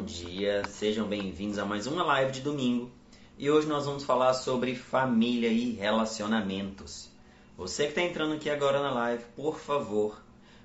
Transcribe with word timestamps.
bom 0.00 0.06
dia, 0.06 0.64
sejam 0.66 1.06
bem-vindos 1.06 1.58
a 1.58 1.66
mais 1.66 1.86
uma 1.86 2.02
live 2.02 2.32
de 2.32 2.40
domingo. 2.40 2.90
E 3.36 3.50
hoje 3.50 3.66
nós 3.68 3.84
vamos 3.84 4.02
falar 4.02 4.32
sobre 4.32 4.74
família 4.74 5.48
e 5.48 5.72
relacionamentos. 5.72 7.10
Você 7.54 7.82
que 7.82 7.90
está 7.90 8.00
entrando 8.00 8.32
aqui 8.32 8.48
agora 8.48 8.80
na 8.80 8.90
live, 8.92 9.22
por 9.36 9.58
favor, 9.58 10.18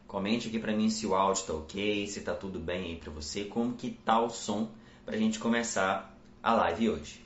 comente 0.08 0.48
aqui 0.48 0.58
para 0.58 0.72
mim 0.72 0.90
se 0.90 1.06
o 1.06 1.14
áudio 1.14 1.42
está 1.42 1.54
ok, 1.54 2.08
se 2.08 2.20
está 2.20 2.34
tudo 2.34 2.60
bem 2.60 2.86
aí 2.86 2.96
para 2.96 3.12
você, 3.12 3.44
como 3.44 3.74
que 3.74 3.92
tá 3.92 4.22
o 4.22 4.30
som 4.30 4.70
para 5.06 5.16
a 5.16 5.20
gente 5.20 5.38
começar 5.38 6.18
a 6.42 6.54
live 6.54 6.92
hoje. 6.92 7.26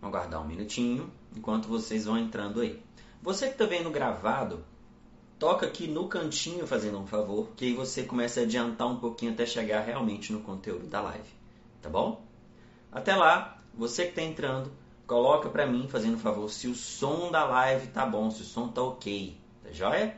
Vamos 0.00 0.16
aguardar 0.16 0.42
um 0.42 0.48
minutinho 0.48 1.08
enquanto 1.34 1.68
vocês 1.68 2.04
vão 2.04 2.18
entrando 2.18 2.60
aí. 2.60 2.82
Você 3.22 3.46
que 3.46 3.52
está 3.52 3.64
vendo 3.64 3.90
gravado, 3.90 4.64
toca 5.38 5.66
aqui 5.66 5.86
no 5.86 6.08
cantinho 6.08 6.66
fazendo 6.66 6.98
um 6.98 7.06
favor, 7.06 7.48
que 7.56 7.66
aí 7.66 7.74
você 7.74 8.02
começa 8.02 8.40
a 8.40 8.42
adiantar 8.42 8.86
um 8.86 8.96
pouquinho 8.96 9.32
até 9.32 9.46
chegar 9.46 9.80
realmente 9.80 10.32
no 10.32 10.40
conteúdo 10.40 10.86
da 10.86 11.00
live, 11.00 11.28
tá 11.80 11.88
bom? 11.88 12.22
Até 12.92 13.16
lá, 13.16 13.58
você 13.74 14.04
que 14.04 14.10
está 14.10 14.22
entrando, 14.22 14.70
coloca 15.06 15.48
para 15.48 15.66
mim 15.66 15.88
fazendo 15.88 16.14
um 16.14 16.18
favor 16.18 16.48
se 16.50 16.68
o 16.68 16.74
som 16.74 17.30
da 17.30 17.44
live 17.44 17.88
tá 17.88 18.06
bom, 18.06 18.30
se 18.30 18.42
o 18.42 18.44
som 18.44 18.68
tá 18.68 18.82
ok, 18.82 19.36
tá 19.62 19.70
joia? 19.72 20.16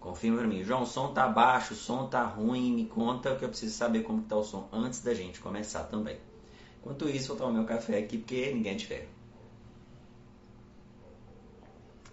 Confirma 0.00 0.38
para 0.38 0.46
mim, 0.46 0.62
João, 0.62 0.82
o 0.82 0.86
som 0.86 1.12
tá 1.12 1.26
baixo, 1.28 1.74
o 1.74 1.76
som 1.76 2.06
tá 2.06 2.22
ruim, 2.24 2.72
me 2.72 2.86
conta 2.86 3.34
que 3.34 3.44
eu 3.44 3.48
preciso 3.48 3.76
saber 3.76 4.04
como 4.04 4.22
tá 4.22 4.36
o 4.36 4.44
som 4.44 4.68
antes 4.72 5.00
da 5.00 5.12
gente 5.12 5.40
começar 5.40 5.84
também. 5.84 6.16
Enquanto 6.80 7.08
isso, 7.08 7.28
vou 7.28 7.36
tomar 7.36 7.52
meu 7.52 7.64
café 7.64 7.98
aqui 7.98 8.18
porque 8.18 8.52
ninguém 8.52 8.72
é 8.72 8.76
de 8.76 8.86
ferro. 8.86 9.17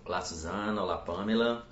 Olá, 0.05 0.21
Suzana. 0.21 0.83
Olá, 0.83 0.99
Pamela. 0.99 1.65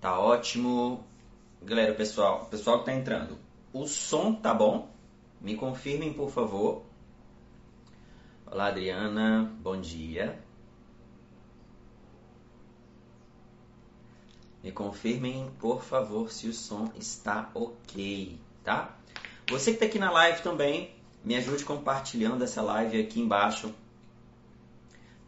Tá 0.00 0.18
ótimo. 0.18 1.04
Galera, 1.62 1.92
pessoal, 1.92 2.46
pessoal 2.46 2.78
que 2.78 2.86
tá 2.86 2.94
entrando. 2.94 3.38
O 3.70 3.86
som 3.86 4.34
tá 4.34 4.54
bom? 4.54 4.88
Me 5.42 5.54
confirmem, 5.54 6.14
por 6.14 6.30
favor. 6.30 6.82
Olá, 8.46 8.68
Adriana. 8.68 9.52
Bom 9.60 9.78
dia. 9.78 10.42
Me 14.62 14.72
confirmem, 14.72 15.50
por 15.58 15.82
favor, 15.84 16.30
se 16.30 16.48
o 16.48 16.52
som 16.54 16.90
está 16.96 17.50
ok, 17.54 18.38
tá? 18.62 19.03
Você 19.48 19.72
que 19.72 19.76
está 19.76 19.84
aqui 19.84 19.98
na 19.98 20.10
live 20.10 20.42
também, 20.42 20.94
me 21.22 21.36
ajude 21.36 21.64
compartilhando 21.64 22.42
essa 22.42 22.62
live 22.62 22.98
aqui 22.98 23.20
embaixo 23.20 23.74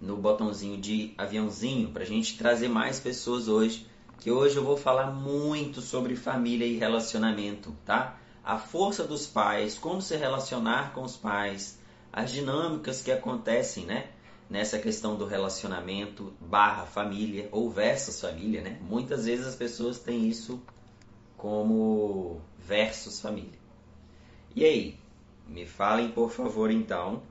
no 0.01 0.17
botãozinho 0.17 0.81
de 0.81 1.13
aviãozinho 1.19 1.91
para 1.91 2.03
a 2.03 2.07
gente 2.07 2.39
trazer 2.39 2.69
mais 2.69 2.99
pessoas 2.99 3.47
hoje. 3.47 3.87
Que 4.19 4.31
hoje 4.31 4.57
eu 4.57 4.65
vou 4.65 4.79
falar 4.79 5.09
muito 5.09 5.83
sobre 5.83 6.17
família 6.17 6.65
e 6.67 6.79
relacionamento, 6.79 7.77
tá? 7.85 8.19
A 8.43 8.59
força 8.59 9.05
dos 9.05 9.27
pais, 9.27 9.77
como 9.77 10.01
se 10.01 10.17
relacionar 10.17 10.95
com 10.95 11.03
os 11.03 11.17
pais, 11.17 11.79
as 12.11 12.33
dinâmicas 12.33 13.03
que 13.03 13.13
acontecem, 13.13 13.85
né? 13.85 14.09
Nessa 14.49 14.79
questão 14.79 15.17
do 15.17 15.27
relacionamento 15.27 16.33
barra 16.41 16.87
família 16.87 17.51
ou 17.53 17.71
versus 17.71 18.19
família, 18.19 18.63
né? 18.63 18.79
Muitas 18.81 19.27
vezes 19.27 19.47
as 19.47 19.55
pessoas 19.55 19.99
têm 19.99 20.27
isso 20.27 20.59
como 21.37 22.41
versus 22.59 23.21
família. 23.21 23.56
E 24.57 24.65
aí? 24.65 24.99
Me 25.47 25.67
falem, 25.67 26.11
por 26.11 26.31
favor, 26.31 26.71
então. 26.71 27.23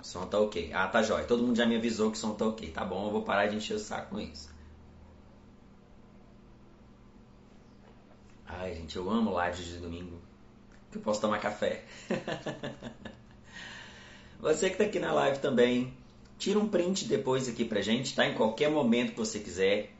O 0.00 0.04
som 0.04 0.24
tá 0.26 0.38
ok. 0.38 0.72
Ah, 0.72 0.86
tá 0.86 1.02
jóia. 1.02 1.24
Todo 1.24 1.42
mundo 1.42 1.56
já 1.56 1.66
me 1.66 1.74
avisou 1.74 2.12
que 2.12 2.16
o 2.16 2.20
som 2.20 2.34
tá 2.34 2.46
ok. 2.46 2.70
Tá 2.70 2.84
bom, 2.84 3.06
eu 3.06 3.10
vou 3.10 3.22
parar 3.22 3.48
de 3.48 3.56
encher 3.56 3.74
o 3.74 3.80
saco 3.80 4.10
com 4.10 4.20
isso. 4.20 4.48
Ai, 8.46 8.76
gente, 8.76 8.94
eu 8.94 9.10
amo 9.10 9.34
lives 9.42 9.66
de 9.66 9.78
domingo. 9.78 10.20
Que 10.92 10.98
eu 10.98 11.02
posso 11.02 11.20
tomar 11.20 11.40
café. 11.40 11.84
você 14.38 14.70
que 14.70 14.76
tá 14.76 14.84
aqui 14.84 15.00
na 15.00 15.12
live 15.12 15.40
também, 15.40 15.92
tira 16.38 16.60
um 16.60 16.68
print 16.68 17.06
depois 17.06 17.48
aqui 17.48 17.64
pra 17.64 17.80
gente, 17.80 18.14
tá? 18.14 18.24
Em 18.24 18.34
qualquer 18.34 18.70
momento 18.70 19.10
que 19.10 19.18
você 19.18 19.40
quiser. 19.40 19.92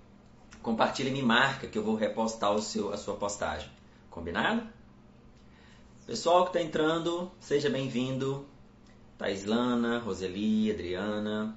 Compartilha 0.63 1.09
e 1.09 1.13
me 1.13 1.23
marca 1.23 1.67
que 1.67 1.77
eu 1.77 1.83
vou 1.83 1.97
repostar 1.97 2.53
o 2.53 2.63
seu, 2.63 2.93
a 2.93 2.97
sua 2.97 3.17
postagem. 3.17 3.69
Combinado? 4.09 4.63
Pessoal 6.05 6.43
que 6.43 6.49
está 6.51 6.61
entrando, 6.61 7.31
seja 7.39 7.71
bem-vindo. 7.71 8.45
Taislana, 9.17 10.01
Roseli, 10.01 10.69
Adriana. 10.69 11.57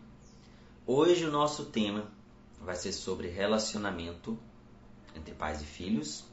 Hoje 0.86 1.26
o 1.26 1.32
nosso 1.32 1.66
tema 1.66 2.12
vai 2.62 2.76
ser 2.76 2.94
sobre 2.94 3.28
relacionamento 3.28 4.38
entre 5.16 5.34
pais 5.34 5.64
e 5.64 5.66
filhos, 5.66 6.26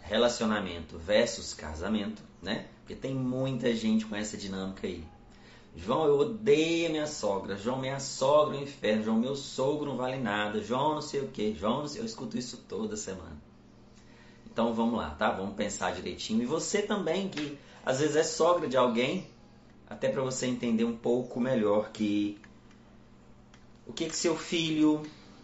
relacionamento 0.00 0.98
versus 0.98 1.52
casamento, 1.52 2.22
né? 2.40 2.68
Porque 2.78 2.96
tem 2.96 3.14
muita 3.14 3.74
gente 3.74 4.06
com 4.06 4.16
essa 4.16 4.38
dinâmica 4.38 4.86
aí. 4.86 5.04
João, 5.76 6.06
eu 6.06 6.18
odeio 6.18 6.90
minha 6.90 7.06
sogra. 7.06 7.58
João, 7.58 7.78
minha 7.78 8.00
sogra 8.00 8.56
é 8.56 8.60
um 8.60 8.62
inferno. 8.62 9.04
João, 9.04 9.18
meu 9.18 9.36
sogro 9.36 9.90
não 9.90 9.98
vale 9.98 10.16
nada. 10.16 10.62
João, 10.62 10.94
não 10.94 11.02
sei 11.02 11.20
o 11.20 11.28
que. 11.28 11.54
João, 11.54 11.86
sei... 11.86 12.00
eu 12.00 12.06
escuto 12.06 12.38
isso 12.38 12.64
toda 12.66 12.96
semana. 12.96 13.36
Então 14.56 14.72
vamos 14.72 14.96
lá, 14.96 15.10
tá? 15.10 15.30
Vamos 15.32 15.54
pensar 15.54 15.92
direitinho. 15.92 16.42
E 16.42 16.46
você 16.46 16.80
também, 16.80 17.28
que 17.28 17.58
às 17.84 18.00
vezes 18.00 18.16
é 18.16 18.22
sogra 18.22 18.66
de 18.66 18.74
alguém, 18.74 19.26
até 19.86 20.08
para 20.08 20.22
você 20.22 20.46
entender 20.46 20.82
um 20.82 20.96
pouco 20.96 21.38
melhor 21.38 21.90
que 21.90 22.38
o 23.86 23.92
que 23.92 24.06
que 24.06 24.16
seu 24.16 24.34
filho 24.34 25.02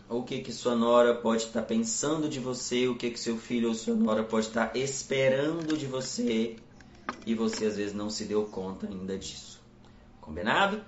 ou 0.08 0.20
o 0.20 0.24
que 0.24 0.40
que 0.40 0.50
sua 0.50 0.74
nora 0.74 1.14
pode 1.14 1.42
estar 1.42 1.60
tá 1.60 1.66
pensando 1.66 2.26
de 2.26 2.40
você, 2.40 2.88
o 2.88 2.96
que 2.96 3.10
que 3.10 3.20
seu 3.20 3.36
filho 3.36 3.68
ou 3.68 3.74
sua 3.74 3.94
nora 3.94 4.24
pode 4.24 4.46
estar 4.46 4.68
tá 4.68 4.78
esperando 4.78 5.76
de 5.76 5.84
você 5.84 6.56
e 7.26 7.34
você 7.34 7.66
às 7.66 7.76
vezes 7.76 7.94
não 7.94 8.08
se 8.08 8.24
deu 8.24 8.46
conta 8.46 8.86
ainda 8.86 9.18
disso. 9.18 9.60
Combinado? 10.22 10.82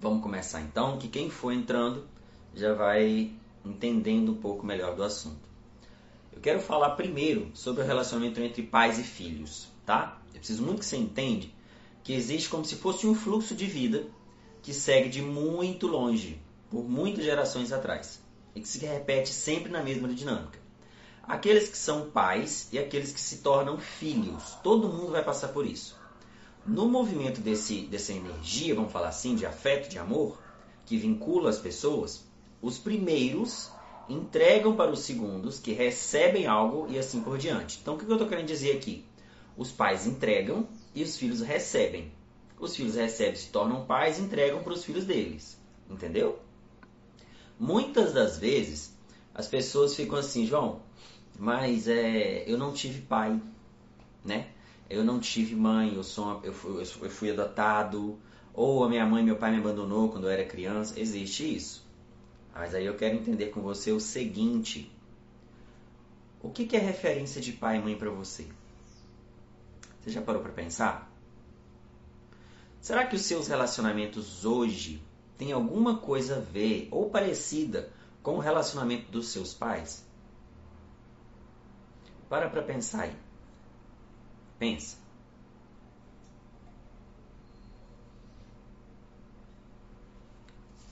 Vamos 0.00 0.22
começar 0.22 0.62
então, 0.62 0.96
que 0.96 1.06
quem 1.06 1.28
for 1.28 1.52
entrando 1.52 2.02
já 2.54 2.72
vai 2.72 3.30
entendendo 3.62 4.32
um 4.32 4.36
pouco 4.36 4.64
melhor 4.64 4.96
do 4.96 5.04
assunto. 5.04 5.49
Eu 6.40 6.42
quero 6.42 6.60
falar 6.60 6.96
primeiro 6.96 7.50
sobre 7.52 7.82
o 7.82 7.86
relacionamento 7.86 8.40
entre 8.40 8.62
pais 8.62 8.98
e 8.98 9.02
filhos, 9.02 9.68
tá? 9.84 10.22
Eu 10.32 10.38
preciso 10.38 10.62
muito 10.62 10.78
que 10.78 10.86
você 10.86 10.96
entenda 10.96 11.44
que 12.02 12.14
existe 12.14 12.48
como 12.48 12.64
se 12.64 12.76
fosse 12.76 13.06
um 13.06 13.14
fluxo 13.14 13.54
de 13.54 13.66
vida 13.66 14.06
que 14.62 14.72
segue 14.72 15.10
de 15.10 15.20
muito 15.20 15.86
longe, 15.86 16.40
por 16.70 16.82
muitas 16.82 17.26
gerações 17.26 17.72
atrás, 17.72 18.22
e 18.54 18.60
que 18.62 18.66
se 18.66 18.78
repete 18.78 19.28
sempre 19.28 19.70
na 19.70 19.82
mesma 19.82 20.08
dinâmica. 20.08 20.58
Aqueles 21.22 21.68
que 21.68 21.76
são 21.76 22.10
pais 22.10 22.70
e 22.72 22.78
aqueles 22.78 23.12
que 23.12 23.20
se 23.20 23.42
tornam 23.42 23.76
filhos, 23.76 24.54
todo 24.62 24.88
mundo 24.88 25.12
vai 25.12 25.22
passar 25.22 25.48
por 25.48 25.66
isso. 25.66 25.94
No 26.64 26.88
movimento 26.88 27.42
desse, 27.42 27.82
dessa 27.82 28.14
energia, 28.14 28.74
vamos 28.74 28.92
falar 28.92 29.08
assim, 29.08 29.34
de 29.34 29.44
afeto, 29.44 29.90
de 29.90 29.98
amor, 29.98 30.38
que 30.86 30.96
vincula 30.96 31.50
as 31.50 31.58
pessoas, 31.58 32.24
os 32.62 32.78
primeiros 32.78 33.70
entregam 34.10 34.74
para 34.74 34.90
os 34.90 35.00
segundos, 35.00 35.60
que 35.60 35.72
recebem 35.72 36.46
algo 36.46 36.86
e 36.90 36.98
assim 36.98 37.22
por 37.22 37.38
diante. 37.38 37.78
Então, 37.80 37.94
o 37.94 37.98
que 37.98 38.04
eu 38.04 38.12
estou 38.12 38.28
querendo 38.28 38.46
dizer 38.46 38.76
aqui? 38.76 39.04
Os 39.56 39.70
pais 39.70 40.06
entregam 40.06 40.66
e 40.94 41.02
os 41.02 41.16
filhos 41.16 41.40
recebem. 41.40 42.10
Os 42.58 42.74
filhos 42.74 42.96
recebem, 42.96 43.36
se 43.36 43.50
tornam 43.50 43.86
pais 43.86 44.18
e 44.18 44.22
entregam 44.22 44.62
para 44.62 44.72
os 44.72 44.84
filhos 44.84 45.04
deles. 45.04 45.58
Entendeu? 45.88 46.38
Muitas 47.58 48.12
das 48.12 48.38
vezes, 48.38 48.96
as 49.34 49.46
pessoas 49.46 49.94
ficam 49.94 50.18
assim, 50.18 50.46
João, 50.46 50.80
mas 51.38 51.86
é, 51.86 52.44
eu 52.50 52.58
não 52.58 52.72
tive 52.72 53.02
pai, 53.02 53.40
né? 54.24 54.48
Eu 54.88 55.04
não 55.04 55.20
tive 55.20 55.54
mãe, 55.54 55.94
eu, 55.94 56.02
sou 56.02 56.40
eu, 56.42 56.52
fui, 56.52 56.82
eu 56.82 57.10
fui 57.10 57.30
adotado, 57.30 58.18
ou 58.52 58.82
a 58.82 58.88
minha 58.88 59.06
mãe 59.06 59.22
e 59.22 59.24
meu 59.24 59.36
pai 59.36 59.52
me 59.52 59.58
abandonou 59.58 60.08
quando 60.08 60.24
eu 60.24 60.30
era 60.30 60.44
criança. 60.44 60.98
Existe 60.98 61.54
isso. 61.54 61.89
Mas 62.60 62.74
aí 62.74 62.84
eu 62.84 62.94
quero 62.94 63.16
entender 63.16 63.46
com 63.46 63.62
você 63.62 63.90
o 63.90 63.98
seguinte: 63.98 64.94
o 66.42 66.50
que, 66.50 66.66
que 66.66 66.76
é 66.76 66.78
referência 66.78 67.40
de 67.40 67.52
pai 67.52 67.78
e 67.78 67.80
mãe 67.80 67.96
para 67.96 68.10
você? 68.10 68.46
Você 69.98 70.10
já 70.10 70.20
parou 70.20 70.42
para 70.42 70.52
pensar? 70.52 71.10
Será 72.78 73.06
que 73.06 73.16
os 73.16 73.22
seus 73.22 73.48
relacionamentos 73.48 74.44
hoje 74.44 75.02
têm 75.38 75.52
alguma 75.52 76.00
coisa 76.00 76.36
a 76.36 76.40
ver 76.40 76.86
ou 76.90 77.08
parecida 77.08 77.90
com 78.22 78.36
o 78.36 78.40
relacionamento 78.40 79.10
dos 79.10 79.28
seus 79.28 79.54
pais? 79.54 80.04
Para 82.28 82.50
para 82.50 82.62
pensar 82.62 83.04
aí. 83.04 83.16
Pensa. 84.58 84.98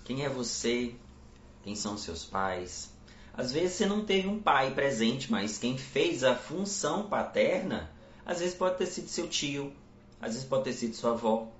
Quem 0.06 0.24
é 0.24 0.30
você 0.30 0.96
quem 1.68 1.76
são 1.76 1.98
seus 1.98 2.24
pais. 2.24 2.90
Às 3.34 3.52
vezes 3.52 3.76
você 3.76 3.84
não 3.84 4.02
teve 4.02 4.26
um 4.26 4.40
pai 4.40 4.72
presente, 4.72 5.30
mas 5.30 5.58
quem 5.58 5.76
fez 5.76 6.24
a 6.24 6.34
função 6.34 7.10
paterna, 7.10 7.90
às 8.24 8.40
vezes 8.40 8.54
pode 8.54 8.78
ter 8.78 8.86
sido 8.86 9.08
seu 9.08 9.28
tio, 9.28 9.70
às 10.18 10.32
vezes 10.32 10.48
pode 10.48 10.64
ter 10.64 10.72
sido 10.72 10.94
sua 10.94 11.10
avó. 11.10 11.52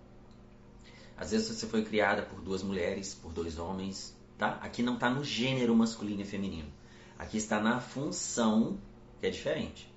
Às 1.14 1.32
vezes 1.32 1.48
você 1.48 1.66
foi 1.66 1.84
criada 1.84 2.22
por 2.22 2.40
duas 2.40 2.62
mulheres, 2.62 3.14
por 3.14 3.34
dois 3.34 3.58
homens, 3.58 4.16
tá? 4.38 4.58
Aqui 4.62 4.82
não 4.82 4.94
está 4.94 5.10
no 5.10 5.22
gênero 5.22 5.76
masculino 5.76 6.22
e 6.22 6.24
feminino. 6.24 6.72
Aqui 7.18 7.36
está 7.36 7.60
na 7.60 7.78
função, 7.78 8.78
que 9.20 9.26
é 9.26 9.30
diferente. 9.30 9.92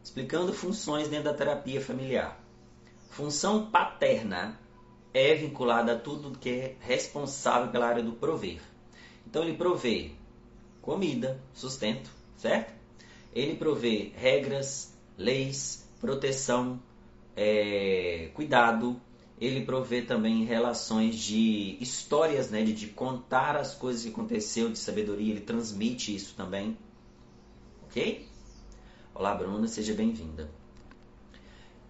Explicando 0.00 0.52
funções 0.52 1.08
dentro 1.08 1.24
da 1.24 1.34
terapia 1.34 1.80
familiar. 1.80 2.40
Função 3.10 3.68
paterna 3.68 4.60
é 5.12 5.34
vinculada 5.34 5.94
a 5.94 5.98
tudo 5.98 6.38
que 6.38 6.50
é 6.50 6.76
responsável 6.78 7.72
pela 7.72 7.88
área 7.88 8.02
do 8.02 8.12
prover. 8.12 8.60
Então 9.34 9.42
ele 9.42 9.56
provê 9.56 10.12
comida, 10.80 11.42
sustento, 11.52 12.08
certo? 12.36 12.72
Ele 13.34 13.56
provê 13.56 14.12
regras, 14.14 14.96
leis, 15.18 15.90
proteção, 16.00 16.80
é, 17.34 18.30
cuidado. 18.32 18.94
Ele 19.40 19.64
provê 19.64 20.02
também 20.02 20.44
relações 20.44 21.16
de 21.16 21.76
histórias, 21.80 22.48
né, 22.48 22.62
de, 22.62 22.72
de 22.72 22.86
contar 22.86 23.56
as 23.56 23.74
coisas 23.74 24.04
que 24.04 24.10
aconteceu, 24.10 24.70
de 24.70 24.78
sabedoria. 24.78 25.32
Ele 25.32 25.40
transmite 25.40 26.14
isso 26.14 26.36
também, 26.36 26.78
ok? 27.86 28.28
Olá, 29.12 29.34
Bruna, 29.34 29.66
seja 29.66 29.94
bem-vinda. 29.94 30.48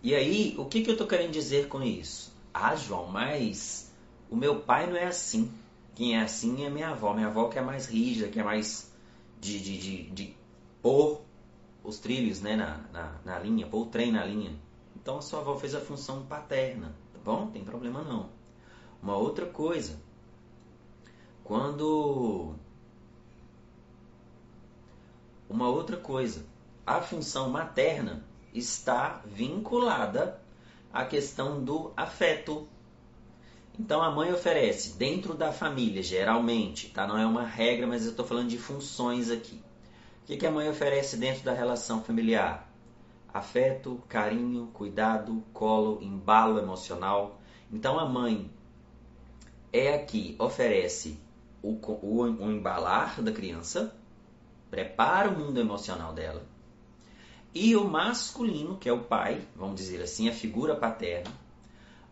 E 0.02 0.14
aí, 0.14 0.54
o 0.56 0.64
que, 0.64 0.80
que 0.80 0.88
eu 0.88 0.94
estou 0.94 1.06
querendo 1.06 1.32
dizer 1.32 1.68
com 1.68 1.82
isso? 1.82 2.32
Ah, 2.54 2.74
João, 2.74 3.06
mas 3.06 3.92
o 4.30 4.34
meu 4.34 4.60
pai 4.60 4.86
não 4.86 4.96
é 4.96 5.04
assim. 5.04 5.52
Quem 5.94 6.16
é 6.16 6.22
assim 6.22 6.64
é 6.64 6.70
minha 6.70 6.90
avó. 6.90 7.14
Minha 7.14 7.28
avó 7.28 7.48
que 7.48 7.58
é 7.58 7.62
mais 7.62 7.86
rígida, 7.86 8.28
que 8.28 8.40
é 8.40 8.42
mais 8.42 8.92
de, 9.40 9.60
de, 9.60 9.78
de, 9.78 10.10
de 10.10 10.36
pôr 10.82 11.20
os 11.82 11.98
trilhos 11.98 12.40
né, 12.40 12.56
na, 12.56 12.78
na, 12.92 13.20
na 13.24 13.38
linha, 13.38 13.66
pôr 13.66 13.82
o 13.82 13.86
trem 13.86 14.10
na 14.10 14.24
linha. 14.24 14.58
Então 14.96 15.18
a 15.18 15.22
sua 15.22 15.40
avó 15.40 15.56
fez 15.56 15.74
a 15.74 15.80
função 15.80 16.24
paterna, 16.24 16.94
tá 17.12 17.18
bom? 17.22 17.40
Não 17.40 17.50
tem 17.50 17.64
problema 17.64 18.02
não. 18.02 18.30
Uma 19.02 19.16
outra 19.16 19.44
coisa, 19.44 20.00
quando. 21.44 22.54
Uma 25.48 25.68
outra 25.68 25.98
coisa, 25.98 26.46
a 26.86 27.02
função 27.02 27.50
materna 27.50 28.24
está 28.54 29.22
vinculada 29.26 30.40
à 30.90 31.04
questão 31.04 31.62
do 31.62 31.92
afeto, 31.96 32.66
então 33.78 34.02
a 34.02 34.10
mãe 34.10 34.32
oferece 34.32 34.96
dentro 34.96 35.34
da 35.34 35.52
família, 35.52 36.02
geralmente, 36.02 36.88
tá? 36.90 37.06
Não 37.06 37.18
é 37.18 37.26
uma 37.26 37.44
regra, 37.44 37.86
mas 37.86 38.04
eu 38.04 38.12
estou 38.12 38.24
falando 38.24 38.48
de 38.48 38.58
funções 38.58 39.30
aqui. 39.30 39.60
O 40.22 40.26
que, 40.26 40.36
que 40.36 40.46
a 40.46 40.50
mãe 40.50 40.68
oferece 40.68 41.16
dentro 41.16 41.42
da 41.42 41.52
relação 41.52 42.02
familiar? 42.02 42.70
Afeto, 43.32 44.00
carinho, 44.08 44.68
cuidado, 44.72 45.42
colo, 45.52 45.98
embalo 46.00 46.58
emocional. 46.58 47.40
Então 47.70 47.98
a 47.98 48.08
mãe 48.08 48.48
é 49.72 49.92
aqui 49.92 50.36
oferece 50.38 51.18
o, 51.60 51.72
o, 51.72 52.22
o 52.22 52.52
embalar 52.52 53.20
da 53.20 53.32
criança, 53.32 53.92
prepara 54.70 55.28
o 55.28 55.36
mundo 55.36 55.58
emocional 55.58 56.12
dela. 56.12 56.46
E 57.52 57.74
o 57.74 57.84
masculino, 57.84 58.76
que 58.76 58.88
é 58.88 58.92
o 58.92 59.02
pai, 59.02 59.40
vamos 59.54 59.76
dizer 59.76 60.00
assim, 60.00 60.28
a 60.28 60.32
figura 60.32 60.76
paterna, 60.76 61.30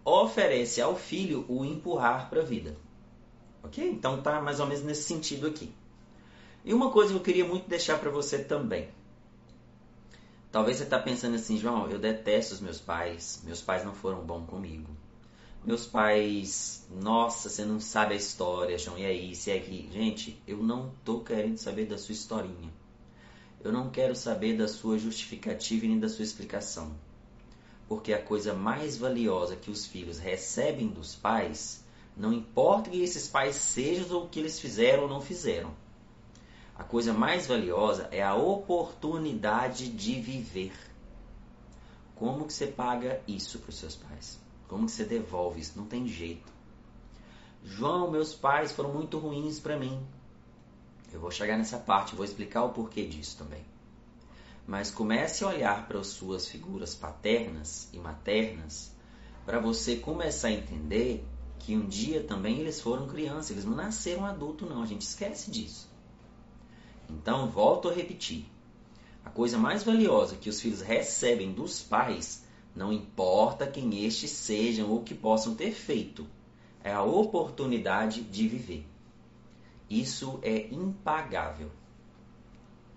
oferece 0.05 0.81
ao 0.81 0.97
filho 0.97 1.45
o 1.49 1.65
empurrar 1.65 2.29
para 2.29 2.41
a 2.41 2.45
vida. 2.45 2.77
Ok? 3.63 3.89
Então 3.89 4.21
tá 4.21 4.41
mais 4.41 4.61
ou 4.61 4.67
menos 4.67 4.83
nesse 4.83 5.05
sentido 5.05 5.47
aqui. 5.47 5.73
E 6.65 6.75
uma 6.75 6.91
coisa 6.91 7.13
que 7.13 7.19
eu 7.19 7.23
queria 7.23 7.45
muito 7.45 7.69
deixar 7.69 7.99
para 7.99 8.11
você 8.11 8.43
também. 8.43 8.89
Talvez 10.51 10.77
você 10.77 10.85
está 10.85 10.99
pensando 10.99 11.37
assim, 11.37 11.57
João, 11.57 11.89
eu 11.89 11.99
detesto 11.99 12.55
os 12.55 12.61
meus 12.61 12.79
pais, 12.79 13.41
meus 13.45 13.61
pais 13.61 13.85
não 13.85 13.95
foram 13.95 14.25
bons 14.25 14.47
comigo. 14.47 14.91
Meus 15.65 15.87
pais, 15.87 16.87
nossa, 16.91 17.49
você 17.49 17.65
não 17.65 17.81
sabe 17.81 18.15
a 18.15 18.17
história, 18.17 18.77
João, 18.77 18.99
e 18.99 19.07
aí, 19.07 19.35
se 19.35 19.51
é 19.51 19.61
que. 19.61 19.89
Gente, 19.93 20.43
eu 20.47 20.59
não 20.59 20.93
tô 21.05 21.21
querendo 21.21 21.57
saber 21.57 21.87
da 21.87 21.97
sua 21.97 22.13
historinha. 22.13 22.71
Eu 23.63 23.73
não 23.73 23.89
quero 23.89 24.15
saber 24.15 24.57
da 24.57 24.67
sua 24.67 24.99
justificativa 24.99 25.87
nem 25.87 26.01
da 26.01 26.09
sua 26.09 26.25
explicação 26.25 26.93
porque 27.93 28.15
a 28.15 28.23
coisa 28.23 28.55
mais 28.55 28.97
valiosa 28.97 29.55
que 29.55 29.71
os 29.71 29.85
filhos 29.85 30.19
recebem 30.19 30.89
dos 30.89 31.15
pais, 31.15 31.85
não 32.17 32.33
importa 32.33 32.89
que 32.89 33.03
esses 33.03 33.29
pais 33.29 33.55
sejam 33.57 34.23
o 34.23 34.29
que 34.31 34.41
eles 34.41 34.59
fizeram 34.59 35.03
ou 35.03 35.09
não 35.11 35.21
fizeram. 35.21 35.75
A 36.75 36.83
coisa 36.83 37.13
mais 37.13 37.47
valiosa 37.47 38.09
é 38.11 38.23
a 38.23 38.35
oportunidade 38.35 39.91
de 39.91 40.19
viver. 40.19 40.73
Como 42.17 42.47
que 42.47 42.55
você 42.55 42.67
paga 42.67 43.21
isso 43.29 43.59
para 43.59 43.69
os 43.69 43.77
seus 43.77 43.95
pais? 43.95 44.41
Como 44.69 44.87
que 44.87 44.93
você 44.93 45.05
devolve 45.05 45.61
isso? 45.61 45.77
Não 45.77 45.85
tem 45.85 46.09
jeito. 46.09 46.51
João, 47.63 48.11
meus 48.11 48.33
pais 48.33 48.73
foram 48.73 48.91
muito 48.91 49.19
ruins 49.19 49.61
para 49.61 49.79
mim. 49.79 50.03
Eu 51.13 51.21
vou 51.21 51.31
chegar 51.31 51.59
nessa 51.59 51.77
parte, 51.77 52.17
vou 52.17 52.25
explicar 52.25 52.65
o 52.65 52.71
porquê 52.71 53.05
disso 53.05 53.37
também 53.37 53.71
mas 54.67 54.91
comece 54.91 55.45
a 55.45 55.49
olhar 55.49 55.87
para 55.89 55.99
as 55.99 56.09
suas 56.09 56.47
figuras 56.49 56.95
paternas 56.95 57.89
e 57.93 57.99
maternas 57.99 58.93
para 59.45 59.59
você 59.59 59.97
começar 59.97 60.49
a 60.49 60.53
entender 60.53 61.27
que 61.59 61.77
um 61.77 61.87
dia 61.87 62.23
também 62.23 62.59
eles 62.59 62.81
foram 62.81 63.07
crianças, 63.07 63.51
eles 63.51 63.65
não 63.65 63.75
nasceram 63.75 64.25
adulto 64.25 64.67
não, 64.67 64.83
a 64.83 64.87
gente 64.87 65.03
esquece 65.03 65.51
disso. 65.51 65.89
Então, 67.09 67.49
volto 67.49 67.89
a 67.89 67.93
repetir. 67.93 68.47
A 69.25 69.31
coisa 69.31 69.57
mais 69.59 69.85
valiosa 69.85 70.37
que 70.37 70.49
os 70.49 70.61
filhos 70.61 70.81
recebem 70.81 71.53
dos 71.53 71.81
pais, 71.81 72.45
não 72.75 72.93
importa 72.93 73.67
quem 73.67 74.05
estes 74.05 74.31
sejam 74.31 74.91
ou 74.91 75.03
que 75.03 75.15
possam 75.15 75.55
ter 75.55 75.73
feito, 75.73 76.27
é 76.83 76.93
a 76.93 77.03
oportunidade 77.03 78.23
de 78.23 78.49
viver. 78.49 78.87
Isso 79.89 80.41
é 80.43 80.67
impagável. 80.73 81.71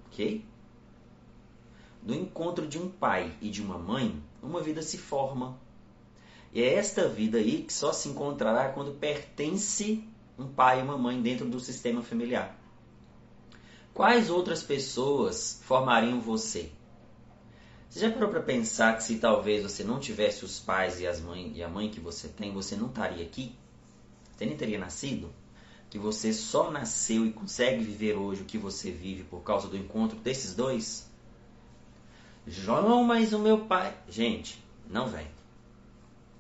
OK? 0.08 0.44
Do 2.06 2.14
encontro 2.14 2.68
de 2.68 2.78
um 2.78 2.88
pai 2.88 3.34
e 3.42 3.50
de 3.50 3.64
uma 3.64 3.80
mãe, 3.80 4.24
uma 4.42 4.62
vida 4.62 4.84
se 4.84 4.96
forma. 4.96 5.60
E 6.54 6.62
é 6.62 6.76
esta 6.76 7.10
vida 7.10 7.40
aí 7.40 7.64
que 7.64 7.74
só 7.74 7.92
se 7.92 8.08
encontrará 8.08 8.70
quando 8.70 8.94
pertence 9.00 10.08
um 10.38 10.48
pai 10.48 10.80
e 10.80 10.84
uma 10.84 10.98
mãe 10.98 11.20
dentro 11.20 11.50
do 11.50 11.60
sistema 11.60 12.04
familiar. 12.04 12.56
Quais 13.92 14.30
outras 14.30 14.62
pessoas 14.62 15.60
formariam 15.64 16.22
você? 16.22 16.72
Você 17.90 18.02
já 18.02 18.12
parou 18.12 18.30
para 18.30 18.42
pensar 18.42 18.96
que 18.98 19.04
se 19.04 19.18
talvez 19.18 19.64
você 19.64 19.84
não 19.84 20.00
tivesse 20.00 20.46
os 20.46 20.60
pais 20.60 21.00
e, 21.00 21.08
as 21.08 21.24
e 21.54 21.64
a 21.64 21.70
mãe 21.70 21.90
que 21.90 22.00
você 22.00 22.28
tem, 22.28 22.54
você 22.54 22.76
não 22.76 22.88
estaria 22.88 23.26
aqui? 23.26 23.56
Você 24.36 24.46
nem 24.46 24.56
teria 24.56 24.78
nascido? 24.78 25.34
Que 25.90 25.98
você 25.98 26.34
só 26.34 26.70
nasceu 26.70 27.26
e 27.26 27.32
consegue 27.32 27.84
viver 27.84 28.16
hoje 28.16 28.42
o 28.42 28.46
que 28.46 28.58
você 28.58 28.92
vive 28.92 29.24
por 29.24 29.42
causa 29.42 29.68
do 29.68 29.78
encontro 29.78 30.20
desses 30.20 30.54
dois? 30.54 31.10
João, 32.48 33.04
mas 33.04 33.34
o 33.34 33.40
meu 33.40 33.66
pai. 33.66 33.96
Gente, 34.08 34.64
não 34.90 35.08
vem. 35.08 35.28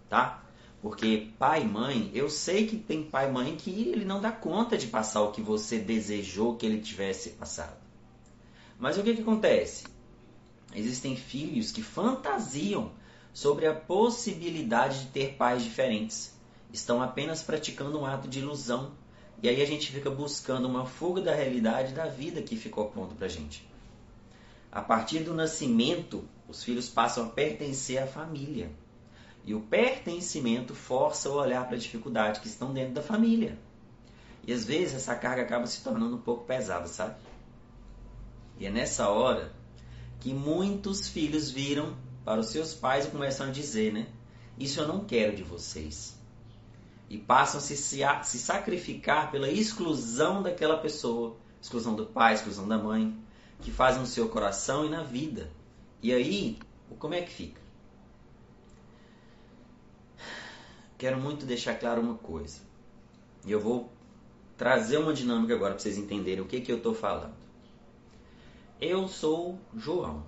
Tá? 0.09 0.43
Porque 0.81 1.31
pai 1.39 1.63
e 1.63 1.67
mãe, 1.67 2.11
eu 2.13 2.29
sei 2.29 2.67
que 2.67 2.77
tem 2.77 3.03
pai 3.03 3.27
e 3.27 3.31
mãe 3.31 3.55
que 3.55 3.71
ele 3.71 4.05
não 4.05 4.21
dá 4.21 4.31
conta 4.31 4.77
de 4.77 4.85
passar 4.87 5.21
o 5.21 5.31
que 5.31 5.41
você 5.41 5.79
desejou 5.79 6.55
que 6.55 6.65
ele 6.65 6.79
tivesse 6.79 7.31
passado. 7.31 7.75
Mas 8.77 8.97
o 8.97 9.03
que, 9.03 9.15
que 9.15 9.21
acontece? 9.21 9.85
Existem 10.75 11.15
filhos 11.15 11.71
que 11.71 11.81
fantasiam 11.81 12.91
sobre 13.33 13.65
a 13.65 13.73
possibilidade 13.73 15.05
de 15.05 15.07
ter 15.07 15.33
pais 15.33 15.63
diferentes. 15.63 16.37
Estão 16.71 17.01
apenas 17.01 17.41
praticando 17.41 17.99
um 17.99 18.05
ato 18.05 18.27
de 18.27 18.39
ilusão. 18.39 18.91
E 19.41 19.49
aí 19.49 19.61
a 19.61 19.65
gente 19.65 19.91
fica 19.91 20.09
buscando 20.09 20.67
uma 20.67 20.85
fuga 20.85 21.21
da 21.21 21.33
realidade 21.33 21.93
da 21.93 22.05
vida 22.05 22.41
que 22.41 22.55
ficou 22.55 22.89
pronto 22.89 23.15
pra 23.15 23.27
gente. 23.27 23.67
A 24.75 24.81
partir 24.81 25.19
do 25.19 25.33
nascimento, 25.33 26.27
os 26.49 26.61
filhos 26.61 26.89
passam 26.89 27.27
a 27.27 27.29
pertencer 27.29 27.97
à 27.97 28.05
família. 28.05 28.69
E 29.45 29.55
o 29.55 29.61
pertencimento 29.61 30.75
força 30.75 31.29
o 31.29 31.35
olhar 31.35 31.65
para 31.65 31.77
a 31.77 31.79
dificuldade 31.79 32.41
que 32.41 32.47
estão 32.47 32.73
dentro 32.73 32.93
da 32.93 33.01
família. 33.01 33.57
E 34.45 34.51
às 34.51 34.65
vezes 34.65 34.95
essa 34.95 35.15
carga 35.15 35.43
acaba 35.43 35.65
se 35.65 35.81
tornando 35.81 36.17
um 36.17 36.21
pouco 36.21 36.43
pesada, 36.43 36.87
sabe? 36.87 37.15
E 38.59 38.65
é 38.65 38.69
nessa 38.69 39.07
hora 39.07 39.53
que 40.19 40.33
muitos 40.33 41.07
filhos 41.07 41.49
viram 41.49 41.95
para 42.25 42.41
os 42.41 42.47
seus 42.47 42.73
pais 42.73 43.05
e 43.05 43.11
começam 43.11 43.47
a 43.47 43.51
dizer, 43.51 43.93
né? 43.93 44.07
Isso 44.59 44.81
eu 44.81 44.87
não 44.89 45.05
quero 45.05 45.37
de 45.37 45.43
vocês. 45.43 46.19
E 47.09 47.17
passam 47.17 47.59
a 47.59 47.63
se, 47.63 47.77
se 47.77 48.39
sacrificar 48.39 49.31
pela 49.31 49.49
exclusão 49.49 50.43
daquela 50.43 50.75
pessoa. 50.75 51.37
Exclusão 51.61 51.95
do 51.95 52.05
pai, 52.05 52.33
exclusão 52.33 52.67
da 52.67 52.77
mãe 52.77 53.24
que 53.61 53.71
fazem 53.71 54.01
no 54.01 54.07
seu 54.07 54.29
coração 54.29 54.85
e 54.85 54.89
na 54.89 55.03
vida. 55.03 55.49
E 56.01 56.13
aí, 56.13 56.59
como 56.99 57.13
é 57.13 57.21
que 57.21 57.31
fica? 57.31 57.61
Quero 60.97 61.19
muito 61.19 61.45
deixar 61.45 61.75
claro 61.75 62.01
uma 62.01 62.15
coisa. 62.15 62.59
E 63.45 63.51
eu 63.51 63.59
vou 63.59 63.91
trazer 64.57 64.97
uma 64.97 65.13
dinâmica 65.13 65.53
agora 65.53 65.73
para 65.73 65.81
vocês 65.81 65.97
entenderem 65.97 66.41
o 66.41 66.47
que, 66.47 66.61
que 66.61 66.71
eu 66.71 66.77
estou 66.77 66.93
falando. 66.93 67.35
eu 68.79 69.07
sou 69.07 69.59
João. 69.75 70.23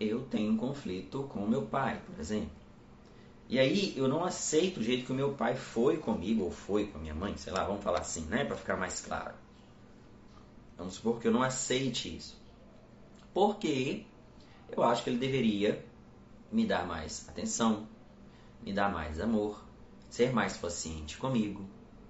Eu 0.00 0.22
tenho 0.22 0.52
um 0.52 0.56
conflito 0.56 1.24
com 1.24 1.46
meu 1.46 1.62
pai, 1.62 2.00
por 2.04 2.18
exemplo. 2.18 2.50
E 3.48 3.58
aí 3.58 3.94
eu 3.96 4.08
não 4.08 4.24
aceito 4.24 4.80
o 4.80 4.82
jeito 4.82 5.04
que 5.04 5.12
o 5.12 5.14
meu 5.14 5.34
pai 5.34 5.54
foi 5.54 5.98
comigo 5.98 6.44
ou 6.44 6.50
foi 6.50 6.86
com 6.86 6.98
a 6.98 7.00
minha 7.00 7.14
mãe, 7.14 7.36
sei 7.36 7.52
lá, 7.52 7.64
vamos 7.64 7.84
falar 7.84 8.00
assim, 8.00 8.22
né, 8.22 8.44
para 8.44 8.56
ficar 8.56 8.76
mais 8.76 9.00
claro. 9.00 9.34
Vamos 10.76 10.94
supor 10.94 11.20
que 11.20 11.28
eu 11.28 11.32
não 11.32 11.42
aceite 11.42 12.16
isso. 12.16 12.40
Porque 13.32 14.04
eu 14.70 14.82
acho 14.82 15.02
que 15.04 15.10
ele 15.10 15.18
deveria 15.18 15.84
me 16.50 16.66
dar 16.66 16.86
mais 16.86 17.28
atenção, 17.28 17.86
me 18.62 18.72
dar 18.72 18.92
mais 18.92 19.20
amor, 19.20 19.62
ser 20.08 20.32
mais 20.32 20.56
paciente 20.56 21.16
comigo, 21.16 21.64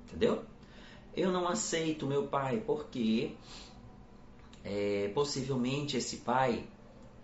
entendeu? 0.05 0.45
Eu 1.17 1.33
não 1.33 1.49
aceito 1.49 2.07
meu 2.07 2.27
pai 2.27 2.63
porque 2.67 3.35
é, 4.65 5.11
possivelmente 5.15 5.97
esse 5.97 6.19
pai 6.19 6.67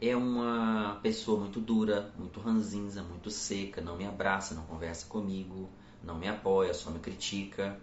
é 0.00 0.16
uma 0.16 0.98
pessoa 1.02 1.38
muito 1.38 1.60
dura, 1.60 2.12
muito 2.16 2.40
ranzinza, 2.40 3.02
muito 3.02 3.30
seca, 3.30 3.80
não 3.80 3.96
me 3.96 4.06
abraça, 4.06 4.54
não 4.54 4.62
conversa 4.64 5.06
comigo, 5.06 5.68
não 6.02 6.18
me 6.18 6.28
apoia, 6.28 6.72
só 6.72 6.90
me 6.90 6.98
critica. 6.98 7.78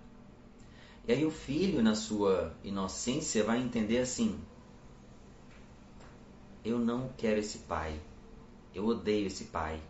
E 1.07 1.13
aí 1.13 1.25
o 1.25 1.31
filho, 1.31 1.81
na 1.81 1.95
sua 1.95 2.53
inocência, 2.63 3.43
vai 3.43 3.59
entender 3.59 3.99
assim: 3.99 4.39
eu 6.63 6.77
não 6.77 7.09
quero 7.17 7.39
esse 7.39 7.59
pai, 7.59 7.99
eu 8.75 8.85
odeio 8.85 9.27
esse 9.27 9.45
pai. 9.45 9.81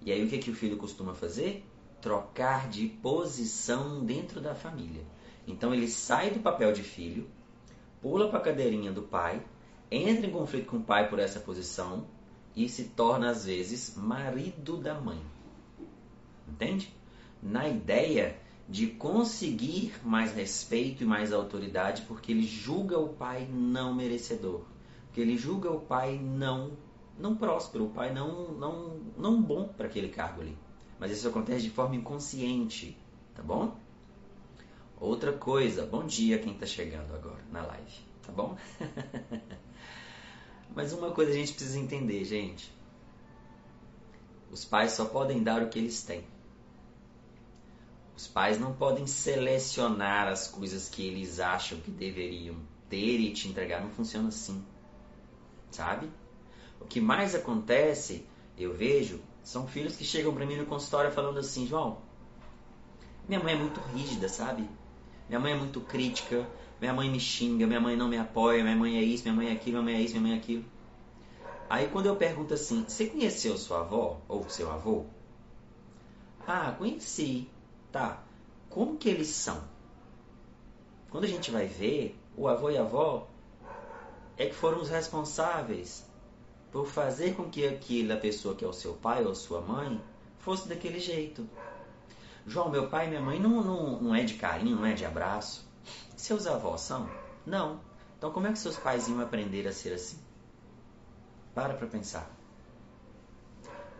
E 0.00 0.10
aí 0.10 0.24
o 0.24 0.28
que, 0.28 0.38
que 0.38 0.50
o 0.50 0.54
filho 0.54 0.76
costuma 0.76 1.14
fazer? 1.14 1.64
Trocar 2.00 2.68
de 2.68 2.88
posição 2.88 4.04
dentro 4.04 4.40
da 4.40 4.54
família. 4.54 5.02
Então 5.46 5.74
ele 5.74 5.88
sai 5.88 6.30
do 6.30 6.40
papel 6.40 6.72
de 6.72 6.82
filho, 6.82 7.28
pula 8.00 8.28
para 8.28 8.38
a 8.38 8.42
cadeirinha 8.42 8.92
do 8.92 9.02
pai 9.02 9.42
entra 9.90 10.26
em 10.26 10.30
conflito 10.30 10.66
com 10.66 10.78
o 10.78 10.82
pai 10.82 11.08
por 11.08 11.18
essa 11.18 11.40
posição 11.40 12.06
e 12.54 12.68
se 12.68 12.84
torna, 12.84 13.30
às 13.30 13.44
vezes, 13.44 13.96
marido 13.96 14.76
da 14.76 14.94
mãe. 14.94 15.20
Entende? 16.48 16.94
Na 17.42 17.68
ideia 17.68 18.38
de 18.68 18.86
conseguir 18.86 19.94
mais 20.02 20.34
respeito 20.34 21.02
e 21.02 21.06
mais 21.06 21.32
autoridade, 21.32 22.02
porque 22.02 22.32
ele 22.32 22.46
julga 22.46 22.98
o 22.98 23.10
pai 23.10 23.46
não 23.50 23.94
merecedor. 23.94 24.62
Porque 25.06 25.20
ele 25.20 25.36
julga 25.36 25.70
o 25.70 25.80
pai 25.80 26.18
não 26.18 26.72
não 27.16 27.36
próspero, 27.36 27.84
o 27.84 27.90
pai 27.90 28.12
não 28.12 28.52
não 28.52 29.00
não 29.16 29.40
bom 29.42 29.68
para 29.68 29.86
aquele 29.86 30.08
cargo 30.08 30.40
ali. 30.40 30.56
Mas 30.98 31.12
isso 31.12 31.28
acontece 31.28 31.62
de 31.62 31.70
forma 31.70 31.94
inconsciente, 31.94 32.98
tá 33.34 33.42
bom? 33.42 33.76
Outra 34.98 35.32
coisa, 35.32 35.84
bom 35.86 36.06
dia 36.06 36.38
quem 36.38 36.54
está 36.54 36.66
chegando 36.66 37.14
agora 37.14 37.44
na 37.52 37.62
live, 37.62 37.98
tá 38.22 38.32
bom? 38.32 38.56
Mas 40.74 40.92
uma 40.92 41.12
coisa 41.12 41.30
a 41.30 41.34
gente 41.34 41.52
precisa 41.52 41.78
entender, 41.78 42.24
gente. 42.24 42.72
Os 44.50 44.64
pais 44.64 44.92
só 44.92 45.04
podem 45.04 45.42
dar 45.42 45.62
o 45.62 45.68
que 45.68 45.78
eles 45.78 46.02
têm. 46.02 46.24
Os 48.16 48.28
pais 48.28 48.58
não 48.58 48.72
podem 48.72 49.06
selecionar 49.06 50.28
as 50.28 50.46
coisas 50.46 50.88
que 50.88 51.06
eles 51.06 51.40
acham 51.40 51.78
que 51.80 51.90
deveriam 51.90 52.56
ter 52.88 53.18
e 53.18 53.32
te 53.32 53.48
entregar. 53.48 53.82
Não 53.82 53.90
funciona 53.90 54.28
assim. 54.28 54.64
Sabe? 55.70 56.08
O 56.80 56.84
que 56.84 57.00
mais 57.00 57.34
acontece, 57.34 58.26
eu 58.56 58.72
vejo, 58.72 59.20
são 59.42 59.66
filhos 59.66 59.96
que 59.96 60.04
chegam 60.04 60.32
para 60.32 60.46
mim 60.46 60.56
no 60.56 60.66
consultório 60.66 61.10
falando 61.10 61.38
assim: 61.38 61.66
João, 61.66 61.98
minha 63.28 63.42
mãe 63.42 63.54
é 63.54 63.56
muito 63.56 63.80
rígida, 63.92 64.28
sabe? 64.28 64.68
Minha 65.28 65.40
mãe 65.40 65.52
é 65.52 65.56
muito 65.56 65.80
crítica, 65.80 66.46
minha 66.80 66.92
mãe 66.92 67.10
me 67.10 67.18
xinga, 67.18 67.66
minha 67.66 67.80
mãe 67.80 67.96
não 67.96 68.08
me 68.08 68.18
apoia, 68.18 68.62
minha 68.62 68.76
mãe 68.76 68.98
é 68.98 69.02
isso, 69.02 69.24
minha 69.24 69.34
mãe 69.34 69.48
é 69.48 69.52
aquilo, 69.52 69.82
minha 69.82 69.94
mãe 69.94 69.94
é 69.94 70.04
isso, 70.04 70.12
minha 70.12 70.22
mãe 70.22 70.32
é 70.32 70.36
aquilo. 70.36 70.64
Aí 71.68 71.88
quando 71.88 72.06
eu 72.06 72.16
pergunto 72.16 72.54
assim, 72.54 72.84
você 72.86 73.06
conheceu 73.06 73.56
sua 73.56 73.80
avó 73.80 74.20
ou 74.28 74.48
seu 74.48 74.70
avô? 74.70 75.06
Ah, 76.46 76.74
conheci. 76.76 77.48
Tá. 77.94 78.24
Como 78.68 78.96
que 78.96 79.08
eles 79.08 79.28
são? 79.28 79.62
Quando 81.10 81.22
a 81.22 81.28
gente 81.28 81.52
vai 81.52 81.68
ver, 81.68 82.18
o 82.36 82.48
avô 82.48 82.68
e 82.68 82.76
a 82.76 82.80
avó 82.80 83.28
é 84.36 84.46
que 84.46 84.52
foram 84.52 84.80
os 84.80 84.88
responsáveis 84.90 86.04
por 86.72 86.88
fazer 86.88 87.36
com 87.36 87.48
que 87.48 87.64
aquela 87.64 88.16
pessoa 88.16 88.56
que 88.56 88.64
é 88.64 88.66
o 88.66 88.72
seu 88.72 88.94
pai 88.94 89.24
ou 89.24 89.32
sua 89.32 89.60
mãe 89.60 90.02
fosse 90.40 90.68
daquele 90.68 90.98
jeito. 90.98 91.48
João, 92.44 92.68
meu 92.68 92.88
pai 92.88 93.06
e 93.06 93.10
minha 93.10 93.20
mãe 93.20 93.38
não, 93.38 93.62
não, 93.62 94.02
não 94.02 94.12
é 94.12 94.24
de 94.24 94.34
carinho, 94.34 94.74
não 94.74 94.86
é 94.86 94.94
de 94.94 95.04
abraço. 95.04 95.64
Seus 96.16 96.48
avós 96.48 96.80
são? 96.80 97.08
Não. 97.46 97.78
Então 98.18 98.32
como 98.32 98.48
é 98.48 98.52
que 98.52 98.58
seus 98.58 98.76
pais 98.76 99.06
iam 99.06 99.20
aprender 99.20 99.68
a 99.68 99.72
ser 99.72 99.92
assim? 99.92 100.18
Para 101.54 101.74
para 101.74 101.86
pensar. 101.86 102.28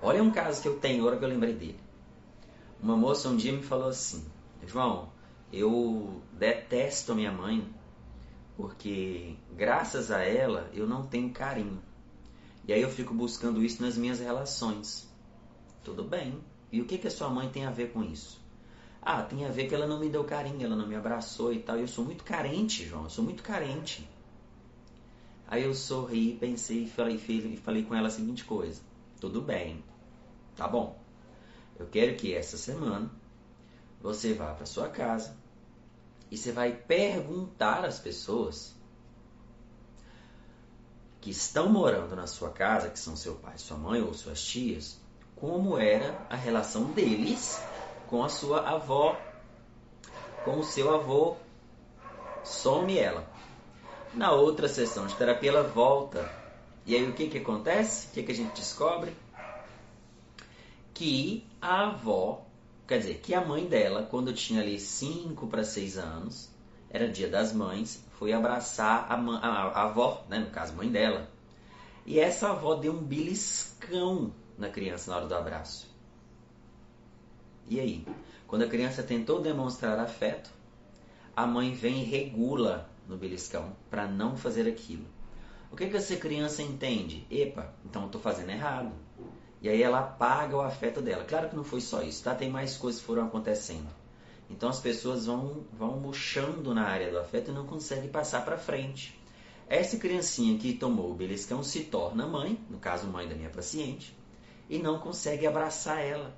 Olha 0.03 0.21
um 0.21 0.33
caso 0.33 0.61
que 0.61 0.67
eu 0.67 0.81
tenho, 0.81 1.03
agora 1.03 1.17
que 1.17 1.25
eu 1.25 1.29
lembrei 1.29 1.55
dele. 1.55 1.84
Uma 2.83 2.97
moça 2.97 3.29
um 3.29 3.37
dia 3.37 3.53
me 3.53 3.63
falou 3.63 3.89
assim: 3.89 4.25
João, 4.67 5.09
eu 5.53 6.21
detesto 6.33 7.13
a 7.13 7.15
minha 7.15 7.33
mãe 7.33 7.67
porque, 8.57 9.35
graças 9.57 10.11
a 10.11 10.23
ela, 10.23 10.71
eu 10.73 10.87
não 10.87 11.05
tenho 11.07 11.31
carinho. 11.31 11.83
E 12.67 12.73
aí 12.73 12.81
eu 12.81 12.91
fico 12.91 13.13
buscando 13.13 13.63
isso 13.63 13.83
nas 13.83 13.97
minhas 13.97 14.21
relações. 14.21 15.09
Tudo 15.83 16.05
bem. 16.05 16.39
E 16.71 16.81
o 16.81 16.87
que, 16.87 16.99
que 16.99 17.09
a 17.09 17.11
sua 17.11 17.29
mãe 17.29 17.49
tem 17.49 17.67
a 17.67 17.71
ver 17.71 17.93
com 17.93 18.03
isso? 18.03 18.41
Ah, 19.03 19.23
tem 19.23 19.45
a 19.45 19.51
ver 19.51 19.69
que 19.69 19.75
ela 19.75 19.87
não 19.87 20.01
me 20.01 20.09
deu 20.09 20.25
carinho, 20.25 20.65
ela 20.65 20.77
não 20.77 20.87
me 20.87 20.95
abraçou 20.95 21.53
e 21.53 21.59
tal. 21.59 21.77
Eu 21.77 21.87
sou 21.87 22.05
muito 22.05 22.25
carente, 22.25 22.87
João, 22.87 23.05
eu 23.05 23.11
sou 23.11 23.25
muito 23.25 23.43
carente. 23.43 24.09
Aí 25.47 25.65
eu 25.65 25.75
sorri, 25.75 26.37
pensei 26.41 26.85
e 26.85 26.89
falei, 26.89 27.17
e 27.29 27.57
falei 27.57 27.83
com 27.83 27.95
ela 27.95 28.09
a 28.09 28.11
seguinte 28.11 28.45
coisa: 28.45 28.81
tudo 29.21 29.43
bem, 29.43 29.85
tá 30.57 30.67
bom. 30.67 30.99
Eu 31.79 31.87
quero 31.87 32.17
que 32.17 32.35
essa 32.35 32.57
semana 32.57 33.11
você 34.01 34.33
vá 34.35 34.53
para 34.53 34.67
sua 34.67 34.89
casa 34.89 35.37
e 36.31 36.37
você 36.37 36.53
vai 36.53 36.73
perguntar 36.73 37.85
às 37.85 37.99
pessoas 37.99 38.75
que 41.21 41.31
estão 41.31 41.71
morando 41.71 42.15
na 42.15 42.27
sua 42.27 42.51
casa, 42.51 42.91
que 42.91 42.99
são 42.99 43.17
seu 43.17 43.37
pai, 43.37 43.57
sua 43.57 43.79
mãe 43.79 44.03
ou 44.03 44.13
suas 44.13 44.43
tias, 44.43 45.01
como 45.35 45.79
era 45.79 46.19
a 46.29 46.37
relação 46.37 46.93
deles 46.93 47.61
com 48.09 48.23
a 48.23 48.29
sua 48.29 48.61
avó, 48.69 49.19
com 50.45 50.59
o 50.59 50.65
seu 50.65 50.95
avô. 50.95 51.37
Some 52.45 52.99
ela. 52.99 53.27
Na 54.13 54.33
outra 54.33 54.69
sessão 54.69 55.07
de 55.07 55.15
terapia, 55.17 55.49
ela 55.49 55.63
volta. 55.63 56.31
E 56.85 56.95
aí 56.95 57.09
o 57.09 57.15
que, 57.15 57.29
que 57.29 57.39
acontece? 57.39 58.09
O 58.09 58.11
que, 58.11 58.23
que 58.23 58.33
a 58.33 58.35
gente 58.35 58.55
descobre? 58.55 59.17
Que 60.95 61.47
a 61.61 61.89
avó, 61.89 62.47
quer 62.87 62.99
dizer, 62.99 63.19
que 63.19 63.35
a 63.35 63.45
mãe 63.45 63.67
dela, 63.67 64.07
quando 64.09 64.33
tinha 64.33 64.63
ali 64.63 64.79
5 64.79 65.47
para 65.49 65.65
6 65.65 65.99
anos, 65.99 66.49
era 66.89 67.09
dia 67.09 67.29
das 67.29 67.53
mães, 67.53 68.03
foi 68.13 68.33
abraçar 68.33 69.11
a, 69.11 69.15
a, 69.15 69.49
a 69.49 69.83
avó, 69.87 70.25
né, 70.29 70.39
no 70.39 70.51
caso, 70.51 70.75
mãe 70.75 70.89
dela. 70.89 71.29
E 72.07 72.21
essa 72.21 72.51
avó 72.51 72.77
deu 72.77 72.93
um 72.93 73.03
beliscão 73.03 74.33
na 74.57 74.69
criança 74.69 75.11
na 75.11 75.17
hora 75.17 75.27
do 75.27 75.35
abraço. 75.35 75.93
E 77.67 77.81
aí? 77.81 78.07
Quando 78.47 78.63
a 78.63 78.69
criança 78.69 79.03
tentou 79.03 79.41
demonstrar 79.41 79.99
afeto, 79.99 80.51
a 81.35 81.47
mãe 81.47 81.75
vem 81.75 82.03
e 82.03 82.05
regula 82.05 82.89
no 83.09 83.17
beliscão 83.17 83.75
para 83.91 84.07
não 84.07 84.37
fazer 84.37 84.69
aquilo. 84.69 85.07
O 85.73 85.77
que, 85.77 85.89
que 85.89 85.97
essa 85.97 86.15
criança 86.17 86.63
entende? 86.63 87.27
Epa, 87.31 87.75
então 87.85 88.03
eu 88.03 88.07
estou 88.07 88.21
fazendo 88.21 88.51
errado. 88.51 88.93
E 89.65 89.69
aí 89.71 89.83
ela 89.83 90.01
apaga 90.01 90.55
o 90.55 90.61
afeto 90.61 91.01
dela. 91.01 91.25
Claro 91.25 91.49
que 91.49 91.57
não 91.57 91.65
foi 91.65 91.81
só 91.81 92.03
isso, 92.03 92.23
tá? 92.23 92.35
Tem 92.35 92.51
mais 92.51 92.77
coisas 92.77 93.01
que 93.01 93.07
foram 93.07 93.25
acontecendo. 93.25 93.89
Então 94.51 94.69
as 94.69 94.79
pessoas 94.79 95.25
vão, 95.25 95.65
vão 95.73 95.99
murchando 95.99 96.75
na 96.75 96.83
área 96.83 97.11
do 97.11 97.19
afeto 97.19 97.51
e 97.51 97.55
não 97.55 97.65
conseguem 97.65 98.11
passar 98.11 98.45
para 98.45 98.59
frente. 98.59 99.19
Essa 99.67 99.97
criancinha 99.97 100.59
que 100.59 100.75
tomou 100.75 101.11
o 101.11 101.15
beliscão 101.15 101.63
se 101.63 101.85
torna 101.85 102.27
mãe, 102.27 102.63
no 102.69 102.77
caso 102.77 103.07
mãe 103.07 103.27
da 103.27 103.35
minha 103.35 103.49
paciente, 103.49 104.15
e 104.69 104.79
não 104.79 104.99
consegue 104.99 105.47
abraçar 105.47 105.99
ela 105.99 106.35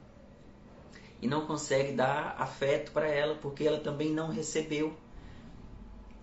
e 1.21 1.26
não 1.26 1.49
consegue 1.49 1.95
dar 1.95 2.37
afeto 2.38 2.92
para 2.92 3.09
ela 3.09 3.35
porque 3.35 3.64
ela 3.64 3.80
também 3.80 4.12
não 4.12 4.28
recebeu. 4.28 4.95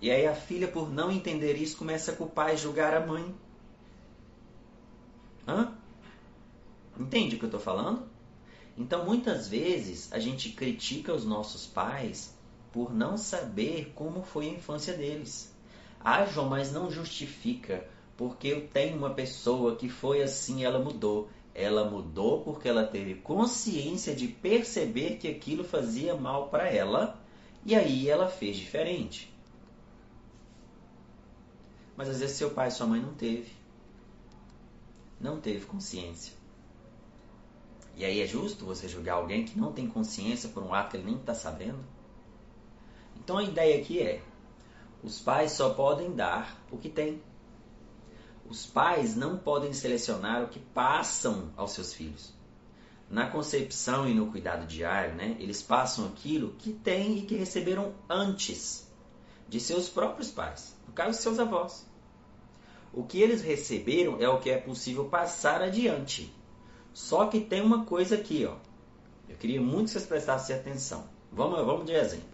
E 0.01 0.09
aí 0.09 0.25
a 0.25 0.35
filha, 0.35 0.69
por 0.69 0.89
não 0.89 1.11
entender 1.11 1.55
isso, 1.55 1.75
começa 1.75 2.13
a 2.13 2.15
culpar 2.15 2.53
e 2.53 2.57
julgar 2.57 2.93
a 2.93 3.05
mãe. 3.05 3.35
Hã? 5.45 5.82
Entende 6.99 7.35
o 7.35 7.39
que 7.39 7.45
eu 7.45 7.47
estou 7.47 7.59
falando? 7.59 8.07
Então, 8.77 9.05
muitas 9.05 9.47
vezes, 9.47 10.11
a 10.11 10.19
gente 10.19 10.49
critica 10.49 11.13
os 11.13 11.25
nossos 11.25 11.65
pais 11.65 12.35
por 12.71 12.93
não 12.93 13.17
saber 13.17 13.91
como 13.93 14.23
foi 14.23 14.47
a 14.47 14.53
infância 14.53 14.95
deles. 14.95 15.53
Ah, 15.99 16.25
João, 16.25 16.49
mas 16.49 16.71
não 16.71 16.91
justifica, 16.91 17.87
porque 18.17 18.47
eu 18.47 18.67
tenho 18.67 18.97
uma 18.97 19.11
pessoa 19.11 19.75
que 19.75 19.87
foi 19.87 20.21
assim, 20.21 20.63
ela 20.63 20.79
mudou. 20.79 21.29
Ela 21.55 21.87
mudou 21.87 22.41
porque 22.41 22.67
ela 22.67 22.83
teve 22.83 23.15
consciência 23.15 24.15
de 24.15 24.27
perceber 24.27 25.17
que 25.17 25.27
aquilo 25.27 25.63
fazia 25.63 26.15
mal 26.15 26.49
para 26.49 26.67
ela 26.67 27.21
e 27.63 27.75
aí 27.75 28.09
ela 28.09 28.27
fez 28.27 28.57
diferente. 28.57 29.31
Mas 31.95 32.09
às 32.09 32.19
vezes 32.19 32.37
seu 32.37 32.49
pai 32.49 32.69
e 32.69 32.71
sua 32.71 32.87
mãe 32.87 32.99
não 32.99 33.13
teve. 33.13 33.51
Não 35.21 35.39
teve 35.39 35.65
consciência. 35.65 36.42
E 37.95 38.03
aí 38.03 38.21
é 38.21 38.27
justo 38.27 38.65
você 38.65 38.87
julgar 38.87 39.15
alguém 39.15 39.45
que 39.45 39.57
não 39.57 39.71
tem 39.71 39.87
consciência 39.87 40.49
por 40.49 40.63
um 40.63 40.73
ato 40.73 40.91
que 40.91 40.97
ele 40.97 41.05
nem 41.05 41.15
está 41.15 41.33
sabendo? 41.33 41.79
Então 43.17 43.37
a 43.37 43.43
ideia 43.43 43.79
aqui 43.79 44.01
é: 44.01 44.21
os 45.03 45.19
pais 45.19 45.51
só 45.51 45.73
podem 45.73 46.13
dar 46.13 46.61
o 46.71 46.77
que 46.77 46.89
têm. 46.89 47.21
Os 48.49 48.65
pais 48.65 49.15
não 49.15 49.37
podem 49.37 49.73
selecionar 49.73 50.43
o 50.43 50.47
que 50.47 50.59
passam 50.59 51.51
aos 51.55 51.71
seus 51.71 51.93
filhos. 51.93 52.33
Na 53.09 53.29
concepção 53.29 54.07
e 54.07 54.13
no 54.13 54.31
cuidado 54.31 54.65
diário, 54.65 55.15
né, 55.15 55.37
eles 55.39 55.61
passam 55.61 56.07
aquilo 56.07 56.53
que 56.53 56.73
têm 56.73 57.19
e 57.19 57.21
que 57.21 57.35
receberam 57.35 57.93
antes 58.09 58.91
de 59.47 59.59
seus 59.59 59.87
próprios 59.87 60.31
pais, 60.31 60.75
no 60.87 60.93
caso, 60.93 61.21
seus 61.21 61.37
avós. 61.37 61.85
O 62.91 63.03
que 63.03 63.21
eles 63.21 63.41
receberam 63.41 64.19
é 64.19 64.27
o 64.27 64.39
que 64.39 64.49
é 64.49 64.57
possível 64.57 65.05
passar 65.05 65.61
adiante. 65.61 66.33
Só 66.93 67.25
que 67.25 67.41
tem 67.41 67.61
uma 67.61 67.85
coisa 67.85 68.15
aqui, 68.15 68.45
ó. 68.45 68.55
Eu 69.27 69.35
queria 69.35 69.59
muito 69.59 69.85
que 69.85 69.91
vocês 69.93 70.05
prestassem 70.05 70.55
atenção. 70.55 71.05
Vamos, 71.31 71.57
vamos 71.65 71.85
de 71.85 71.93
exemplo. 71.93 72.29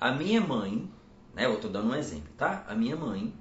A 0.00 0.12
minha 0.12 0.40
mãe, 0.40 0.90
né? 1.34 1.44
Eu 1.44 1.54
estou 1.54 1.70
dando 1.70 1.90
um 1.90 1.94
exemplo, 1.94 2.32
tá? 2.38 2.64
A 2.66 2.74
minha 2.74 2.96
mãe 2.96 3.34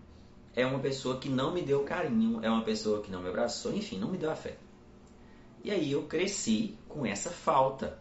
é 0.54 0.66
uma 0.66 0.80
pessoa 0.80 1.20
que 1.20 1.30
não 1.30 1.54
me 1.54 1.62
deu 1.62 1.84
carinho, 1.84 2.44
é 2.44 2.50
uma 2.50 2.64
pessoa 2.64 3.02
que 3.02 3.10
não 3.10 3.22
me 3.22 3.30
abraçou, 3.30 3.74
enfim, 3.74 3.98
não 3.98 4.12
me 4.12 4.18
deu 4.18 4.30
afeto. 4.30 4.62
E 5.64 5.72
aí 5.72 5.92
eu 5.94 6.04
cresci 6.04 6.78
com 6.90 7.06
essa 7.06 7.30
falta. 7.30 7.98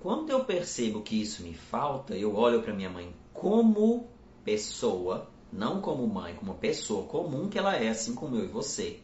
Quando 0.00 0.30
eu 0.30 0.44
percebo 0.44 1.02
que 1.02 1.20
isso 1.20 1.44
me 1.44 1.54
falta, 1.54 2.16
eu 2.16 2.34
olho 2.34 2.60
para 2.60 2.74
minha 2.74 2.90
mãe 2.90 3.14
como 3.32 4.08
pessoa, 4.44 5.30
não 5.52 5.80
como 5.80 6.04
mãe, 6.08 6.34
como 6.34 6.54
pessoa 6.54 7.06
comum 7.06 7.48
que 7.48 7.58
ela 7.58 7.76
é, 7.76 7.88
assim 7.88 8.16
como 8.16 8.34
eu 8.34 8.44
e 8.44 8.48
você 8.48 9.00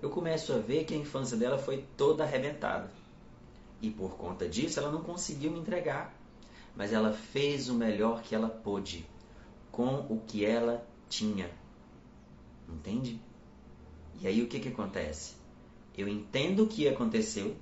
eu 0.00 0.10
começo 0.10 0.52
a 0.52 0.58
ver 0.58 0.84
que 0.84 0.94
a 0.94 0.96
infância 0.96 1.36
dela 1.36 1.58
foi 1.58 1.84
toda 1.96 2.24
arrebentada. 2.24 2.90
E 3.80 3.90
por 3.90 4.16
conta 4.16 4.48
disso, 4.48 4.78
ela 4.78 4.90
não 4.90 5.02
conseguiu 5.02 5.50
me 5.50 5.58
entregar. 5.58 6.14
Mas 6.76 6.92
ela 6.92 7.12
fez 7.12 7.68
o 7.68 7.74
melhor 7.74 8.22
que 8.22 8.34
ela 8.34 8.48
pôde 8.48 9.06
com 9.70 10.06
o 10.08 10.20
que 10.26 10.44
ela 10.44 10.86
tinha. 11.08 11.50
Entende? 12.68 13.20
E 14.20 14.26
aí 14.26 14.42
o 14.42 14.48
que, 14.48 14.60
que 14.60 14.68
acontece? 14.68 15.36
Eu 15.96 16.08
entendo 16.08 16.64
o 16.64 16.66
que 16.68 16.88
aconteceu, 16.88 17.56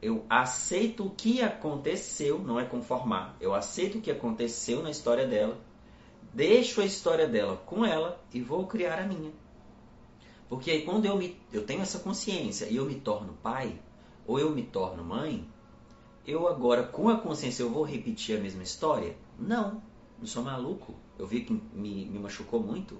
eu 0.00 0.24
aceito 0.28 1.06
o 1.06 1.10
que 1.10 1.42
aconteceu, 1.42 2.38
não 2.38 2.58
é 2.58 2.64
conformar, 2.64 3.36
eu 3.40 3.54
aceito 3.54 3.98
o 3.98 4.00
que 4.00 4.10
aconteceu 4.10 4.82
na 4.82 4.90
história 4.90 5.26
dela, 5.26 5.58
deixo 6.32 6.80
a 6.80 6.84
história 6.84 7.26
dela 7.26 7.56
com 7.66 7.84
ela 7.84 8.20
e 8.32 8.40
vou 8.40 8.66
criar 8.66 8.98
a 8.98 9.06
minha. 9.06 9.32
Porque 10.48 10.70
aí 10.70 10.82
quando 10.82 11.04
eu, 11.04 11.16
me, 11.16 11.40
eu 11.52 11.64
tenho 11.64 11.82
essa 11.82 11.98
consciência 11.98 12.66
e 12.66 12.76
eu 12.76 12.86
me 12.86 12.94
torno 12.94 13.34
pai, 13.42 13.80
ou 14.26 14.38
eu 14.38 14.50
me 14.50 14.62
torno 14.62 15.04
mãe, 15.04 15.46
eu 16.26 16.46
agora, 16.46 16.82
com 16.82 17.08
a 17.08 17.18
consciência, 17.18 17.62
eu 17.62 17.70
vou 17.70 17.82
repetir 17.82 18.36
a 18.36 18.40
mesma 18.40 18.62
história? 18.62 19.16
Não, 19.38 19.82
não 20.18 20.26
sou 20.26 20.42
maluco. 20.42 20.94
Eu 21.18 21.26
vi 21.26 21.40
que 21.40 21.52
me, 21.52 22.04
me 22.04 22.18
machucou 22.18 22.60
muito. 22.60 22.98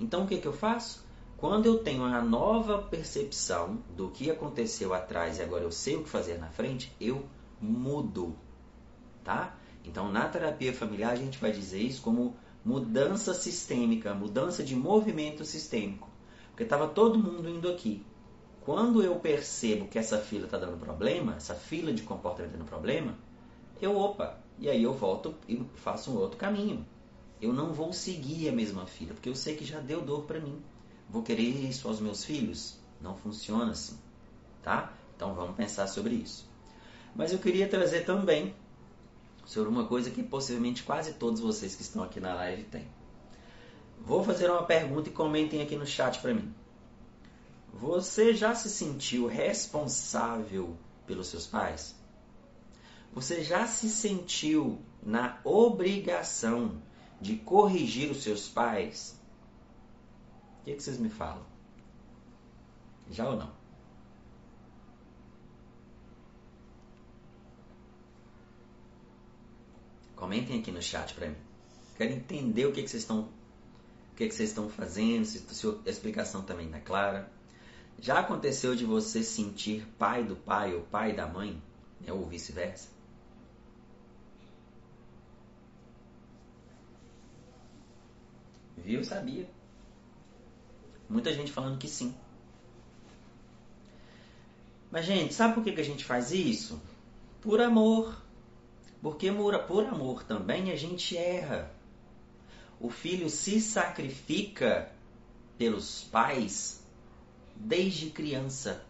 Então 0.00 0.24
o 0.24 0.26
que, 0.26 0.38
que 0.38 0.48
eu 0.48 0.52
faço? 0.52 1.06
Quando 1.36 1.66
eu 1.66 1.78
tenho 1.84 2.04
a 2.04 2.22
nova 2.22 2.82
percepção 2.82 3.78
do 3.94 4.08
que 4.08 4.30
aconteceu 4.30 4.94
atrás 4.94 5.38
e 5.38 5.42
agora 5.42 5.62
eu 5.62 5.70
sei 5.70 5.96
o 5.96 6.02
que 6.02 6.08
fazer 6.08 6.38
na 6.38 6.48
frente, 6.48 6.92
eu 7.00 7.24
mudo. 7.60 8.34
Tá? 9.22 9.56
Então 9.84 10.10
na 10.10 10.28
terapia 10.28 10.72
familiar 10.72 11.12
a 11.12 11.16
gente 11.16 11.38
vai 11.38 11.52
dizer 11.52 11.80
isso 11.80 12.02
como 12.02 12.34
mudança 12.64 13.34
sistêmica, 13.34 14.14
mudança 14.14 14.64
de 14.64 14.74
movimento 14.74 15.44
sistêmico. 15.44 16.08
Porque 16.58 16.64
estava 16.64 16.88
todo 16.88 17.20
mundo 17.20 17.48
indo 17.48 17.68
aqui. 17.68 18.04
Quando 18.62 19.00
eu 19.00 19.14
percebo 19.20 19.86
que 19.86 19.96
essa 19.96 20.18
fila 20.18 20.46
está 20.46 20.58
dando 20.58 20.76
problema, 20.76 21.36
essa 21.36 21.54
fila 21.54 21.92
de 21.92 22.02
comportamento 22.02 22.50
dando 22.50 22.64
problema, 22.64 23.16
eu, 23.80 23.96
opa, 23.96 24.36
e 24.58 24.68
aí 24.68 24.82
eu 24.82 24.92
volto 24.92 25.36
e 25.48 25.64
faço 25.76 26.10
um 26.10 26.16
outro 26.16 26.36
caminho. 26.36 26.84
Eu 27.40 27.52
não 27.52 27.72
vou 27.72 27.92
seguir 27.92 28.48
a 28.48 28.52
mesma 28.52 28.86
fila, 28.86 29.14
porque 29.14 29.28
eu 29.28 29.36
sei 29.36 29.54
que 29.54 29.64
já 29.64 29.78
deu 29.78 30.00
dor 30.00 30.24
para 30.24 30.40
mim. 30.40 30.60
Vou 31.08 31.22
querer 31.22 31.44
isso 31.44 31.86
aos 31.86 32.00
meus 32.00 32.24
filhos? 32.24 32.76
Não 33.00 33.14
funciona 33.14 33.70
assim, 33.70 33.96
tá? 34.60 34.92
Então 35.14 35.36
vamos 35.36 35.54
pensar 35.54 35.86
sobre 35.86 36.16
isso. 36.16 36.44
Mas 37.14 37.32
eu 37.32 37.38
queria 37.38 37.68
trazer 37.68 38.04
também 38.04 38.52
sobre 39.46 39.70
uma 39.70 39.86
coisa 39.86 40.10
que 40.10 40.24
possivelmente 40.24 40.82
quase 40.82 41.12
todos 41.12 41.40
vocês 41.40 41.76
que 41.76 41.82
estão 41.82 42.02
aqui 42.02 42.18
na 42.18 42.34
live 42.34 42.64
têm. 42.64 42.97
Vou 44.08 44.24
fazer 44.24 44.50
uma 44.50 44.62
pergunta 44.62 45.10
e 45.10 45.12
comentem 45.12 45.60
aqui 45.60 45.76
no 45.76 45.84
chat 45.84 46.18
para 46.20 46.32
mim. 46.32 46.54
Você 47.74 48.32
já 48.32 48.54
se 48.54 48.70
sentiu 48.70 49.26
responsável 49.26 50.74
pelos 51.06 51.26
seus 51.26 51.46
pais? 51.46 51.94
Você 53.12 53.44
já 53.44 53.66
se 53.66 53.90
sentiu 53.90 54.80
na 55.02 55.38
obrigação 55.44 56.80
de 57.20 57.36
corrigir 57.36 58.10
os 58.10 58.22
seus 58.22 58.48
pais? 58.48 59.14
O 60.60 60.64
que, 60.64 60.70
é 60.70 60.74
que 60.74 60.82
vocês 60.82 60.96
me 60.96 61.10
falam? 61.10 61.44
Já 63.10 63.28
ou 63.28 63.36
não? 63.36 63.52
Comentem 70.16 70.60
aqui 70.60 70.72
no 70.72 70.80
chat 70.80 71.12
para 71.12 71.28
mim. 71.28 71.36
Quero 71.98 72.14
entender 72.14 72.64
o 72.64 72.72
que, 72.72 72.80
é 72.80 72.82
que 72.82 72.88
vocês 72.88 73.02
estão 73.02 73.36
que, 74.18 74.26
que 74.26 74.34
vocês 74.34 74.48
estão 74.48 74.68
fazendo, 74.68 75.24
se, 75.24 75.68
a 75.86 75.88
explicação 75.88 76.42
também 76.42 76.66
está 76.66 76.80
clara. 76.80 77.30
Já 78.00 78.18
aconteceu 78.18 78.74
de 78.74 78.84
você 78.84 79.22
sentir 79.22 79.86
pai 79.96 80.24
do 80.24 80.34
pai 80.34 80.74
ou 80.74 80.80
pai 80.82 81.14
da 81.14 81.24
mãe, 81.24 81.62
né, 82.00 82.12
ou 82.12 82.26
vice-versa? 82.26 82.88
Viu? 88.78 89.04
Sabia. 89.04 89.48
Muita 91.08 91.32
gente 91.32 91.52
falando 91.52 91.78
que 91.78 91.86
sim. 91.86 92.12
Mas, 94.90 95.04
gente, 95.04 95.32
sabe 95.32 95.54
por 95.54 95.62
que, 95.62 95.70
que 95.72 95.80
a 95.80 95.84
gente 95.84 96.04
faz 96.04 96.32
isso? 96.32 96.82
Por 97.40 97.60
amor. 97.60 98.20
Porque 99.00 99.30
por 99.68 99.84
amor 99.84 100.24
também 100.24 100.72
a 100.72 100.76
gente 100.76 101.16
erra 101.16 101.77
o 102.80 102.90
filho 102.90 103.28
se 103.28 103.60
sacrifica 103.60 104.92
pelos 105.56 106.04
pais 106.04 106.84
desde 107.56 108.10
criança. 108.10 108.84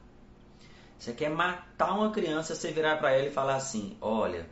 Você 0.99 1.13
quer 1.13 1.31
matar 1.31 1.95
uma 1.95 2.11
criança, 2.11 2.55
você 2.55 2.73
virar 2.73 2.99
para 2.99 3.13
ela 3.13 3.29
e 3.29 3.33
falar 3.33 3.57
assim: 3.57 3.97
Olha, 4.01 4.49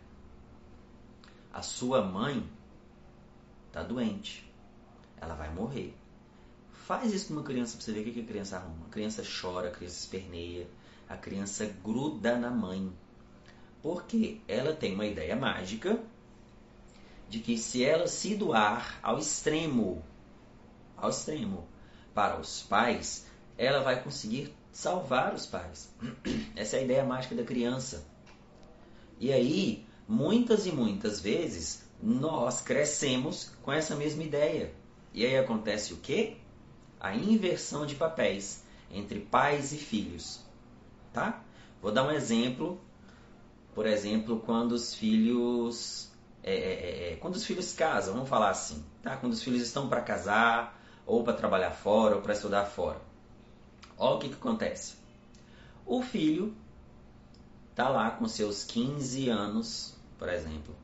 a 1.52 1.60
sua 1.60 2.02
mãe 2.02 2.48
está 3.66 3.82
doente, 3.82 4.50
ela 5.20 5.34
vai 5.34 5.52
morrer. 5.52 5.94
Faz 6.70 7.12
isso 7.12 7.28
com 7.28 7.34
uma 7.34 7.42
criança 7.42 7.76
para 7.76 7.84
você 7.84 7.92
ver 7.92 8.08
o 8.08 8.12
que 8.12 8.20
a 8.20 8.24
criança 8.24 8.56
arruma. 8.56 8.86
A 8.86 8.90
criança 8.90 9.22
chora, 9.24 9.68
a 9.68 9.72
criança 9.72 9.98
esperneia, 9.98 10.68
a 11.08 11.16
criança 11.16 11.66
gruda 11.82 12.38
na 12.38 12.50
mãe. 12.50 12.92
Porque 13.82 14.40
ela 14.46 14.72
tem 14.72 14.94
uma 14.94 15.04
ideia 15.04 15.34
mágica 15.34 16.00
de 17.28 17.40
que 17.40 17.58
se 17.58 17.84
ela 17.84 18.06
se 18.06 18.34
doar 18.34 18.98
ao 19.02 19.18
extremo, 19.18 20.02
ao 20.96 21.10
extremo, 21.10 21.66
para 22.14 22.38
os 22.38 22.62
pais, 22.62 23.26
ela 23.58 23.82
vai 23.82 24.02
conseguir 24.02 24.54
salvar 24.72 25.34
os 25.34 25.46
pais. 25.46 25.90
Essa 26.54 26.76
é 26.76 26.80
a 26.80 26.82
ideia 26.82 27.04
mágica 27.04 27.34
da 27.34 27.44
criança. 27.44 28.06
E 29.18 29.32
aí, 29.32 29.86
muitas 30.06 30.66
e 30.66 30.72
muitas 30.72 31.20
vezes, 31.20 31.86
nós 32.02 32.60
crescemos 32.60 33.50
com 33.62 33.72
essa 33.72 33.96
mesma 33.96 34.22
ideia. 34.22 34.72
E 35.12 35.24
aí 35.24 35.36
acontece 35.36 35.94
o 35.94 35.96
quê? 35.96 36.36
A 37.00 37.14
inversão 37.14 37.86
de 37.86 37.94
papéis 37.94 38.62
entre 38.90 39.20
pais 39.20 39.72
e 39.72 39.78
filhos. 39.78 40.40
Tá? 41.12 41.42
Vou 41.80 41.90
dar 41.90 42.04
um 42.04 42.10
exemplo. 42.10 42.78
Por 43.74 43.86
exemplo, 43.86 44.40
quando 44.40 44.72
os 44.72 44.94
filhos 44.94 46.10
é 46.46 46.52
é, 46.52 46.54
é, 46.54 47.12
é, 47.12 47.16
quando 47.16 47.34
os 47.34 47.44
filhos 47.44 47.72
casam, 47.72 48.14
vamos 48.14 48.28
falar 48.28 48.50
assim, 48.50 48.84
tá? 49.02 49.16
Quando 49.16 49.32
os 49.32 49.42
filhos 49.42 49.62
estão 49.62 49.88
para 49.88 50.00
casar, 50.00 50.80
ou 51.04 51.24
para 51.24 51.32
trabalhar 51.32 51.72
fora, 51.72 52.14
ou 52.14 52.22
para 52.22 52.34
estudar 52.34 52.64
fora. 52.64 53.00
Olha 53.98 54.14
o 54.14 54.18
que, 54.20 54.28
que 54.28 54.34
acontece. 54.36 54.94
O 55.84 56.00
filho 56.02 56.54
tá 57.74 57.88
lá 57.88 58.12
com 58.12 58.28
seus 58.28 58.62
15 58.62 59.28
anos, 59.28 59.96
por 60.16 60.28
exemplo. 60.28 60.74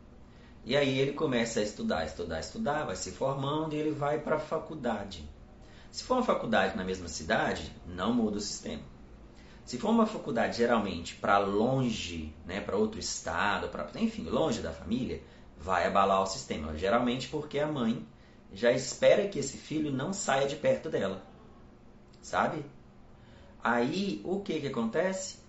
E 0.64 0.76
aí 0.76 0.98
ele 0.98 1.12
começa 1.12 1.60
a 1.60 1.62
estudar, 1.62 2.04
estudar, 2.06 2.40
estudar, 2.40 2.84
vai 2.84 2.96
se 2.96 3.12
formando 3.12 3.74
e 3.74 3.78
ele 3.78 3.92
vai 3.92 4.18
para 4.18 4.36
a 4.36 4.40
faculdade. 4.40 5.28
Se 5.92 6.02
for 6.02 6.14
uma 6.14 6.24
faculdade 6.24 6.76
na 6.76 6.84
mesma 6.84 7.06
cidade, 7.06 7.72
não 7.86 8.12
muda 8.12 8.38
o 8.38 8.40
sistema. 8.40 8.82
Se 9.64 9.78
for 9.78 9.90
uma 9.90 10.06
faculdade 10.06 10.58
geralmente 10.58 11.14
para 11.14 11.38
longe, 11.38 12.34
né, 12.44 12.60
para 12.60 12.76
outro 12.76 12.98
estado, 12.98 13.68
para 13.68 13.88
enfim, 14.00 14.24
longe 14.24 14.60
da 14.60 14.72
família, 14.72 15.22
vai 15.62 15.86
abalar 15.86 16.22
o 16.22 16.26
sistema. 16.26 16.76
Geralmente 16.76 17.28
porque 17.28 17.58
a 17.58 17.66
mãe 17.66 18.04
já 18.52 18.72
espera 18.72 19.28
que 19.28 19.38
esse 19.38 19.56
filho 19.56 19.90
não 19.90 20.12
saia 20.12 20.46
de 20.46 20.56
perto 20.56 20.90
dela. 20.90 21.22
Sabe? 22.20 22.64
Aí 23.62 24.20
o 24.24 24.40
que 24.40 24.60
que 24.60 24.66
acontece? 24.66 25.40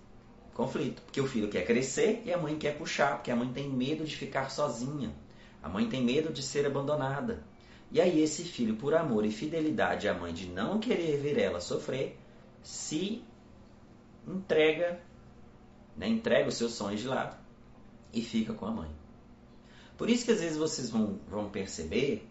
Conflito, 0.54 1.02
porque 1.02 1.20
o 1.20 1.26
filho 1.26 1.50
quer 1.50 1.66
crescer 1.66 2.22
e 2.24 2.32
a 2.32 2.38
mãe 2.38 2.56
quer 2.56 2.78
puxar, 2.78 3.16
porque 3.16 3.30
a 3.30 3.36
mãe 3.36 3.52
tem 3.52 3.68
medo 3.68 4.04
de 4.04 4.16
ficar 4.16 4.50
sozinha. 4.50 5.12
A 5.60 5.68
mãe 5.68 5.88
tem 5.88 6.02
medo 6.02 6.32
de 6.32 6.42
ser 6.42 6.64
abandonada. 6.64 7.42
E 7.90 8.00
aí 8.00 8.22
esse 8.22 8.44
filho, 8.44 8.76
por 8.76 8.94
amor 8.94 9.24
e 9.24 9.32
fidelidade 9.32 10.08
à 10.08 10.14
mãe 10.14 10.32
de 10.32 10.46
não 10.46 10.78
querer 10.78 11.18
ver 11.18 11.38
ela 11.38 11.60
sofrer, 11.60 12.16
se 12.62 13.22
entrega, 14.26 15.00
né, 15.96 16.08
entrega 16.08 16.48
os 16.48 16.54
seus 16.54 16.72
sonhos 16.74 17.00
de 17.00 17.08
lado 17.08 17.36
e 18.12 18.22
fica 18.22 18.52
com 18.54 18.66
a 18.66 18.70
mãe. 18.70 19.03
Por 19.96 20.10
isso 20.10 20.24
que 20.24 20.32
às 20.32 20.40
vezes 20.40 20.56
vocês 20.56 20.90
vão, 20.90 21.18
vão 21.28 21.48
perceber 21.48 22.28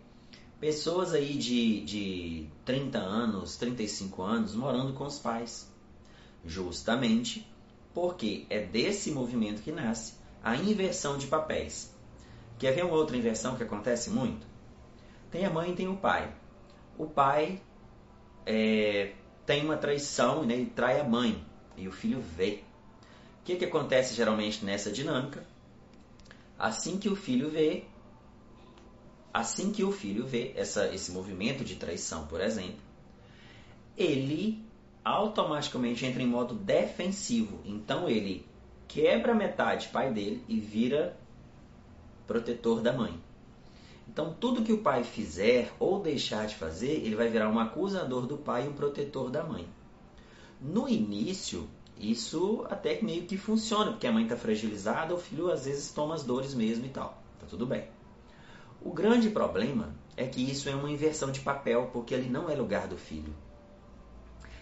pessoas 0.60 1.13
aí 1.13 1.38
de, 1.38 1.82
de 1.84 2.47
30 2.65 2.97
anos, 2.97 3.58
35 3.58 4.21
anos 4.21 4.56
morando 4.56 4.93
com 4.93 5.06
os 5.06 5.19
pais. 5.19 5.69
Justamente 6.45 7.47
porque 7.93 8.45
é 8.49 8.60
desse 8.60 9.12
movimento 9.12 9.62
que 9.62 9.71
nasce 9.71 10.13
a 10.43 10.56
inversão 10.56 11.17
de 11.17 11.28
papéis. 11.28 11.93
Quer 12.60 12.71
ver 12.71 12.86
uma 12.86 12.95
outra 12.95 13.15
inversão 13.15 13.56
que 13.56 13.63
acontece 13.63 14.10
muito? 14.10 14.45
Tem 15.32 15.45
a 15.45 15.49
mãe 15.49 15.71
e 15.71 15.76
tem 15.76 15.88
o 15.88 15.97
pai. 15.97 16.34
O 16.97 17.06
pai 17.06 17.62
é, 18.45 19.13
tem 19.45 19.63
uma 19.63 19.78
traição 19.78 20.45
né, 20.45 20.58
e 20.58 20.65
trai 20.65 20.99
a 20.99 21.04
mãe, 21.04 21.43
e 21.76 21.88
o 21.88 21.91
filho 21.91 22.21
vê. 22.21 22.63
O 23.41 23.45
que, 23.45 23.56
que 23.56 23.65
acontece 23.65 24.13
geralmente 24.13 24.63
nessa 24.63 24.91
dinâmica? 24.91 25.45
Assim 26.63 26.97
que 26.97 27.10
o 27.10 27.15
filho 27.15 27.49
vê, 27.49 27.84
assim 29.34 29.73
que 29.73 29.84
o 29.84 29.91
filho 29.91 30.26
vê 30.26 30.54
essa, 30.56 30.88
esse 30.95 31.12
movimento 31.12 31.62
de 31.62 31.76
traição, 31.76 32.26
por 32.26 32.39
exemplo, 32.39 32.80
ele 33.97 34.63
automaticamente 35.04 36.06
entra 36.06 36.23
em 36.23 36.26
modo 36.26 36.56
defensivo. 36.56 37.60
Então 37.65 38.08
ele 38.08 38.45
quebra 38.88 39.36
metade 39.36 39.89
pai 39.89 40.13
dele 40.13 40.41
e 40.47 40.58
vira 40.58 41.19
protetor 42.26 42.80
da 42.80 42.93
mãe. 42.93 43.21
Então 44.08 44.34
tudo 44.34 44.63
que 44.63 44.71
o 44.71 44.82
pai 44.82 45.04
fizer 45.04 45.69
ou 45.78 46.02
deixar 46.02 46.47
de 46.47 46.56
fazer, 46.56 46.91
ele 46.91 47.17
vai 47.17 47.28
virar 47.28 47.49
um 47.49 47.60
acusador 47.60 48.26
do 48.26 48.38
pai 48.38 48.67
e 48.67 48.69
um 48.69 48.73
protetor 48.73 49.30
da 49.30 49.43
mãe. 49.43 49.67
No 50.62 50.88
início, 50.88 51.67
isso 51.97 52.65
até 52.69 53.01
meio 53.01 53.25
que 53.25 53.38
funciona, 53.38 53.91
porque 53.91 54.08
a 54.08 54.12
mãe 54.12 54.23
está 54.23 54.36
fragilizada, 54.36 55.13
o 55.13 55.17
filho 55.17 55.51
às 55.51 55.65
vezes 55.65 55.91
toma 55.91 56.15
as 56.15 56.23
dores 56.23 56.53
mesmo 56.53 56.86
e 56.86 56.89
tal. 56.89 57.21
Tá 57.39 57.45
tudo 57.47 57.65
bem. 57.65 57.88
O 58.82 58.91
grande 58.91 59.29
problema 59.29 59.95
é 60.17 60.27
que 60.27 60.41
isso 60.41 60.67
é 60.67 60.75
uma 60.75 60.91
inversão 60.91 61.32
de 61.32 61.39
papel, 61.39 61.89
porque 61.93 62.13
ali 62.13 62.29
não 62.29 62.49
é 62.49 62.56
lugar 62.56 62.88
do 62.88 62.97
filho. 62.97 63.34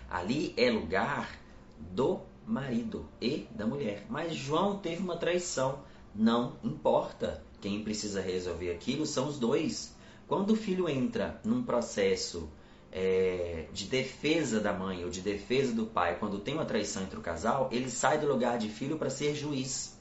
Ali 0.09 0.53
é 0.57 0.69
lugar 0.69 1.39
do 1.79 2.19
marido 2.45 3.05
e 3.19 3.47
da 3.51 3.65
mulher. 3.65 4.05
Mas 4.09 4.35
João 4.35 4.77
teve 4.77 5.01
uma 5.01 5.17
traição. 5.17 5.79
Não 6.13 6.57
importa. 6.63 7.43
Quem 7.61 7.83
precisa 7.83 8.21
resolver 8.21 8.71
aquilo 8.71 9.05
são 9.05 9.27
os 9.27 9.39
dois. 9.39 9.95
Quando 10.27 10.51
o 10.51 10.55
filho 10.55 10.89
entra 10.89 11.39
num 11.43 11.63
processo 11.63 12.49
é, 12.91 13.67
de 13.71 13.85
defesa 13.85 14.59
da 14.59 14.73
mãe 14.73 15.03
ou 15.03 15.09
de 15.09 15.21
defesa 15.21 15.73
do 15.73 15.85
pai, 15.85 16.17
quando 16.19 16.39
tem 16.39 16.53
uma 16.53 16.65
traição 16.65 17.03
entre 17.03 17.17
o 17.17 17.21
casal, 17.21 17.69
ele 17.71 17.89
sai 17.89 18.19
do 18.19 18.27
lugar 18.27 18.57
de 18.57 18.67
filho 18.69 18.97
para 18.97 19.09
ser 19.09 19.33
juiz. 19.33 19.97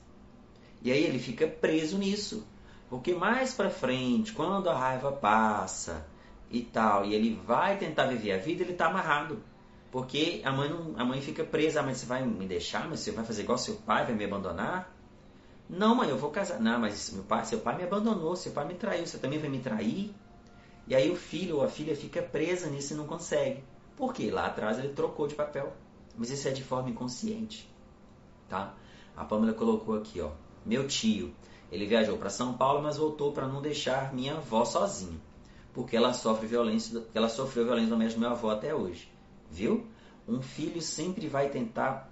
E 0.82 0.90
aí 0.90 1.04
ele 1.04 1.18
fica 1.18 1.46
preso 1.46 1.96
nisso. 1.98 2.46
Porque 2.88 3.14
mais 3.14 3.54
para 3.54 3.70
frente, 3.70 4.32
quando 4.32 4.68
a 4.68 4.76
raiva 4.76 5.12
passa 5.12 6.04
e 6.50 6.62
tal, 6.62 7.04
e 7.04 7.14
ele 7.14 7.40
vai 7.46 7.78
tentar 7.78 8.06
viver 8.06 8.32
a 8.32 8.38
vida, 8.38 8.64
ele 8.64 8.72
está 8.72 8.86
amarrado. 8.86 9.40
Porque 9.92 10.40
a 10.44 10.50
mãe, 10.50 10.68
não, 10.68 10.94
a 10.96 11.04
mãe 11.04 11.20
fica 11.20 11.44
presa, 11.44 11.82
mas 11.82 11.98
você 11.98 12.06
vai 12.06 12.26
me 12.26 12.46
deixar? 12.46 12.88
Mas 12.88 13.00
você 13.00 13.12
vai 13.12 13.24
fazer 13.24 13.42
igual 13.42 13.58
seu 13.58 13.76
pai, 13.76 14.04
vai 14.04 14.14
me 14.14 14.24
abandonar? 14.24 14.92
Não, 15.68 15.94
mãe, 15.94 16.08
eu 16.08 16.18
vou 16.18 16.30
casar. 16.30 16.60
Não, 16.60 16.80
mas 16.80 17.12
meu 17.12 17.22
pai, 17.22 17.44
seu 17.44 17.60
pai 17.60 17.76
me 17.76 17.84
abandonou, 17.84 18.34
seu 18.34 18.50
pai 18.50 18.66
me 18.66 18.74
traiu, 18.74 19.06
você 19.06 19.18
também 19.18 19.38
vai 19.38 19.48
me 19.48 19.60
trair? 19.60 20.12
E 20.86 20.94
aí 20.94 21.10
o 21.10 21.16
filho 21.16 21.56
ou 21.56 21.62
a 21.62 21.68
filha 21.68 21.94
fica 21.94 22.22
presa 22.22 22.68
nisso 22.68 22.94
e 22.94 22.96
não 22.96 23.06
consegue. 23.06 23.62
Por 23.96 24.12
quê? 24.12 24.30
Lá 24.30 24.46
atrás 24.46 24.78
ele 24.78 24.94
trocou 24.94 25.26
de 25.26 25.34
papel. 25.34 25.72
Mas 26.16 26.30
isso 26.30 26.48
é 26.48 26.50
de 26.50 26.64
forma 26.64 26.90
inconsciente. 26.90 27.70
Tá? 28.48 28.74
A 29.16 29.24
Pâmela 29.24 29.52
colocou 29.52 29.96
aqui, 29.96 30.20
ó. 30.20 30.30
Meu 30.64 30.86
tio, 30.86 31.34
ele 31.70 31.86
viajou 31.86 32.18
para 32.18 32.30
São 32.30 32.54
Paulo, 32.54 32.82
mas 32.82 32.96
voltou 32.96 33.32
para 33.32 33.46
não 33.46 33.62
deixar 33.62 34.12
minha 34.12 34.34
avó 34.34 34.64
sozinha. 34.64 35.20
Porque 35.72 35.96
ela 35.96 36.12
sofre 36.12 36.46
violência, 36.46 37.04
ela 37.14 37.28
sofreu 37.28 37.64
violência 37.64 37.90
doméstica 37.90 38.20
do 38.20 38.22
meu 38.22 38.30
avô 38.30 38.50
até 38.50 38.74
hoje. 38.74 39.10
Viu? 39.50 39.86
Um 40.26 40.42
filho 40.42 40.80
sempre 40.80 41.28
vai 41.28 41.48
tentar 41.48 42.10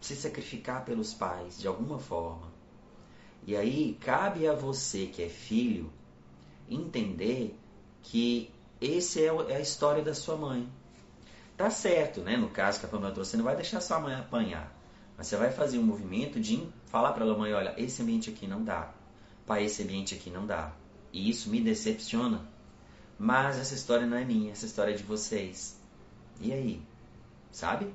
se 0.00 0.16
sacrificar 0.16 0.84
pelos 0.84 1.12
pais 1.12 1.58
de 1.58 1.68
alguma 1.68 1.98
forma. 1.98 2.50
E 3.46 3.56
aí 3.56 3.94
cabe 4.00 4.46
a 4.46 4.54
você 4.54 5.06
que 5.06 5.22
é 5.22 5.28
filho 5.28 5.90
entender 6.70 7.58
que 8.02 8.50
esse 8.80 9.22
é, 9.22 9.26
é 9.26 9.56
a 9.56 9.60
história 9.60 10.02
da 10.02 10.14
sua 10.14 10.36
mãe. 10.36 10.68
Tá 11.56 11.68
certo, 11.68 12.22
né? 12.22 12.36
No 12.36 12.48
caso 12.48 12.80
que 12.80 12.86
a 12.86 12.88
Pamela 12.88 13.12
trouxe, 13.12 13.32
você 13.32 13.36
não 13.36 13.44
vai 13.44 13.56
deixar 13.56 13.80
sua 13.80 14.00
mãe 14.00 14.14
apanhar. 14.14 14.74
Mas 15.16 15.26
você 15.26 15.36
vai 15.36 15.52
fazer 15.52 15.78
um 15.78 15.82
movimento 15.82 16.40
de 16.40 16.66
falar 16.86 17.12
para 17.12 17.24
ela, 17.24 17.36
mãe, 17.36 17.52
olha, 17.52 17.74
esse 17.76 18.00
ambiente 18.00 18.30
aqui 18.30 18.46
não 18.46 18.64
dá. 18.64 18.94
Pai, 19.46 19.64
esse 19.64 19.82
ambiente 19.82 20.14
aqui 20.14 20.30
não 20.30 20.46
dá. 20.46 20.72
E 21.12 21.28
isso 21.28 21.50
me 21.50 21.60
decepciona. 21.60 22.48
Mas 23.18 23.58
essa 23.58 23.74
história 23.74 24.06
não 24.06 24.16
é 24.16 24.24
minha, 24.24 24.52
essa 24.52 24.64
história 24.64 24.92
é 24.92 24.96
de 24.96 25.02
vocês. 25.02 25.78
E 26.40 26.52
aí? 26.52 26.80
Sabe? 27.52 27.92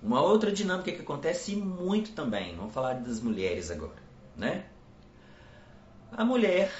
Uma 0.00 0.22
outra 0.22 0.52
dinâmica 0.52 0.92
que 0.92 1.00
acontece 1.00 1.56
muito 1.56 2.12
também, 2.12 2.54
vamos 2.54 2.72
falar 2.72 2.94
das 3.00 3.20
mulheres 3.20 3.70
agora, 3.70 4.00
né? 4.36 4.66
A 6.12 6.24
mulher 6.24 6.70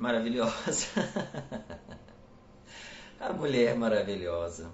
maravilhosa. 0.00 0.86
a 3.20 3.32
mulher 3.32 3.76
maravilhosa 3.76 4.70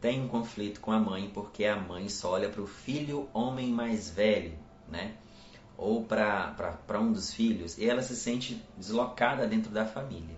tem 0.00 0.22
um 0.22 0.28
conflito 0.28 0.80
com 0.80 0.92
a 0.92 0.98
mãe 0.98 1.30
porque 1.30 1.64
a 1.64 1.76
mãe 1.76 2.08
só 2.08 2.32
olha 2.32 2.48
para 2.48 2.62
o 2.62 2.66
filho 2.66 3.28
homem 3.32 3.72
mais 3.72 4.08
velho, 4.08 4.56
né? 4.86 5.16
Ou 5.76 6.04
para 6.04 7.00
um 7.00 7.12
dos 7.12 7.32
filhos 7.32 7.78
e 7.78 7.88
ela 7.88 8.02
se 8.02 8.14
sente 8.14 8.62
deslocada 8.76 9.46
dentro 9.46 9.70
da 9.70 9.86
família. 9.86 10.36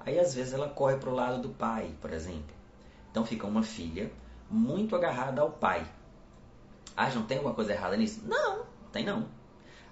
Aí 0.00 0.18
às 0.18 0.34
vezes 0.34 0.52
ela 0.52 0.68
corre 0.68 0.96
para 0.96 1.10
o 1.10 1.14
lado 1.14 1.42
do 1.42 1.48
pai, 1.50 1.94
por 2.00 2.12
exemplo. 2.12 2.54
Então 3.10 3.24
fica 3.24 3.46
uma 3.46 3.62
filha 3.62 4.10
muito 4.50 4.94
agarrada 4.94 5.42
ao 5.42 5.50
pai. 5.50 5.86
Ah, 6.96 7.10
não 7.10 7.24
tem 7.24 7.38
alguma 7.38 7.54
coisa 7.54 7.72
errada 7.72 7.96
nisso? 7.96 8.22
Não, 8.26 8.64
tem 8.92 9.04
não. 9.04 9.28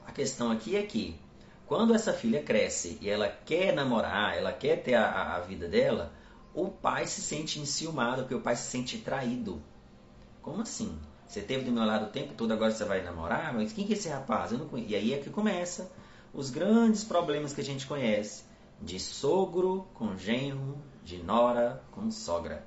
A 0.06 0.12
questão 0.12 0.50
aqui 0.50 0.76
é 0.76 0.82
que 0.82 1.18
quando 1.66 1.94
essa 1.94 2.12
filha 2.12 2.42
cresce 2.42 2.96
e 3.00 3.10
ela 3.10 3.28
quer 3.28 3.74
namorar, 3.74 4.36
ela 4.36 4.52
quer 4.52 4.82
ter 4.82 4.94
a, 4.94 5.34
a 5.34 5.40
vida 5.40 5.68
dela, 5.68 6.12
o 6.54 6.68
pai 6.68 7.06
se 7.06 7.20
sente 7.20 7.58
enciumado, 7.58 8.22
porque 8.22 8.34
o 8.34 8.40
pai 8.40 8.56
se 8.56 8.70
sente 8.70 8.98
traído. 8.98 9.60
Como 10.40 10.62
assim? 10.62 10.96
Você 11.26 11.42
teve 11.42 11.64
do 11.64 11.72
meu 11.72 11.84
lado 11.84 12.06
o 12.06 12.10
tempo 12.10 12.34
todo, 12.34 12.52
agora 12.52 12.70
você 12.70 12.84
vai 12.84 13.02
namorar? 13.02 13.52
Mas 13.52 13.72
quem 13.72 13.84
que 13.84 13.94
é 13.94 13.96
esse 13.96 14.08
rapaz? 14.08 14.52
E 14.52 14.94
aí 14.94 15.12
é 15.12 15.18
que 15.18 15.28
começa 15.28 15.90
os 16.32 16.50
grandes 16.50 17.02
problemas 17.02 17.52
que 17.52 17.60
a 17.60 17.64
gente 17.64 17.86
conhece 17.86 18.44
de 18.80 19.00
sogro 19.00 19.88
com 19.94 20.16
genro, 20.16 20.78
de 21.02 21.20
nora 21.22 21.82
com 21.90 22.10
sogra. 22.10 22.64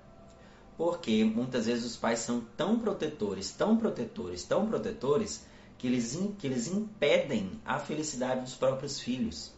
Porque 0.78 1.24
muitas 1.24 1.68
vezes 1.68 1.86
os 1.86 1.96
pais 1.96 2.20
são 2.20 2.42
tão 2.58 2.80
protetores, 2.80 3.52
tão 3.52 3.78
protetores, 3.78 4.44
tão 4.44 4.68
protetores, 4.68 5.46
que 5.80 5.88
eles, 5.88 6.20
que 6.38 6.46
eles 6.46 6.68
impedem 6.68 7.60
a 7.66 7.80
felicidade 7.80 8.42
dos 8.42 8.54
próprios 8.54 9.00
filhos. 9.00 9.54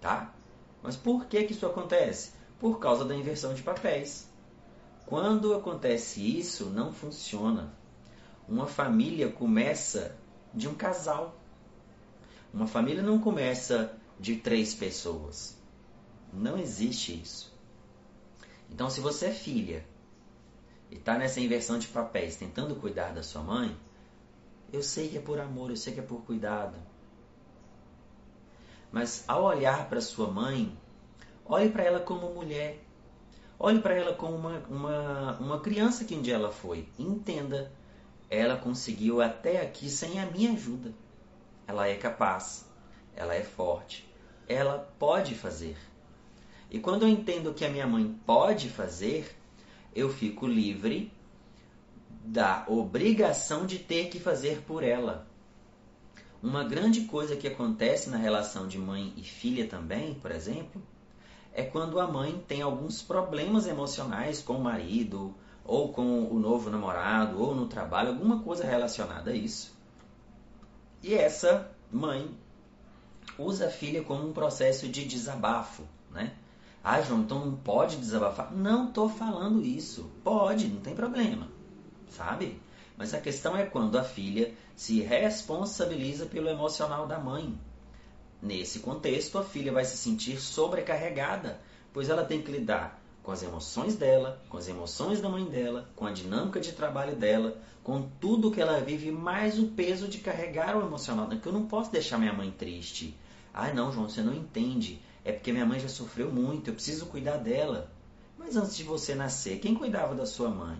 Tá? 0.00 0.32
Mas 0.82 0.96
por 0.96 1.24
que, 1.24 1.42
que 1.44 1.54
isso 1.54 1.66
acontece? 1.66 2.32
Por 2.58 2.78
causa 2.78 3.06
da 3.06 3.16
inversão 3.16 3.54
de 3.54 3.62
papéis. 3.62 4.28
Quando 5.06 5.54
acontece 5.54 6.20
isso, 6.20 6.66
não 6.66 6.92
funciona. 6.92 7.74
Uma 8.46 8.66
família 8.66 9.32
começa 9.32 10.14
de 10.52 10.68
um 10.68 10.74
casal. 10.74 11.34
Uma 12.52 12.66
família 12.66 13.02
não 13.02 13.18
começa 13.18 13.96
de 14.18 14.36
três 14.36 14.74
pessoas. 14.74 15.56
Não 16.32 16.58
existe 16.58 17.18
isso. 17.18 17.50
Então, 18.70 18.90
se 18.90 19.00
você 19.00 19.26
é 19.26 19.32
filha 19.32 19.86
e 20.90 20.96
está 20.96 21.16
nessa 21.16 21.40
inversão 21.40 21.78
de 21.78 21.88
papéis, 21.88 22.36
tentando 22.36 22.76
cuidar 22.76 23.12
da 23.14 23.22
sua 23.22 23.42
mãe, 23.42 23.74
eu 24.72 24.82
sei 24.82 25.08
que 25.08 25.18
é 25.18 25.20
por 25.20 25.40
amor, 25.40 25.70
eu 25.70 25.76
sei 25.76 25.92
que 25.92 26.00
é 26.00 26.02
por 26.02 26.22
cuidado. 26.22 26.76
Mas 28.92 29.24
ao 29.28 29.44
olhar 29.44 29.88
para 29.88 30.00
sua 30.00 30.30
mãe, 30.30 30.76
olhe 31.44 31.70
para 31.70 31.84
ela 31.84 32.00
como 32.00 32.32
mulher. 32.34 32.84
Olhe 33.58 33.80
para 33.80 33.94
ela 33.94 34.14
como 34.14 34.36
uma, 34.36 34.58
uma, 34.70 35.38
uma 35.38 35.60
criança 35.60 36.04
que 36.04 36.14
um 36.14 36.22
dia 36.22 36.34
ela 36.34 36.50
foi. 36.50 36.88
Entenda, 36.98 37.70
ela 38.28 38.56
conseguiu 38.56 39.20
até 39.20 39.60
aqui 39.60 39.90
sem 39.90 40.18
a 40.18 40.26
minha 40.26 40.52
ajuda. 40.52 40.94
Ela 41.66 41.86
é 41.86 41.94
capaz, 41.94 42.66
ela 43.14 43.34
é 43.34 43.42
forte, 43.42 44.08
ela 44.48 44.78
pode 44.98 45.34
fazer. 45.34 45.76
E 46.70 46.78
quando 46.78 47.02
eu 47.02 47.08
entendo 47.08 47.52
que 47.52 47.64
a 47.64 47.68
minha 47.68 47.86
mãe 47.86 48.18
pode 48.24 48.70
fazer, 48.70 49.36
eu 49.94 50.08
fico 50.08 50.46
livre 50.46 51.12
da 52.24 52.64
obrigação 52.68 53.66
de 53.66 53.78
ter 53.78 54.08
que 54.08 54.20
fazer 54.20 54.62
por 54.62 54.82
ela. 54.82 55.26
Uma 56.42 56.64
grande 56.64 57.02
coisa 57.02 57.36
que 57.36 57.48
acontece 57.48 58.08
na 58.08 58.16
relação 58.16 58.66
de 58.66 58.78
mãe 58.78 59.12
e 59.16 59.22
filha 59.22 59.66
também, 59.66 60.14
por 60.14 60.30
exemplo, 60.30 60.82
é 61.52 61.62
quando 61.62 62.00
a 62.00 62.06
mãe 62.06 62.42
tem 62.46 62.62
alguns 62.62 63.02
problemas 63.02 63.66
emocionais 63.66 64.40
com 64.40 64.54
o 64.54 64.62
marido, 64.62 65.34
ou 65.64 65.92
com 65.92 66.24
o 66.24 66.38
novo 66.38 66.70
namorado, 66.70 67.40
ou 67.40 67.54
no 67.54 67.66
trabalho, 67.66 68.10
alguma 68.10 68.40
coisa 68.40 68.64
relacionada 68.64 69.30
a 69.30 69.34
isso. 69.34 69.76
E 71.02 71.14
essa 71.14 71.70
mãe 71.90 72.30
usa 73.38 73.66
a 73.66 73.70
filha 73.70 74.02
como 74.02 74.28
um 74.28 74.32
processo 74.32 74.88
de 74.88 75.04
desabafo, 75.04 75.84
né? 76.10 76.34
Ah, 76.82 77.00
João, 77.02 77.20
então 77.20 77.44
não 77.44 77.56
pode 77.56 77.96
desabafar? 77.96 78.52
Não 78.52 78.88
estou 78.88 79.08
falando 79.08 79.62
isso. 79.62 80.10
Pode, 80.24 80.66
não 80.68 80.80
tem 80.80 80.94
problema, 80.94 81.48
sabe? 82.10 82.60
Mas 82.96 83.14
a 83.14 83.20
questão 83.20 83.56
é 83.56 83.64
quando 83.64 83.98
a 83.98 84.04
filha 84.04 84.54
se 84.76 85.00
responsabiliza 85.00 86.26
pelo 86.26 86.48
emocional 86.48 87.06
da 87.06 87.18
mãe. 87.18 87.58
Nesse 88.42 88.80
contexto, 88.80 89.38
a 89.38 89.44
filha 89.44 89.72
vai 89.72 89.84
se 89.84 89.96
sentir 89.96 90.40
sobrecarregada, 90.40 91.60
pois 91.92 92.08
ela 92.08 92.24
tem 92.24 92.42
que 92.42 92.52
lidar 92.52 93.00
com 93.22 93.32
as 93.32 93.42
emoções 93.42 93.96
dela, 93.96 94.40
com 94.48 94.56
as 94.56 94.68
emoções 94.68 95.20
da 95.20 95.28
mãe 95.28 95.44
dela, 95.44 95.88
com 95.94 96.06
a 96.06 96.12
dinâmica 96.12 96.58
de 96.58 96.72
trabalho 96.72 97.14
dela, 97.14 97.56
com 97.82 98.02
tudo 98.20 98.50
que 98.50 98.60
ela 98.60 98.80
vive, 98.80 99.10
mais 99.10 99.58
o 99.58 99.68
peso 99.68 100.08
de 100.08 100.18
carregar 100.18 100.76
o 100.76 100.84
emocional. 100.84 101.26
Porque 101.26 101.48
eu 101.48 101.52
não 101.52 101.66
posso 101.66 101.92
deixar 101.92 102.18
minha 102.18 102.32
mãe 102.32 102.50
triste. 102.50 103.16
Ah, 103.52 103.72
não, 103.72 103.92
João, 103.92 104.08
você 104.08 104.22
não 104.22 104.34
entende. 104.34 105.00
É 105.24 105.32
porque 105.32 105.52
minha 105.52 105.66
mãe 105.66 105.78
já 105.78 105.88
sofreu 105.88 106.30
muito, 106.32 106.70
eu 106.70 106.74
preciso 106.74 107.06
cuidar 107.06 107.36
dela. 107.36 107.90
Mas 108.38 108.56
antes 108.56 108.76
de 108.76 108.84
você 108.84 109.14
nascer, 109.14 109.58
quem 109.58 109.74
cuidava 109.74 110.14
da 110.14 110.24
sua 110.24 110.48
mãe? 110.48 110.78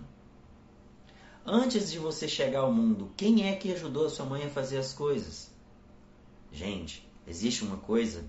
Antes 1.45 1.91
de 1.91 1.99
você 1.99 2.29
chegar 2.29 2.61
ao 2.61 2.73
mundo, 2.73 3.11
quem 3.17 3.49
é 3.49 3.57
que 3.57 3.73
ajudou 3.73 4.07
a 4.07 4.11
sua 4.11 4.27
mãe 4.27 4.45
a 4.45 4.51
fazer 4.51 4.79
as 4.79 4.93
coisas? 4.93 5.51
Gente, 6.53 7.05
existe 7.27 7.65
uma 7.65 7.79
coisa 7.79 8.25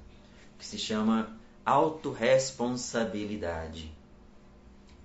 que 0.58 0.66
se 0.66 0.78
chama 0.78 1.38
autorresponsabilidade. 1.66 3.94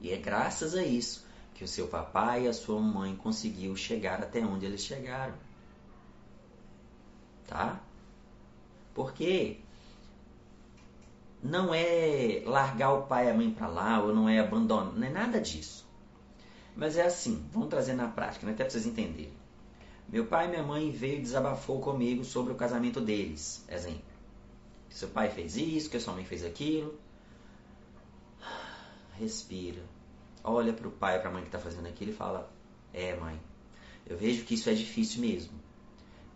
E 0.01 0.11
é 0.11 0.17
graças 0.17 0.75
a 0.75 0.85
isso 0.85 1.27
que 1.55 1.65
o 1.65 1.69
seu 1.69 1.89
papai 1.89 2.45
e 2.45 2.49
a 2.49 2.53
sua 2.53 2.81
mãe 2.81 3.17
conseguiu 3.17 3.75
chegar 3.75 4.23
até 4.23 4.41
onde 4.41 4.67
eles 4.67 4.83
chegaram. 4.83 5.35
Tá? 7.47 7.81
Porque 8.95 9.61
não 11.43 11.75
é 11.75 12.43
largar 12.45 12.93
o 12.93 13.07
pai 13.07 13.27
e 13.27 13.31
a 13.31 13.35
mãe 13.35 13.51
para 13.51 13.69
lá, 13.69 14.03
ou 14.03 14.15
não 14.15 14.29
é 14.29 14.39
abandonar, 14.39 14.93
não 14.93 15.07
é 15.07 15.11
nada 15.11 15.41
disso. 15.41 15.86
Mas 16.77 16.99
é 16.99 17.07
assim, 17.07 17.43
vamos 17.51 17.71
trazer 17.71 17.95
na 17.95 18.07
prática, 18.07 18.45
né? 18.45 18.53
até 18.53 18.63
para 18.63 18.71
vocês 18.71 18.87
entenderem. 18.87 19.33
Meu 20.09 20.27
pai 20.27 20.47
e 20.47 20.51
minha 20.51 20.63
mãe 20.63 20.91
veio 20.91 21.19
e 21.19 21.23
desabafou 21.23 21.81
comigo 21.81 22.23
sobre 22.23 22.53
o 22.53 22.57
casamento 22.57 23.01
deles. 23.01 23.65
Exemplo. 23.69 24.05
Que 24.89 24.95
seu 24.95 25.09
pai 25.09 25.31
fez 25.31 25.57
isso, 25.57 25.89
que 25.89 25.99
sua 25.99 26.13
mãe 26.13 26.25
fez 26.25 26.45
aquilo. 26.45 27.01
Respira. 29.19 29.83
Olha 30.45 30.73
para 30.73 30.87
o 30.87 30.93
pai 30.93 31.17
e 31.17 31.19
para 31.19 31.31
a 31.31 31.33
mãe 31.33 31.43
que 31.43 31.49
está 31.49 31.59
fazendo 31.59 31.87
aquilo 31.89 32.11
e 32.11 32.15
fala: 32.15 32.53
É, 32.93 33.17
mãe, 33.17 33.41
eu 34.07 34.17
vejo 34.17 34.45
que 34.45 34.55
isso 34.55 34.69
é 34.69 34.75
difícil 34.75 35.23
mesmo. 35.23 35.59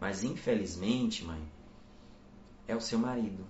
Mas 0.00 0.24
infelizmente, 0.24 1.22
mãe, 1.22 1.40
é 2.66 2.74
o 2.74 2.81
seu 2.81 2.98
marido. 2.98 3.46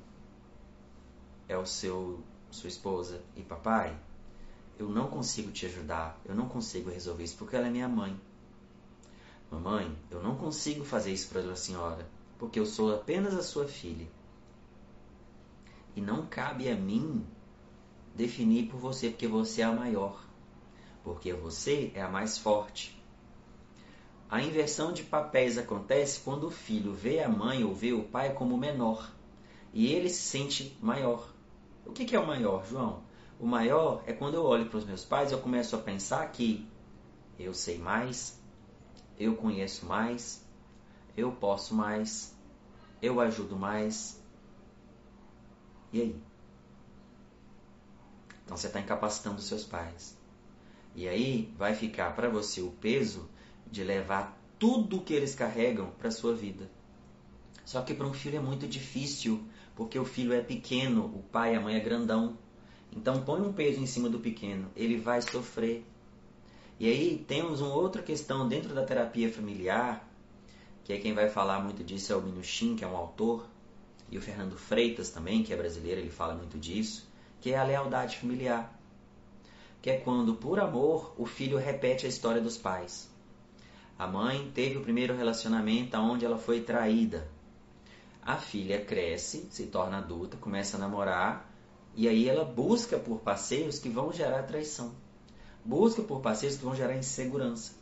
É 1.49 1.57
o 1.57 1.65
seu 1.65 2.23
sua 2.51 2.69
esposa 2.69 3.23
e 3.37 3.43
papai 3.43 3.97
eu 4.81 4.89
não 4.89 5.09
consigo 5.09 5.53
te 5.53 5.67
ajudar, 5.67 6.19
eu 6.25 6.35
não 6.35 6.49
consigo 6.49 6.89
resolver 6.89 7.23
isso 7.23 7.37
porque 7.37 7.55
ela 7.55 7.67
é 7.67 7.71
minha 7.71 7.87
mãe. 7.87 8.19
Mamãe, 9.51 9.95
eu 10.11 10.23
não 10.23 10.37
consigo 10.37 10.85
fazer 10.85 11.13
isso 11.13 11.29
para 11.29 11.43
a 11.43 11.55
senhora, 11.55 12.09
porque 12.39 12.59
eu 12.59 12.65
sou 12.65 12.95
apenas 12.95 13.35
a 13.35 13.43
sua 13.43 13.69
filha. 13.69 14.09
E 15.95 16.01
não 16.01 16.25
cabe 16.25 16.71
a 16.71 16.75
mim 16.75 17.27
definir 18.15 18.71
por 18.71 18.79
você, 18.79 19.11
porque 19.11 19.27
você 19.29 19.61
é 19.61 19.65
a 19.65 19.73
maior, 19.73 20.25
porque 21.05 21.31
você 21.35 21.93
é 21.95 22.01
a 22.01 22.09
mais 22.09 22.39
forte. 22.39 22.99
A 24.31 24.41
inversão 24.41 24.95
de 24.95 25.03
papéis 25.03 25.59
acontece 25.59 26.21
quando 26.21 26.47
o 26.47 26.51
filho 26.51 26.95
vê 26.95 27.23
a 27.23 27.29
mãe 27.29 27.65
ou 27.65 27.75
vê 27.75 27.93
o 27.93 28.05
pai 28.05 28.33
como 28.33 28.57
menor 28.57 29.13
e 29.75 29.93
ele 29.93 30.09
se 30.09 30.23
sente 30.23 30.75
maior. 30.81 31.29
O 31.85 31.93
que 31.93 32.17
é 32.17 32.19
o 32.19 32.27
maior, 32.27 32.65
João? 32.67 33.10
O 33.41 33.47
maior 33.47 34.03
é 34.07 34.13
quando 34.13 34.35
eu 34.35 34.45
olho 34.45 34.69
para 34.69 34.77
os 34.77 34.85
meus 34.85 35.03
pais 35.03 35.33
eu 35.33 35.41
começo 35.41 35.75
a 35.75 35.79
pensar 35.79 36.31
que 36.31 36.69
eu 37.39 37.55
sei 37.55 37.79
mais, 37.79 38.39
eu 39.19 39.35
conheço 39.35 39.87
mais, 39.87 40.45
eu 41.17 41.33
posso 41.33 41.75
mais, 41.75 42.37
eu 43.01 43.19
ajudo 43.19 43.57
mais. 43.57 44.23
E 45.91 46.03
aí? 46.03 46.23
Então 48.45 48.59
você 48.59 48.67
está 48.67 48.79
incapacitando 48.79 49.39
os 49.39 49.47
seus 49.47 49.65
pais. 49.65 50.19
E 50.95 51.09
aí 51.09 51.51
vai 51.57 51.75
ficar 51.75 52.15
para 52.15 52.29
você 52.29 52.61
o 52.61 52.71
peso 52.73 53.27
de 53.71 53.83
levar 53.83 54.39
tudo 54.59 55.01
que 55.01 55.15
eles 55.15 55.35
carregam 55.35 55.93
para 55.93 56.11
sua 56.11 56.35
vida. 56.35 56.71
Só 57.65 57.81
que 57.81 57.95
para 57.95 58.07
um 58.07 58.13
filho 58.13 58.37
é 58.37 58.41
muito 58.41 58.67
difícil, 58.67 59.43
porque 59.75 59.99
o 59.99 60.05
filho 60.05 60.35
é 60.35 60.43
pequeno, 60.43 61.07
o 61.07 61.23
pai 61.23 61.55
e 61.55 61.57
a 61.57 61.61
mãe 61.61 61.77
é 61.77 61.81
grandão. 61.81 62.37
Então 62.95 63.23
põe 63.23 63.41
um 63.41 63.53
peso 63.53 63.81
em 63.81 63.87
cima 63.87 64.09
do 64.09 64.19
pequeno, 64.19 64.69
ele 64.75 64.97
vai 64.97 65.23
sofrer. 65.23 65.85
E 66.79 66.89
aí 66.89 67.25
temos 67.29 67.61
uma 67.61 67.75
outra 67.75 68.03
questão 68.03 68.49
dentro 68.49 68.75
da 68.75 68.85
terapia 68.85 69.33
familiar, 69.33 70.09
que 70.85 70.93
é 70.93 70.99
quem 70.99 71.15
vai 71.15 71.29
falar 71.29 71.61
muito 71.61 71.85
disso 71.85 72.13
é 72.13 72.17
o 72.17 72.23
Minuchin, 72.23 72.75
que 72.75 72.85
é 72.85 72.89
um 72.89 72.97
autor, 72.97 73.47
e 74.11 74.19
o 74.19 74.21
Fernando 74.21 74.57
Freitas 74.57 75.11
também, 75.11 75.43
que 75.43 75.53
é 75.53 75.57
brasileiro, 75.57 76.01
ele 76.01 76.11
fala 76.11 76.35
muito 76.35 76.59
disso, 76.59 77.09
que 77.41 77.53
é 77.53 77.59
a 77.59 77.65
lealdade 77.65 78.17
familiar. 78.17 78.77
Que 79.81 79.91
é 79.91 79.97
quando, 79.99 80.35
por 80.35 80.59
amor, 80.59 81.15
o 81.17 81.25
filho 81.27 81.57
repete 81.57 82.07
a 82.07 82.09
história 82.09 82.41
dos 82.41 82.59
pais. 82.59 83.09
A 83.99 84.07
mãe 84.07 84.51
teve 84.53 84.79
o 84.79 84.83
primeiro 84.83 85.15
relacionamento 85.15 85.97
onde 85.97 86.25
ela 86.25 86.39
foi 86.39 86.63
traída. 86.63 87.29
A 88.23 88.37
filha 88.37 88.85
cresce, 88.85 89.47
se 89.51 89.67
torna 89.67 89.99
adulta, 89.99 90.37
começa 90.37 90.77
a 90.77 90.81
namorar 90.81 91.50
e 91.95 92.09
aí 92.09 92.29
ela 92.29 92.45
busca 92.45 92.99
por 92.99 93.21
parceiros 93.21 93.79
que 93.79 93.89
vão 93.89 94.13
gerar 94.13 94.45
traição. 94.45 94.93
Busca 95.65 96.03
por 96.03 96.21
parceiros 96.21 96.59
que 96.59 96.65
vão 96.65 96.75
gerar 96.75 96.97
insegurança. 96.97 97.75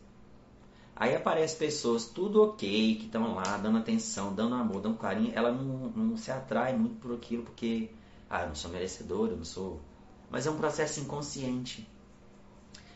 Aí 0.96 1.14
aparecem 1.14 1.58
pessoas 1.58 2.06
tudo 2.06 2.42
ok, 2.42 2.96
que 2.96 3.06
estão 3.06 3.34
lá 3.34 3.56
dando 3.56 3.78
atenção, 3.78 4.34
dando 4.34 4.56
amor, 4.56 4.80
dando 4.80 4.98
carinho. 4.98 5.32
Ela 5.34 5.52
não, 5.52 5.90
não 5.90 6.16
se 6.16 6.30
atrai 6.30 6.76
muito 6.76 6.96
por 6.96 7.14
aquilo 7.14 7.44
porque, 7.44 7.90
ah, 8.28 8.42
eu 8.42 8.48
não 8.48 8.54
sou 8.56 8.70
merecedor, 8.70 9.28
eu 9.28 9.36
não 9.36 9.44
sou. 9.44 9.80
Mas 10.28 10.46
é 10.46 10.50
um 10.50 10.56
processo 10.56 10.98
inconsciente. 10.98 11.88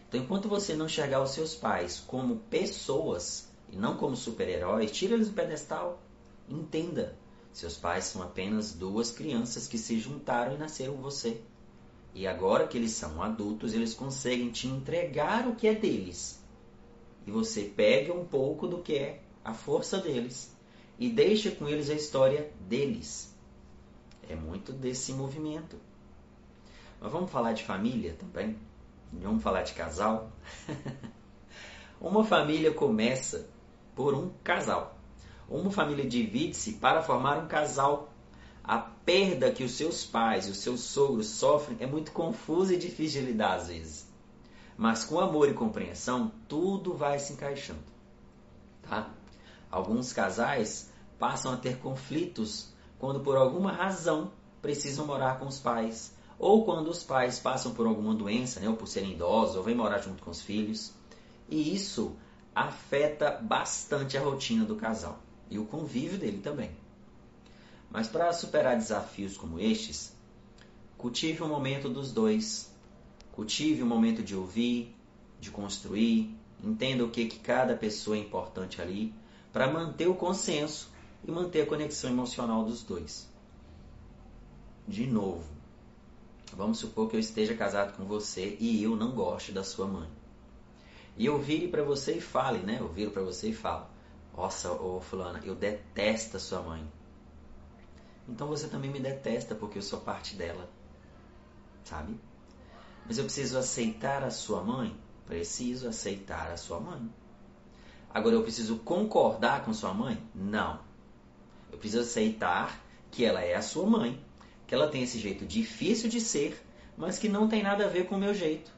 Então, 0.08 0.20
enquanto 0.20 0.48
você 0.48 0.74
não 0.74 0.86
enxergar 0.86 1.22
os 1.22 1.30
seus 1.30 1.54
pais 1.54 2.00
como 2.00 2.36
pessoas 2.50 3.48
e 3.70 3.76
não 3.76 3.96
como 3.96 4.16
super-heróis, 4.16 4.90
tira 4.90 5.14
eles 5.14 5.28
do 5.28 5.34
pedestal. 5.34 6.02
Entenda 6.48 7.16
seus 7.52 7.76
pais 7.76 8.04
são 8.04 8.22
apenas 8.22 8.72
duas 8.72 9.10
crianças 9.10 9.68
que 9.68 9.76
se 9.76 9.98
juntaram 9.98 10.54
e 10.54 10.58
nasceram 10.58 10.94
você. 10.94 11.40
E 12.14 12.26
agora 12.26 12.66
que 12.66 12.76
eles 12.76 12.92
são 12.92 13.22
adultos, 13.22 13.74
eles 13.74 13.94
conseguem 13.94 14.50
te 14.50 14.66
entregar 14.66 15.46
o 15.46 15.54
que 15.54 15.66
é 15.66 15.74
deles. 15.74 16.42
E 17.26 17.30
você 17.30 17.62
pega 17.62 18.12
um 18.12 18.24
pouco 18.24 18.66
do 18.66 18.82
que 18.82 18.94
é 18.96 19.22
a 19.44 19.54
força 19.54 19.98
deles 19.98 20.54
e 20.98 21.08
deixa 21.10 21.50
com 21.50 21.68
eles 21.68 21.88
a 21.90 21.94
história 21.94 22.52
deles. 22.68 23.34
É 24.28 24.34
muito 24.34 24.72
desse 24.72 25.12
movimento. 25.12 25.76
Mas 27.00 27.12
vamos 27.12 27.30
falar 27.30 27.52
de 27.52 27.64
família 27.64 28.14
também? 28.14 28.56
Vamos 29.12 29.42
falar 29.42 29.62
de 29.62 29.72
casal? 29.74 30.30
Uma 32.00 32.24
família 32.24 32.72
começa 32.72 33.48
por 33.94 34.14
um 34.14 34.30
casal. 34.42 34.98
Uma 35.52 35.70
família 35.70 36.08
divide-se 36.08 36.72
para 36.72 37.02
formar 37.02 37.36
um 37.36 37.46
casal. 37.46 38.08
A 38.64 38.78
perda 38.78 39.52
que 39.52 39.62
os 39.62 39.72
seus 39.72 40.02
pais 40.02 40.46
e 40.48 40.50
os 40.50 40.56
seus 40.56 40.80
sogros 40.80 41.26
sofrem 41.26 41.76
é 41.78 41.86
muito 41.86 42.10
confusa 42.10 42.72
e 42.72 42.78
difícil 42.78 43.20
de 43.20 43.26
lidar 43.32 43.56
às 43.56 43.68
vezes. 43.68 44.10
Mas 44.78 45.04
com 45.04 45.20
amor 45.20 45.50
e 45.50 45.52
compreensão, 45.52 46.32
tudo 46.48 46.94
vai 46.94 47.18
se 47.18 47.34
encaixando. 47.34 47.82
Tá? 48.80 49.10
Alguns 49.70 50.10
casais 50.10 50.90
passam 51.18 51.52
a 51.52 51.58
ter 51.58 51.76
conflitos 51.76 52.72
quando 52.98 53.20
por 53.20 53.36
alguma 53.36 53.72
razão 53.72 54.32
precisam 54.62 55.06
morar 55.06 55.38
com 55.38 55.46
os 55.46 55.58
pais, 55.58 56.16
ou 56.38 56.64
quando 56.64 56.88
os 56.88 57.04
pais 57.04 57.38
passam 57.38 57.74
por 57.74 57.86
alguma 57.86 58.14
doença, 58.14 58.58
né, 58.58 58.70
ou 58.70 58.76
por 58.76 58.86
serem 58.86 59.12
idosos, 59.12 59.56
ou 59.56 59.62
vêm 59.62 59.74
morar 59.74 59.98
junto 59.98 60.22
com 60.22 60.30
os 60.30 60.40
filhos. 60.40 60.94
E 61.46 61.74
isso 61.74 62.16
afeta 62.54 63.38
bastante 63.42 64.16
a 64.16 64.22
rotina 64.22 64.64
do 64.64 64.76
casal 64.76 65.20
e 65.50 65.58
o 65.58 65.64
convívio 65.64 66.18
dele 66.18 66.38
também. 66.38 66.70
Mas 67.90 68.08
para 68.08 68.32
superar 68.32 68.76
desafios 68.76 69.36
como 69.36 69.60
estes, 69.60 70.14
cultive 70.96 71.42
um 71.42 71.48
momento 71.48 71.88
dos 71.88 72.12
dois. 72.12 72.72
Cultive 73.32 73.82
um 73.82 73.86
momento 73.86 74.22
de 74.22 74.36
ouvir, 74.36 74.94
de 75.40 75.50
construir, 75.50 76.36
entenda 76.62 77.04
o 77.04 77.10
que, 77.10 77.26
que 77.26 77.38
cada 77.38 77.74
pessoa 77.74 78.16
é 78.16 78.20
importante 78.20 78.80
ali, 78.80 79.12
para 79.52 79.70
manter 79.70 80.06
o 80.06 80.14
consenso 80.14 80.90
e 81.26 81.30
manter 81.30 81.62
a 81.62 81.66
conexão 81.66 82.10
emocional 82.10 82.64
dos 82.64 82.82
dois. 82.82 83.28
De 84.86 85.06
novo, 85.06 85.44
vamos 86.54 86.78
supor 86.78 87.08
que 87.08 87.16
eu 87.16 87.20
esteja 87.20 87.54
casado 87.54 87.96
com 87.96 88.04
você 88.04 88.56
e 88.60 88.82
eu 88.82 88.96
não 88.96 89.12
goste 89.12 89.52
da 89.52 89.64
sua 89.64 89.86
mãe. 89.86 90.08
E 91.16 91.26
eu 91.26 91.38
vire 91.38 91.68
para 91.68 91.82
você 91.82 92.14
e 92.16 92.20
fale, 92.20 92.58
né? 92.60 92.78
Eu 92.80 92.88
viro 92.88 93.10
para 93.10 93.22
você 93.22 93.48
e 93.50 93.54
falo: 93.54 93.86
Nossa, 94.36 94.72
ô 94.72 95.00
fulana, 95.00 95.40
eu 95.44 95.54
detesto 95.54 96.36
a 96.36 96.40
sua 96.40 96.62
mãe. 96.62 96.90
Então 98.28 98.46
você 98.46 98.68
também 98.68 98.90
me 98.90 99.00
detesta 99.00 99.54
porque 99.54 99.78
eu 99.78 99.82
sou 99.82 100.00
parte 100.00 100.36
dela. 100.36 100.68
Sabe? 101.84 102.18
Mas 103.06 103.18
eu 103.18 103.24
preciso 103.24 103.58
aceitar 103.58 104.22
a 104.22 104.30
sua 104.30 104.62
mãe? 104.62 104.96
Preciso 105.26 105.88
aceitar 105.88 106.50
a 106.50 106.56
sua 106.56 106.80
mãe. 106.80 107.10
Agora 108.12 108.34
eu 108.34 108.42
preciso 108.42 108.76
concordar 108.78 109.64
com 109.64 109.72
sua 109.72 109.92
mãe? 109.92 110.22
Não. 110.34 110.80
Eu 111.70 111.78
preciso 111.78 112.02
aceitar 112.02 112.80
que 113.10 113.24
ela 113.24 113.40
é 113.40 113.54
a 113.54 113.62
sua 113.62 113.86
mãe, 113.86 114.22
que 114.66 114.74
ela 114.74 114.88
tem 114.88 115.02
esse 115.02 115.18
jeito 115.18 115.44
difícil 115.44 116.08
de 116.08 116.20
ser, 116.20 116.64
mas 116.96 117.18
que 117.18 117.28
não 117.28 117.48
tem 117.48 117.62
nada 117.62 117.86
a 117.86 117.88
ver 117.88 118.06
com 118.06 118.16
o 118.16 118.18
meu 118.18 118.34
jeito. 118.34 118.70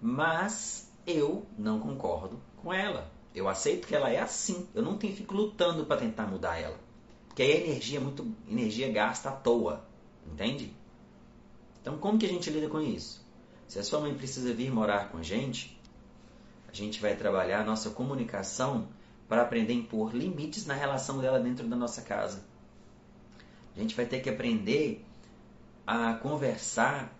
Mas 0.00 0.90
eu 1.06 1.46
não 1.56 1.78
concordo 1.78 2.40
com 2.56 2.72
ela. 2.72 3.10
Eu 3.42 3.48
aceito 3.48 3.88
que 3.88 3.94
ela 3.94 4.08
é 4.08 4.20
assim. 4.20 4.68
Eu 4.72 4.82
não 4.82 4.96
tenho, 4.96 5.14
fico 5.14 5.34
lutando 5.34 5.84
para 5.84 6.00
tentar 6.00 6.26
mudar 6.26 6.58
ela. 6.58 6.78
Porque 7.26 7.42
aí 7.42 7.52
a 7.52 7.66
energia 7.66 7.98
é 7.98 8.00
muito 8.00 8.30
energia 8.48 8.90
gasta 8.92 9.30
à 9.30 9.32
toa, 9.32 9.84
entende? 10.30 10.72
Então 11.80 11.98
como 11.98 12.18
que 12.18 12.26
a 12.26 12.28
gente 12.28 12.48
lida 12.50 12.68
com 12.68 12.80
isso? 12.80 13.26
Se 13.66 13.78
a 13.78 13.82
sua 13.82 14.00
mãe 14.00 14.14
precisa 14.14 14.52
vir 14.52 14.70
morar 14.70 15.10
com 15.10 15.18
a 15.18 15.22
gente, 15.22 15.80
a 16.68 16.72
gente 16.72 17.00
vai 17.00 17.16
trabalhar 17.16 17.60
a 17.60 17.64
nossa 17.64 17.90
comunicação 17.90 18.88
para 19.28 19.42
aprender 19.42 19.72
a 19.72 19.76
impor 19.76 20.14
limites 20.14 20.66
na 20.66 20.74
relação 20.74 21.18
dela 21.18 21.40
dentro 21.40 21.66
da 21.66 21.74
nossa 21.74 22.02
casa. 22.02 22.44
A 23.74 23.80
gente 23.80 23.96
vai 23.96 24.06
ter 24.06 24.20
que 24.20 24.28
aprender 24.28 25.04
a 25.86 26.14
conversar 26.14 27.12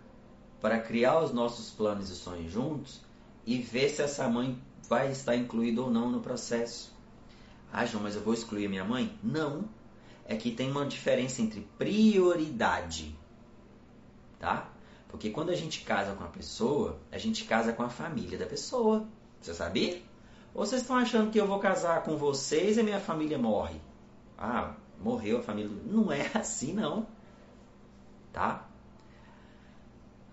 para 0.61 0.79
criar 0.79 1.21
os 1.21 1.33
nossos 1.33 1.71
planos 1.71 2.11
e 2.11 2.15
sonhos 2.15 2.53
juntos 2.53 3.01
e 3.45 3.59
ver 3.59 3.89
se 3.89 4.03
essa 4.03 4.29
mãe 4.29 4.63
vai 4.93 5.11
estar 5.11 5.35
incluída 5.35 5.81
ou 5.81 5.91
não 5.91 6.11
no 6.11 6.21
processo. 6.21 6.95
Ah, 7.73 7.87
João, 7.87 8.03
mas 8.03 8.15
eu 8.15 8.21
vou 8.21 8.35
excluir 8.35 8.69
minha 8.69 8.85
mãe? 8.85 9.19
Não. 9.23 9.65
É 10.27 10.37
que 10.37 10.51
tem 10.51 10.71
uma 10.71 10.85
diferença 10.85 11.41
entre 11.41 11.67
prioridade, 11.79 13.19
tá? 14.39 14.69
Porque 15.09 15.31
quando 15.31 15.49
a 15.49 15.55
gente 15.55 15.81
casa 15.83 16.15
com 16.15 16.23
a 16.23 16.29
pessoa, 16.29 16.99
a 17.11 17.17
gente 17.17 17.45
casa 17.45 17.73
com 17.73 17.83
a 17.83 17.89
família 17.89 18.37
da 18.37 18.45
pessoa. 18.45 19.09
Você 19.41 19.55
sabia? 19.55 20.03
Ou 20.55 20.67
vocês 20.67 20.83
estão 20.83 20.97
achando 20.97 21.31
que 21.31 21.41
eu 21.41 21.47
vou 21.47 21.59
casar 21.59 22.03
com 22.03 22.19
vocês 22.19 22.77
e 22.77 22.83
minha 22.83 23.01
família 23.01 23.39
morre? 23.39 23.81
Ah, 24.37 24.75
morreu 25.01 25.39
a 25.39 25.43
família. 25.43 25.71
Não 25.87 26.13
é 26.13 26.31
assim, 26.37 26.75
não. 26.75 27.07
Tá? 28.31 28.69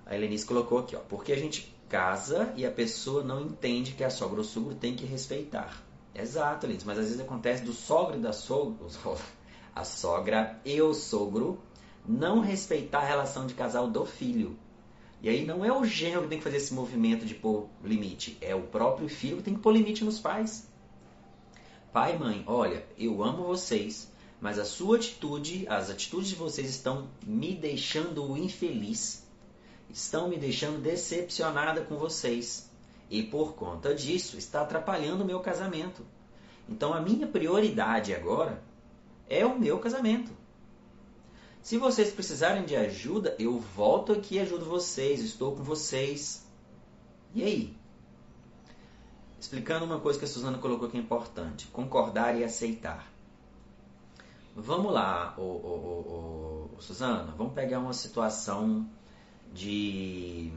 A 0.06 0.16
Helenice 0.16 0.46
colocou 0.46 0.80
aqui, 0.80 0.98
ó. 0.98 1.00
Porque 1.00 1.32
a 1.32 1.38
gente 1.38 1.74
casa 1.90 2.54
e 2.56 2.66
a 2.66 2.72
pessoa 2.72 3.24
não 3.24 3.42
entende 3.42 3.94
que 3.94 4.04
a 4.04 4.10
sogra 4.10 4.38
ou 4.38 4.44
sogro 4.44 4.76
tem 4.76 4.96
que 4.96 5.06
respeitar. 5.06 5.84
Exato, 6.14 6.66
Helenice. 6.66 6.86
Mas 6.86 7.00
às 7.00 7.06
vezes 7.06 7.20
acontece 7.20 7.64
do 7.64 7.74
sogro 7.74 8.18
e 8.18 8.22
da 8.22 8.32
sogra, 8.34 8.88
a 9.76 9.84
sogra 9.84 10.62
e 10.64 10.82
o 10.82 10.94
sogro 10.94 11.60
não 12.08 12.40
respeitar 12.40 13.00
a 13.00 13.06
relação 13.06 13.46
de 13.46 13.54
casal 13.54 13.90
do 13.90 14.06
filho. 14.06 14.58
E 15.22 15.28
aí 15.28 15.46
não 15.46 15.66
é 15.66 15.72
o 15.72 15.84
genro 15.84 16.24
que 16.24 16.30
tem 16.30 16.38
que 16.38 16.44
fazer 16.44 16.58
esse 16.58 16.74
movimento 16.74 17.26
de 17.26 17.36
pôr 17.36 17.68
limite, 17.84 18.38
é 18.40 18.56
o 18.56 18.62
próprio 18.62 19.10
filho 19.10 19.38
que 19.38 19.44
tem 19.44 19.54
que 19.54 19.60
pôr 19.60 19.74
limite 19.74 20.04
nos 20.06 20.18
pais. 20.18 20.68
Pai 21.92 22.16
e 22.16 22.20
mãe, 22.20 22.44
olha, 22.48 22.86
eu 22.98 23.22
amo 23.22 23.44
vocês, 23.44 24.10
mas 24.40 24.58
a 24.58 24.64
sua 24.64 24.96
atitude, 24.96 25.68
as 25.68 25.90
atitudes 25.90 26.30
de 26.30 26.36
vocês 26.36 26.70
estão 26.70 27.10
me 27.26 27.54
deixando 27.54 28.38
infeliz, 28.38 29.28
estão 29.90 30.28
me 30.28 30.38
deixando 30.38 30.82
decepcionada 30.82 31.82
com 31.82 31.98
vocês. 31.98 32.70
E 33.10 33.24
por 33.24 33.56
conta 33.56 33.94
disso, 33.96 34.38
está 34.38 34.62
atrapalhando 34.62 35.24
o 35.24 35.28
meu 35.28 35.40
casamento. 35.40 36.06
Então 36.68 36.94
a 36.94 37.02
minha 37.02 37.26
prioridade 37.28 38.14
agora 38.14 38.64
é 39.28 39.46
o 39.46 39.58
meu 39.58 39.80
casamento. 39.80 40.32
Se 41.62 41.78
vocês 41.78 42.12
precisarem 42.12 42.66
de 42.66 42.76
ajuda, 42.76 43.36
eu 43.40 43.60
volto 43.60 44.14
aqui 44.14 44.36
e 44.36 44.40
ajudo 44.40 44.66
vocês, 44.66 45.22
estou 45.22 45.56
com 45.56 45.64
vocês. 45.64 46.46
E 47.34 47.44
aí? 47.44 47.78
Explicando 49.40 49.86
uma 49.86 50.00
coisa 50.00 50.20
que 50.20 50.26
a 50.26 50.28
Suzana 50.28 50.58
colocou 50.58 50.90
que 50.90 50.98
é 50.98 51.00
importante: 51.00 51.68
concordar 51.68 52.38
e 52.38 52.44
aceitar. 52.44 53.12
Vamos 54.56 54.92
lá, 54.92 55.36
ô, 55.38 56.70
Suzana, 56.80 57.34
vamos 57.38 57.54
pegar 57.54 57.80
uma 57.80 57.94
situação 57.94 58.90
de. 59.54 60.52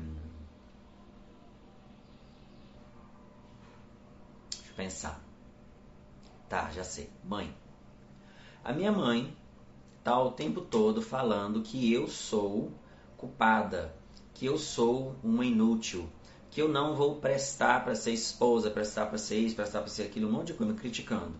Deixa 4.51 4.71
eu 4.71 4.75
pensar. 4.77 5.25
Tá, 6.49 6.71
já 6.71 6.85
sei. 6.85 7.11
Mãe. 7.25 7.55
A 8.65 8.73
minha 8.73 8.93
mãe 8.93 9.37
está 9.99 10.21
o 10.21 10.33
tempo 10.33 10.61
todo 10.61 11.01
falando 11.01 11.63
que 11.63 11.93
eu 11.93 12.07
sou 12.09 12.73
culpada, 13.17 13.95
que 14.35 14.47
eu 14.47 14.59
sou 14.59 15.15
uma 15.23 15.45
inútil, 15.45 16.09
que 16.51 16.61
eu 16.61 16.69
não 16.69 16.95
vou 16.95 17.17
prestar 17.17 17.85
para 17.85 17.95
ser 17.95 18.13
esposa, 18.13 18.71
prestar 18.71 19.07
para 19.07 19.19
ser 19.19 19.39
isso, 19.39 19.57
prestar 19.57 19.81
para 19.81 19.89
ser 19.89 20.03
aquilo, 20.03 20.29
um 20.29 20.33
monte 20.33 20.49
de 20.49 20.55
coisa, 20.55 20.73
me 20.73 20.79
criticando. 20.79 21.35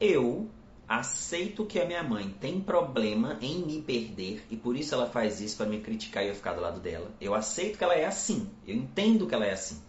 Eu 0.00 0.48
aceito 0.88 1.66
que 1.66 1.80
a 1.80 1.84
minha 1.84 2.02
mãe 2.02 2.30
tem 2.40 2.60
problema 2.60 3.36
em 3.40 3.64
me 3.64 3.82
perder 3.82 4.46
e 4.50 4.56
por 4.56 4.76
isso 4.76 4.94
ela 4.94 5.08
faz 5.08 5.40
isso 5.40 5.56
para 5.56 5.66
me 5.66 5.80
criticar 5.80 6.24
e 6.24 6.28
eu 6.28 6.34
ficar 6.34 6.54
do 6.54 6.60
lado 6.60 6.80
dela. 6.80 7.10
Eu 7.20 7.34
aceito 7.34 7.76
que 7.76 7.84
ela 7.84 7.94
é 7.94 8.04
assim, 8.04 8.50
eu 8.66 8.74
entendo 8.74 9.26
que 9.26 9.34
ela 9.34 9.44
é 9.44 9.52
assim. 9.52 9.82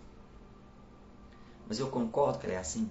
Mas 1.67 1.79
eu 1.79 1.89
concordo 1.89 2.39
que 2.39 2.45
ela 2.45 2.55
é 2.55 2.59
assim. 2.59 2.89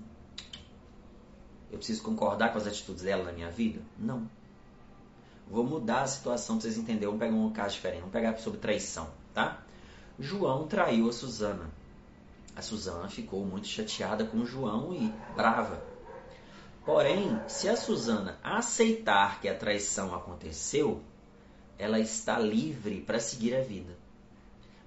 Eu 1.71 1.79
preciso 1.79 2.03
concordar 2.03 2.53
com 2.53 2.59
as 2.59 2.66
atitudes 2.66 3.03
dela 3.03 3.25
na 3.25 3.33
minha 3.33 3.51
vida? 3.51 3.81
Não. 3.99 4.31
Vou 5.49 5.64
mudar 5.64 6.03
a 6.03 6.07
situação 6.07 6.57
para 6.57 6.62
vocês 6.62 6.77
entenderem. 6.77 7.07
Vamos 7.09 7.21
pegar 7.21 7.35
um 7.35 7.53
caso 7.53 7.75
diferente. 7.75 8.01
Vamos 8.01 8.12
pegar 8.12 8.37
sobre 8.38 8.61
traição, 8.61 9.11
tá? 9.35 9.62
João 10.19 10.66
traiu 10.66 11.09
a 11.09 11.12
Suzana. 11.12 11.71
A 12.55 12.62
Suzana 12.62 13.09
ficou 13.09 13.45
muito 13.45 13.66
chateada 13.66 14.25
com 14.25 14.38
o 14.38 14.47
João 14.47 14.95
e 14.95 15.12
brava. 15.35 15.95
Porém, 16.87 17.40
se 17.49 17.68
a 17.68 17.77
Suzana 17.77 18.38
aceitar 18.44 19.40
que 19.40 19.49
a 19.49 19.59
traição 19.59 20.14
aconteceu, 20.14 21.03
ela 21.77 21.99
está 21.99 22.38
livre 22.38 23.01
para 23.01 23.18
seguir 23.18 23.57
a 23.57 23.61
vida. 23.61 23.99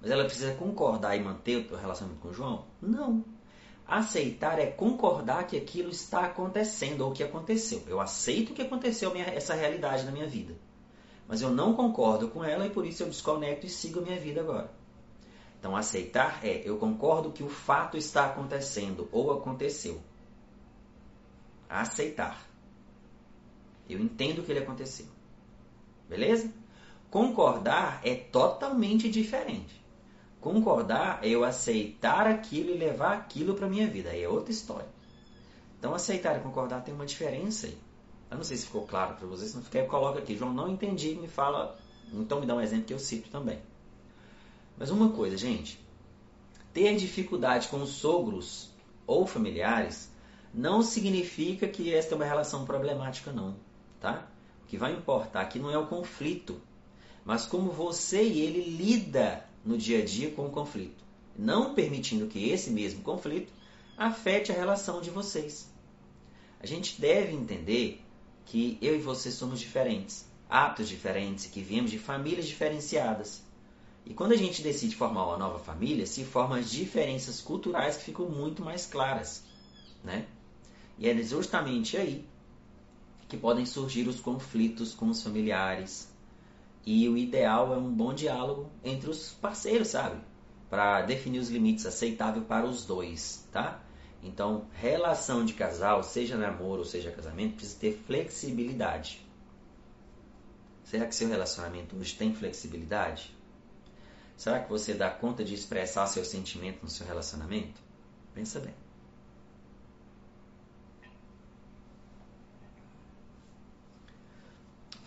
Mas 0.00 0.10
ela 0.10 0.24
precisa 0.24 0.54
concordar 0.54 1.14
e 1.14 1.20
manter 1.20 1.70
o 1.70 1.76
relacionamento 1.76 2.22
com 2.22 2.28
o 2.28 2.32
João? 2.32 2.64
Não. 2.80 3.22
Aceitar 3.86 4.58
é 4.58 4.64
concordar 4.64 5.46
que 5.46 5.58
aquilo 5.58 5.90
está 5.90 6.24
acontecendo 6.24 7.02
ou 7.02 7.12
que 7.12 7.22
aconteceu. 7.22 7.82
Eu 7.86 8.00
aceito 8.00 8.54
que 8.54 8.62
aconteceu 8.62 9.14
essa 9.14 9.52
realidade 9.52 10.06
na 10.06 10.10
minha 10.10 10.26
vida. 10.26 10.54
Mas 11.28 11.42
eu 11.42 11.50
não 11.50 11.74
concordo 11.74 12.28
com 12.28 12.42
ela 12.42 12.66
e 12.66 12.70
por 12.70 12.86
isso 12.86 13.02
eu 13.02 13.10
desconecto 13.10 13.66
e 13.66 13.68
sigo 13.68 14.00
a 14.00 14.02
minha 14.02 14.18
vida 14.18 14.40
agora. 14.40 14.72
Então, 15.58 15.76
aceitar 15.76 16.40
é 16.42 16.62
eu 16.64 16.78
concordo 16.78 17.30
que 17.30 17.42
o 17.42 17.50
fato 17.50 17.98
está 17.98 18.24
acontecendo 18.24 19.06
ou 19.12 19.30
aconteceu. 19.32 20.00
Aceitar. 21.70 22.44
Eu 23.88 24.00
entendo 24.00 24.42
que 24.42 24.50
ele 24.50 24.60
aconteceu. 24.60 25.06
Beleza? 26.08 26.52
Concordar 27.10 28.00
é 28.04 28.14
totalmente 28.14 29.08
diferente. 29.08 29.80
Concordar 30.40 31.20
é 31.22 31.28
eu 31.28 31.44
aceitar 31.44 32.26
aquilo 32.26 32.70
e 32.70 32.78
levar 32.78 33.12
aquilo 33.12 33.54
para 33.54 33.68
minha 33.68 33.86
vida. 33.86 34.10
Aí 34.10 34.22
é 34.22 34.28
outra 34.28 34.50
história. 34.50 34.88
Então, 35.78 35.94
aceitar 35.94 36.36
e 36.36 36.40
concordar 36.40 36.82
tem 36.82 36.94
uma 36.94 37.06
diferença 37.06 37.66
aí. 37.66 37.76
Eu 38.30 38.36
não 38.36 38.44
sei 38.44 38.56
se 38.56 38.66
ficou 38.66 38.86
claro 38.86 39.16
para 39.16 39.26
vocês, 39.26 39.50
se 39.50 39.56
não 39.56 39.62
ficar, 39.62 39.86
coloca 39.86 40.18
aqui. 40.18 40.36
João, 40.36 40.52
não 40.52 40.68
entendi, 40.68 41.14
me 41.14 41.28
fala. 41.28 41.78
Então, 42.12 42.40
me 42.40 42.46
dá 42.46 42.54
um 42.54 42.60
exemplo 42.60 42.84
que 42.84 42.94
eu 42.94 42.98
cito 42.98 43.28
também. 43.28 43.60
Mas 44.78 44.90
uma 44.90 45.10
coisa, 45.10 45.36
gente. 45.36 45.78
Ter 46.72 46.96
dificuldade 46.96 47.68
com 47.68 47.82
os 47.82 47.90
sogros 47.90 48.70
ou 49.06 49.26
familiares 49.26 50.10
não 50.52 50.82
significa 50.82 51.68
que 51.68 51.94
esta 51.94 52.14
é 52.14 52.16
uma 52.16 52.24
relação 52.24 52.64
problemática, 52.64 53.32
não. 53.32 53.54
Tá? 54.00 54.26
O 54.64 54.66
que 54.66 54.76
vai 54.76 54.92
importar 54.92 55.42
aqui 55.42 55.58
não 55.58 55.70
é 55.70 55.78
o 55.78 55.86
conflito, 55.86 56.60
mas 57.24 57.46
como 57.46 57.70
você 57.70 58.22
e 58.22 58.40
ele 58.40 58.76
lida 58.76 59.44
no 59.64 59.76
dia 59.76 60.00
a 60.00 60.04
dia 60.04 60.30
com 60.30 60.46
o 60.46 60.50
conflito, 60.50 61.04
não 61.36 61.74
permitindo 61.74 62.26
que 62.26 62.50
esse 62.50 62.70
mesmo 62.70 63.02
conflito 63.02 63.52
afete 63.96 64.50
a 64.50 64.54
relação 64.54 65.00
de 65.00 65.10
vocês. 65.10 65.70
A 66.60 66.66
gente 66.66 67.00
deve 67.00 67.34
entender 67.34 68.02
que 68.46 68.78
eu 68.80 68.96
e 68.96 68.98
você 68.98 69.30
somos 69.30 69.60
diferentes, 69.60 70.26
hábitos 70.48 70.88
diferentes, 70.88 71.46
que 71.46 71.62
viemos 71.62 71.90
de 71.90 71.98
famílias 71.98 72.46
diferenciadas. 72.46 73.42
E 74.04 74.12
quando 74.12 74.32
a 74.32 74.36
gente 74.36 74.62
decide 74.62 74.96
formar 74.96 75.26
uma 75.26 75.38
nova 75.38 75.58
família, 75.58 76.06
se 76.06 76.24
formam 76.24 76.58
as 76.58 76.70
diferenças 76.70 77.40
culturais 77.40 77.96
que 77.96 78.04
ficam 78.04 78.28
muito 78.28 78.62
mais 78.62 78.86
claras, 78.86 79.44
né? 80.02 80.26
E 81.00 81.08
é 81.08 81.22
justamente 81.22 81.96
aí 81.96 82.28
que 83.26 83.36
podem 83.36 83.64
surgir 83.64 84.06
os 84.06 84.20
conflitos 84.20 84.92
com 84.92 85.08
os 85.08 85.22
familiares. 85.22 86.12
E 86.84 87.08
o 87.08 87.16
ideal 87.16 87.72
é 87.72 87.78
um 87.78 87.90
bom 87.90 88.12
diálogo 88.12 88.70
entre 88.84 89.08
os 89.08 89.30
parceiros, 89.32 89.88
sabe? 89.88 90.20
Para 90.68 91.00
definir 91.02 91.38
os 91.38 91.48
limites 91.48 91.86
aceitáveis 91.86 92.44
para 92.44 92.66
os 92.66 92.84
dois, 92.84 93.48
tá? 93.50 93.80
Então, 94.22 94.66
relação 94.74 95.42
de 95.44 95.54
casal, 95.54 96.02
seja 96.02 96.36
namoro 96.36 96.80
ou 96.80 96.84
seja 96.84 97.10
casamento, 97.10 97.54
precisa 97.54 97.78
ter 97.78 98.02
flexibilidade. 98.06 99.24
Será 100.84 101.06
que 101.06 101.14
seu 101.14 101.28
relacionamento 101.28 101.96
hoje 101.96 102.14
tem 102.14 102.34
flexibilidade? 102.34 103.34
Será 104.36 104.60
que 104.60 104.68
você 104.68 104.92
dá 104.92 105.08
conta 105.08 105.44
de 105.44 105.54
expressar 105.54 106.06
seu 106.06 106.24
sentimento 106.24 106.82
no 106.82 106.90
seu 106.90 107.06
relacionamento? 107.06 107.80
Pensa 108.34 108.60
bem. 108.60 108.74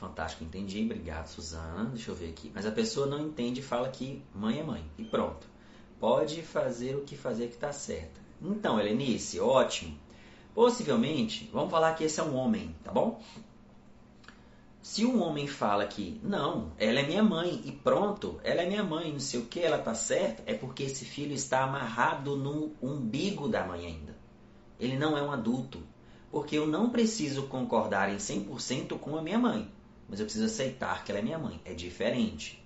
Fantástico, 0.04 0.44
entendi. 0.44 0.84
Obrigado, 0.84 1.28
Suzana. 1.28 1.86
Deixa 1.86 2.12
eu 2.12 2.16
ver 2.16 2.30
aqui. 2.30 2.52
Mas 2.54 2.66
a 2.66 2.72
pessoa 2.72 3.08
não 3.08 3.26
entende 3.26 3.62
e 3.62 3.64
fala 3.64 3.88
que 3.88 4.22
mãe 4.36 4.60
é 4.60 4.64
mãe. 4.64 4.84
E 4.98 5.06
pronto. 5.06 5.48
Pode 5.98 6.42
fazer 6.42 6.98
o 6.98 7.04
que 7.04 7.16
fazer 7.16 7.48
que 7.48 7.54
está 7.54 7.72
certa. 7.72 8.20
Então, 8.42 8.78
Helenice, 8.78 9.40
ótimo. 9.40 9.98
Possivelmente, 10.54 11.50
vamos 11.54 11.72
falar 11.72 11.94
que 11.94 12.04
esse 12.04 12.20
é 12.20 12.24
um 12.24 12.36
homem, 12.36 12.76
tá 12.84 12.92
bom? 12.92 13.24
Se 14.82 15.06
um 15.06 15.24
homem 15.24 15.48
fala 15.48 15.88
que, 15.88 16.20
não, 16.22 16.74
ela 16.78 17.00
é 17.00 17.08
minha 17.08 17.24
mãe 17.24 17.62
e 17.64 17.72
pronto, 17.72 18.42
ela 18.44 18.62
é 18.62 18.66
minha 18.68 18.84
mãe, 18.84 19.10
não 19.10 19.22
sei 19.22 19.40
o 19.40 19.46
que, 19.46 19.62
ela 19.62 19.78
tá 19.78 19.96
certa, 19.96 20.44
é 20.46 20.54
porque 20.54 20.84
esse 20.84 21.06
filho 21.06 21.34
está 21.34 21.64
amarrado 21.64 22.36
no 22.36 22.74
umbigo 22.82 23.48
da 23.48 23.66
mãe 23.66 23.86
ainda. 23.86 24.18
Ele 24.78 24.98
não 24.98 25.18
é 25.18 25.22
um 25.22 25.32
adulto. 25.32 25.82
Porque 26.30 26.58
eu 26.58 26.68
não 26.68 26.90
preciso 26.90 27.44
concordar 27.44 28.12
em 28.12 28.18
100% 28.18 29.00
com 29.00 29.18
a 29.18 29.22
minha 29.22 29.40
mãe 29.40 29.72
mas 30.08 30.20
eu 30.20 30.26
preciso 30.26 30.46
aceitar 30.46 31.04
que 31.04 31.12
ela 31.12 31.20
é 31.20 31.24
minha 31.24 31.40
mãe. 31.40 31.62
É 31.66 31.74
diferente. 31.74 32.64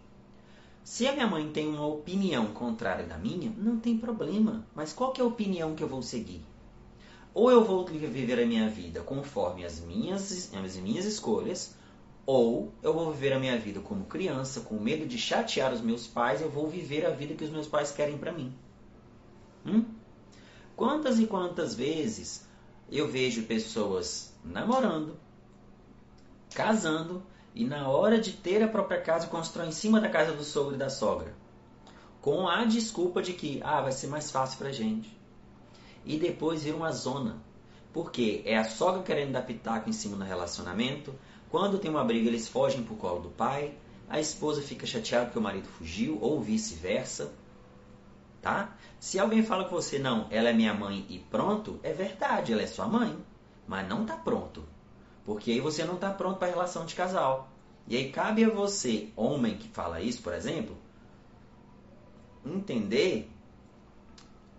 Se 0.84 1.06
a 1.06 1.12
minha 1.12 1.28
mãe 1.28 1.52
tem 1.52 1.68
uma 1.68 1.86
opinião 1.86 2.54
contrária 2.54 3.06
da 3.06 3.18
minha, 3.18 3.52
não 3.58 3.78
tem 3.78 3.98
problema. 3.98 4.66
Mas 4.74 4.94
qual 4.94 5.14
é 5.18 5.22
a 5.22 5.26
opinião 5.26 5.76
que 5.76 5.84
eu 5.84 5.88
vou 5.88 6.02
seguir? 6.02 6.42
Ou 7.34 7.52
eu 7.52 7.64
vou 7.64 7.86
viver 7.86 8.42
a 8.42 8.46
minha 8.46 8.70
vida 8.70 9.02
conforme 9.02 9.66
as 9.66 9.80
minhas, 9.80 10.54
as 10.54 10.76
minhas 10.78 11.06
escolhas, 11.06 11.76
ou 12.26 12.74
eu 12.82 12.94
vou 12.94 13.12
viver 13.12 13.34
a 13.34 13.40
minha 13.40 13.58
vida 13.58 13.80
como 13.80 14.06
criança, 14.06 14.62
com 14.62 14.80
medo 14.80 15.06
de 15.06 15.18
chatear 15.18 15.74
os 15.74 15.82
meus 15.82 16.08
pais, 16.08 16.42
eu 16.42 16.50
vou 16.50 16.68
viver 16.68 17.06
a 17.06 17.12
vida 17.12 17.36
que 17.36 17.44
os 17.44 17.50
meus 17.50 17.68
pais 17.68 17.92
querem 17.92 18.18
para 18.18 18.32
mim. 18.32 18.54
Hum? 19.66 19.86
Quantas 20.76 21.20
e 21.20 21.28
quantas 21.28 21.76
vezes 21.76 22.48
eu 22.92 23.08
vejo 23.08 23.44
pessoas 23.44 24.34
namorando, 24.44 25.20
casando 26.58 27.22
e 27.54 27.64
na 27.64 27.88
hora 27.88 28.20
de 28.20 28.32
ter 28.32 28.64
a 28.64 28.68
própria 28.68 29.00
casa 29.00 29.28
constrói 29.28 29.68
em 29.68 29.72
cima 29.72 30.02
da 30.02 30.10
casa 30.10 30.34
do 30.34 30.44
sogro 30.44 30.74
e 30.74 30.78
da 30.78 30.90
sogra, 30.90 31.36
com 32.20 32.48
a 32.48 32.66
desculpa 32.66 33.22
de 33.22 33.34
que 33.34 33.62
ah, 33.64 33.80
vai 33.82 33.92
ser 33.92 34.08
mais 34.08 34.32
fácil 34.32 34.58
pra 34.58 34.72
gente. 34.72 35.16
E 36.04 36.18
depois 36.18 36.64
vira 36.64 36.76
uma 36.76 36.92
zona, 36.92 37.38
porque 37.94 38.42
é 38.44 38.58
a 38.58 38.64
sogra 38.64 39.04
querendo 39.04 39.34
dar 39.34 39.44
pitaco 39.44 39.88
em 39.88 39.94
cima 39.94 40.18
do 40.18 40.24
relacionamento, 40.24 41.14
quando 41.48 41.78
tem 41.78 41.92
uma 41.92 42.04
briga 42.04 42.28
eles 42.28 42.48
fogem 42.48 42.82
pro 42.82 42.96
colo 42.96 43.20
do 43.20 43.30
pai, 43.30 43.78
a 44.10 44.20
esposa 44.20 44.60
fica 44.60 44.88
chateada 44.88 45.26
porque 45.26 45.38
o 45.38 45.44
marido 45.44 45.68
fugiu 45.68 46.18
ou 46.20 46.42
vice-versa, 46.42 47.32
tá? 48.42 48.76
Se 49.00 49.20
alguém 49.20 49.44
fala 49.44 49.66
com 49.66 49.76
você 49.76 50.00
não, 50.00 50.26
ela 50.32 50.50
é 50.50 50.54
minha 50.54 50.74
mãe 50.74 51.06
e 51.08 51.20
pronto, 51.20 51.80
é 51.84 51.94
verdade, 51.94 52.52
ela 52.52 52.64
é 52.64 52.68
sua 52.68 52.88
mãe, 52.88 53.16
mas 53.68 53.88
não 53.88 54.08
tá 54.08 54.18
pronto. 54.18 54.64
Porque 55.28 55.52
aí 55.52 55.60
você 55.60 55.84
não 55.84 55.96
está 55.96 56.10
pronto 56.10 56.38
para 56.38 56.48
a 56.48 56.52
relação 56.52 56.86
de 56.86 56.96
casal. 56.96 57.50
E 57.86 57.98
aí 57.98 58.10
cabe 58.14 58.46
a 58.46 58.50
você, 58.50 59.10
homem 59.14 59.58
que 59.58 59.68
fala 59.68 60.00
isso, 60.00 60.22
por 60.22 60.34
exemplo, 60.34 60.78
entender 62.46 63.30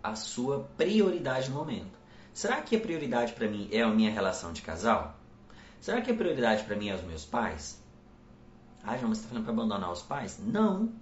a 0.02 0.14
sua 0.14 0.68
prioridade 0.76 1.48
no 1.48 1.56
momento. 1.56 1.98
Será 2.34 2.60
que 2.60 2.76
a 2.76 2.80
prioridade 2.80 3.32
para 3.32 3.48
mim 3.48 3.70
é 3.72 3.80
a 3.80 3.88
minha 3.88 4.10
relação 4.10 4.52
de 4.52 4.60
casal? 4.60 5.16
Será 5.80 6.02
que 6.02 6.10
a 6.10 6.14
prioridade 6.14 6.64
para 6.64 6.76
mim 6.76 6.90
é 6.90 6.94
os 6.94 7.02
meus 7.02 7.24
pais? 7.24 7.82
Ah, 8.84 8.98
João, 8.98 9.14
você 9.14 9.20
está 9.20 9.30
falando 9.30 9.44
para 9.44 9.54
abandonar 9.54 9.90
os 9.90 10.02
pais? 10.02 10.38
Não. 10.38 10.92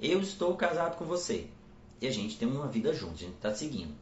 Eu 0.00 0.18
estou 0.22 0.56
casado 0.56 0.96
com 0.96 1.04
você. 1.04 1.50
E 2.00 2.06
a 2.06 2.10
gente 2.10 2.38
tem 2.38 2.48
uma 2.48 2.68
vida 2.68 2.94
junto, 2.94 3.16
a 3.16 3.18
gente 3.18 3.34
está 3.34 3.54
seguindo. 3.54 3.94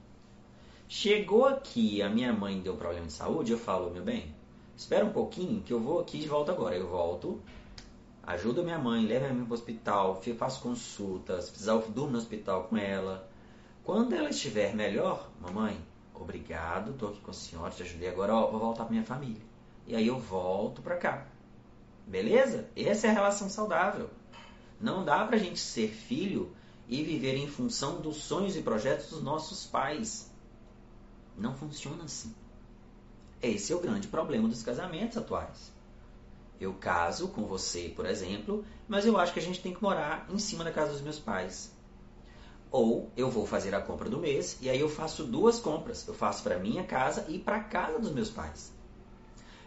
Chegou 0.88 1.44
aqui, 1.44 2.00
a 2.02 2.08
minha 2.08 2.32
mãe 2.32 2.60
deu 2.60 2.76
problema 2.76 3.06
de 3.06 3.12
saúde, 3.12 3.50
eu 3.50 3.58
falo, 3.58 3.90
meu 3.90 4.04
bem, 4.04 4.33
espera 4.76 5.04
um 5.04 5.12
pouquinho 5.12 5.62
que 5.62 5.72
eu 5.72 5.80
vou 5.80 6.00
aqui 6.00 6.18
de 6.18 6.28
volta 6.28 6.52
agora. 6.52 6.76
Eu 6.76 6.88
volto, 6.88 7.40
ajudo 8.22 8.64
minha 8.64 8.78
mãe, 8.78 9.06
levo 9.06 9.24
minha 9.24 9.34
mãe 9.34 9.44
para 9.44 9.52
o 9.52 9.54
hospital, 9.54 10.22
faço 10.38 10.60
consultas, 10.60 11.50
precisar 11.50 11.72
eu 11.72 11.80
durmo 11.88 12.12
no 12.12 12.18
hospital 12.18 12.64
com 12.64 12.76
ela. 12.76 13.28
Quando 13.84 14.14
ela 14.14 14.30
estiver 14.30 14.74
melhor, 14.74 15.30
mamãe, 15.40 15.78
obrigado, 16.14 16.92
estou 16.92 17.10
aqui 17.10 17.20
com 17.20 17.30
a 17.30 17.34
senhora, 17.34 17.70
te 17.70 17.82
ajudei 17.82 18.08
agora, 18.08 18.34
ó, 18.34 18.50
vou 18.50 18.60
voltar 18.60 18.84
para 18.84 18.92
minha 18.92 19.04
família. 19.04 19.42
E 19.86 19.94
aí 19.94 20.06
eu 20.06 20.18
volto 20.18 20.80
para 20.80 20.96
cá. 20.96 21.26
Beleza? 22.06 22.68
Essa 22.76 23.06
é 23.06 23.10
a 23.10 23.14
relação 23.14 23.48
saudável. 23.48 24.10
Não 24.80 25.04
dá 25.04 25.24
para 25.24 25.36
a 25.36 25.38
gente 25.38 25.58
ser 25.58 25.88
filho 25.88 26.54
e 26.88 27.02
viver 27.02 27.36
em 27.36 27.46
função 27.46 28.00
dos 28.00 28.16
sonhos 28.16 28.56
e 28.56 28.62
projetos 28.62 29.10
dos 29.10 29.22
nossos 29.22 29.66
pais. 29.66 30.30
Não 31.36 31.54
funciona 31.54 32.04
assim. 32.04 32.34
Esse 33.44 33.74
é 33.74 33.76
o 33.76 33.80
grande 33.80 34.08
problema 34.08 34.48
dos 34.48 34.62
casamentos 34.62 35.18
atuais. 35.18 35.70
Eu 36.58 36.72
caso 36.72 37.28
com 37.28 37.44
você, 37.44 37.92
por 37.94 38.06
exemplo, 38.06 38.64
mas 38.88 39.04
eu 39.04 39.18
acho 39.18 39.34
que 39.34 39.38
a 39.38 39.42
gente 39.42 39.60
tem 39.60 39.74
que 39.74 39.82
morar 39.82 40.26
em 40.30 40.38
cima 40.38 40.64
da 40.64 40.72
casa 40.72 40.92
dos 40.92 41.02
meus 41.02 41.18
pais. 41.18 41.70
Ou 42.70 43.10
eu 43.14 43.30
vou 43.30 43.46
fazer 43.46 43.74
a 43.74 43.82
compra 43.82 44.08
do 44.08 44.18
mês 44.18 44.56
e 44.62 44.70
aí 44.70 44.80
eu 44.80 44.88
faço 44.88 45.24
duas 45.24 45.60
compras. 45.60 46.08
Eu 46.08 46.14
faço 46.14 46.42
para 46.42 46.58
minha 46.58 46.84
casa 46.84 47.26
e 47.28 47.38
para 47.38 47.56
a 47.56 47.64
casa 47.64 47.98
dos 47.98 48.12
meus 48.12 48.30
pais. 48.30 48.72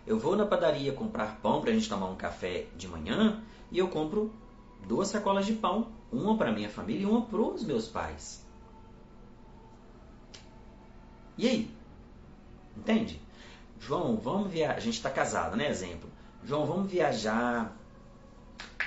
Eu 0.07 0.17
vou 0.17 0.36
na 0.36 0.45
padaria 0.45 0.91
comprar 0.91 1.39
pão 1.39 1.61
para 1.61 1.69
a 1.69 1.73
gente 1.73 1.88
tomar 1.88 2.07
um 2.07 2.15
café 2.15 2.65
de 2.75 2.88
manhã 2.88 3.43
e 3.71 3.78
eu 3.78 3.89
compro 3.89 4.34
duas 4.88 5.09
sacolas 5.09 5.45
de 5.45 5.53
pão, 5.53 5.91
uma 6.11 6.36
para 6.36 6.51
minha 6.51 6.69
família 6.69 7.03
e 7.03 7.05
uma 7.05 7.21
para 7.21 7.41
os 7.41 7.63
meus 7.63 7.88
pais. 7.88 8.43
E 11.38 11.47
aí? 11.47 11.71
Entende? 12.75 13.26
João, 13.80 14.17
vamos 14.17 14.51
viajar. 14.51 14.75
A 14.75 14.80
gente 14.80 14.95
está 14.95 15.09
casado, 15.09 15.55
né? 15.55 15.69
Exemplo. 15.69 16.09
João, 16.43 16.65
vamos 16.65 16.91
viajar 16.91 17.75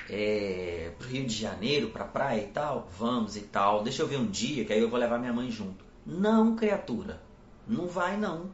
é, 0.09 0.93
para 0.99 1.07
o 1.07 1.11
Rio 1.11 1.26
de 1.26 1.34
Janeiro, 1.34 1.91
para 1.91 2.05
a 2.05 2.09
praia 2.09 2.43
e 2.43 2.49
tal? 2.49 2.88
Vamos 2.99 3.36
e 3.36 3.43
tal. 3.43 3.82
Deixa 3.82 4.03
eu 4.03 4.09
ver 4.09 4.18
um 4.18 4.26
dia 4.26 4.64
que 4.64 4.72
aí 4.72 4.80
eu 4.80 4.88
vou 4.88 4.99
levar 4.99 5.18
minha 5.18 5.32
mãe 5.32 5.51
junto. 5.51 5.84
Não, 6.05 6.57
criatura. 6.57 7.22
Não 7.66 7.86
vai 7.86 8.16
não. 8.16 8.51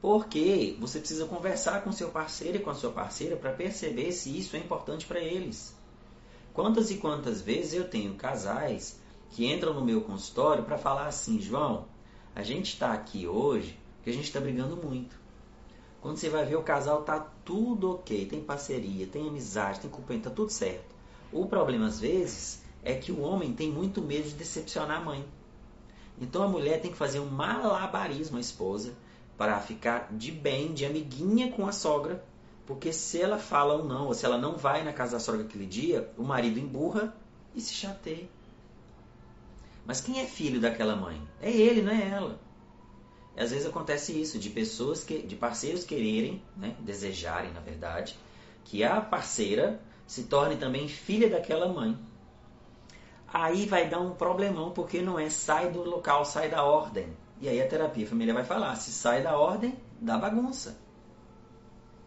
Porque 0.00 0.76
você 0.80 0.98
precisa 0.98 1.26
conversar 1.26 1.82
com 1.82 1.92
seu 1.92 2.10
parceiro 2.10 2.56
e 2.56 2.60
com 2.60 2.70
a 2.70 2.74
sua 2.74 2.90
parceira 2.90 3.36
para 3.36 3.52
perceber 3.52 4.12
se 4.12 4.36
isso 4.36 4.56
é 4.56 4.58
importante 4.58 5.06
para 5.06 5.20
eles. 5.20 5.76
Quantas 6.52 6.90
e 6.90 6.96
quantas 6.96 7.40
vezes 7.40 7.74
eu 7.74 7.88
tenho 7.88 8.14
casais 8.14 8.98
que 9.30 9.46
entram 9.46 9.74
no 9.74 9.84
meu 9.84 10.00
consultório 10.00 10.64
para 10.64 10.78
falar 10.78 11.06
assim, 11.06 11.40
João, 11.40 11.86
a 12.34 12.42
gente 12.42 12.72
está 12.72 12.92
aqui 12.92 13.26
hoje 13.26 13.78
porque 13.96 14.10
a 14.10 14.12
gente 14.14 14.24
está 14.24 14.40
brigando 14.40 14.76
muito. 14.76 15.19
Quando 16.00 16.16
você 16.16 16.30
vai 16.30 16.46
ver 16.46 16.56
o 16.56 16.62
casal 16.62 17.02
tá 17.02 17.20
tudo 17.44 17.92
ok, 17.92 18.24
tem 18.26 18.42
parceria, 18.42 19.06
tem 19.06 19.28
amizade, 19.28 19.80
tem 19.80 19.90
companhia, 19.90 20.24
tá 20.24 20.30
tudo 20.30 20.50
certo. 20.50 20.94
O 21.30 21.46
problema 21.46 21.86
às 21.86 22.00
vezes 22.00 22.62
é 22.82 22.94
que 22.94 23.12
o 23.12 23.20
homem 23.20 23.52
tem 23.52 23.70
muito 23.70 24.00
medo 24.00 24.28
de 24.28 24.34
decepcionar 24.34 24.96
a 24.96 25.04
mãe. 25.04 25.24
Então 26.18 26.42
a 26.42 26.48
mulher 26.48 26.80
tem 26.80 26.90
que 26.90 26.96
fazer 26.96 27.20
um 27.20 27.26
malabarismo 27.26 28.38
à 28.38 28.40
esposa 28.40 28.94
para 29.36 29.60
ficar 29.60 30.08
de 30.12 30.32
bem, 30.32 30.72
de 30.72 30.86
amiguinha 30.86 31.52
com 31.52 31.66
a 31.66 31.72
sogra, 31.72 32.24
porque 32.66 32.92
se 32.92 33.20
ela 33.20 33.38
fala 33.38 33.74
ou 33.74 33.84
não, 33.84 34.06
ou 34.06 34.14
se 34.14 34.24
ela 34.24 34.38
não 34.38 34.56
vai 34.56 34.82
na 34.82 34.92
casa 34.92 35.12
da 35.12 35.20
sogra 35.20 35.42
aquele 35.42 35.66
dia, 35.66 36.10
o 36.16 36.22
marido 36.22 36.58
emburra 36.58 37.14
e 37.54 37.60
se 37.60 37.74
chateia. 37.74 38.28
Mas 39.84 40.00
quem 40.00 40.20
é 40.20 40.26
filho 40.26 40.60
daquela 40.60 40.96
mãe? 40.96 41.20
É 41.42 41.50
ele, 41.50 41.82
não 41.82 41.92
é 41.92 42.08
ela 42.08 42.49
às 43.36 43.50
vezes 43.50 43.66
acontece 43.66 44.18
isso, 44.20 44.38
de 44.38 44.50
pessoas, 44.50 45.04
que, 45.04 45.22
de 45.22 45.36
parceiros 45.36 45.84
quererem, 45.84 46.42
né, 46.56 46.76
desejarem, 46.80 47.52
na 47.52 47.60
verdade, 47.60 48.18
que 48.64 48.82
a 48.84 49.00
parceira 49.00 49.80
se 50.06 50.24
torne 50.24 50.56
também 50.56 50.88
filha 50.88 51.28
daquela 51.28 51.68
mãe. 51.72 51.98
Aí 53.32 53.66
vai 53.66 53.88
dar 53.88 54.00
um 54.00 54.14
problemão, 54.14 54.72
porque 54.72 55.00
não 55.00 55.18
é 55.18 55.30
sai 55.30 55.70
do 55.70 55.82
local, 55.82 56.24
sai 56.24 56.50
da 56.50 56.64
ordem. 56.64 57.16
E 57.40 57.48
aí 57.48 57.62
a 57.62 57.68
terapia 57.68 58.04
a 58.04 58.08
família 58.08 58.34
vai 58.34 58.44
falar, 58.44 58.74
se 58.76 58.90
sai 58.90 59.22
da 59.22 59.38
ordem, 59.38 59.78
dá 60.00 60.18
bagunça. 60.18 60.78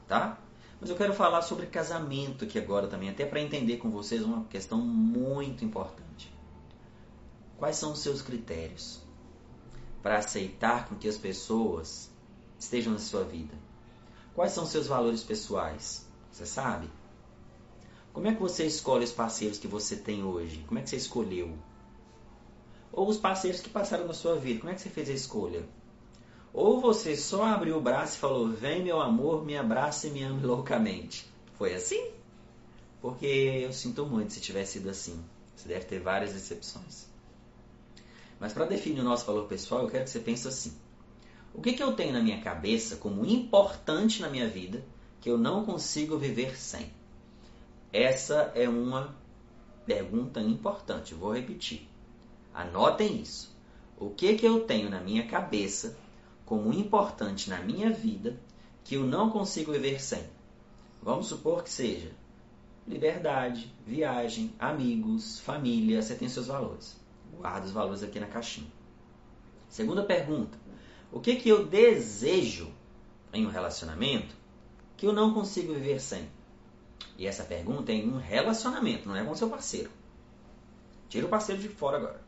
tá? 0.07 0.37
Mas 0.79 0.89
eu 0.89 0.97
quero 0.97 1.13
falar 1.13 1.41
sobre 1.41 1.65
casamento 1.65 2.43
aqui 2.43 2.59
agora 2.59 2.87
também, 2.87 3.09
até 3.09 3.25
para 3.25 3.39
entender 3.39 3.77
com 3.77 3.89
vocês 3.89 4.21
uma 4.21 4.43
questão 4.45 4.79
muito 4.79 5.63
importante. 5.63 6.31
Quais 7.57 7.77
são 7.77 7.93
os 7.93 7.99
seus 7.99 8.21
critérios 8.21 9.02
para 10.03 10.17
aceitar 10.17 10.89
com 10.89 10.95
que 10.95 11.07
as 11.07 11.17
pessoas 11.17 12.11
estejam 12.59 12.91
na 12.91 12.99
sua 12.99 13.23
vida? 13.23 13.55
Quais 14.35 14.51
são 14.51 14.65
seus 14.65 14.85
valores 14.85 15.23
pessoais? 15.23 16.05
Você 16.29 16.45
sabe? 16.45 16.89
Como 18.11 18.27
é 18.27 18.35
que 18.35 18.41
você 18.41 18.65
escolhe 18.65 19.05
os 19.05 19.11
parceiros 19.11 19.57
que 19.57 19.67
você 19.67 19.95
tem 19.95 20.23
hoje? 20.23 20.63
Como 20.67 20.77
é 20.77 20.83
que 20.83 20.89
você 20.89 20.97
escolheu? 20.97 21.57
Ou 22.91 23.07
os 23.07 23.17
parceiros 23.17 23.61
que 23.61 23.69
passaram 23.69 24.05
na 24.05 24.13
sua 24.13 24.35
vida, 24.35 24.59
como 24.59 24.71
é 24.71 24.75
que 24.75 24.81
você 24.81 24.89
fez 24.89 25.09
a 25.09 25.13
escolha? 25.13 25.65
Ou 26.53 26.79
você 26.79 27.15
só 27.15 27.45
abriu 27.45 27.77
o 27.77 27.81
braço 27.81 28.17
e 28.17 28.19
falou: 28.19 28.49
Vem, 28.49 28.83
meu 28.83 29.01
amor, 29.01 29.43
me 29.43 29.57
abraça 29.57 30.07
e 30.07 30.11
me 30.11 30.21
ame 30.21 30.45
loucamente. 30.45 31.27
Foi 31.53 31.73
assim? 31.73 32.11
Porque 33.01 33.25
eu 33.25 33.73
sinto 33.73 34.05
muito 34.05 34.33
se 34.33 34.41
tivesse 34.41 34.73
sido 34.73 34.89
assim. 34.89 35.19
Você 35.55 35.67
deve 35.67 35.85
ter 35.85 35.99
várias 35.99 36.33
decepções. 36.33 37.12
Mas 38.43 38.51
para 38.51 38.65
definir 38.65 38.99
o 38.99 39.05
nosso 39.05 39.25
valor 39.25 39.47
pessoal, 39.47 39.83
eu 39.83 39.89
quero 39.89 40.03
que 40.03 40.09
você 40.09 40.19
pense 40.19 40.45
assim: 40.45 40.73
O 41.53 41.61
que, 41.61 41.71
que 41.71 41.81
eu 41.81 41.93
tenho 41.93 42.11
na 42.11 42.21
minha 42.21 42.41
cabeça 42.41 42.97
como 42.97 43.25
importante 43.25 44.21
na 44.21 44.29
minha 44.29 44.49
vida 44.49 44.83
que 45.21 45.29
eu 45.29 45.37
não 45.37 45.63
consigo 45.63 46.17
viver 46.17 46.59
sem? 46.59 46.91
Essa 47.93 48.51
é 48.53 48.67
uma 48.67 49.15
pergunta 49.85 50.41
importante. 50.41 51.13
Vou 51.13 51.33
repetir. 51.33 51.87
Anotem 52.53 53.21
isso. 53.21 53.55
O 53.97 54.09
que, 54.09 54.35
que 54.35 54.45
eu 54.45 54.65
tenho 54.65 54.89
na 54.89 54.99
minha 54.99 55.25
cabeça 55.25 55.97
como 56.45 56.73
importante 56.73 57.49
na 57.49 57.61
minha 57.61 57.91
vida 57.91 58.37
que 58.83 58.95
eu 58.95 59.05
não 59.05 59.29
consigo 59.29 59.71
viver 59.71 60.01
sem. 60.01 60.21
Vamos 61.01 61.27
supor 61.27 61.63
que 61.63 61.69
seja 61.69 62.11
liberdade, 62.85 63.73
viagem, 63.87 64.53
amigos, 64.59 65.39
família, 65.39 66.01
você 66.01 66.13
tem 66.13 66.27
seus 66.27 66.47
valores. 66.47 67.01
Guarda 67.43 67.65
os 67.65 67.73
valores 67.73 68.01
aqui 68.01 68.21
na 68.21 68.27
caixinha. 68.27 68.71
Segunda 69.67 70.01
pergunta: 70.01 70.57
o 71.11 71.19
que 71.19 71.35
que 71.35 71.49
eu 71.49 71.67
desejo 71.67 72.71
em 73.33 73.45
um 73.45 73.49
relacionamento 73.49 74.33
que 74.95 75.05
eu 75.05 75.11
não 75.11 75.33
consigo 75.33 75.73
viver 75.73 75.99
sem? 75.99 76.29
E 77.17 77.27
essa 77.27 77.43
pergunta 77.43 77.91
é 77.91 77.95
em 77.95 78.09
um 78.09 78.15
relacionamento, 78.15 79.09
não 79.09 79.15
é 79.17 79.25
com 79.25 79.35
seu 79.35 79.49
parceiro. 79.49 79.91
Tira 81.09 81.25
o 81.25 81.29
parceiro 81.29 81.61
de 81.61 81.67
fora 81.67 81.97
agora. 81.97 82.23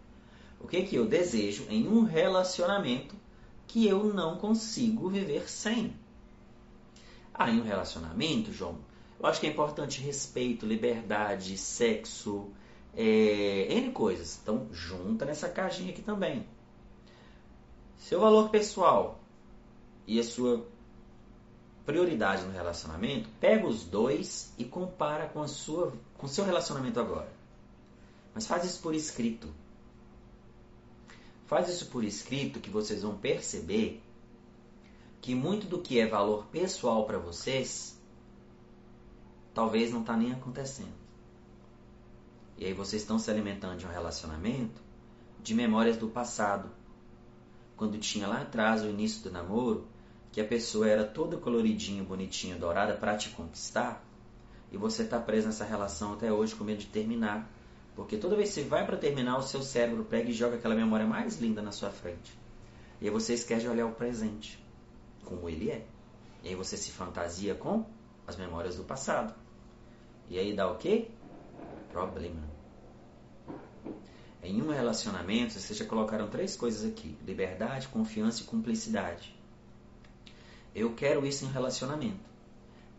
O 0.59 0.68
que 0.68 0.84
que 0.84 0.97
eu 0.97 1.07
desejo 1.07 1.66
em 1.70 1.88
um 1.88 2.03
relacionamento 2.03 3.16
que 3.68 3.88
eu 3.88 4.13
não 4.13 4.36
consigo 4.36 5.07
viver 5.07 5.49
sem. 5.49 5.95
Ah, 7.34 7.49
em 7.49 7.61
um 7.61 7.63
relacionamento, 7.63 8.51
João, 8.51 8.80
eu 9.18 9.26
acho 9.26 9.39
que 9.39 9.47
é 9.47 9.49
importante 9.49 10.01
respeito, 10.01 10.66
liberdade, 10.66 11.57
sexo, 11.57 12.51
é, 12.96 13.68
N 13.74 13.91
coisas. 13.91 14.39
Então, 14.41 14.68
junta 14.72 15.26
nessa 15.26 15.50
caixinha 15.50 15.91
aqui 15.91 16.02
também. 16.02 16.46
Seu 17.98 18.20
valor 18.20 18.50
pessoal 18.50 19.20
e 20.08 20.20
a 20.20 20.24
sua 20.24 20.66
prioridade 21.86 22.43
no 22.43 22.52
relacionamento, 22.52 23.30
pega 23.39 23.68
os 23.68 23.84
dois 23.84 24.52
e 24.58 24.66
compara 24.66 25.28
com 25.28 25.41
a 25.41 25.48
sua 25.48 25.93
com 26.18 26.28
seu 26.28 26.43
relacionamento 26.43 27.00
agora. 27.00 27.32
Mas 28.34 28.48
faz 28.48 28.66
isso 28.66 28.82
por 28.82 28.96
escrito. 28.96 29.48
Faz 31.46 31.70
isso 31.70 31.88
por 31.88 32.04
escrito 32.04 32.60
que 32.60 32.72
vocês 32.72 33.04
vão 33.04 33.16
perceber 33.16 34.02
que 35.22 35.36
muito 35.36 35.68
do 35.68 35.80
que 35.80 36.00
é 36.00 36.08
valor 36.08 36.46
pessoal 36.48 37.06
para 37.06 37.20
vocês 37.20 38.00
talvez 39.54 39.91
não 39.91 40.02
está 40.02 40.18
nem 40.18 40.32
acontecendo. 40.32 41.05
E 42.58 42.66
aí 42.66 42.74
vocês 42.74 43.01
estão 43.01 43.20
se 43.20 43.30
alimentando 43.30 43.78
de 43.78 43.86
um 43.86 43.89
relacionamento 43.89 44.82
de 45.41 45.53
memórias 45.53 45.97
do 45.97 46.08
passado. 46.08 46.70
Quando 47.76 47.97
tinha 47.97 48.28
lá 48.28 48.41
atrás 48.41 48.84
o 48.84 48.89
início 48.89 49.24
do 49.24 49.32
namoro, 49.32 49.88
que 50.32 50.39
a 50.39 50.45
pessoa 50.45 50.88
era 50.88 51.03
toda 51.03 51.38
coloridinha, 51.38 52.03
bonitinha, 52.03 52.56
dourada 52.56 52.93
para 52.93 53.18
te 53.18 53.30
conquistar, 53.30 54.03
e 54.72 54.78
você 54.78 55.03
está 55.03 55.20
preso 55.20 55.47
nessa 55.47 55.66
relação 55.66 56.14
até 56.14 56.32
hoje 56.32 56.56
com 56.56 56.64
medo 56.64 56.80
de 56.80 56.88
terminar 56.88 57.49
porque 57.95 58.18
toda 58.18 58.36
vez 58.36 58.49
que 58.49 58.56
você 58.56 58.64
vai 58.68 58.86
para 58.86 58.97
terminar, 58.97 59.38
o 59.38 59.41
seu 59.41 59.62
cérebro 59.62 60.03
pega 60.03 60.30
e 60.30 60.34
joga 60.34 60.58
aquela 60.58 60.76
memória 60.76 61.06
mais 61.06 61.39
linda 61.39 61.62
na 61.62 61.72
sua 61.72 61.89
frente. 61.89 62.38
E 63.01 63.06
aí 63.06 63.12
você 63.12 63.34
esquece 63.34 63.62
de 63.62 63.70
olhar 63.70 63.86
o 63.86 63.93
presente, 63.93 64.62
como 65.24 65.47
ele 65.47 65.72
é. 65.72 65.86
E 66.43 66.49
aí 66.49 66.56
você 66.56 66.76
se 66.76 66.91
fantasia 66.91 67.56
com 67.56 67.86
as 68.28 68.36
memórias 68.36 68.76
do 68.76 68.84
passado. 68.84 69.34
E 70.30 70.38
aí 70.38 70.53
dá 70.53 70.70
o 70.70 70.78
quê? 70.78 71.10
Problema. 71.96 72.43
Em 74.43 74.62
um 74.62 74.70
relacionamento, 74.70 75.54
vocês 75.54 75.80
já 75.80 75.86
colocaram 75.86 76.28
três 76.28 76.54
coisas 76.54 76.84
aqui: 76.84 77.18
liberdade, 77.26 77.88
confiança 77.88 78.41
e 78.41 78.46
cumplicidade. 78.46 79.34
Eu 80.76 80.93
quero 80.93 81.26
isso 81.26 81.46
em 81.46 81.52
relacionamento. 81.54 82.30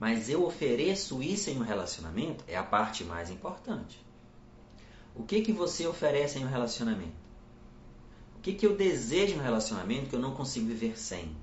Mas 0.01 0.31
eu 0.31 0.47
ofereço 0.47 1.23
isso 1.23 1.51
em 1.51 1.59
um 1.59 1.63
relacionamento 1.63 2.43
é 2.49 2.57
a 2.57 2.63
parte 2.63 3.05
mais 3.05 3.29
importante. 3.29 4.03
O 5.15 5.25
que, 5.25 5.43
que 5.43 5.53
você 5.53 5.87
oferece 5.87 6.39
em 6.39 6.47
um 6.47 6.49
relacionamento? 6.49 7.21
O 8.39 8.41
que, 8.41 8.55
que 8.55 8.67
eu 8.67 8.75
desejo 8.75 9.35
em 9.35 9.39
um 9.39 9.43
relacionamento 9.43 10.09
que 10.09 10.17
eu 10.17 10.21
não 10.21 10.35
consigo 10.35 10.69
viver 10.69 10.99
sem? 10.99 11.37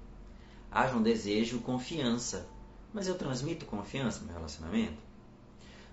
Haja 0.72 0.96
um 0.96 1.04
desejo, 1.04 1.60
confiança. 1.60 2.48
Mas 2.92 3.08
eu 3.08 3.16
transmito 3.16 3.68
confiança 3.68 4.26
no 4.26 4.34
relacionamento? 4.34 5.03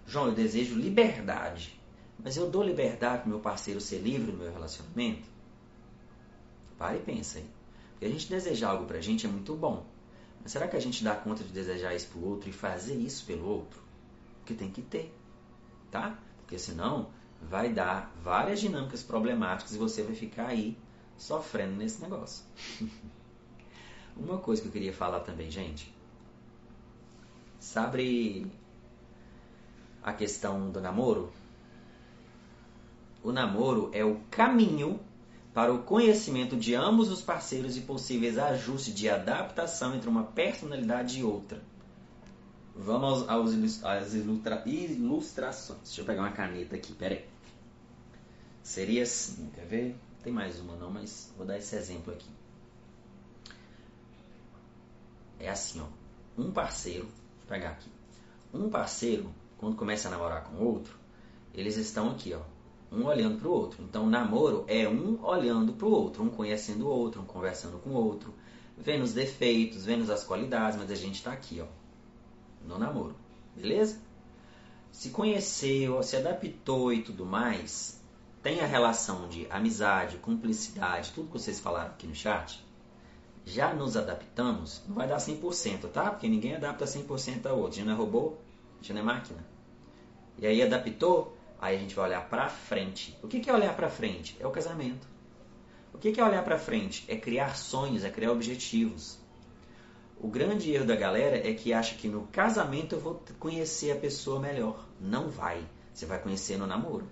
João, 0.06 0.26
eu 0.26 0.34
desejo 0.34 0.74
liberdade. 0.74 1.78
Mas 2.22 2.36
eu 2.36 2.50
dou 2.50 2.62
liberdade 2.62 3.22
para 3.22 3.30
meu 3.30 3.40
parceiro 3.40 3.80
ser 3.80 3.98
livre 3.98 4.30
no 4.32 4.38
meu 4.38 4.52
relacionamento? 4.52 5.28
Pare 6.76 6.98
e 6.98 7.02
pensa 7.02 7.38
aí. 7.38 7.48
Porque 7.92 8.04
a 8.04 8.08
gente 8.08 8.28
desejar 8.28 8.70
algo 8.70 8.86
para 8.86 8.98
a 8.98 9.00
gente 9.00 9.26
é 9.26 9.28
muito 9.28 9.54
bom. 9.54 9.86
Mas 10.42 10.52
será 10.52 10.66
que 10.68 10.76
a 10.76 10.80
gente 10.80 11.04
dá 11.04 11.14
conta 11.14 11.44
de 11.44 11.52
desejar 11.52 11.94
isso 11.94 12.08
para 12.08 12.18
o 12.18 12.28
outro 12.28 12.48
e 12.48 12.52
fazer 12.52 12.96
isso 12.96 13.24
pelo 13.26 13.46
outro? 13.46 13.80
Porque 14.38 14.54
tem 14.54 14.70
que 14.70 14.82
ter. 14.82 15.14
Tá? 15.90 16.18
Porque 16.38 16.58
senão 16.58 17.10
vai 17.42 17.72
dar 17.72 18.14
várias 18.22 18.60
dinâmicas 18.60 19.02
problemáticas 19.02 19.74
e 19.74 19.78
você 19.78 20.02
vai 20.02 20.14
ficar 20.14 20.48
aí 20.48 20.76
sofrendo 21.16 21.76
nesse 21.76 22.00
negócio. 22.00 22.44
Uma 24.16 24.38
coisa 24.38 24.60
que 24.60 24.68
eu 24.68 24.72
queria 24.72 24.92
falar 24.92 25.20
também, 25.20 25.50
gente. 25.50 25.94
Sabe 27.58 28.50
a 30.02 30.12
questão 30.12 30.70
do 30.70 30.80
namoro? 30.80 31.32
O 33.22 33.32
namoro 33.32 33.90
é 33.92 34.04
o 34.04 34.20
caminho 34.30 34.98
para 35.52 35.72
o 35.72 35.82
conhecimento 35.82 36.56
de 36.56 36.74
ambos 36.74 37.10
os 37.10 37.20
parceiros 37.20 37.76
e 37.76 37.80
possíveis 37.80 38.38
ajustes 38.38 38.94
de 38.94 39.08
adaptação 39.08 39.94
entre 39.94 40.08
uma 40.08 40.24
personalidade 40.24 41.20
e 41.20 41.24
outra. 41.24 41.60
Vamos 42.74 43.28
aos, 43.28 43.84
às 43.84 44.14
ilustra, 44.14 44.62
ilustrações. 44.64 45.80
Deixa 45.84 46.00
eu 46.00 46.04
pegar 46.04 46.22
uma 46.22 46.32
caneta 46.32 46.76
aqui, 46.76 46.94
pera 46.94 47.14
aí. 47.14 47.24
Seria 48.62 49.02
assim, 49.02 49.50
quer 49.54 49.66
ver? 49.66 49.96
Tem 50.22 50.32
mais 50.32 50.60
uma 50.60 50.76
não, 50.76 50.90
mas 50.90 51.32
vou 51.36 51.46
dar 51.46 51.58
esse 51.58 51.74
exemplo 51.76 52.12
aqui. 52.12 52.28
É 55.38 55.48
assim, 55.50 55.80
ó. 55.80 55.86
Um 56.40 56.52
parceiro, 56.52 57.04
vou 57.04 57.48
pegar 57.48 57.70
aqui. 57.70 57.90
Um 58.54 58.70
parceiro, 58.70 59.34
quando 59.60 59.76
começa 59.76 60.08
a 60.08 60.10
namorar 60.10 60.44
com 60.44 60.64
outro, 60.64 60.98
eles 61.52 61.76
estão 61.76 62.10
aqui, 62.10 62.32
ó. 62.32 62.40
Um 62.90 63.04
olhando 63.04 63.38
para 63.38 63.46
o 63.46 63.52
outro. 63.52 63.84
Então, 63.84 64.08
namoro 64.08 64.64
é 64.66 64.88
um 64.88 65.22
olhando 65.22 65.74
para 65.74 65.86
o 65.86 65.90
outro, 65.90 66.22
um 66.24 66.30
conhecendo 66.30 66.86
o 66.86 66.88
outro, 66.88 67.20
um 67.20 67.26
conversando 67.26 67.78
com 67.78 67.90
o 67.90 67.94
outro, 67.94 68.34
vendo 68.78 69.02
os 69.02 69.12
defeitos, 69.12 69.84
vendo 69.84 70.10
as 70.10 70.24
qualidades, 70.24 70.78
mas 70.78 70.90
a 70.90 70.94
gente 70.94 71.16
está 71.16 71.30
aqui, 71.30 71.60
ó, 71.60 71.66
no 72.66 72.78
namoro. 72.78 73.14
Beleza? 73.54 74.00
Se 74.90 75.10
conheceu, 75.10 76.02
se 76.02 76.16
adaptou 76.16 76.90
e 76.90 77.02
tudo 77.02 77.26
mais, 77.26 78.00
tem 78.42 78.60
a 78.60 78.66
relação 78.66 79.28
de 79.28 79.46
amizade, 79.50 80.16
cumplicidade, 80.16 81.12
tudo 81.14 81.26
que 81.26 81.38
vocês 81.38 81.60
falaram 81.60 81.90
aqui 81.90 82.06
no 82.06 82.14
chat, 82.14 82.64
já 83.44 83.74
nos 83.74 83.94
adaptamos, 83.94 84.82
não 84.88 84.94
vai 84.94 85.06
dar 85.06 85.18
100%, 85.18 85.90
tá? 85.90 86.10
Porque 86.10 86.28
ninguém 86.28 86.56
adapta 86.56 86.86
100% 86.86 87.44
a 87.44 87.52
outro. 87.52 87.72
A 87.72 87.74
gente 87.74 87.86
não 87.86 87.92
é 87.92 87.96
robô, 87.96 88.36
a 88.78 88.82
gente 88.82 88.94
não 88.94 89.00
é 89.02 89.04
máquina. 89.04 89.49
E 90.38 90.46
aí 90.46 90.62
adaptou, 90.62 91.36
aí 91.60 91.76
a 91.76 91.78
gente 91.78 91.94
vai 91.94 92.06
olhar 92.06 92.28
para 92.28 92.48
frente. 92.48 93.16
O 93.22 93.28
que 93.28 93.48
é 93.48 93.52
olhar 93.52 93.74
para 93.74 93.88
frente? 93.88 94.36
É 94.40 94.46
o 94.46 94.50
casamento. 94.50 95.06
O 95.92 95.98
que 95.98 96.18
é 96.18 96.24
olhar 96.24 96.44
para 96.44 96.58
frente? 96.58 97.04
É 97.08 97.16
criar 97.16 97.56
sonhos, 97.56 98.04
é 98.04 98.10
criar 98.10 98.32
objetivos. 98.32 99.18
O 100.18 100.28
grande 100.28 100.70
erro 100.72 100.86
da 100.86 100.96
galera 100.96 101.36
é 101.36 101.54
que 101.54 101.72
acha 101.72 101.94
que 101.94 102.08
no 102.08 102.26
casamento 102.26 102.94
eu 102.94 103.00
vou 103.00 103.22
conhecer 103.38 103.90
a 103.90 103.96
pessoa 103.96 104.38
melhor. 104.38 104.86
Não 105.00 105.28
vai. 105.30 105.66
Você 105.92 106.06
vai 106.06 106.20
conhecer 106.20 106.58
no 106.58 106.66
namoro. 106.66 107.08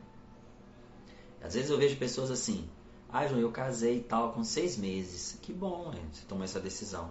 Às 1.43 1.55
vezes 1.55 1.71
eu 1.71 1.79
vejo 1.79 1.97
pessoas 1.97 2.31
assim, 2.31 2.69
ah, 3.11 3.27
João, 3.27 3.41
eu 3.41 3.51
casei 3.51 3.99
e 3.99 4.03
tal 4.03 4.33
com 4.33 4.45
seis 4.45 4.77
meses. 4.77 5.39
Que 5.41 5.53
bom, 5.53 5.91
né? 5.91 6.01
Você 6.13 6.25
tomou 6.27 6.45
essa 6.45 6.61
decisão. 6.61 7.11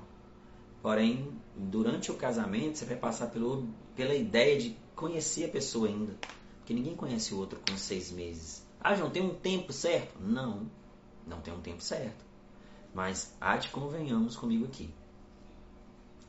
Porém, 0.81 1.31
durante 1.55 2.11
o 2.11 2.15
casamento, 2.15 2.77
você 2.77 2.85
vai 2.85 2.97
passar 2.97 3.27
pelo, 3.27 3.67
pela 3.95 4.13
ideia 4.13 4.59
de 4.59 4.77
conhecer 4.97 5.45
a 5.45 5.49
pessoa 5.49 5.87
ainda. 5.87 6.17
Porque 6.57 6.73
ninguém 6.73 6.95
conhece 6.95 7.33
o 7.33 7.37
outro 7.37 7.61
com 7.65 7.77
seis 7.77 8.11
meses. 8.11 8.65
Ah, 8.81 8.97
não 8.97 9.09
tem 9.09 9.23
um 9.23 9.33
tempo 9.33 9.71
certo? 9.71 10.19
Não, 10.19 10.69
não 11.25 11.39
tem 11.39 11.53
um 11.53 11.61
tempo 11.61 11.81
certo. 11.81 12.25
Mas 12.93 13.33
há 13.39 13.55
de 13.55 13.69
convenhamos 13.69 14.35
comigo 14.35 14.65
aqui. 14.65 14.93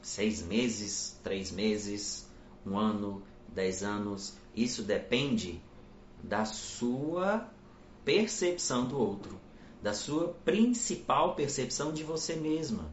Seis 0.01 0.43
meses, 0.43 1.19
três 1.25 1.51
meses, 1.51 2.31
um 2.65 2.79
ano, 2.79 3.23
dez 3.49 3.83
anos, 3.83 4.37
isso 4.55 4.83
depende 4.83 5.61
da 6.23 6.45
sua 6.45 7.51
percepção 8.05 8.87
do 8.87 8.99
outro, 8.99 9.41
da 9.83 9.93
sua 9.93 10.29
principal 10.45 11.35
percepção 11.35 11.93
de 11.93 12.05
você 12.05 12.37
mesma. 12.37 12.93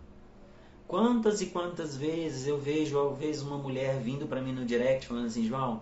Quantas 0.87 1.41
e 1.41 1.47
quantas 1.47 1.97
vezes 1.97 2.47
eu 2.47 2.59
vejo, 2.59 3.09
vezes, 3.11 3.41
uma 3.41 3.57
mulher 3.57 3.99
vindo 3.99 4.27
para 4.27 4.41
mim 4.41 4.53
no 4.53 4.65
direct 4.65 5.07
falando 5.07 5.25
assim: 5.25 5.45
João, 5.45 5.81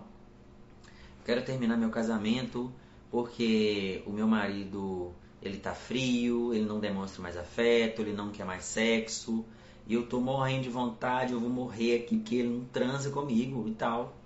quero 1.24 1.44
terminar 1.44 1.76
meu 1.76 1.90
casamento 1.90 2.72
porque 3.10 4.02
o 4.06 4.10
meu 4.10 4.26
marido 4.26 5.12
ele 5.42 5.58
tá 5.58 5.74
frio, 5.74 6.54
ele 6.54 6.64
não 6.64 6.80
demonstra 6.80 7.22
mais 7.22 7.36
afeto, 7.36 8.00
ele 8.00 8.14
não 8.14 8.30
quer 8.30 8.46
mais 8.46 8.64
sexo, 8.64 9.44
e 9.86 9.92
eu 9.92 10.06
tô 10.06 10.20
morrendo 10.20 10.62
de 10.62 10.70
vontade, 10.70 11.34
eu 11.34 11.38
vou 11.38 11.50
morrer 11.50 11.96
aqui 11.96 12.16
porque 12.16 12.36
ele 12.36 12.48
não 12.48 12.64
transa 12.64 13.10
comigo 13.10 13.68
e 13.68 13.74
tal. 13.74 14.16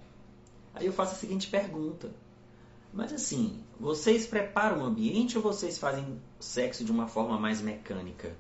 Aí 0.72 0.86
eu 0.86 0.92
faço 0.92 1.14
a 1.14 1.16
seguinte 1.16 1.48
pergunta: 1.48 2.12
Mas 2.92 3.12
assim, 3.12 3.60
vocês 3.80 4.26
preparam 4.28 4.82
o 4.82 4.84
ambiente 4.84 5.36
ou 5.36 5.42
vocês 5.42 5.76
fazem 5.76 6.20
sexo 6.38 6.84
de 6.84 6.92
uma 6.92 7.08
forma 7.08 7.36
mais 7.36 7.60
mecânica? 7.60 8.36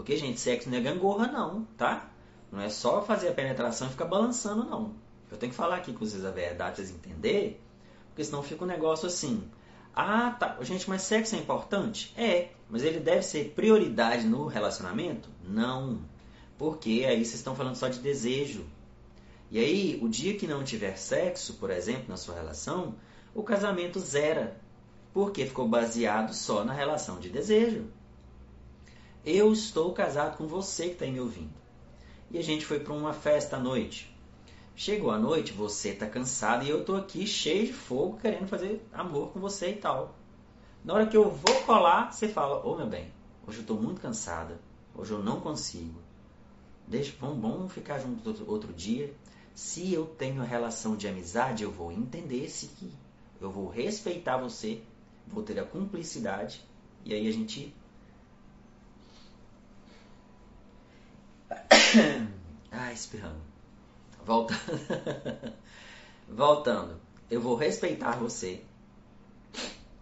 Porque, 0.00 0.16
gente, 0.16 0.40
sexo 0.40 0.70
não 0.70 0.78
é 0.78 0.80
gangorra, 0.80 1.26
não, 1.26 1.64
tá? 1.76 2.10
Não 2.50 2.58
é 2.58 2.70
só 2.70 3.02
fazer 3.02 3.28
a 3.28 3.34
penetração 3.34 3.86
e 3.86 3.90
ficar 3.90 4.06
balançando, 4.06 4.64
não. 4.64 4.94
Eu 5.30 5.36
tenho 5.36 5.52
que 5.52 5.56
falar 5.56 5.76
aqui 5.76 5.92
com 5.92 6.06
vocês 6.06 6.24
a 6.24 6.30
verdade, 6.30 6.76
vocês 6.76 6.90
entenderem, 6.90 7.58
porque 8.08 8.24
senão 8.24 8.42
fica 8.42 8.64
um 8.64 8.66
negócio 8.66 9.06
assim. 9.06 9.46
Ah, 9.94 10.30
tá. 10.30 10.56
Gente, 10.62 10.88
mas 10.88 11.02
sexo 11.02 11.36
é 11.36 11.38
importante? 11.38 12.14
É. 12.16 12.48
Mas 12.70 12.82
ele 12.82 12.98
deve 12.98 13.20
ser 13.20 13.50
prioridade 13.50 14.26
no 14.26 14.46
relacionamento? 14.46 15.28
Não. 15.46 16.00
Porque 16.56 17.04
aí 17.06 17.22
vocês 17.22 17.34
estão 17.34 17.54
falando 17.54 17.76
só 17.76 17.88
de 17.88 17.98
desejo. 17.98 18.64
E 19.50 19.58
aí, 19.58 19.98
o 20.00 20.08
dia 20.08 20.34
que 20.34 20.46
não 20.46 20.64
tiver 20.64 20.96
sexo, 20.96 21.58
por 21.58 21.70
exemplo, 21.70 22.06
na 22.08 22.16
sua 22.16 22.36
relação, 22.36 22.94
o 23.34 23.42
casamento 23.42 24.00
zera. 24.00 24.58
Porque 25.12 25.44
ficou 25.44 25.68
baseado 25.68 26.32
só 26.32 26.64
na 26.64 26.72
relação 26.72 27.20
de 27.20 27.28
desejo. 27.28 27.99
Eu 29.24 29.52
estou 29.52 29.92
casado 29.92 30.38
com 30.38 30.46
você 30.46 30.86
que 30.86 30.92
está 30.92 31.06
me 31.06 31.20
ouvindo. 31.20 31.52
E 32.30 32.38
a 32.38 32.42
gente 32.42 32.64
foi 32.64 32.80
para 32.80 32.94
uma 32.94 33.12
festa 33.12 33.56
à 33.56 33.60
noite. 33.60 34.10
Chegou 34.74 35.10
a 35.10 35.18
noite, 35.18 35.52
você 35.52 35.90
está 35.90 36.06
cansado 36.06 36.64
e 36.64 36.70
eu 36.70 36.80
estou 36.80 36.96
aqui 36.96 37.26
cheio 37.26 37.66
de 37.66 37.72
fogo 37.74 38.18
querendo 38.18 38.48
fazer 38.48 38.82
amor 38.90 39.28
com 39.28 39.38
você 39.38 39.72
e 39.72 39.76
tal. 39.76 40.14
Na 40.82 40.94
hora 40.94 41.06
que 41.06 41.14
eu 41.14 41.28
vou 41.30 41.54
colar, 41.66 42.10
você 42.10 42.28
fala: 42.28 42.64
Ô 42.64 42.72
oh, 42.72 42.76
meu 42.78 42.86
bem, 42.86 43.12
hoje 43.46 43.58
eu 43.58 43.62
estou 43.62 43.78
muito 43.78 44.00
cansada, 44.00 44.58
hoje 44.94 45.12
eu 45.12 45.22
não 45.22 45.38
consigo. 45.38 46.00
Deixa, 46.88 47.12
vamos, 47.20 47.42
vamos 47.42 47.72
ficar 47.74 47.98
juntos 47.98 48.40
outro 48.46 48.72
dia. 48.72 49.14
Se 49.54 49.92
eu 49.92 50.06
tenho 50.06 50.42
relação 50.42 50.96
de 50.96 51.06
amizade, 51.06 51.62
eu 51.62 51.70
vou 51.70 51.92
entender 51.92 52.44
esse 52.44 52.70
aqui. 52.72 52.90
Eu 53.38 53.50
vou 53.50 53.68
respeitar 53.68 54.38
você, 54.38 54.80
vou 55.26 55.42
ter 55.42 55.60
a 55.60 55.64
cumplicidade 55.64 56.64
e 57.04 57.12
aí 57.12 57.28
a 57.28 57.32
gente 57.32 57.74
ah, 62.70 62.92
espirrando. 62.92 63.40
Voltando. 64.24 64.60
Voltando. 66.28 67.00
Eu 67.30 67.40
vou 67.40 67.56
respeitar 67.56 68.16
você. 68.16 68.62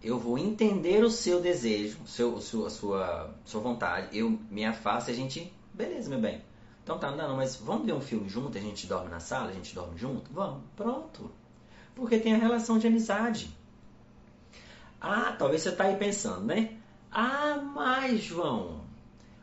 Eu 0.03 0.18
vou 0.18 0.39
entender 0.39 1.03
o 1.03 1.11
seu 1.11 1.41
desejo, 1.41 1.99
seu, 2.07 2.41
sua, 2.41 2.70
sua, 2.70 3.34
sua 3.45 3.61
vontade. 3.61 4.16
Eu 4.16 4.30
me 4.51 4.64
afasto 4.64 5.09
e 5.09 5.12
a 5.12 5.14
gente. 5.14 5.53
Beleza, 5.74 6.09
meu 6.09 6.20
bem. 6.20 6.43
Então 6.82 6.99
tá, 6.99 7.11
não, 7.11 7.36
mas 7.36 7.57
vamos 7.57 7.84
ver 7.84 7.93
um 7.93 8.01
filme 8.01 8.28
junto, 8.28 8.57
a 8.57 8.61
gente 8.61 8.86
dorme 8.86 9.11
na 9.11 9.20
sala, 9.20 9.51
a 9.51 9.53
gente 9.53 9.74
dorme 9.74 9.99
junto? 9.99 10.32
Vamos, 10.32 10.62
pronto. 10.74 11.30
Porque 11.95 12.18
tem 12.18 12.34
a 12.34 12.39
relação 12.39 12.78
de 12.78 12.86
amizade. 12.86 13.55
Ah, 15.01 15.34
talvez 15.39 15.62
você 15.62 15.72
tá 15.72 15.84
aí 15.84 15.97
pensando, 15.97 16.47
né? 16.47 16.78
Ah, 17.12 17.61
mas 17.74 18.22
João, 18.22 18.80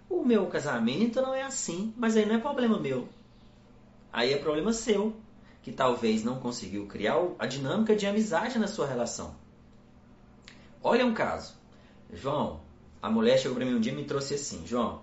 o 0.10 0.24
meu 0.24 0.48
casamento 0.48 1.22
não 1.22 1.34
é 1.34 1.44
assim, 1.44 1.94
mas 1.98 2.16
aí 2.16 2.26
não 2.26 2.36
é 2.36 2.40
problema 2.40 2.80
meu. 2.80 3.08
Aí 4.12 4.34
é 4.34 4.38
problema 4.38 4.72
seu, 4.72 5.16
que 5.62 5.72
talvez 5.72 6.24
não 6.24 6.40
conseguiu 6.40 6.86
criar 6.86 7.18
a 7.40 7.46
dinâmica 7.46 7.96
de 7.96 8.06
amizade 8.06 8.60
na 8.60 8.68
sua 8.68 8.88
relação. 8.88 9.36
Olha 10.82 11.06
um 11.06 11.14
caso. 11.14 11.56
João, 12.14 12.62
a 13.02 13.10
mulher 13.10 13.40
chegou 13.40 13.58
para 13.58 13.66
mim 13.66 13.76
um 13.76 13.80
dia 13.80 13.92
e 13.92 13.96
me 13.96 14.06
trouxe 14.06 14.36
assim: 14.36 14.66
João, 14.66 15.02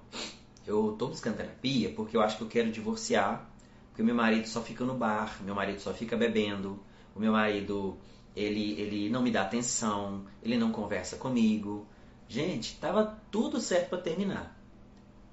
eu 0.66 0.92
estou 0.92 1.08
buscando 1.08 1.36
terapia 1.36 1.90
porque 1.90 2.16
eu 2.16 2.22
acho 2.22 2.36
que 2.36 2.44
eu 2.44 2.48
quero 2.48 2.70
divorciar, 2.70 3.50
porque 3.88 4.02
meu 4.02 4.14
marido 4.14 4.46
só 4.46 4.62
fica 4.62 4.84
no 4.84 4.94
bar, 4.94 5.42
meu 5.42 5.54
marido 5.54 5.80
só 5.80 5.92
fica 5.92 6.16
bebendo, 6.16 6.78
o 7.14 7.20
meu 7.20 7.32
marido 7.32 7.98
ele, 8.34 8.80
ele 8.80 9.10
não 9.10 9.22
me 9.22 9.30
dá 9.30 9.42
atenção, 9.42 10.24
ele 10.42 10.56
não 10.56 10.72
conversa 10.72 11.16
comigo. 11.16 11.86
Gente, 12.28 12.74
estava 12.74 13.18
tudo 13.30 13.60
certo 13.60 13.90
para 13.90 13.98
terminar. 13.98 14.61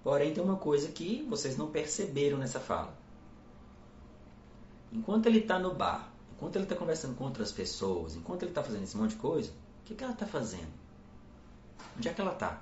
Porém, 0.09 0.33
tem 0.33 0.43
uma 0.43 0.55
coisa 0.55 0.87
que 0.87 1.23
vocês 1.29 1.55
não 1.55 1.69
perceberam 1.69 2.39
nessa 2.39 2.59
fala. 2.59 2.97
Enquanto 4.91 5.27
ele 5.27 5.37
está 5.37 5.59
no 5.59 5.75
bar, 5.75 6.11
enquanto 6.31 6.55
ele 6.55 6.65
está 6.65 6.75
conversando 6.75 7.15
com 7.15 7.25
outras 7.25 7.51
pessoas, 7.51 8.15
enquanto 8.15 8.41
ele 8.41 8.49
está 8.49 8.63
fazendo 8.63 8.85
esse 8.85 8.97
monte 8.97 9.11
de 9.11 9.17
coisa, 9.17 9.51
o 9.51 9.85
que, 9.85 9.93
que 9.93 10.03
ela 10.03 10.13
está 10.13 10.25
fazendo? 10.25 10.73
Onde 11.95 12.09
é 12.09 12.11
que 12.11 12.19
ela 12.19 12.33
está? 12.33 12.59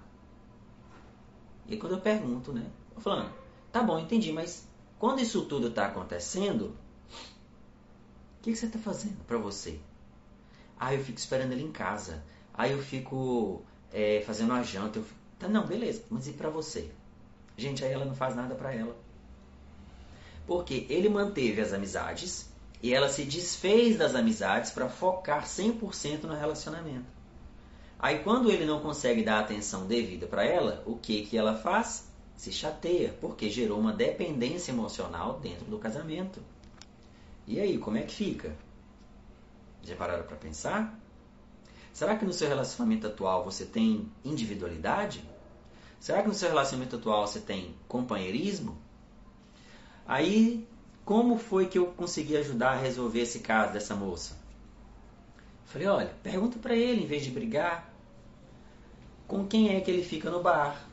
E 1.68 1.76
aí, 1.76 1.80
quando 1.80 1.94
eu 1.94 2.02
pergunto, 2.02 2.52
né? 2.52 2.70
Eu 2.94 3.00
falando, 3.00 3.34
tá 3.72 3.82
bom, 3.82 3.98
entendi, 3.98 4.34
mas 4.34 4.68
quando 5.00 5.22
isso 5.22 5.46
tudo 5.46 5.70
está 5.70 5.86
acontecendo, 5.86 6.76
o 8.40 8.42
que, 8.42 8.52
que 8.52 8.58
você 8.58 8.66
está 8.66 8.78
fazendo 8.78 9.24
para 9.24 9.38
você? 9.38 9.80
Ah, 10.78 10.94
eu 10.94 11.02
fico 11.02 11.18
esperando 11.18 11.54
ele 11.54 11.64
em 11.64 11.72
casa. 11.72 12.22
Ah, 12.54 12.68
eu 12.68 12.84
fico 12.84 13.62
é, 13.94 14.22
fazendo 14.26 14.52
a 14.52 14.62
janta. 14.64 15.00
Eu 15.00 15.04
fico... 15.06 15.20
Tá, 15.40 15.48
não, 15.48 15.66
beleza, 15.66 16.04
mas 16.10 16.28
e 16.28 16.34
para 16.34 16.50
você? 16.50 16.92
Gente, 17.58 17.84
aí 17.84 17.92
ela 17.92 18.06
não 18.06 18.16
faz 18.16 18.36
nada 18.36 18.54
para 18.54 18.74
ela. 18.74 18.96
Porque 20.46 20.86
ele 20.90 21.10
manteve 21.10 21.60
as 21.60 21.74
amizades 21.74 22.50
e 22.82 22.94
ela 22.94 23.10
se 23.10 23.24
desfez 23.24 23.98
das 23.98 24.14
amizades 24.14 24.70
para 24.72 24.88
focar 24.88 25.44
100% 25.46 26.24
no 26.24 26.36
relacionamento. 26.36 27.18
Aí 28.00 28.20
quando 28.20 28.52
ele 28.52 28.64
não 28.64 28.80
consegue 28.80 29.24
dar 29.24 29.40
atenção 29.40 29.88
devida 29.88 30.28
para 30.28 30.46
ela, 30.46 30.84
o 30.86 30.96
que 30.96 31.26
que 31.26 31.36
ela 31.36 31.56
faz? 31.56 32.08
Se 32.36 32.52
chateia, 32.52 33.18
porque 33.20 33.50
gerou 33.50 33.80
uma 33.80 33.92
dependência 33.92 34.72
emocional 34.72 35.40
dentro 35.40 35.66
do 35.66 35.80
casamento. 35.80 36.40
E 37.48 37.60
aí, 37.60 37.80
como 37.80 37.98
é 37.98 38.04
que 38.04 38.14
fica? 38.14 38.56
Já 39.82 39.96
pararam 39.96 40.26
para 40.26 40.36
pensar? 40.36 41.00
Será 41.92 42.16
que 42.16 42.26
no 42.26 42.34
seu 42.34 42.48
relacionamento 42.48 43.08
atual 43.08 43.44
você 43.44 43.66
tem 43.66 44.12
individualidade? 44.24 45.24
Será 46.00 46.22
que 46.22 46.28
no 46.28 46.34
seu 46.34 46.50
relacionamento 46.50 46.96
atual 46.96 47.28
você 47.28 47.40
tem 47.40 47.76
companheirismo? 47.88 48.78
Aí, 50.06 50.68
como 51.04 51.38
foi 51.38 51.68
que 51.68 51.78
eu 51.78 51.88
consegui 51.88 52.38
ajudar 52.38 52.72
a 52.72 52.80
resolver 52.80 53.22
esse 53.22 53.40
caso 53.40 53.74
dessa 53.74 53.96
moça? 53.96 54.38
Falei, 55.66 55.88
olha, 55.88 56.14
pergunta 56.24 56.58
para 56.60 56.76
ele 56.76 57.04
em 57.04 57.08
vez 57.08 57.24
de 57.24 57.32
brigar. 57.32 57.94
Com 59.28 59.46
quem 59.46 59.76
é 59.76 59.82
que 59.82 59.92
ele 59.92 60.04
fica 60.04 60.30
no 60.30 60.42
bar? 60.42 60.88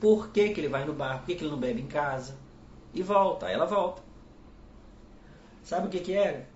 Por 0.00 0.28
que, 0.28 0.50
que 0.50 0.60
ele 0.60 0.68
vai 0.68 0.84
no 0.84 0.92
bar? 0.92 1.18
Por 1.18 1.26
que, 1.26 1.34
que 1.34 1.44
ele 1.44 1.50
não 1.50 1.58
bebe 1.58 1.80
em 1.80 1.88
casa? 1.88 2.36
E 2.92 3.02
volta. 3.02 3.46
Aí 3.46 3.54
ela 3.54 3.66
volta. 3.66 4.02
Sabe 5.64 5.88
o 5.88 5.90
que, 5.90 5.98
que 5.98 6.12
era? 6.12 6.48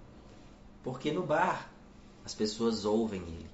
Porque 0.85 1.11
no 1.11 1.25
bar 1.25 1.71
as 2.25 2.35
pessoas 2.35 2.85
ouvem 2.85 3.23
ele. 3.23 3.48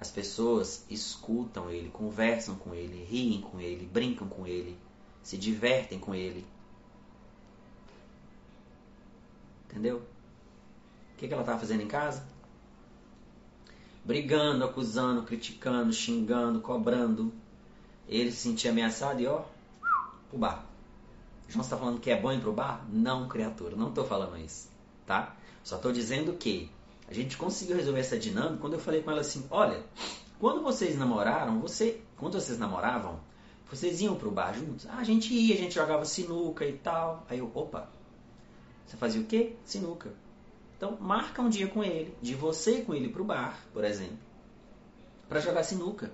As 0.00 0.10
pessoas 0.10 0.84
escutam 0.88 1.70
ele, 1.70 1.90
conversam 1.90 2.54
com 2.54 2.72
ele, 2.72 3.04
riem 3.04 3.40
com 3.40 3.58
ele, 3.58 3.84
brincam 3.86 4.28
com 4.28 4.46
ele, 4.46 4.78
se 5.22 5.36
divertem 5.36 5.98
com 5.98 6.14
ele. 6.14 6.46
Entendeu? 9.68 10.02
O 11.14 11.16
que, 11.18 11.26
ela 11.26 11.42
estava 11.42 11.58
fazendo 11.58 11.82
em 11.82 11.88
casa? 11.88 12.24
Brigando, 14.04 14.64
acusando, 14.64 15.24
criticando, 15.24 15.92
xingando, 15.92 16.60
cobrando. 16.60 17.32
Ele 18.08 18.30
se 18.30 18.38
sentia 18.38 18.70
ameaçado 18.70 19.20
e 19.20 19.26
ó, 19.26 19.44
pro 20.30 20.38
bar. 20.38 20.64
João 21.48 21.62
está 21.62 21.76
falando 21.76 22.00
que 22.00 22.10
é 22.10 22.20
bom 22.20 22.32
ir 22.32 22.40
pro 22.40 22.52
bar? 22.52 22.86
Não, 22.88 23.28
criatura, 23.28 23.74
não 23.74 23.88
estou 23.88 24.06
falando 24.06 24.38
isso, 24.38 24.70
tá? 25.04 25.34
Só 25.64 25.76
estou 25.76 25.92
dizendo 25.92 26.34
que 26.34 26.70
a 27.08 27.14
gente 27.14 27.36
conseguiu 27.36 27.76
resolver 27.76 28.00
essa 28.00 28.18
dinâmica 28.18 28.58
quando 28.58 28.74
eu 28.74 28.80
falei 28.80 29.02
com 29.02 29.10
ela 29.10 29.20
assim: 29.20 29.46
olha, 29.50 29.82
quando 30.38 30.62
vocês 30.62 30.96
namoraram, 30.96 31.60
você, 31.60 32.00
quando 32.16 32.40
vocês 32.40 32.58
namoravam, 32.58 33.20
Vocês 33.70 34.00
iam 34.00 34.16
pro 34.16 34.30
bar 34.30 34.54
juntos? 34.54 34.86
Ah, 34.86 34.98
a 34.98 35.04
gente 35.04 35.32
ia, 35.32 35.54
a 35.54 35.58
gente 35.58 35.74
jogava 35.74 36.04
sinuca 36.04 36.64
e 36.64 36.72
tal. 36.72 37.26
Aí 37.28 37.38
eu, 37.38 37.50
opa, 37.54 37.88
você 38.86 38.96
fazia 38.96 39.20
o 39.20 39.24
quê? 39.24 39.56
Sinuca. 39.64 40.10
Então, 40.76 40.96
marca 41.00 41.42
um 41.42 41.50
dia 41.50 41.66
com 41.66 41.84
ele, 41.84 42.14
de 42.22 42.34
você 42.34 42.80
com 42.80 42.94
ele 42.94 43.08
pro 43.08 43.24
bar, 43.24 43.58
por 43.72 43.84
exemplo, 43.84 44.16
para 45.28 45.40
jogar 45.40 45.64
sinuca. 45.64 46.10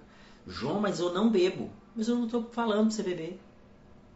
João, 0.47 0.81
mas 0.81 0.99
eu 0.99 1.13
não 1.13 1.31
bebo. 1.31 1.71
Mas 1.95 2.09
eu 2.09 2.17
não 2.17 2.25
estou 2.25 2.43
falando 2.51 2.89
para 2.89 2.97
você 2.97 3.03
beber. 3.03 3.41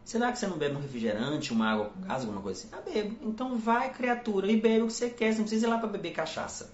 Será 0.09 0.31
que 0.31 0.39
você 0.39 0.47
não 0.47 0.57
bebe 0.57 0.75
um 0.75 0.81
refrigerante, 0.81 1.53
uma 1.53 1.69
água 1.69 1.85
com 1.91 2.01
gás, 2.01 2.21
alguma 2.23 2.41
coisa 2.41 2.59
assim? 2.59 2.69
Ah, 2.75 2.81
bebo. 2.81 3.15
Então 3.29 3.55
vai, 3.55 3.93
criatura, 3.93 4.51
e 4.51 4.59
bebe 4.59 4.81
o 4.81 4.87
que 4.87 4.93
você 4.93 5.07
quer. 5.07 5.31
Você 5.31 5.37
não 5.37 5.43
precisa 5.45 5.67
ir 5.67 5.69
lá 5.69 5.77
para 5.77 5.87
beber 5.87 6.13
cachaça. 6.13 6.73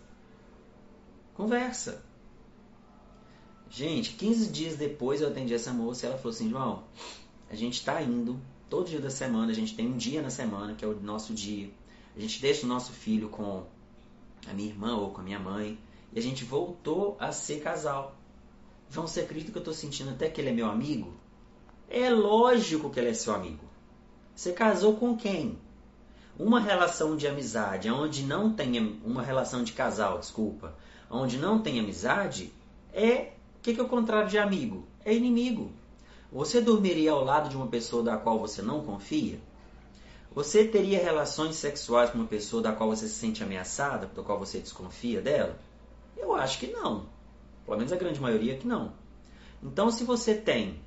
Conversa. 1.33 2.01
Gente, 3.69 4.11
15 4.11 4.49
dias 4.53 4.77
depois 4.77 5.19
eu 5.19 5.27
atendi 5.27 5.53
essa 5.53 5.73
moça 5.73 6.05
e 6.05 6.07
ela 6.07 6.17
falou 6.17 6.33
assim: 6.33 6.49
João, 6.49 6.86
a 7.49 7.55
gente 7.55 7.73
está 7.73 8.01
indo 8.01 8.39
todo 8.69 8.88
dia 8.88 9.01
da 9.01 9.09
semana, 9.09 9.51
a 9.51 9.53
gente 9.53 9.75
tem 9.75 9.86
um 9.86 9.97
dia 9.97 10.21
na 10.21 10.29
semana 10.29 10.73
que 10.73 10.86
é 10.86 10.88
o 10.88 10.97
nosso 11.01 11.33
dia. 11.33 11.69
A 12.15 12.19
gente 12.21 12.39
deixa 12.39 12.65
o 12.65 12.69
nosso 12.69 12.93
filho 12.93 13.27
com 13.27 13.65
a 14.47 14.53
minha 14.53 14.69
irmã 14.69 14.95
ou 14.95 15.11
com 15.11 15.19
a 15.19 15.23
minha 15.25 15.39
mãe 15.39 15.77
e 16.13 16.17
a 16.17 16.21
gente 16.21 16.45
voltou 16.45 17.17
a 17.19 17.33
ser 17.33 17.59
casal. 17.59 18.15
João, 18.89 19.05
você 19.05 19.19
acredita 19.19 19.51
que 19.51 19.57
eu 19.57 19.61
estou 19.61 19.73
sentindo 19.73 20.11
até 20.11 20.29
que 20.29 20.39
ele 20.39 20.51
é 20.51 20.53
meu 20.53 20.67
amigo? 20.67 21.24
É 21.89 22.09
lógico 22.09 22.89
que 22.89 22.99
ele 22.99 23.09
é 23.09 23.13
seu 23.13 23.33
amigo. 23.33 23.63
Você 24.36 24.51
casou 24.51 24.95
com 24.95 25.15
quem? 25.15 25.57
Uma 26.38 26.59
relação 26.59 27.15
de 27.15 27.27
amizade, 27.27 27.89
onde 27.89 28.23
não 28.23 28.51
tem 28.51 28.99
uma 29.03 29.21
relação 29.21 29.63
de 29.63 29.71
casal, 29.71 30.19
desculpa, 30.19 30.75
onde 31.09 31.38
não 31.38 31.61
tem 31.61 31.79
amizade, 31.79 32.51
é 32.93 33.31
o 33.57 33.61
que, 33.61 33.73
que 33.73 33.79
é 33.79 33.83
o 33.83 33.88
contrário 33.88 34.29
de 34.29 34.38
amigo? 34.38 34.86
É 35.03 35.13
inimigo. 35.13 35.71
Você 36.31 36.59
dormiria 36.59 37.11
ao 37.11 37.23
lado 37.23 37.49
de 37.49 37.55
uma 37.55 37.67
pessoa 37.67 38.03
da 38.03 38.17
qual 38.17 38.39
você 38.39 38.61
não 38.61 38.83
confia? 38.83 39.39
Você 40.33 40.65
teria 40.65 41.01
relações 41.01 41.55
sexuais 41.55 42.09
com 42.09 42.17
uma 42.17 42.27
pessoa 42.27 42.61
da 42.61 42.73
qual 42.73 42.89
você 42.89 43.07
se 43.07 43.15
sente 43.15 43.41
ameaçada, 43.41 44.07
da 44.07 44.21
qual 44.21 44.38
você 44.38 44.59
desconfia 44.59 45.21
dela? 45.21 45.57
Eu 46.17 46.33
acho 46.33 46.59
que 46.59 46.67
não. 46.67 47.05
Pelo 47.65 47.77
menos 47.77 47.93
a 47.93 47.95
grande 47.95 48.19
maioria 48.19 48.57
que 48.57 48.67
não. 48.67 48.91
Então, 49.63 49.89
se 49.89 50.03
você 50.03 50.36
tem 50.36 50.81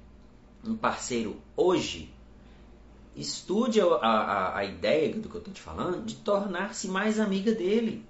um 0.64 0.76
parceiro 0.76 1.36
hoje, 1.56 2.12
estude 3.14 3.80
a, 3.80 3.84
a, 3.84 4.58
a 4.58 4.64
ideia 4.64 5.14
do 5.14 5.28
que 5.28 5.34
eu 5.34 5.40
estou 5.40 5.54
te 5.54 5.60
falando 5.60 6.04
de 6.04 6.16
tornar-se 6.16 6.88
mais 6.88 7.18
amiga 7.18 7.52
dele. 7.52 8.04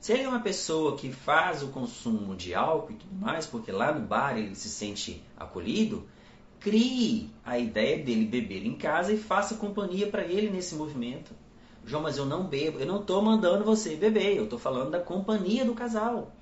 Se 0.00 0.12
ele 0.12 0.22
é 0.22 0.28
uma 0.28 0.40
pessoa 0.40 0.96
que 0.96 1.12
faz 1.12 1.62
o 1.62 1.68
consumo 1.68 2.34
de 2.34 2.54
álcool 2.54 2.92
e 2.92 2.96
tudo 2.96 3.14
mais, 3.14 3.46
porque 3.46 3.70
lá 3.70 3.92
no 3.92 4.06
bar 4.06 4.38
ele 4.38 4.54
se 4.54 4.70
sente 4.70 5.22
acolhido, 5.36 6.08
crie 6.58 7.30
a 7.44 7.58
ideia 7.58 8.02
dele 8.02 8.24
beber 8.24 8.64
em 8.64 8.74
casa 8.74 9.12
e 9.12 9.18
faça 9.18 9.56
companhia 9.56 10.06
para 10.06 10.24
ele 10.24 10.48
nesse 10.48 10.74
movimento. 10.74 11.32
João, 11.84 12.02
mas 12.02 12.16
eu 12.16 12.24
não 12.24 12.44
bebo, 12.44 12.78
eu 12.78 12.86
não 12.86 13.00
estou 13.00 13.20
mandando 13.22 13.64
você 13.64 13.94
beber, 13.96 14.36
eu 14.36 14.44
estou 14.44 14.58
falando 14.58 14.90
da 14.90 15.00
companhia 15.00 15.64
do 15.64 15.74
casal. 15.74 16.32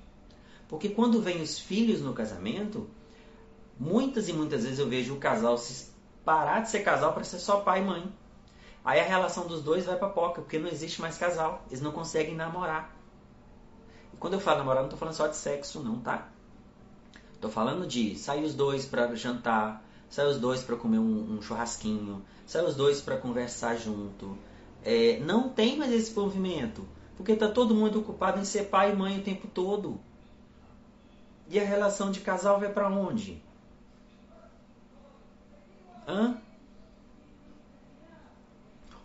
Porque 0.67 0.89
quando 0.89 1.21
vem 1.21 1.41
os 1.41 1.57
filhos 1.59 2.01
no 2.01 2.13
casamento, 2.13 2.87
muitas 3.79 4.27
e 4.27 4.33
muitas 4.33 4.63
vezes 4.63 4.79
eu 4.79 4.89
vejo 4.89 5.15
o 5.15 5.19
casal 5.19 5.57
se 5.57 5.89
parar 6.25 6.59
de 6.59 6.69
ser 6.69 6.81
casal 6.81 7.13
para 7.13 7.23
ser 7.23 7.39
só 7.39 7.61
pai 7.61 7.79
e 7.79 7.85
mãe. 7.85 8.13
Aí 8.83 8.99
a 8.99 9.03
relação 9.03 9.47
dos 9.47 9.61
dois 9.61 9.85
vai 9.85 9.97
para 9.97 10.09
poca, 10.09 10.41
porque 10.41 10.59
não 10.59 10.67
existe 10.67 11.01
mais 11.01 11.17
casal. 11.17 11.63
Eles 11.67 11.81
não 11.81 11.91
conseguem 11.91 12.35
namorar. 12.35 12.95
E 14.13 14.17
quando 14.17 14.33
eu 14.33 14.39
falo 14.39 14.59
namorar, 14.59 14.81
não 14.81 14.87
estou 14.87 14.99
falando 14.99 15.15
só 15.15 15.27
de 15.27 15.35
sexo, 15.35 15.81
não, 15.81 15.99
tá? 15.99 16.29
Estou 17.33 17.49
falando 17.49 17.87
de 17.87 18.17
sair 18.17 18.43
os 18.43 18.53
dois 18.53 18.85
para 18.85 19.15
jantar, 19.15 19.83
sair 20.09 20.27
os 20.27 20.39
dois 20.39 20.61
para 20.61 20.75
comer 20.75 20.99
um, 20.99 21.35
um, 21.35 21.41
churrasquinho, 21.41 22.23
sair 22.45 22.65
os 22.65 22.75
dois 22.75 23.01
para 23.01 23.17
conversar 23.17 23.77
junto. 23.77 24.37
É, 24.83 25.19
não 25.19 25.49
tem 25.49 25.77
mais 25.77 25.91
esse 25.91 26.13
movimento, 26.13 26.85
porque 27.15 27.33
está 27.33 27.47
todo 27.49 27.75
mundo 27.75 27.99
ocupado 27.99 28.39
em 28.39 28.45
ser 28.45 28.65
pai 28.65 28.91
e 28.91 28.95
mãe 28.95 29.19
o 29.19 29.23
tempo 29.23 29.47
todo. 29.47 29.99
E 31.49 31.59
a 31.59 31.63
relação 31.63 32.11
de 32.11 32.19
casal 32.19 32.59
vai 32.59 32.71
para 32.71 32.89
onde? 32.89 33.41
Hã? 36.09 36.41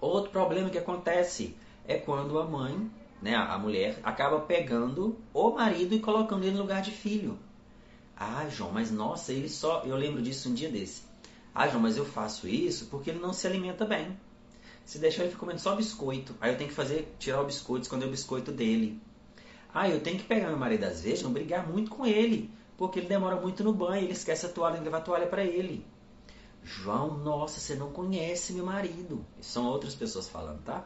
Outro 0.00 0.30
problema 0.30 0.70
que 0.70 0.78
acontece 0.78 1.54
é 1.86 1.98
quando 1.98 2.38
a 2.38 2.46
mãe, 2.46 2.90
né, 3.20 3.34
a 3.34 3.58
mulher, 3.58 4.00
acaba 4.02 4.40
pegando 4.40 5.18
o 5.34 5.50
marido 5.50 5.94
e 5.94 5.98
colocando 5.98 6.44
ele 6.44 6.56
no 6.56 6.62
lugar 6.62 6.80
de 6.80 6.92
filho. 6.92 7.38
Ah, 8.16 8.48
João, 8.48 8.72
mas 8.72 8.90
nossa, 8.90 9.34
ele 9.34 9.50
só. 9.50 9.82
Eu 9.84 9.96
lembro 9.96 10.22
disso 10.22 10.48
um 10.48 10.54
dia 10.54 10.70
desse. 10.70 11.02
Ah, 11.54 11.68
João, 11.68 11.82
mas 11.82 11.98
eu 11.98 12.06
faço 12.06 12.48
isso 12.48 12.86
porque 12.86 13.10
ele 13.10 13.20
não 13.20 13.34
se 13.34 13.46
alimenta 13.46 13.84
bem. 13.84 14.18
Se 14.86 14.98
deixar 14.98 15.24
ele 15.24 15.30
fica 15.30 15.40
comendo 15.40 15.60
só 15.60 15.76
biscoito. 15.76 16.34
Aí 16.40 16.52
eu 16.52 16.56
tenho 16.56 16.70
que 16.70 16.76
fazer, 16.76 17.14
tirar 17.18 17.42
o 17.42 17.46
biscoito, 17.46 17.82
esconder 17.82 18.06
o 18.06 18.10
biscoito 18.10 18.50
dele. 18.50 18.98
Ah, 19.74 19.90
eu 19.90 20.00
tenho 20.00 20.16
que 20.16 20.24
pegar 20.24 20.48
meu 20.48 20.56
marido 20.56 20.84
às 20.84 21.02
vezes, 21.02 21.22
não 21.22 21.32
brigar 21.32 21.68
muito 21.68 21.90
com 21.90 22.06
ele, 22.06 22.50
porque 22.78 22.98
ele 22.98 23.08
demora 23.08 23.36
muito 23.36 23.62
no 23.62 23.74
banho, 23.74 24.04
ele 24.04 24.12
esquece 24.12 24.46
a 24.46 24.48
toalha, 24.48 24.76
ele 24.76 24.84
levar 24.84 24.98
a 24.98 25.02
toalha 25.02 25.26
para 25.26 25.44
ele. 25.44 25.84
João, 26.64 27.18
nossa, 27.18 27.60
você 27.60 27.74
não 27.74 27.92
conhece 27.92 28.52
meu 28.52 28.64
marido. 28.64 29.24
Isso 29.38 29.52
são 29.52 29.66
outras 29.66 29.94
pessoas 29.94 30.28
falando, 30.28 30.62
tá? 30.64 30.84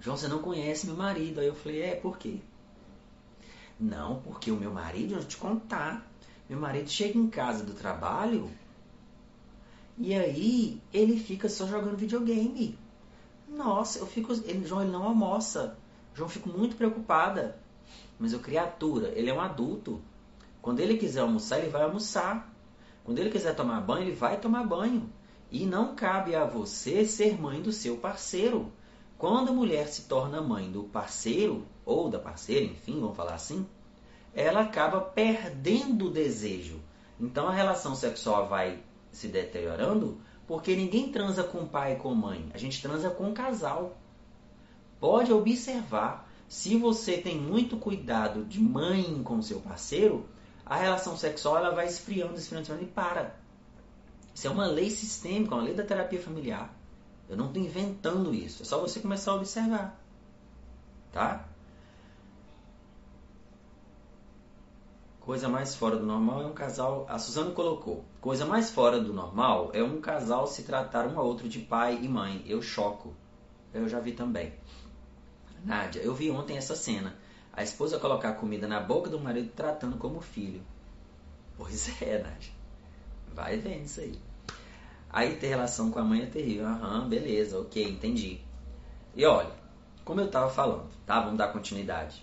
João, 0.00 0.16
você 0.16 0.28
não 0.28 0.40
conhece 0.40 0.86
meu 0.86 0.96
marido. 0.96 1.40
Aí 1.40 1.46
eu 1.46 1.54
falei, 1.54 1.82
é, 1.82 1.94
por 1.96 2.16
quê? 2.16 2.38
Não, 3.78 4.22
porque 4.22 4.50
o 4.50 4.56
meu 4.56 4.72
marido, 4.72 5.14
eu 5.14 5.18
vou 5.18 5.28
te 5.28 5.36
contar. 5.36 6.08
Meu 6.48 6.58
marido 6.58 6.88
chega 6.88 7.18
em 7.18 7.28
casa 7.28 7.64
do 7.64 7.74
trabalho 7.74 8.48
e 9.98 10.14
aí 10.14 10.80
ele 10.92 11.18
fica 11.18 11.48
só 11.48 11.66
jogando 11.66 11.96
videogame. 11.96 12.78
Nossa, 13.48 13.98
eu 13.98 14.06
fico. 14.06 14.32
Ele, 14.32 14.66
João, 14.66 14.82
ele 14.82 14.90
não 14.90 15.04
almoça. 15.04 15.78
João, 16.14 16.28
fico 16.28 16.48
muito 16.48 16.76
preocupada. 16.76 17.58
Mas 18.18 18.34
o 18.34 18.38
criatura, 18.38 19.08
ele 19.14 19.30
é 19.30 19.34
um 19.34 19.40
adulto. 19.40 20.00
Quando 20.60 20.80
ele 20.80 20.98
quiser 20.98 21.20
almoçar, 21.20 21.58
ele 21.58 21.70
vai 21.70 21.82
almoçar. 21.82 22.52
Quando 23.06 23.20
ele 23.20 23.30
quiser 23.30 23.54
tomar 23.54 23.80
banho, 23.82 24.08
ele 24.08 24.16
vai 24.16 24.36
tomar 24.36 24.64
banho. 24.64 25.08
E 25.48 25.64
não 25.64 25.94
cabe 25.94 26.34
a 26.34 26.44
você 26.44 27.04
ser 27.04 27.40
mãe 27.40 27.62
do 27.62 27.70
seu 27.70 27.98
parceiro. 27.98 28.72
Quando 29.16 29.50
a 29.50 29.52
mulher 29.52 29.86
se 29.86 30.02
torna 30.02 30.42
mãe 30.42 30.68
do 30.72 30.82
parceiro, 30.82 31.64
ou 31.84 32.10
da 32.10 32.18
parceira, 32.18 32.64
enfim, 32.64 32.98
vamos 32.98 33.16
falar 33.16 33.34
assim, 33.34 33.64
ela 34.34 34.62
acaba 34.62 35.00
perdendo 35.00 36.06
o 36.06 36.10
desejo. 36.10 36.80
Então 37.20 37.46
a 37.46 37.52
relação 37.52 37.94
sexual 37.94 38.48
vai 38.48 38.82
se 39.12 39.28
deteriorando 39.28 40.20
porque 40.44 40.74
ninguém 40.74 41.12
transa 41.12 41.44
com 41.44 41.64
pai 41.64 41.92
e 41.92 41.96
com 41.96 42.12
mãe. 42.12 42.50
A 42.52 42.58
gente 42.58 42.82
transa 42.82 43.08
com 43.08 43.32
casal. 43.32 43.96
Pode 44.98 45.32
observar, 45.32 46.28
se 46.48 46.76
você 46.76 47.18
tem 47.18 47.40
muito 47.40 47.76
cuidado 47.76 48.44
de 48.44 48.60
mãe 48.60 49.22
com 49.22 49.40
seu 49.40 49.60
parceiro, 49.60 50.26
a 50.66 50.76
relação 50.76 51.16
sexual 51.16 51.56
ela 51.58 51.74
vai 51.74 51.86
esfriando, 51.86 52.34
esfriando, 52.34 52.62
esfriando 52.62 52.82
e 52.82 52.92
para. 52.92 53.36
Isso 54.34 54.48
é 54.48 54.50
uma 54.50 54.66
lei 54.66 54.90
sistêmica, 54.90 55.54
uma 55.54 55.62
lei 55.62 55.74
da 55.74 55.84
terapia 55.84 56.20
familiar. 56.20 56.74
Eu 57.28 57.36
não 57.36 57.46
estou 57.46 57.62
inventando 57.62 58.34
isso, 58.34 58.62
é 58.62 58.66
só 58.66 58.80
você 58.80 58.98
começar 58.98 59.30
a 59.30 59.36
observar. 59.36 60.00
Tá? 61.12 61.48
Coisa 65.20 65.48
mais 65.48 65.74
fora 65.74 65.96
do 65.96 66.06
normal 66.06 66.42
é 66.42 66.46
um 66.46 66.52
casal. 66.52 67.04
A 67.08 67.18
Suzana 67.18 67.50
colocou. 67.50 68.04
Coisa 68.20 68.44
mais 68.44 68.70
fora 68.70 69.00
do 69.00 69.12
normal 69.12 69.70
é 69.72 69.82
um 69.82 70.00
casal 70.00 70.46
se 70.46 70.62
tratar 70.62 71.06
um 71.06 71.18
ao 71.18 71.26
outro 71.26 71.48
de 71.48 71.58
pai 71.58 71.98
e 72.00 72.08
mãe. 72.08 72.44
Eu 72.46 72.62
choco. 72.62 73.12
Eu 73.74 73.88
já 73.88 73.98
vi 73.98 74.12
também. 74.12 74.52
Nádia, 75.64 76.00
eu 76.00 76.14
vi 76.14 76.30
ontem 76.30 76.56
essa 76.56 76.76
cena. 76.76 77.16
A 77.56 77.62
esposa 77.62 77.98
colocar 77.98 78.34
comida 78.34 78.68
na 78.68 78.78
boca 78.78 79.08
do 79.08 79.18
marido 79.18 79.50
tratando 79.56 79.96
como 79.96 80.20
filho. 80.20 80.60
Pois 81.56 81.90
é, 82.02 82.22
Nádia. 82.22 82.52
Vai 83.34 83.56
vendo 83.56 83.86
isso 83.86 84.00
aí. 84.00 84.18
Aí 85.08 85.36
ter 85.36 85.48
relação 85.48 85.90
com 85.90 85.98
a 85.98 86.04
mãe 86.04 86.22
é 86.22 86.26
terrível. 86.26 86.66
Aham, 86.66 87.08
beleza, 87.08 87.58
ok, 87.58 87.82
entendi. 87.82 88.40
E 89.14 89.24
olha, 89.24 89.52
como 90.04 90.20
eu 90.20 90.30
tava 90.30 90.50
falando, 90.50 90.90
tá? 91.06 91.20
Vamos 91.20 91.38
dar 91.38 91.48
continuidade. 91.48 92.22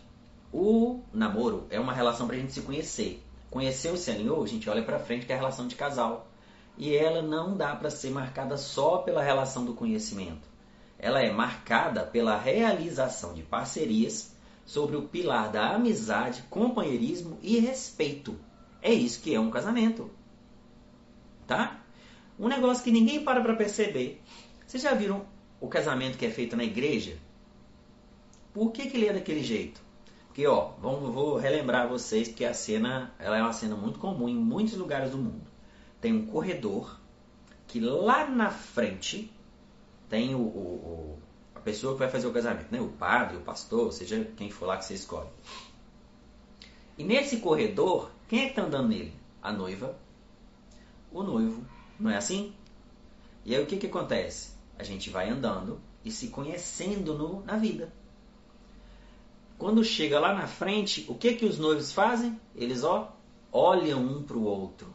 O 0.52 1.02
namoro 1.12 1.66
é 1.72 1.80
uma 1.80 1.94
relação 1.94 2.28
pra 2.28 2.38
gente 2.38 2.54
se 2.54 2.62
conhecer. 2.62 3.24
O 3.52 3.98
se 3.98 4.12
alinhou, 4.12 4.44
a 4.44 4.48
gente 4.48 4.70
olha 4.70 4.84
pra 4.84 5.00
frente 5.00 5.26
que 5.26 5.32
é 5.32 5.36
a 5.36 5.40
relação 5.40 5.68
de 5.68 5.76
casal. 5.76 6.28
E 6.78 6.96
ela 6.96 7.22
não 7.22 7.58
dá 7.58 7.76
para 7.76 7.90
ser 7.90 8.12
marcada 8.12 8.56
só 8.56 9.00
pela 9.00 9.22
relação 9.22 9.66
do 9.66 9.74
conhecimento 9.74 10.54
ela 11.04 11.22
é 11.22 11.30
marcada 11.34 12.06
pela 12.06 12.38
realização 12.38 13.34
de 13.34 13.44
parcerias 13.44 14.33
sobre 14.66 14.96
o 14.96 15.08
pilar 15.08 15.52
da 15.52 15.76
amizade, 15.76 16.44
companheirismo 16.50 17.38
e 17.42 17.60
respeito. 17.60 18.38
É 18.82 18.94
isso 18.94 19.22
que 19.22 19.34
é 19.34 19.40
um 19.40 19.52
casamento. 19.52 20.10
Tá? 21.48 21.80
Um 22.40 22.48
negócio 22.48 22.84
que 22.84 22.92
ninguém 22.92 23.24
para 23.24 23.42
para 23.42 23.56
perceber. 23.56 24.22
Vocês 24.66 24.82
já 24.82 24.94
viram 24.94 25.26
o 25.60 25.68
casamento 25.68 26.18
que 26.18 26.26
é 26.26 26.30
feito 26.30 26.56
na 26.56 26.64
igreja? 26.64 27.18
Por 28.54 28.72
que, 28.72 28.88
que 28.88 28.98
ele 28.98 29.08
é 29.08 29.14
daquele 29.14 29.44
jeito? 29.44 29.82
Porque, 30.28 30.48
ó, 30.48 30.72
vamos, 30.82 31.14
vou 31.14 31.38
relembrar 31.38 31.88
vocês 31.88 32.28
que 32.28 32.44
a 32.44 32.54
cena 32.54 33.14
ela 33.20 33.38
é 33.38 33.42
uma 33.42 33.54
cena 33.54 33.76
muito 33.76 34.00
comum 34.00 34.28
em 34.28 34.36
muitos 34.36 34.76
lugares 34.76 35.12
do 35.12 35.18
mundo. 35.18 35.48
Tem 36.02 36.12
um 36.12 36.26
corredor 36.26 37.00
que 37.68 37.80
lá 37.80 38.28
na 38.28 38.50
frente 38.50 39.32
tem 40.10 40.36
o, 40.36 40.42
o, 40.42 41.20
pessoa 41.64 41.94
que 41.94 42.00
vai 42.00 42.10
fazer 42.10 42.28
o 42.28 42.34
casamento, 42.34 42.72
né? 42.72 42.80
o 42.82 42.90
padre, 42.90 43.38
o 43.38 43.42
pastor, 43.42 43.92
seja 43.92 44.24
quem 44.36 44.50
for 44.50 44.66
lá 44.66 44.78
que 44.78 44.86
você 44.86 44.94
escolhe. 44.94 45.30
E 46.98 47.04
nesse 47.04 47.38
corredor, 47.38 48.12
quem 48.28 48.42
é 48.42 48.44
que 48.44 48.50
está 48.50 48.64
andando 48.64 48.90
nele? 48.90 49.14
A 49.42 49.52
noiva, 49.52 49.98
o 51.12 51.24
noivo, 51.24 51.66
não 52.00 52.12
é 52.12 52.18
assim? 52.18 52.54
E 53.46 53.56
aí 53.56 53.62
o 53.62 53.66
que, 53.66 53.78
que 53.78 53.88
acontece? 53.88 54.54
A 54.78 54.84
gente 54.84 55.10
vai 55.10 55.30
andando 55.30 55.80
e 56.04 56.12
se 56.12 56.28
conhecendo 56.28 57.18
no, 57.18 57.44
na 57.44 57.58
vida. 57.58 57.92
Quando 59.58 59.84
chega 59.84 60.20
lá 60.20 60.34
na 60.34 60.48
frente, 60.48 61.06
o 61.08 61.16
que 61.16 61.34
que 61.34 61.46
os 61.46 61.58
noivos 61.58 61.92
fazem? 61.92 62.40
Eles 62.56 62.84
ó, 62.84 63.16
olham 63.52 64.02
um 64.02 64.24
para 64.24 64.38
o 64.38 64.44
outro. 64.44 64.94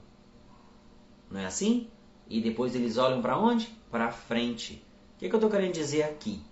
Não 1.31 1.41
é 1.41 1.47
assim? 1.47 1.89
E 2.29 2.41
depois 2.41 2.75
eles 2.75 2.99
olham 2.99 3.23
para 3.23 3.39
onde? 3.39 3.67
Para 3.91 4.11
frente. 4.11 4.85
O 5.15 5.19
que, 5.19 5.29
que 5.29 5.35
eu 5.35 5.39
estou 5.39 5.51
querendo 5.51 5.73
dizer 5.73 6.03
aqui? 6.03 6.43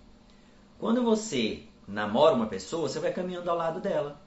Quando 0.79 1.03
você 1.03 1.63
namora 1.87 2.35
uma 2.35 2.45
pessoa, 2.45 2.87
você 2.87 2.99
vai 2.99 3.11
caminhando 3.11 3.49
ao 3.49 3.57
lado 3.57 3.79
dela. 3.79 4.21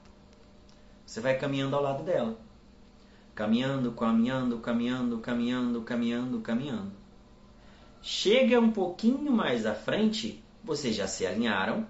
Você 1.05 1.21
vai 1.21 1.37
caminhando 1.37 1.75
ao 1.75 1.81
lado 1.81 2.03
dela. 2.03 2.37
Caminhando, 3.33 3.91
caminhando, 3.93 4.59
caminhando, 4.59 5.19
caminhando, 5.19 5.81
caminhando, 5.81 6.41
caminhando. 6.41 6.91
Chega 8.01 8.59
um 8.59 8.71
pouquinho 8.71 9.31
mais 9.31 9.65
à 9.65 9.73
frente, 9.73 10.43
vocês 10.63 10.95
já 10.95 11.07
se 11.07 11.25
alinharam, 11.25 11.87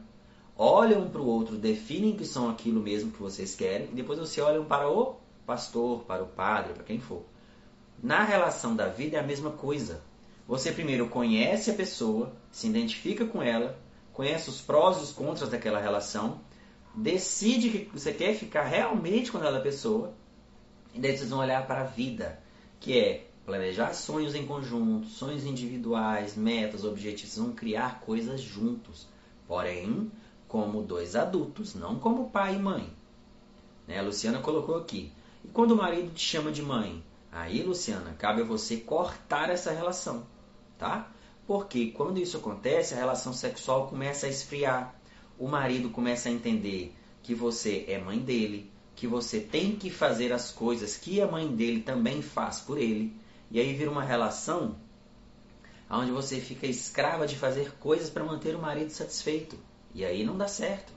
olham 0.58 1.04
um 1.04 1.10
para 1.10 1.22
o 1.22 1.26
outro, 1.26 1.58
definem 1.58 2.16
que 2.16 2.26
são 2.26 2.50
aquilo 2.50 2.82
mesmo 2.82 3.12
que 3.12 3.22
vocês 3.22 3.56
querem, 3.56 3.88
e 3.92 3.96
depois 3.96 4.20
vocês 4.20 4.46
olham 4.46 4.66
para 4.66 4.90
o 4.90 5.16
pastor, 5.46 6.04
para 6.04 6.22
o 6.22 6.28
padre, 6.28 6.74
para 6.74 6.84
quem 6.84 7.00
for. 7.00 7.24
Na 8.04 8.24
relação 8.24 8.76
da 8.76 8.88
vida 8.88 9.18
é 9.18 9.20
a 9.20 9.26
mesma 9.26 9.52
coisa. 9.52 10.02
Você 10.48 10.72
primeiro 10.72 11.08
conhece 11.08 11.72
a 11.72 11.74
pessoa, 11.74 12.34
se 12.52 12.68
identifica 12.68 13.26
com 13.26 13.42
ela, 13.42 13.80
conhece 14.14 14.50
os 14.50 14.62
prós 14.62 14.98
e 14.98 15.04
os 15.04 15.12
contras 15.12 15.50
daquela 15.50 15.80
relação, 15.80 16.40
decide 16.94 17.70
que 17.70 17.86
você 17.94 18.14
quer 18.14 18.36
ficar 18.36 18.64
realmente 18.64 19.32
com 19.32 19.38
aquela 19.38 19.60
pessoa, 19.60 20.14
e 20.94 21.00
daí 21.00 21.16
vocês 21.16 21.30
vão 21.30 21.40
olhar 21.40 21.66
para 21.66 21.82
a 21.82 21.86
vida, 21.86 22.40
que 22.80 22.98
é 22.98 23.28
planejar 23.46 23.94
sonhos 23.94 24.36
em 24.36 24.46
conjunto, 24.46 25.08
sonhos 25.08 25.46
individuais, 25.46 26.36
metas, 26.36 26.84
objetivos, 26.84 27.38
vão 27.38 27.54
criar 27.54 28.02
coisas 28.02 28.42
juntos. 28.42 29.08
Porém, 29.48 30.12
como 30.48 30.84
dois 30.84 31.16
adultos, 31.16 31.76
não 31.76 31.98
como 31.98 32.30
pai 32.30 32.56
e 32.56 32.60
mãe. 32.60 32.90
Né? 33.88 34.00
A 34.00 34.02
Luciana 34.02 34.40
colocou 34.40 34.76
aqui. 34.76 35.12
E 35.44 35.48
quando 35.48 35.72
o 35.72 35.78
marido 35.78 36.14
te 36.14 36.22
chama 36.22 36.52
de 36.52 36.62
mãe? 36.62 37.04
Aí, 37.32 37.64
Luciana, 37.64 38.14
cabe 38.18 38.42
a 38.42 38.46
você 38.46 38.78
cortar 38.78 39.50
essa 39.50 39.72
relação, 39.72 40.26
tá? 40.78 41.10
Porque 41.52 41.88
quando 41.88 42.18
isso 42.18 42.38
acontece, 42.38 42.94
a 42.94 42.98
relação 42.98 43.34
sexual 43.34 43.90
começa 43.90 44.26
a 44.26 44.30
esfriar. 44.30 44.96
O 45.38 45.50
marido 45.50 45.90
começa 45.90 46.30
a 46.30 46.32
entender 46.32 46.96
que 47.22 47.36
você 47.36 47.84
é 47.90 47.98
mãe 48.00 48.20
dele, 48.20 48.72
que 48.96 49.06
você 49.06 49.42
tem 49.42 49.76
que 49.76 49.90
fazer 49.90 50.32
as 50.32 50.50
coisas 50.50 50.96
que 50.96 51.20
a 51.20 51.28
mãe 51.28 51.54
dele 51.54 51.82
também 51.82 52.22
faz 52.22 52.62
por 52.62 52.78
ele. 52.78 53.14
E 53.52 53.60
aí 53.60 53.74
vira 53.74 53.92
uma 53.92 54.02
relação 54.02 54.78
onde 55.90 56.10
você 56.10 56.40
fica 56.40 56.66
escrava 56.66 57.28
de 57.28 57.36
fazer 57.36 57.74
coisas 57.82 58.10
para 58.10 58.24
manter 58.24 58.56
o 58.56 58.62
marido 58.62 58.92
satisfeito. 58.92 59.58
E 59.94 60.06
aí 60.06 60.24
não 60.24 60.38
dá 60.38 60.48
certo. 60.48 60.94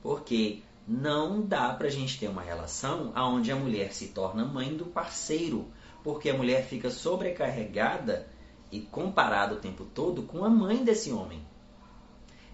Porque 0.00 0.62
não 0.86 1.44
dá 1.44 1.74
para 1.74 1.88
a 1.88 1.90
gente 1.90 2.20
ter 2.20 2.28
uma 2.28 2.42
relação 2.42 3.12
onde 3.16 3.50
a 3.50 3.56
mulher 3.56 3.92
se 3.92 4.10
torna 4.10 4.44
mãe 4.44 4.76
do 4.76 4.86
parceiro. 4.86 5.66
Porque 6.04 6.30
a 6.30 6.36
mulher 6.36 6.68
fica 6.68 6.88
sobrecarregada 6.88 8.30
e 8.72 8.80
comparada 8.80 9.54
o 9.54 9.58
tempo 9.58 9.84
todo 9.84 10.22
com 10.22 10.44
a 10.44 10.50
mãe 10.50 10.82
desse 10.82 11.12
homem. 11.12 11.46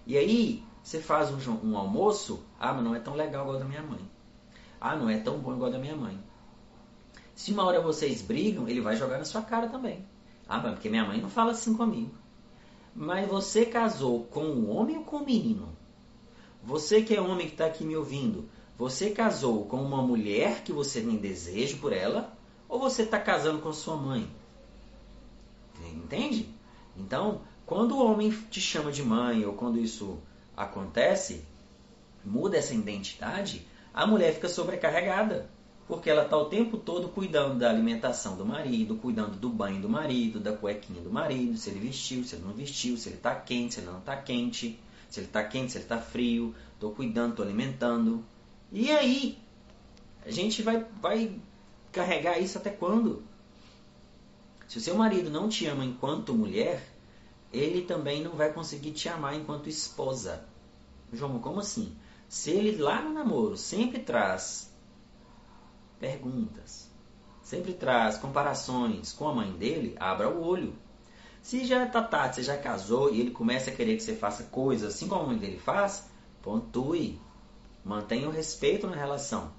E 0.05 0.17
aí 0.17 0.63
você 0.83 0.99
faz 0.99 1.31
um, 1.31 1.59
um 1.63 1.77
almoço, 1.77 2.43
ah, 2.59 2.73
mas 2.73 2.83
não 2.83 2.93
é 2.93 2.99
tão 2.99 3.15
legal 3.15 3.45
igual 3.45 3.59
da 3.59 3.65
minha 3.65 3.81
mãe. 3.81 3.99
Ah, 4.81 4.95
não 4.95 5.09
é 5.09 5.17
tão 5.17 5.39
bom 5.39 5.53
igual 5.53 5.71
da 5.71 5.79
minha 5.79 5.95
mãe. 5.95 6.19
Se 7.33 7.53
uma 7.53 7.63
hora 7.63 7.81
vocês 7.81 8.21
brigam, 8.21 8.67
ele 8.67 8.81
vai 8.81 8.97
jogar 8.97 9.17
na 9.17 9.23
sua 9.23 9.41
cara 9.41 9.69
também. 9.69 10.05
Ah, 10.47 10.59
mas 10.59 10.73
porque 10.73 10.89
minha 10.89 11.05
mãe 11.05 11.21
não 11.21 11.29
fala 11.29 11.51
assim 11.51 11.73
comigo. 11.73 12.11
Mas 12.93 13.29
você 13.29 13.65
casou 13.65 14.25
com 14.25 14.43
um 14.43 14.69
homem 14.69 14.97
ou 14.97 15.03
com 15.03 15.17
um 15.17 15.25
menino? 15.25 15.69
Você 16.63 17.01
que 17.01 17.15
é 17.15 17.21
homem 17.21 17.47
que 17.47 17.53
está 17.53 17.65
aqui 17.65 17.85
me 17.85 17.95
ouvindo, 17.95 18.49
você 18.77 19.11
casou 19.11 19.65
com 19.65 19.81
uma 19.81 20.01
mulher 20.01 20.63
que 20.63 20.73
você 20.73 20.99
tem 20.99 21.15
desejo 21.15 21.77
por 21.77 21.93
ela? 21.93 22.37
Ou 22.67 22.79
você 22.79 23.03
está 23.03 23.19
casando 23.19 23.59
com 23.59 23.71
sua 23.71 23.95
mãe? 23.95 24.29
Entende? 25.87 26.49
Então, 26.97 27.41
quando 27.65 27.95
o 27.95 28.05
homem 28.05 28.31
te 28.49 28.59
chama 28.59 28.91
de 28.91 29.03
mãe 29.03 29.45
ou 29.45 29.53
quando 29.53 29.79
isso 29.79 30.19
acontece, 30.55 31.45
muda 32.25 32.57
essa 32.57 32.73
identidade, 32.73 33.65
a 33.93 34.05
mulher 34.05 34.33
fica 34.33 34.49
sobrecarregada 34.49 35.49
porque 35.89 36.07
ela 36.07 36.21
está 36.21 36.37
o 36.37 36.45
tempo 36.45 36.77
todo 36.77 37.09
cuidando 37.09 37.57
da 37.57 37.67
alimentação 37.67 38.37
do 38.37 38.45
marido, 38.45 38.95
cuidando 38.97 39.35
do 39.37 39.49
banho 39.49 39.81
do 39.81 39.89
marido, 39.89 40.39
da 40.39 40.53
cuequinha 40.53 41.01
do 41.01 41.09
marido, 41.09 41.57
se 41.57 41.71
ele 41.71 41.79
vestiu, 41.79 42.23
se 42.23 42.35
ele 42.35 42.45
não 42.45 42.53
vestiu, 42.53 42.95
se 42.95 43.09
ele 43.09 43.15
está 43.15 43.33
quente, 43.33 43.73
se 43.73 43.79
ele 43.79 43.87
não 43.87 43.97
está 43.97 44.15
quente, 44.15 44.79
se 45.09 45.19
ele 45.19 45.25
está 45.25 45.43
quente, 45.43 45.71
se 45.71 45.79
ele 45.79 45.85
está 45.85 45.97
frio, 45.97 46.53
estou 46.75 46.91
cuidando, 46.91 47.31
estou 47.31 47.43
alimentando. 47.43 48.23
E 48.71 48.91
aí, 48.91 49.39
a 50.23 50.29
gente 50.29 50.61
vai, 50.61 50.85
vai 51.01 51.31
carregar 51.91 52.37
isso 52.37 52.59
até 52.59 52.69
quando? 52.69 53.23
Se 54.69 54.77
o 54.77 54.81
seu 54.81 54.95
marido 54.95 55.31
não 55.31 55.49
te 55.49 55.65
ama 55.65 55.83
enquanto 55.83 56.31
mulher, 56.31 56.87
ele 57.51 57.81
também 57.81 58.23
não 58.23 58.33
vai 58.33 58.53
conseguir 58.53 58.91
te 58.91 59.09
amar 59.09 59.33
enquanto 59.33 59.67
esposa. 59.67 60.45
João, 61.11 61.39
como 61.39 61.59
assim? 61.59 61.97
Se 62.27 62.51
ele 62.51 62.77
lá 62.77 63.01
no 63.01 63.11
namoro 63.11 63.57
sempre 63.57 63.97
traz 63.97 64.71
perguntas. 65.99 66.87
Sempre 67.41 67.73
traz 67.73 68.19
comparações 68.19 69.11
com 69.11 69.27
a 69.27 69.33
mãe 69.33 69.51
dele, 69.53 69.95
abra 69.99 70.29
o 70.29 70.39
olho. 70.39 70.75
Se 71.41 71.65
já 71.65 71.87
tá 71.87 72.03
tarde, 72.03 72.35
você 72.35 72.43
já 72.43 72.55
casou 72.55 73.11
e 73.11 73.21
ele 73.21 73.31
começa 73.31 73.71
a 73.71 73.75
querer 73.75 73.97
que 73.97 74.03
você 74.03 74.15
faça 74.15 74.43
coisas 74.43 74.93
assim 74.93 75.07
como 75.07 75.23
a 75.23 75.27
mãe 75.29 75.39
dele 75.39 75.57
faz, 75.57 76.07
pontue. 76.43 77.19
Mantenha 77.83 78.29
o 78.29 78.31
respeito 78.31 78.85
na 78.85 78.95
relação. 78.95 79.51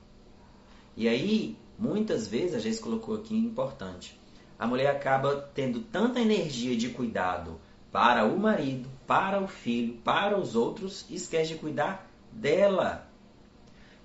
E 0.96 1.08
aí, 1.08 1.58
muitas 1.76 2.28
vezes, 2.28 2.54
a 2.54 2.60
gente 2.60 2.78
colocou 2.78 3.16
aqui 3.16 3.36
importante. 3.36 4.19
A 4.60 4.66
mulher 4.66 4.88
acaba 4.88 5.48
tendo 5.54 5.80
tanta 5.80 6.20
energia 6.20 6.76
de 6.76 6.90
cuidado 6.90 7.58
para 7.90 8.26
o 8.26 8.38
marido, 8.38 8.90
para 9.06 9.40
o 9.40 9.48
filho, 9.48 9.94
para 10.04 10.38
os 10.38 10.54
outros, 10.54 11.06
e 11.08 11.14
esquece 11.14 11.54
de 11.54 11.58
cuidar 11.58 12.06
dela. 12.30 13.08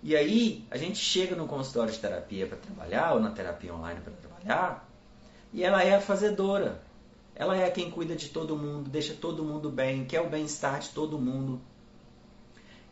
E 0.01 0.15
aí 0.15 0.65
a 0.71 0.77
gente 0.77 0.97
chega 0.97 1.35
no 1.35 1.45
consultório 1.45 1.91
de 1.91 1.99
terapia 1.99 2.47
para 2.47 2.57
trabalhar, 2.57 3.15
ou 3.15 3.19
na 3.19 3.31
terapia 3.31 3.75
online 3.75 3.99
para 3.99 4.13
trabalhar, 4.13 4.89
e 5.51 5.61
ela 5.61 5.83
é 5.83 5.93
a 5.93 5.99
fazedora. 5.99 6.81
Ela 7.35 7.57
é 7.57 7.69
quem 7.69 7.91
cuida 7.91 8.15
de 8.15 8.29
todo 8.29 8.55
mundo, 8.55 8.89
deixa 8.89 9.13
todo 9.13 9.43
mundo 9.43 9.69
bem, 9.69 10.05
quer 10.05 10.21
o 10.21 10.29
bem-estar 10.29 10.79
de 10.79 10.87
todo 10.91 11.19
mundo, 11.19 11.59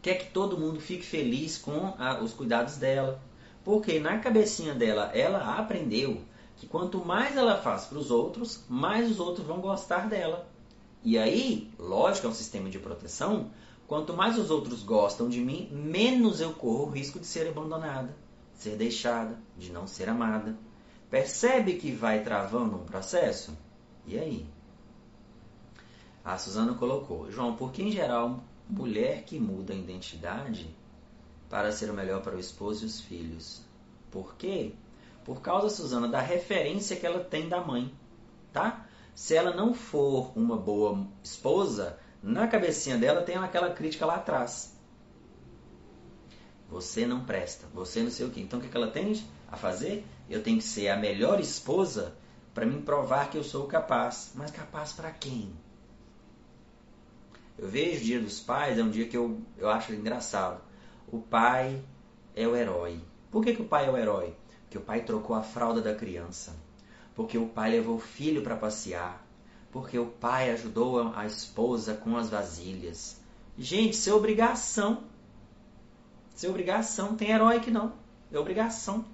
quer 0.02 0.16
que 0.16 0.32
todo 0.32 0.58
mundo 0.58 0.82
fique 0.82 1.06
feliz 1.06 1.58
com 1.58 1.94
a, 1.98 2.20
os 2.22 2.34
cuidados 2.34 2.76
dela. 2.76 3.22
Porque 3.64 4.02
na 4.02 4.20
cabecinha 4.20 4.74
dela, 4.74 5.12
ela 5.14 5.58
aprendeu 5.58 6.26
que 6.64 6.68
quanto 6.70 7.04
mais 7.04 7.36
ela 7.36 7.58
faz 7.58 7.86
para 7.86 7.98
os 7.98 8.10
outros, 8.10 8.64
mais 8.70 9.12
os 9.12 9.20
outros 9.20 9.46
vão 9.46 9.60
gostar 9.60 10.08
dela. 10.08 10.48
E 11.04 11.18
aí, 11.18 11.72
lógico, 11.78 12.28
é 12.28 12.30
um 12.30 12.34
sistema 12.34 12.70
de 12.70 12.80
proteção, 12.80 13.52
Quanto 13.88 14.14
mais 14.14 14.40
os 14.40 14.50
outros 14.50 14.82
gostam 14.82 15.28
de 15.28 15.42
mim, 15.42 15.70
menos 15.72 16.40
eu 16.40 16.54
corro 16.54 16.86
o 16.86 16.90
risco 16.90 17.20
de 17.20 17.28
ser 17.28 17.48
abandonada, 17.48 18.16
de 18.54 18.64
ser 18.64 18.78
deixada, 18.78 19.38
de 19.58 19.72
não 19.72 19.86
ser 19.86 20.10
amada. 20.10 20.58
Percebe 21.10 21.76
que 21.76 21.92
vai 21.92 22.24
travando 22.24 22.78
um 22.78 22.86
processo? 22.86 23.56
E 24.08 24.18
aí? 24.18 24.48
A 26.24 26.38
Suzana 26.38 26.74
colocou: 26.74 27.30
João, 27.30 27.56
por 27.56 27.72
que 27.72 27.84
em 27.84 27.92
geral 27.92 28.44
mulher 28.68 29.26
que 29.26 29.38
muda 29.38 29.74
a 29.74 29.78
identidade 29.78 30.74
para 31.50 31.72
ser 31.72 31.92
o 31.92 31.94
melhor 31.94 32.22
para 32.24 32.36
o 32.36 32.40
esposo 32.40 32.84
e 32.84 32.88
os 32.88 33.02
filhos? 33.02 33.62
Por 34.10 34.36
quê? 34.36 34.74
Por 35.24 35.42
causa, 35.42 35.70
Suzana, 35.70 36.08
da 36.08 36.20
referência 36.20 36.96
que 36.96 37.06
ela 37.06 37.24
tem 37.24 37.48
da 37.48 37.62
mãe, 37.62 37.94
tá? 38.52 38.86
Se 39.16 39.36
ela 39.36 39.56
não 39.56 39.74
for 39.74 40.32
uma 40.36 40.58
boa 40.58 41.08
esposa, 41.24 41.98
na 42.22 42.48
cabecinha 42.48 42.98
dela 42.98 43.22
tem 43.22 43.36
aquela 43.36 43.72
crítica 43.72 44.06
lá 44.06 44.16
atrás. 44.16 44.78
Você 46.70 47.06
não 47.06 47.24
presta, 47.24 47.68
você 47.74 48.02
não 48.02 48.10
sei 48.10 48.26
o 48.26 48.32
que. 48.32 48.42
Então 48.42 48.60
o 48.60 48.62
que 48.62 48.76
ela 48.76 48.90
tende 48.90 49.24
a 49.48 49.56
fazer? 49.56 50.06
Eu 50.30 50.42
tenho 50.42 50.58
que 50.58 50.64
ser 50.64 50.90
a 50.90 50.98
melhor 50.98 51.40
esposa 51.40 52.16
para 52.54 52.66
me 52.66 52.82
provar 52.82 53.30
que 53.30 53.38
eu 53.38 53.44
sou 53.44 53.68
capaz. 53.68 54.32
Mas 54.36 54.52
capaz 54.52 54.92
para 54.92 55.12
quem? 55.12 55.54
Eu 57.58 57.68
vejo 57.68 58.02
o 58.02 58.04
dia 58.04 58.20
dos 58.20 58.40
pais, 58.40 58.80
é 58.80 58.84
um 58.84 58.90
dia 58.90 59.08
que 59.08 59.16
eu, 59.16 59.40
eu 59.58 59.70
acho 59.70 59.94
engraçado. 59.94 60.62
O 61.12 61.20
pai 61.20 61.84
é 62.36 62.48
o 62.48 62.56
herói. 62.56 63.00
Por 63.30 63.44
que, 63.44 63.54
que 63.54 63.62
o 63.62 63.68
pai 63.68 63.86
é 63.86 63.92
o 63.92 63.98
herói? 63.98 64.36
Porque 64.74 64.84
o 64.84 64.88
pai 64.88 65.02
trocou 65.02 65.36
a 65.36 65.44
fralda 65.44 65.82
da 65.82 65.94
criança. 65.94 66.56
porque 67.14 67.38
o 67.38 67.48
pai 67.48 67.70
levou 67.70 67.98
o 67.98 68.00
filho 68.00 68.42
para 68.42 68.56
passear, 68.56 69.24
porque 69.72 70.00
o 70.00 70.08
pai 70.08 70.50
ajudou 70.50 71.14
a 71.16 71.28
esposa 71.28 71.94
com 71.94 72.18
as 72.18 72.28
vasilhas. 72.28 73.22
Gente, 73.56 73.94
isso 73.94 74.10
é 74.10 74.14
obrigação. 74.16 75.04
Isso 76.36 76.48
é 76.48 76.50
obrigação. 76.50 77.16
Tem 77.16 77.30
herói 77.30 77.60
que 77.60 77.70
não. 77.70 77.94
É 78.32 78.40
obrigação. 78.40 79.06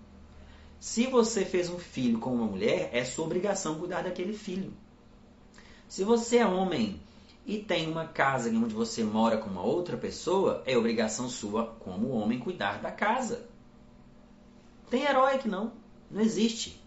Se 0.80 1.07
você 1.07 1.43
fez 1.43 1.70
um 1.70 1.78
filho 1.78 2.20
com 2.20 2.34
uma 2.34 2.45
mulher, 2.45 2.89
é 2.93 3.03
sua 3.03 3.26
obrigação 3.26 3.78
cuidar 3.78 4.03
daquele 4.03 4.32
filho. 4.32 4.72
Se 5.89 6.05
você 6.05 6.38
é 6.38 6.45
homem 6.45 7.01
e 7.45 7.57
tem 7.57 7.91
uma 7.91 8.07
casa 8.07 8.49
onde 8.49 8.74
você 8.74 9.03
mora 9.03 9.38
com 9.38 9.49
uma 9.49 9.64
outra 9.64 9.97
pessoa, 9.97 10.64
é 10.66 10.78
obrigação 10.78 11.28
sua, 11.28 11.66
como 11.82 12.12
homem, 12.12 12.39
cuidar 12.39 12.82
da 12.82 12.91
casa. 12.91 13.49
Tem 14.90 15.04
herói 15.04 15.38
que 15.38 15.48
não. 15.48 15.74
Não 16.10 16.22
existe. 16.22 16.82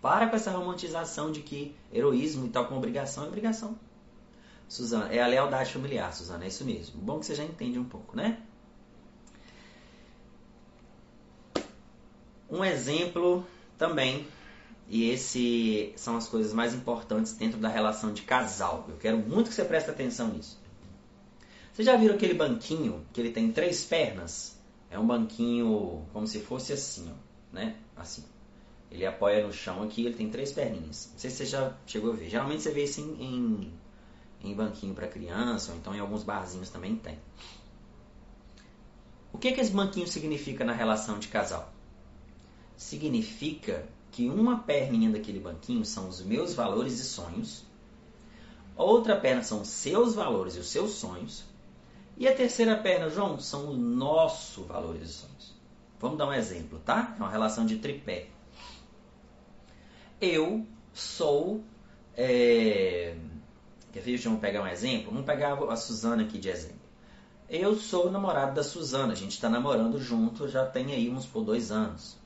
Para 0.00 0.28
com 0.28 0.36
essa 0.36 0.50
romantização 0.50 1.30
de 1.30 1.40
que 1.40 1.74
heroísmo 1.92 2.46
e 2.46 2.48
tal 2.48 2.66
com 2.66 2.76
obrigação 2.76 3.24
é 3.24 3.28
obrigação. 3.28 3.78
Suzana, 4.68 5.12
é 5.12 5.22
a 5.22 5.26
lealdade 5.26 5.72
familiar, 5.72 6.12
Suzana, 6.12 6.44
é 6.44 6.48
isso 6.48 6.64
mesmo. 6.64 7.00
Bom 7.00 7.20
que 7.20 7.26
você 7.26 7.34
já 7.34 7.44
entende 7.44 7.78
um 7.78 7.84
pouco, 7.84 8.16
né? 8.16 8.40
Um 12.50 12.64
exemplo 12.64 13.44
também, 13.76 14.26
e 14.88 15.10
esse 15.10 15.92
são 15.96 16.16
as 16.16 16.28
coisas 16.28 16.52
mais 16.52 16.74
importantes 16.74 17.32
dentro 17.32 17.58
da 17.58 17.68
relação 17.68 18.12
de 18.12 18.22
casal. 18.22 18.86
Eu 18.88 18.96
quero 18.96 19.18
muito 19.18 19.48
que 19.48 19.54
você 19.54 19.64
preste 19.64 19.90
atenção 19.90 20.28
nisso. 20.28 20.58
Você 21.72 21.82
já 21.82 21.96
viram 21.96 22.14
aquele 22.14 22.34
banquinho 22.34 23.04
que 23.12 23.20
ele 23.20 23.30
tem 23.30 23.52
três 23.52 23.84
pernas? 23.84 24.55
É 24.90 24.98
um 24.98 25.06
banquinho 25.06 26.04
como 26.12 26.26
se 26.26 26.40
fosse 26.40 26.72
assim, 26.72 27.10
ó, 27.10 27.54
né? 27.54 27.76
Assim. 27.96 28.24
Ele 28.90 29.04
apoia 29.04 29.44
no 29.44 29.52
chão 29.52 29.82
aqui, 29.82 30.06
ele 30.06 30.14
tem 30.14 30.30
três 30.30 30.52
perninhas. 30.52 31.10
Não 31.12 31.18
sei 31.18 31.30
se 31.30 31.36
você 31.38 31.46
já 31.46 31.76
chegou 31.86 32.12
a 32.12 32.14
ver. 32.14 32.28
Geralmente 32.28 32.62
você 32.62 32.70
vê 32.70 32.84
isso 32.84 33.00
em, 33.00 33.22
em, 33.22 33.72
em 34.44 34.54
banquinho 34.54 34.94
para 34.94 35.08
criança, 35.08 35.72
ou 35.72 35.78
então 35.78 35.94
em 35.94 35.98
alguns 35.98 36.22
barzinhos 36.22 36.70
também 36.70 36.96
tem. 36.96 37.18
O 39.32 39.38
que, 39.38 39.52
que 39.52 39.60
esse 39.60 39.72
banquinho 39.72 40.06
significa 40.06 40.64
na 40.64 40.72
relação 40.72 41.18
de 41.18 41.28
casal? 41.28 41.74
significa 42.76 43.88
que 44.12 44.28
uma 44.28 44.60
perninha 44.60 45.10
daquele 45.10 45.40
banquinho 45.40 45.84
são 45.84 46.08
os 46.08 46.20
meus 46.22 46.54
valores 46.54 46.98
e 47.00 47.04
sonhos, 47.04 47.64
outra 48.76 49.16
perna 49.16 49.42
são 49.42 49.62
os 49.62 49.68
seus 49.68 50.14
valores 50.14 50.56
e 50.56 50.60
os 50.60 50.68
seus 50.68 50.92
sonhos, 50.92 51.44
e 52.16 52.26
a 52.26 52.34
terceira 52.34 52.76
perna, 52.76 53.10
João, 53.10 53.38
são 53.38 53.76
valores 54.66 55.02
e 55.02 55.12
sonhos. 55.12 55.54
Vamos 55.98 56.18
dar 56.18 56.26
um 56.28 56.32
exemplo, 56.32 56.80
tá? 56.84 57.14
É 57.18 57.22
uma 57.22 57.30
relação 57.30 57.66
de 57.66 57.76
tripé. 57.76 58.28
Eu 60.20 60.66
sou. 60.94 61.62
É... 62.16 63.16
Quer 63.92 64.00
ver? 64.00 64.16
Vamos 64.18 64.40
pegar 64.40 64.62
um 64.62 64.66
exemplo? 64.66 65.10
Vamos 65.10 65.26
pegar 65.26 65.54
a 65.54 65.76
Suzana 65.76 66.22
aqui 66.22 66.38
de 66.38 66.48
exemplo. 66.48 66.86
Eu 67.48 67.76
sou 67.76 68.08
o 68.08 68.10
namorado 68.10 68.54
da 68.54 68.64
Suzana, 68.64 69.12
a 69.12 69.16
gente 69.16 69.32
está 69.32 69.48
namorando 69.48 70.00
junto 70.00 70.48
já 70.48 70.66
tem 70.66 70.92
aí 70.92 71.08
uns 71.08 71.26
por 71.26 71.44
dois 71.44 71.70
anos. 71.70 72.16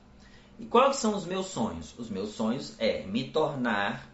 E 0.57 0.65
quais 0.65 0.95
são 0.95 1.15
os 1.15 1.25
meus 1.25 1.47
sonhos? 1.47 1.93
Os 1.99 2.09
meus 2.09 2.31
sonhos 2.31 2.75
é 2.79 3.03
me 3.03 3.29
tornar 3.29 4.09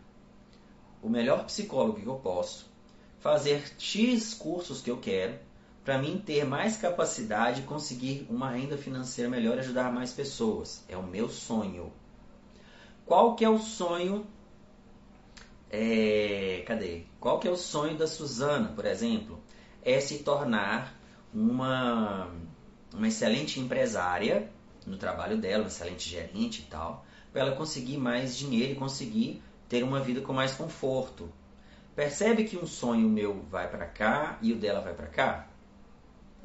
o 1.01 1.09
melhor 1.09 1.45
psicólogo 1.45 2.01
que 2.01 2.07
eu 2.07 2.15
posso, 2.15 2.65
fazer 3.19 3.63
X 3.77 4.33
cursos 4.33 4.81
que 4.81 4.91
eu 4.91 4.97
quero, 4.97 5.39
para 5.87 5.97
mim 5.97 6.17
ter 6.17 6.43
mais 6.43 6.75
capacidade 6.75 7.61
de 7.61 7.65
conseguir 7.65 8.27
uma 8.29 8.49
renda 8.49 8.77
financeira 8.77 9.29
melhor 9.29 9.55
e 9.55 9.61
ajudar 9.61 9.89
mais 9.89 10.11
pessoas. 10.11 10.83
É 10.89 10.97
o 10.97 11.01
meu 11.01 11.29
sonho. 11.29 11.93
Qual 13.05 13.37
que 13.37 13.45
é 13.45 13.49
o 13.49 13.57
sonho? 13.57 14.27
É, 15.71 16.61
cadê? 16.67 17.03
Qual 17.21 17.39
que 17.39 17.47
é 17.47 17.51
o 17.51 17.55
sonho 17.55 17.97
da 17.97 18.05
Suzana, 18.05 18.67
por 18.75 18.85
exemplo? 18.85 19.41
É 19.81 20.01
se 20.01 20.23
tornar 20.23 20.93
uma, 21.33 22.33
uma 22.93 23.07
excelente 23.07 23.57
empresária 23.57 24.51
no 24.85 24.97
trabalho 24.97 25.37
dela, 25.37 25.63
um 25.63 25.67
excelente 25.67 26.09
gerente 26.09 26.63
e 26.63 26.65
tal, 26.65 27.05
para 27.31 27.43
ela 27.43 27.55
conseguir 27.55 27.95
mais 27.95 28.35
dinheiro 28.35 28.73
e 28.73 28.75
conseguir 28.75 29.41
ter 29.69 29.83
uma 29.85 30.01
vida 30.01 30.19
com 30.19 30.33
mais 30.33 30.51
conforto. 30.51 31.31
Percebe 31.95 32.43
que 32.43 32.57
um 32.57 32.67
sonho 32.67 33.07
meu 33.07 33.41
vai 33.49 33.69
para 33.69 33.85
cá 33.85 34.37
e 34.41 34.51
o 34.51 34.57
dela 34.57 34.81
vai 34.81 34.93
para 34.93 35.07
cá? 35.07 35.47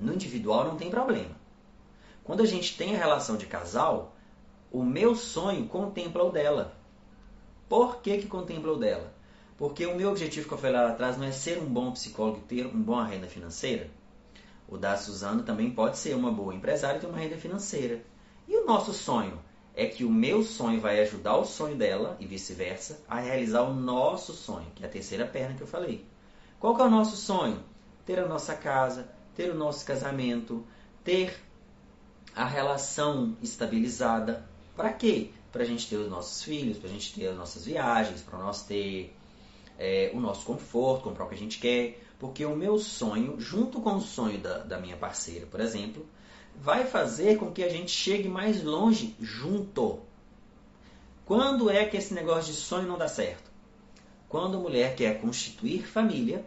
No 0.02 0.12
individual 0.12 0.64
não 0.64 0.76
tem 0.76 0.90
problema. 0.90 1.30
Quando 2.24 2.42
a 2.42 2.46
gente 2.46 2.76
tem 2.76 2.92
a 2.92 2.98
relação 2.98 3.36
de 3.36 3.46
casal, 3.46 4.16
o 4.68 4.82
meu 4.82 5.14
sonho 5.14 5.68
contempla 5.68 6.24
o 6.24 6.32
dela. 6.32 6.76
Por 7.68 8.02
que, 8.02 8.18
que 8.18 8.26
contempla 8.26 8.72
o 8.72 8.78
dela? 8.78 9.14
Porque 9.56 9.86
o 9.86 9.94
meu 9.94 10.10
objetivo 10.10 10.48
que 10.48 10.54
eu 10.54 10.58
falei 10.58 10.74
lá 10.74 10.88
atrás 10.88 11.16
não 11.16 11.24
é 11.24 11.30
ser 11.30 11.62
um 11.62 11.66
bom 11.66 11.92
psicólogo 11.92 12.38
e 12.38 12.48
ter 12.48 12.66
uma 12.66 12.82
boa 12.82 13.04
renda 13.04 13.28
financeira. 13.28 13.88
O 14.68 14.76
da 14.76 14.96
Suzana 14.96 15.44
também 15.44 15.70
pode 15.70 15.96
ser 15.96 16.16
uma 16.16 16.32
boa 16.32 16.52
empresária 16.52 16.98
e 16.98 17.00
ter 17.00 17.06
uma 17.06 17.18
renda 17.18 17.36
financeira. 17.36 18.02
E 18.48 18.56
o 18.56 18.66
nosso 18.66 18.92
sonho 18.92 19.38
é 19.72 19.86
que 19.86 20.04
o 20.04 20.10
meu 20.10 20.42
sonho 20.42 20.80
vai 20.80 21.00
ajudar 21.00 21.36
o 21.36 21.44
sonho 21.44 21.76
dela 21.76 22.16
e 22.18 22.26
vice-versa 22.26 23.00
a 23.08 23.20
realizar 23.20 23.62
o 23.62 23.72
nosso 23.72 24.32
sonho, 24.32 24.66
que 24.74 24.82
é 24.82 24.86
a 24.88 24.90
terceira 24.90 25.24
perna 25.26 25.54
que 25.54 25.62
eu 25.62 25.66
falei. 25.66 26.04
Qual 26.58 26.74
que 26.74 26.82
é 26.82 26.86
o 26.86 26.90
nosso 26.90 27.16
sonho? 27.16 27.62
Ter 28.04 28.18
a 28.18 28.26
nossa 28.26 28.56
casa, 28.56 29.21
ter 29.34 29.50
o 29.50 29.54
nosso 29.54 29.84
casamento, 29.84 30.64
ter 31.04 31.38
a 32.34 32.44
relação 32.44 33.36
estabilizada. 33.42 34.46
Para 34.76 34.92
quê? 34.92 35.30
Para 35.50 35.62
a 35.62 35.66
gente 35.66 35.88
ter 35.88 35.96
os 35.96 36.08
nossos 36.08 36.42
filhos, 36.42 36.78
para 36.78 36.88
a 36.88 36.92
gente 36.92 37.14
ter 37.14 37.28
as 37.28 37.36
nossas 37.36 37.64
viagens, 37.64 38.22
para 38.22 38.38
nós 38.38 38.62
ter 38.62 39.14
é, 39.78 40.10
o 40.14 40.20
nosso 40.20 40.44
conforto, 40.44 41.04
comprar 41.04 41.24
o 41.24 41.28
que 41.28 41.34
a 41.34 41.38
gente 41.38 41.58
quer. 41.58 42.00
Porque 42.18 42.44
o 42.44 42.54
meu 42.54 42.78
sonho, 42.78 43.40
junto 43.40 43.80
com 43.80 43.96
o 43.96 44.00
sonho 44.00 44.38
da, 44.38 44.58
da 44.58 44.78
minha 44.78 44.96
parceira, 44.96 45.44
por 45.46 45.60
exemplo, 45.60 46.06
vai 46.56 46.86
fazer 46.86 47.36
com 47.36 47.50
que 47.50 47.64
a 47.64 47.68
gente 47.68 47.90
chegue 47.90 48.28
mais 48.28 48.62
longe 48.62 49.16
junto. 49.20 50.00
Quando 51.24 51.70
é 51.70 51.84
que 51.84 51.96
esse 51.96 52.14
negócio 52.14 52.52
de 52.52 52.58
sonho 52.58 52.86
não 52.86 52.98
dá 52.98 53.08
certo? 53.08 53.50
Quando 54.28 54.56
a 54.56 54.60
mulher 54.60 54.94
quer 54.94 55.20
constituir 55.20 55.86
família 55.86 56.44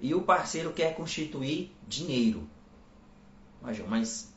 e 0.00 0.14
o 0.14 0.22
parceiro 0.22 0.72
quer 0.72 0.94
constituir 0.94 1.74
dinheiro. 1.86 2.48
Mas 3.60 4.32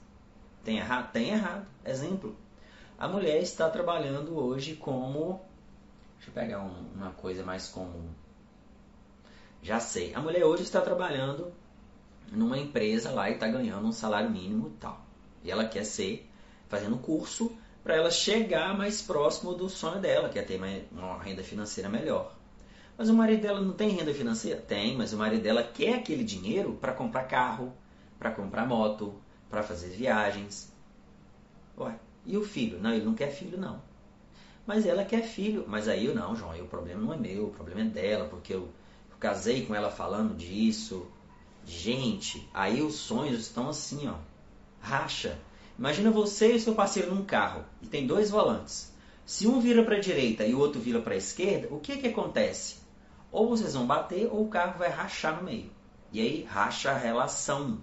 tem 0.63 0.77
errado? 0.77 1.11
Tem 1.11 1.29
errado. 1.29 1.65
Exemplo. 1.85 2.35
A 2.97 3.07
mulher 3.07 3.41
está 3.41 3.69
trabalhando 3.69 4.37
hoje 4.37 4.75
como. 4.75 5.41
Deixa 6.17 6.29
eu 6.29 6.33
pegar 6.33 6.61
um, 6.61 6.85
uma 6.95 7.11
coisa 7.11 7.43
mais 7.43 7.67
comum. 7.67 8.09
Já 9.61 9.79
sei. 9.79 10.13
A 10.13 10.19
mulher 10.19 10.45
hoje 10.45 10.63
está 10.63 10.81
trabalhando 10.81 11.51
numa 12.31 12.57
empresa 12.57 13.11
lá 13.11 13.29
e 13.29 13.33
está 13.33 13.47
ganhando 13.47 13.87
um 13.87 13.91
salário 13.91 14.29
mínimo 14.29 14.67
e 14.69 14.79
tal. 14.79 15.05
E 15.43 15.51
ela 15.51 15.65
quer 15.65 15.83
ser, 15.83 16.29
fazendo 16.69 16.97
curso, 16.97 17.55
para 17.83 17.95
ela 17.95 18.11
chegar 18.11 18.77
mais 18.77 19.01
próximo 19.01 19.53
do 19.53 19.67
sonho 19.67 19.99
dela, 19.99 20.29
que 20.29 20.37
é 20.37 20.43
ter 20.43 20.59
uma 20.91 21.21
renda 21.21 21.43
financeira 21.43 21.89
melhor. 21.89 22.35
Mas 23.01 23.09
o 23.09 23.15
marido 23.15 23.41
dela 23.41 23.59
não 23.59 23.73
tem 23.73 23.89
renda 23.89 24.13
financeira? 24.13 24.61
Tem, 24.61 24.95
mas 24.95 25.11
o 25.11 25.17
marido 25.17 25.41
dela 25.41 25.63
quer 25.63 25.95
aquele 25.95 26.23
dinheiro 26.23 26.77
para 26.79 26.93
comprar 26.93 27.23
carro, 27.23 27.73
para 28.19 28.29
comprar 28.29 28.67
moto, 28.67 29.15
para 29.49 29.63
fazer 29.63 29.87
viagens. 29.87 30.71
Ué, 31.75 31.95
e 32.27 32.37
o 32.37 32.45
filho? 32.45 32.79
Não, 32.79 32.93
ele 32.93 33.03
não 33.03 33.15
quer 33.15 33.31
filho, 33.31 33.57
não. 33.57 33.81
Mas 34.67 34.85
ela 34.85 35.03
quer 35.03 35.23
filho. 35.23 35.65
Mas 35.67 35.87
aí 35.87 36.05
eu 36.05 36.13
não, 36.13 36.35
João, 36.35 36.51
aí 36.51 36.61
o 36.61 36.67
problema 36.67 37.01
não 37.01 37.11
é 37.11 37.17
meu, 37.17 37.47
o 37.47 37.49
problema 37.49 37.81
é 37.81 37.85
dela, 37.85 38.29
porque 38.29 38.53
eu, 38.53 38.69
eu 39.09 39.17
casei 39.19 39.65
com 39.65 39.73
ela 39.73 39.89
falando 39.89 40.37
disso, 40.37 41.07
Gente, 41.65 42.47
aí 42.53 42.83
os 42.83 42.93
sonhos 42.93 43.41
estão 43.41 43.67
assim, 43.67 44.07
ó. 44.07 44.13
Racha. 44.79 45.39
Imagina 45.75 46.11
você 46.11 46.53
e 46.53 46.59
seu 46.59 46.75
parceiro 46.75 47.15
num 47.15 47.25
carro 47.25 47.65
e 47.81 47.87
tem 47.87 48.05
dois 48.05 48.29
volantes. 48.29 48.93
Se 49.25 49.47
um 49.47 49.59
vira 49.59 49.83
para 49.83 49.95
a 49.95 49.99
direita 49.99 50.45
e 50.45 50.53
o 50.53 50.59
outro 50.59 50.79
vira 50.79 51.01
para 51.01 51.15
a 51.15 51.17
esquerda, 51.17 51.67
o 51.71 51.79
que 51.79 51.97
que 51.97 52.07
acontece? 52.07 52.80
Ou 53.31 53.47
vocês 53.47 53.73
vão 53.73 53.87
bater 53.87 54.27
ou 54.27 54.43
o 54.43 54.49
carro 54.49 54.77
vai 54.77 54.89
rachar 54.89 55.37
no 55.37 55.43
meio. 55.43 55.71
E 56.11 56.19
aí 56.19 56.43
racha 56.43 56.91
a 56.91 56.97
relação. 56.97 57.79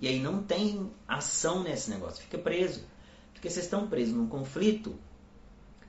E 0.00 0.08
aí 0.08 0.18
não 0.18 0.42
tem 0.42 0.90
ação 1.06 1.62
nesse 1.62 1.90
negócio, 1.90 2.22
fica 2.22 2.38
preso. 2.38 2.84
Porque 3.32 3.50
vocês 3.50 3.66
estão 3.66 3.86
presos 3.86 4.14
num 4.14 4.26
conflito 4.26 4.98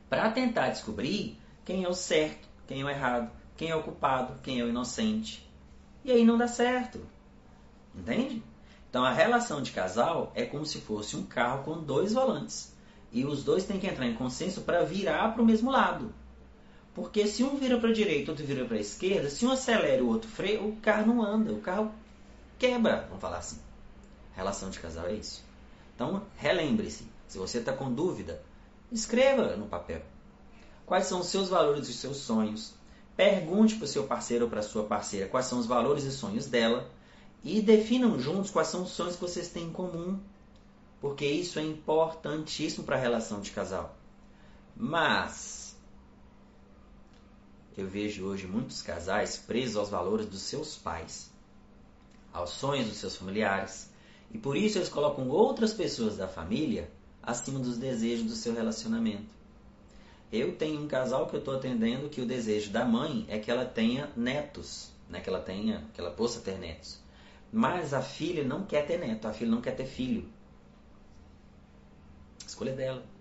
para 0.09 0.29
tentar 0.31 0.69
descobrir 0.69 1.39
quem 1.63 1.83
é 1.83 1.89
o 1.89 1.93
certo, 1.93 2.47
quem 2.67 2.81
é 2.81 2.85
o 2.85 2.89
errado, 2.89 3.31
quem 3.55 3.69
é 3.69 3.75
o 3.75 3.83
culpado, 3.83 4.39
quem 4.43 4.59
é 4.59 4.63
o 4.63 4.69
inocente. 4.69 5.49
E 6.03 6.11
aí 6.11 6.25
não 6.25 6.37
dá 6.37 6.47
certo. 6.47 6.99
Entende? 7.95 8.43
Então 8.89 9.05
a 9.05 9.11
relação 9.11 9.61
de 9.61 9.71
casal 9.71 10.31
é 10.35 10.45
como 10.45 10.65
se 10.65 10.81
fosse 10.81 11.15
um 11.15 11.23
carro 11.23 11.63
com 11.63 11.81
dois 11.81 12.13
volantes. 12.13 12.75
E 13.11 13.25
os 13.25 13.43
dois 13.43 13.65
têm 13.65 13.79
que 13.79 13.87
entrar 13.87 14.05
em 14.05 14.15
consenso 14.15 14.61
para 14.61 14.83
virar 14.83 15.33
para 15.33 15.41
o 15.41 15.45
mesmo 15.45 15.71
lado. 15.71 16.13
Porque 16.95 17.25
se 17.25 17.43
um 17.43 17.57
vira 17.57 17.79
para 17.79 17.89
a 17.89 17.93
direita 17.93 18.31
outro 18.31 18.45
vira 18.45 18.65
para 18.65 18.77
a 18.77 18.81
esquerda, 18.81 19.29
se 19.29 19.45
um 19.45 19.51
acelera 19.51 19.97
e 19.97 20.01
o 20.01 20.07
outro 20.07 20.29
freia, 20.29 20.61
o 20.61 20.75
carro 20.77 21.07
não 21.07 21.23
anda, 21.23 21.51
o 21.51 21.59
carro 21.59 21.91
quebra, 22.59 23.05
vamos 23.07 23.21
falar 23.21 23.37
assim. 23.37 23.59
Relação 24.35 24.69
de 24.69 24.79
casal 24.79 25.07
é 25.07 25.13
isso. 25.13 25.43
Então, 25.95 26.23
relembre-se, 26.37 27.07
se 27.27 27.37
você 27.37 27.59
está 27.59 27.73
com 27.73 27.91
dúvida, 27.91 28.41
escreva 28.91 29.55
no 29.55 29.67
papel. 29.67 30.01
quais 30.85 31.05
são 31.05 31.21
os 31.21 31.27
seus 31.27 31.49
valores 31.49 31.87
e 31.87 31.91
os 31.91 31.97
seus 31.97 32.17
sonhos. 32.17 32.73
Pergunte 33.15 33.75
para 33.75 33.85
o 33.85 33.87
seu 33.87 34.05
parceiro 34.05 34.45
ou 34.45 34.49
para 34.49 34.59
a 34.59 34.63
sua 34.63 34.83
parceira 34.83 35.27
quais 35.27 35.45
são 35.45 35.59
os 35.59 35.65
valores 35.65 36.03
e 36.03 36.11
sonhos 36.11 36.45
dela. 36.45 36.89
E 37.43 37.61
definam 37.61 38.19
juntos 38.19 38.51
quais 38.51 38.67
são 38.67 38.83
os 38.83 38.91
sonhos 38.91 39.15
que 39.15 39.21
vocês 39.21 39.47
têm 39.47 39.65
em 39.65 39.71
comum. 39.71 40.19
Porque 41.01 41.25
isso 41.25 41.57
é 41.57 41.63
importantíssimo 41.63 42.85
para 42.85 42.95
a 42.95 42.99
relação 42.99 43.41
de 43.41 43.51
casal. 43.51 43.95
Mas 44.75 45.62
eu 47.75 47.87
vejo 47.87 48.25
hoje 48.25 48.45
muitos 48.45 48.81
casais 48.81 49.37
presos 49.37 49.77
aos 49.77 49.89
valores 49.89 50.25
dos 50.25 50.41
seus 50.41 50.75
pais, 50.75 51.31
aos 52.31 52.51
sonhos 52.51 52.87
dos 52.87 52.97
seus 52.97 53.15
familiares, 53.15 53.89
e 54.31 54.37
por 54.37 54.57
isso 54.57 54.77
eles 54.77 54.89
colocam 54.89 55.29
outras 55.29 55.73
pessoas 55.73 56.17
da 56.17 56.27
família 56.27 56.89
acima 57.21 57.59
dos 57.59 57.77
desejos 57.77 58.25
do 58.25 58.35
seu 58.35 58.53
relacionamento. 58.53 59.33
Eu 60.31 60.55
tenho 60.55 60.81
um 60.81 60.87
casal 60.87 61.27
que 61.27 61.35
eu 61.35 61.39
estou 61.39 61.55
atendendo 61.55 62.09
que 62.09 62.19
o 62.19 62.25
desejo 62.25 62.71
da 62.71 62.83
mãe 62.83 63.25
é 63.29 63.37
que 63.37 63.51
ela 63.51 63.65
tenha 63.65 64.11
netos, 64.15 64.91
né? 65.09 65.21
que 65.21 65.29
ela 65.29 65.39
tenha, 65.39 65.85
que 65.93 66.01
ela 66.01 66.09
possa 66.09 66.41
ter 66.41 66.57
netos. 66.57 66.99
Mas 67.51 67.93
a 67.93 68.01
filha 68.01 68.43
não 68.43 68.65
quer 68.65 68.87
ter 68.87 68.97
neto, 68.97 69.27
a 69.27 69.33
filha 69.33 69.51
não 69.51 69.61
quer 69.61 69.75
ter 69.75 69.85
filho. 69.85 70.27
Escolha 72.45 72.73
dela. 72.73 73.12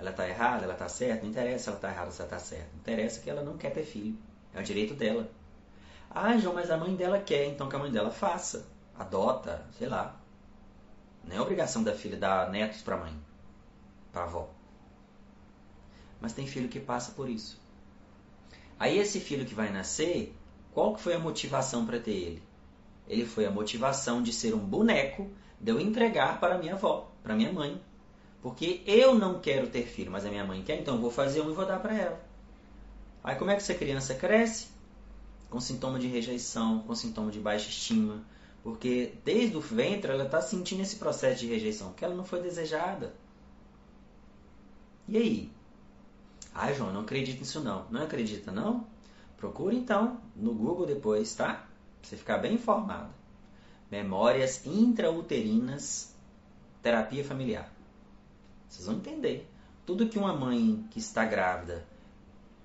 Ela 0.00 0.10
está 0.10 0.26
errada, 0.26 0.64
ela 0.64 0.72
está 0.72 0.88
certa, 0.88 1.22
não 1.22 1.30
interessa 1.30 1.64
se 1.64 1.68
ela 1.68 1.76
está 1.76 1.90
errada 1.90 2.06
ou 2.06 2.12
se 2.12 2.22
ela 2.22 2.26
está 2.28 2.38
certa. 2.38 2.76
Interessa 2.76 3.20
que 3.20 3.28
ela 3.28 3.42
não 3.42 3.58
quer 3.58 3.70
ter 3.70 3.84
filho. 3.84 4.18
É 4.54 4.60
o 4.60 4.62
direito 4.62 4.94
dela. 4.94 5.30
Ah, 6.10 6.36
João, 6.38 6.54
mas 6.54 6.70
a 6.70 6.76
mãe 6.76 6.96
dela 6.96 7.20
quer, 7.20 7.44
então 7.44 7.68
que 7.68 7.76
a 7.76 7.78
mãe 7.78 7.92
dela 7.92 8.10
faça. 8.10 8.66
Adota, 8.98 9.64
sei 9.78 9.88
lá. 9.88 10.18
Não 11.22 11.36
é 11.36 11.40
obrigação 11.40 11.82
da 11.82 11.94
filha 11.94 12.16
dar 12.16 12.50
netos 12.50 12.80
para 12.80 12.96
mãe, 12.96 13.14
para 14.10 14.24
avó. 14.24 14.48
Mas 16.18 16.32
tem 16.32 16.46
filho 16.46 16.68
que 16.68 16.80
passa 16.80 17.12
por 17.12 17.28
isso. 17.28 17.60
Aí 18.78 18.98
esse 18.98 19.20
filho 19.20 19.44
que 19.44 19.54
vai 19.54 19.70
nascer, 19.70 20.34
qual 20.72 20.94
que 20.94 21.02
foi 21.02 21.14
a 21.14 21.18
motivação 21.18 21.84
para 21.84 22.00
ter 22.00 22.12
ele? 22.12 22.42
Ele 23.06 23.26
foi 23.26 23.44
a 23.44 23.50
motivação 23.50 24.22
de 24.22 24.32
ser 24.32 24.54
um 24.54 24.58
boneco 24.58 25.30
de 25.60 25.70
eu 25.70 25.78
entregar 25.78 26.40
para 26.40 26.56
minha 26.56 26.74
avó, 26.74 27.12
para 27.22 27.36
minha 27.36 27.52
mãe. 27.52 27.80
Porque 28.42 28.82
eu 28.86 29.14
não 29.14 29.38
quero 29.40 29.68
ter 29.68 29.86
filho, 29.86 30.10
mas 30.10 30.24
a 30.24 30.30
minha 30.30 30.44
mãe 30.44 30.62
quer, 30.62 30.80
então 30.80 30.94
eu 30.94 31.00
vou 31.00 31.10
fazer 31.10 31.42
um 31.42 31.50
e 31.50 31.54
vou 31.54 31.66
dar 31.66 31.78
para 31.78 31.94
ela. 31.94 32.20
Aí 33.22 33.36
como 33.36 33.50
é 33.50 33.54
que 33.54 33.60
essa 33.60 33.74
criança 33.74 34.14
cresce? 34.14 34.68
Com 35.50 35.60
sintoma 35.60 35.98
de 35.98 36.06
rejeição, 36.06 36.80
com 36.80 36.94
sintoma 36.94 37.30
de 37.30 37.38
baixa 37.38 37.68
estima. 37.68 38.24
Porque 38.62 39.14
desde 39.24 39.56
o 39.56 39.60
ventre 39.60 40.10
ela 40.10 40.24
está 40.24 40.40
sentindo 40.40 40.82
esse 40.82 40.96
processo 40.96 41.40
de 41.40 41.46
rejeição, 41.46 41.88
porque 41.88 42.04
ela 42.04 42.14
não 42.14 42.24
foi 42.24 42.40
desejada. 42.40 43.14
E 45.06 45.16
aí? 45.16 45.52
Ai, 46.54 46.74
João, 46.74 46.92
não 46.92 47.02
acredito 47.02 47.40
nisso 47.40 47.60
não. 47.60 47.86
Não 47.90 48.02
acredita 48.02 48.50
não? 48.50 48.86
Procure 49.36 49.76
então 49.76 50.20
no 50.36 50.54
Google 50.54 50.86
depois, 50.86 51.34
tá? 51.34 51.66
Pra 52.00 52.08
você 52.08 52.16
ficar 52.16 52.38
bem 52.38 52.54
informado. 52.54 53.10
Memórias 53.90 54.64
intrauterinas, 54.66 56.14
terapia 56.82 57.24
familiar. 57.24 57.70
Vocês 58.70 58.86
vão 58.86 58.96
entender. 58.96 59.50
Tudo 59.84 60.08
que 60.08 60.18
uma 60.18 60.32
mãe 60.32 60.86
que 60.90 61.00
está 61.00 61.24
grávida 61.24 61.84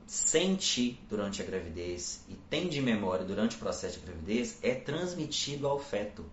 sente 0.06 1.00
durante 1.10 1.42
a 1.42 1.46
gravidez 1.46 2.24
e 2.30 2.36
tem 2.36 2.70
de 2.70 2.80
memória 2.80 3.26
durante 3.26 3.56
o 3.56 3.60
processo 3.60 4.00
de 4.00 4.06
gravidez 4.06 4.60
é 4.62 4.76
transmitido 4.76 5.68
ao 5.68 5.80
feto. 5.80 6.24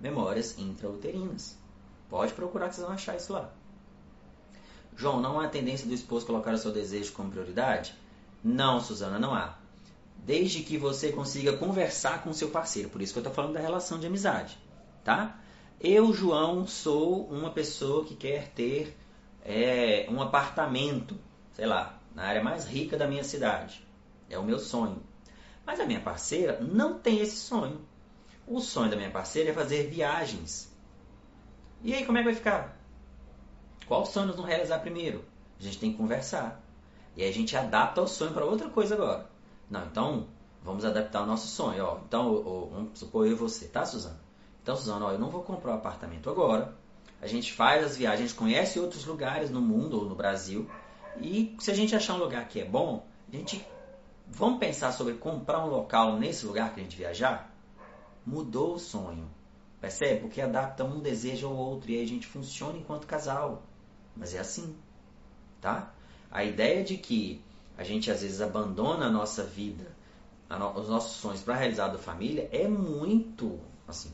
Memórias 0.00 0.58
intrauterinas. 0.58 1.56
Pode 2.08 2.32
procurar 2.32 2.68
que 2.68 2.74
vocês 2.74 2.86
vão 2.86 2.94
achar 2.94 3.16
isso 3.16 3.32
lá. 3.32 3.52
João, 4.96 5.20
não 5.20 5.38
há 5.38 5.48
tendência 5.48 5.86
do 5.86 5.94
esposo 5.94 6.26
colocar 6.26 6.52
o 6.52 6.58
seu 6.58 6.72
desejo 6.72 7.12
como 7.12 7.30
prioridade? 7.30 7.94
Não, 8.42 8.80
Suzana, 8.80 9.18
não 9.18 9.32
há. 9.32 9.56
Desde 10.26 10.62
que 10.62 10.76
você 10.76 11.12
consiga 11.12 11.56
conversar 11.56 12.24
com 12.24 12.30
o 12.30 12.34
seu 12.34 12.50
parceiro. 12.50 12.90
Por 12.90 13.00
isso 13.00 13.12
que 13.12 13.18
eu 13.18 13.22
estou 13.22 13.32
falando 13.32 13.54
da 13.54 13.60
relação 13.60 13.98
de 14.00 14.06
amizade. 14.06 14.58
Tá? 15.04 15.39
Eu, 15.82 16.12
João, 16.12 16.66
sou 16.66 17.24
uma 17.28 17.52
pessoa 17.52 18.04
que 18.04 18.14
quer 18.14 18.48
ter 18.48 18.94
é, 19.42 20.06
um 20.10 20.20
apartamento, 20.20 21.16
sei 21.52 21.64
lá, 21.64 21.98
na 22.14 22.24
área 22.24 22.44
mais 22.44 22.66
rica 22.66 22.98
da 22.98 23.08
minha 23.08 23.24
cidade. 23.24 23.82
É 24.28 24.38
o 24.38 24.44
meu 24.44 24.58
sonho. 24.58 25.02
Mas 25.64 25.80
a 25.80 25.86
minha 25.86 26.02
parceira 26.02 26.60
não 26.60 26.98
tem 26.98 27.20
esse 27.20 27.36
sonho. 27.36 27.80
O 28.46 28.60
sonho 28.60 28.90
da 28.90 28.96
minha 28.96 29.10
parceira 29.10 29.52
é 29.52 29.54
fazer 29.54 29.88
viagens. 29.88 30.70
E 31.82 31.94
aí, 31.94 32.04
como 32.04 32.18
é 32.18 32.20
que 32.20 32.26
vai 32.26 32.34
ficar? 32.34 32.78
Qual 33.86 34.04
sonho 34.04 34.26
nós 34.26 34.36
vamos 34.36 34.50
realizar 34.50 34.80
primeiro? 34.80 35.24
A 35.58 35.62
gente 35.62 35.78
tem 35.78 35.92
que 35.92 35.96
conversar. 35.96 36.62
E 37.16 37.22
aí 37.22 37.30
a 37.30 37.32
gente 37.32 37.56
adapta 37.56 38.02
o 38.02 38.06
sonho 38.06 38.34
para 38.34 38.44
outra 38.44 38.68
coisa 38.68 38.96
agora. 38.96 39.30
Não, 39.70 39.86
então 39.86 40.26
vamos 40.62 40.84
adaptar 40.84 41.22
o 41.22 41.26
nosso 41.26 41.46
sonho. 41.46 41.82
Ó, 41.86 42.00
então, 42.06 42.34
ó, 42.44 42.66
vamos 42.66 42.98
supor 42.98 43.26
eu 43.26 43.32
e 43.32 43.34
você, 43.34 43.66
tá, 43.66 43.86
Suzana? 43.86 44.29
Então, 44.62 44.76
Suzana, 44.76 45.06
ó, 45.06 45.12
eu 45.12 45.18
não 45.18 45.30
vou 45.30 45.42
comprar 45.42 45.72
um 45.72 45.76
apartamento 45.76 46.28
agora. 46.28 46.74
A 47.20 47.26
gente 47.26 47.52
faz 47.52 47.84
as 47.84 47.96
viagens, 47.96 48.20
a 48.20 48.26
gente 48.26 48.38
conhece 48.38 48.78
outros 48.78 49.04
lugares 49.04 49.50
no 49.50 49.60
mundo 49.60 49.98
ou 49.98 50.04
no 50.06 50.14
Brasil. 50.14 50.68
E 51.20 51.54
se 51.58 51.70
a 51.70 51.74
gente 51.74 51.94
achar 51.94 52.14
um 52.14 52.18
lugar 52.18 52.48
que 52.48 52.60
é 52.60 52.64
bom, 52.64 53.06
a 53.32 53.36
gente 53.36 53.64
vamos 54.26 54.58
pensar 54.58 54.92
sobre 54.92 55.14
comprar 55.14 55.64
um 55.64 55.68
local 55.68 56.16
nesse 56.18 56.46
lugar 56.46 56.72
que 56.72 56.80
a 56.80 56.82
gente 56.82 56.96
viajar? 56.96 57.52
Mudou 58.24 58.74
o 58.74 58.78
sonho. 58.78 59.28
Percebe? 59.80 60.20
Porque 60.20 60.40
adapta 60.40 60.84
um 60.84 61.00
desejo 61.00 61.46
ao 61.46 61.56
outro 61.56 61.90
e 61.90 61.96
aí 61.96 62.04
a 62.04 62.08
gente 62.08 62.26
funciona 62.26 62.78
enquanto 62.78 63.06
casal. 63.06 63.62
Mas 64.14 64.34
é 64.34 64.38
assim, 64.38 64.76
tá? 65.60 65.92
A 66.30 66.44
ideia 66.44 66.84
de 66.84 66.96
que 66.96 67.42
a 67.76 67.82
gente 67.82 68.10
às 68.10 68.22
vezes 68.22 68.40
abandona 68.40 69.06
a 69.06 69.10
nossa 69.10 69.42
vida, 69.42 69.86
a 70.48 70.58
no, 70.58 70.78
os 70.78 70.88
nossos 70.88 71.16
sonhos 71.16 71.40
para 71.40 71.54
realizar 71.54 71.88
da 71.88 71.98
família 71.98 72.48
é 72.52 72.68
muito 72.68 73.58
assim 73.88 74.12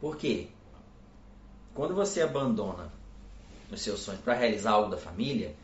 por 0.00 0.16
quê? 0.16 0.48
Quando 1.74 1.94
você 1.94 2.22
abandona 2.22 2.92
os 3.70 3.80
seus 3.80 4.00
sonhos 4.00 4.20
para 4.20 4.34
realizar 4.34 4.72
algo 4.72 4.90
da 4.90 4.96
família, 4.96 5.54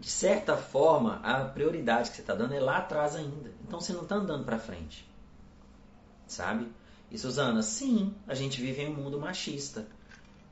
de 0.00 0.08
certa 0.08 0.56
forma, 0.56 1.20
a 1.22 1.44
prioridade 1.44 2.10
que 2.10 2.16
você 2.16 2.22
está 2.22 2.34
dando 2.34 2.54
é 2.54 2.60
lá 2.60 2.78
atrás 2.78 3.14
ainda. 3.14 3.52
Então 3.62 3.80
você 3.80 3.92
não 3.92 4.02
está 4.02 4.16
andando 4.16 4.44
para 4.44 4.58
frente. 4.58 5.08
Sabe? 6.26 6.66
E 7.10 7.18
Suzana, 7.18 7.62
sim, 7.62 8.14
a 8.26 8.34
gente 8.34 8.60
vive 8.60 8.82
em 8.82 8.88
um 8.88 8.94
mundo 8.94 9.20
machista. 9.20 9.86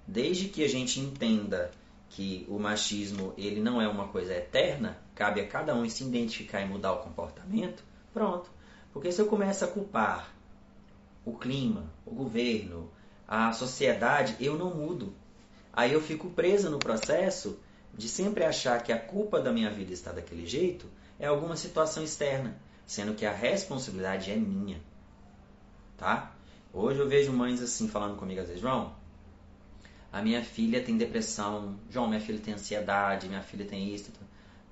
Desde 0.07 0.49
que 0.49 0.63
a 0.63 0.69
gente 0.69 1.01
entenda 1.01 1.73
que 2.11 2.45
o 2.49 2.59
machismo 2.59 3.33
ele 3.37 3.61
não 3.61 3.81
é 3.81 3.89
uma 3.89 4.09
coisa 4.09 4.35
eterna, 4.35 4.99
cabe 5.15 5.41
a 5.41 5.49
cada 5.49 5.75
um 5.75 5.89
se 5.89 6.05
identificar 6.05 6.61
e 6.61 6.69
mudar 6.69 6.93
o 6.93 6.99
comportamento, 6.99 7.83
pronto. 8.13 8.51
Porque 8.93 9.11
se 9.11 9.21
eu 9.21 9.27
começo 9.27 9.65
a 9.65 9.69
culpar 9.69 10.33
o 11.25 11.37
clima, 11.37 11.85
o 12.05 12.15
governo, 12.15 12.91
a 13.31 13.53
sociedade, 13.53 14.35
eu 14.41 14.59
não 14.59 14.75
mudo. 14.75 15.15
Aí 15.73 15.93
eu 15.93 16.03
fico 16.03 16.31
presa 16.31 16.69
no 16.69 16.81
processo 16.81 17.61
de 17.95 18.09
sempre 18.09 18.43
achar 18.43 18.83
que 18.83 18.93
a 18.93 18.99
culpa 18.99 19.41
da 19.41 19.53
minha 19.53 19.71
vida 19.71 19.93
está 19.93 20.11
daquele 20.11 20.45
jeito 20.45 20.87
é 21.17 21.29
alguma 21.29 21.55
situação 21.55 22.03
externa, 22.03 22.57
sendo 22.85 23.15
que 23.15 23.25
a 23.25 23.33
responsabilidade 23.33 24.33
é 24.33 24.37
minha. 24.37 24.81
Tá? 25.97 26.33
Hoje 26.73 26.99
eu 26.99 27.09
vejo 27.09 27.33
mães 27.33 27.63
assim 27.63 27.87
falando 27.87 28.17
comigo 28.17 28.41
às 28.41 28.49
vezes, 28.49 28.61
João, 28.61 28.97
a 30.13 30.21
minha 30.21 30.43
filha 30.43 30.83
tem 30.83 30.99
depressão, 30.99 31.79
João, 31.89 32.09
minha 32.09 32.21
filha 32.21 32.41
tem 32.41 32.55
ansiedade, 32.55 33.29
minha 33.29 33.43
filha 33.43 33.65
tem 33.65 33.95
isso. 33.95 34.11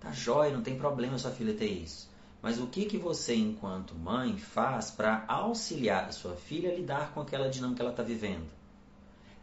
Tá 0.01 0.11
jóia, 0.11 0.51
não 0.53 0.63
tem 0.63 0.77
problema 0.77 1.17
sua 1.17 1.31
filha 1.31 1.55
ter 1.55 1.67
isso. 1.67 2.08
Mas 2.41 2.61
o 2.61 2.67
que, 2.67 2.85
que 2.85 2.97
você, 2.97 3.35
enquanto 3.35 3.95
mãe, 3.95 4.39
faz 4.39 4.91
para 4.91 5.25
auxiliar 5.27 6.05
a 6.05 6.13
sua 6.13 6.37
filha 6.37 6.71
a 6.71 6.75
lidar 6.75 7.13
com 7.13 7.21
aquela 7.21 7.49
dinâmica 7.49 7.77
que 7.77 7.83
ela 7.83 7.91
está 7.91 8.03
vivendo? 8.03 8.47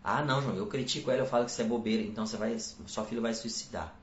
Ah, 0.04 0.24
não, 0.24 0.42
João, 0.42 0.56
eu 0.56 0.68
critico 0.68 1.12
ela, 1.12 1.22
eu 1.22 1.26
falo 1.26 1.46
que 1.46 1.52
isso 1.52 1.62
é 1.62 1.66
bobeira, 1.66 2.04
então 2.04 2.26
você 2.26 2.38
vai, 2.38 2.58
sua 2.60 3.04
filha 3.04 3.22
vai 3.22 3.34
suicidar. 3.34 3.94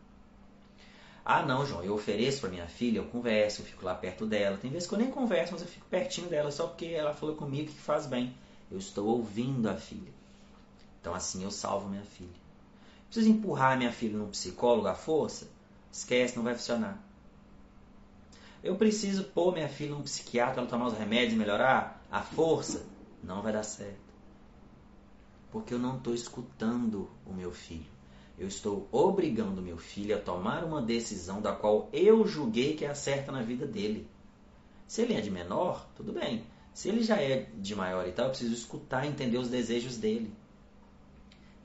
Ah, 1.24 1.46
não, 1.46 1.64
João, 1.64 1.84
eu 1.84 1.94
ofereço 1.94 2.40
para 2.40 2.50
minha 2.50 2.66
filha, 2.66 2.98
eu 2.98 3.04
converso, 3.04 3.62
eu 3.62 3.66
fico 3.66 3.84
lá 3.84 3.94
perto 3.94 4.26
dela. 4.26 4.56
Tem 4.56 4.70
vezes 4.70 4.88
que 4.88 4.94
eu 4.94 4.98
nem 4.98 5.10
converso, 5.10 5.52
mas 5.52 5.62
eu 5.62 5.68
fico 5.68 5.86
pertinho 5.86 6.28
dela 6.28 6.50
só 6.50 6.66
porque 6.66 6.86
ela 6.86 7.14
falou 7.14 7.36
comigo 7.36 7.70
que 7.70 7.78
faz 7.78 8.06
bem. 8.06 8.34
Eu 8.70 8.78
estou 8.78 9.06
ouvindo 9.06 9.68
a 9.68 9.76
filha. 9.76 10.12
Então 11.00 11.14
assim 11.14 11.44
eu 11.44 11.50
salvo 11.52 11.88
minha 11.88 12.02
filha. 12.02 12.42
Preciso 13.06 13.30
empurrar 13.30 13.78
minha 13.78 13.92
filha 13.92 14.18
num 14.18 14.30
psicólogo 14.30 14.88
à 14.88 14.94
força? 14.94 15.48
Esquece, 15.92 16.34
não 16.34 16.42
vai 16.42 16.54
funcionar. 16.54 16.98
Eu 18.62 18.76
preciso 18.76 19.24
pôr 19.24 19.52
minha 19.52 19.68
filha 19.68 19.90
num 19.90 20.02
psiquiatra, 20.02 20.60
ela 20.60 20.70
tomar 20.70 20.86
os 20.86 20.96
remédios 20.96 21.32
e 21.32 21.36
melhorar? 21.36 22.04
A 22.10 22.22
força? 22.22 22.86
Não 23.22 23.42
vai 23.42 23.52
dar 23.52 23.62
certo. 23.64 24.00
Porque 25.50 25.74
eu 25.74 25.78
não 25.78 25.96
estou 25.96 26.14
escutando 26.14 27.10
o 27.26 27.32
meu 27.32 27.50
filho. 27.50 27.90
Eu 28.38 28.46
estou 28.48 28.88
obrigando 28.90 29.60
meu 29.60 29.76
filho 29.76 30.16
a 30.16 30.20
tomar 30.20 30.64
uma 30.64 30.80
decisão 30.80 31.40
da 31.40 31.52
qual 31.52 31.88
eu 31.92 32.26
julguei 32.26 32.74
que 32.74 32.84
é 32.84 32.88
a 32.88 32.94
certa 32.94 33.30
na 33.32 33.42
vida 33.42 33.66
dele. 33.66 34.08
Se 34.86 35.02
ele 35.02 35.14
é 35.14 35.20
de 35.20 35.30
menor, 35.30 35.88
tudo 35.96 36.12
bem. 36.12 36.44
Se 36.72 36.88
ele 36.88 37.02
já 37.02 37.20
é 37.20 37.48
de 37.56 37.74
maior 37.74 38.06
e 38.06 38.12
tal, 38.12 38.26
eu 38.26 38.30
preciso 38.30 38.54
escutar 38.54 39.04
e 39.04 39.08
entender 39.08 39.38
os 39.38 39.48
desejos 39.48 39.96
dele. 39.96 40.32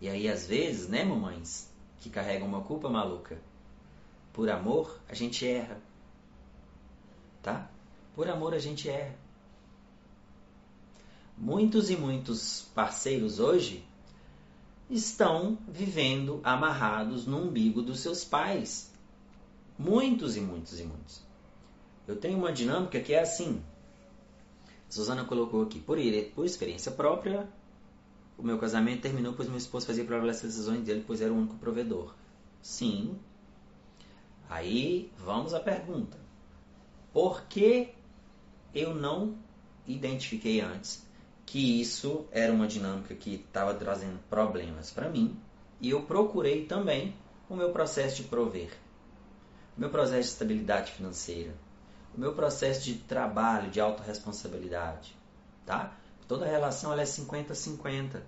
E 0.02 0.10
aí, 0.10 0.28
às 0.28 0.46
vezes, 0.46 0.88
né, 0.88 1.04
mamães, 1.04 1.74
que 2.00 2.10
carregam 2.10 2.48
uma 2.48 2.62
culpa 2.62 2.90
maluca, 2.90 3.40
por 4.34 4.50
amor, 4.50 5.00
a 5.08 5.16
gente 5.16 5.48
erra. 5.48 5.82
Tá? 7.48 7.66
Por 8.14 8.30
amor 8.30 8.54
a 8.54 8.60
gente 8.60 8.90
erra. 8.90 9.16
Muitos 11.38 11.90
e 11.90 11.96
muitos 11.96 12.64
parceiros 12.76 13.40
hoje 13.40 13.86
estão 14.90 15.58
vivendo 15.66 16.42
amarrados 16.44 17.26
no 17.26 17.44
umbigo 17.44 17.82
dos 17.82 18.02
seus 18.02 18.26
pais. 18.26 18.92
Muitos 19.80 20.36
e 20.36 20.42
muitos 20.42 20.78
e 20.78 20.84
muitos. 20.84 21.22
Eu 22.06 22.18
tenho 22.18 22.38
uma 22.38 22.52
dinâmica 22.52 23.00
que 23.00 23.14
é 23.14 23.22
assim. 23.22 23.64
Suzana 24.90 25.24
colocou 25.24 25.64
aqui, 25.64 25.80
por, 25.80 25.98
por 26.36 26.46
experiência 26.46 26.92
própria, 26.92 27.48
o 28.38 28.44
meu 28.44 28.58
casamento 28.58 29.04
terminou 29.04 29.32
pois 29.32 29.48
meu 29.48 29.58
esposo 29.58 29.88
fazia 29.88 30.04
as 30.04 30.42
decisões 30.42 30.84
dele, 30.84 31.06
pois 31.08 31.22
era 31.22 31.32
o 31.32 31.38
único 31.38 31.56
provedor. 31.56 32.14
Sim. 32.62 33.18
Aí 34.50 35.10
vamos 35.18 35.54
à 35.54 35.62
pergunta. 35.62 36.27
Por 37.18 37.46
que 37.46 37.96
eu 38.76 38.94
não 38.94 39.40
identifiquei 39.88 40.62
antes 40.62 41.04
que 41.48 41.82
isso 41.82 42.28
era 42.32 42.54
uma 42.54 42.68
dinâmica 42.68 43.16
que 43.16 43.34
estava 43.34 43.74
trazendo 43.74 44.20
problemas 44.30 44.92
para 44.92 45.10
mim 45.10 45.36
e 45.82 45.90
eu 45.90 46.04
procurei 46.04 46.68
também 46.68 47.16
o 47.50 47.56
meu 47.56 47.72
processo 47.72 48.18
de 48.18 48.28
prover, 48.28 48.70
o 49.76 49.80
meu 49.80 49.90
processo 49.90 50.22
de 50.22 50.28
estabilidade 50.28 50.92
financeira, 50.92 51.56
o 52.16 52.20
meu 52.20 52.36
processo 52.36 52.84
de 52.84 52.94
trabalho, 52.94 53.72
de 53.72 53.82
autorresponsabilidade, 53.82 55.18
tá? 55.66 55.98
Toda 56.28 56.46
relação 56.46 56.94
ela 56.94 57.02
é 57.02 57.06
50-50. 57.06 58.22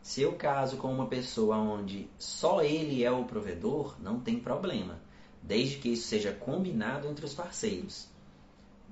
Se 0.00 0.22
eu 0.22 0.32
caso 0.36 0.78
com 0.78 0.90
uma 0.90 1.08
pessoa 1.08 1.58
onde 1.58 2.08
só 2.18 2.62
ele 2.62 3.04
é 3.04 3.10
o 3.10 3.26
provedor, 3.26 3.96
não 4.00 4.18
tem 4.18 4.40
problema, 4.40 4.98
desde 5.42 5.76
que 5.76 5.90
isso 5.90 6.08
seja 6.08 6.32
combinado 6.32 7.06
entre 7.06 7.26
os 7.26 7.34
parceiros. 7.34 8.08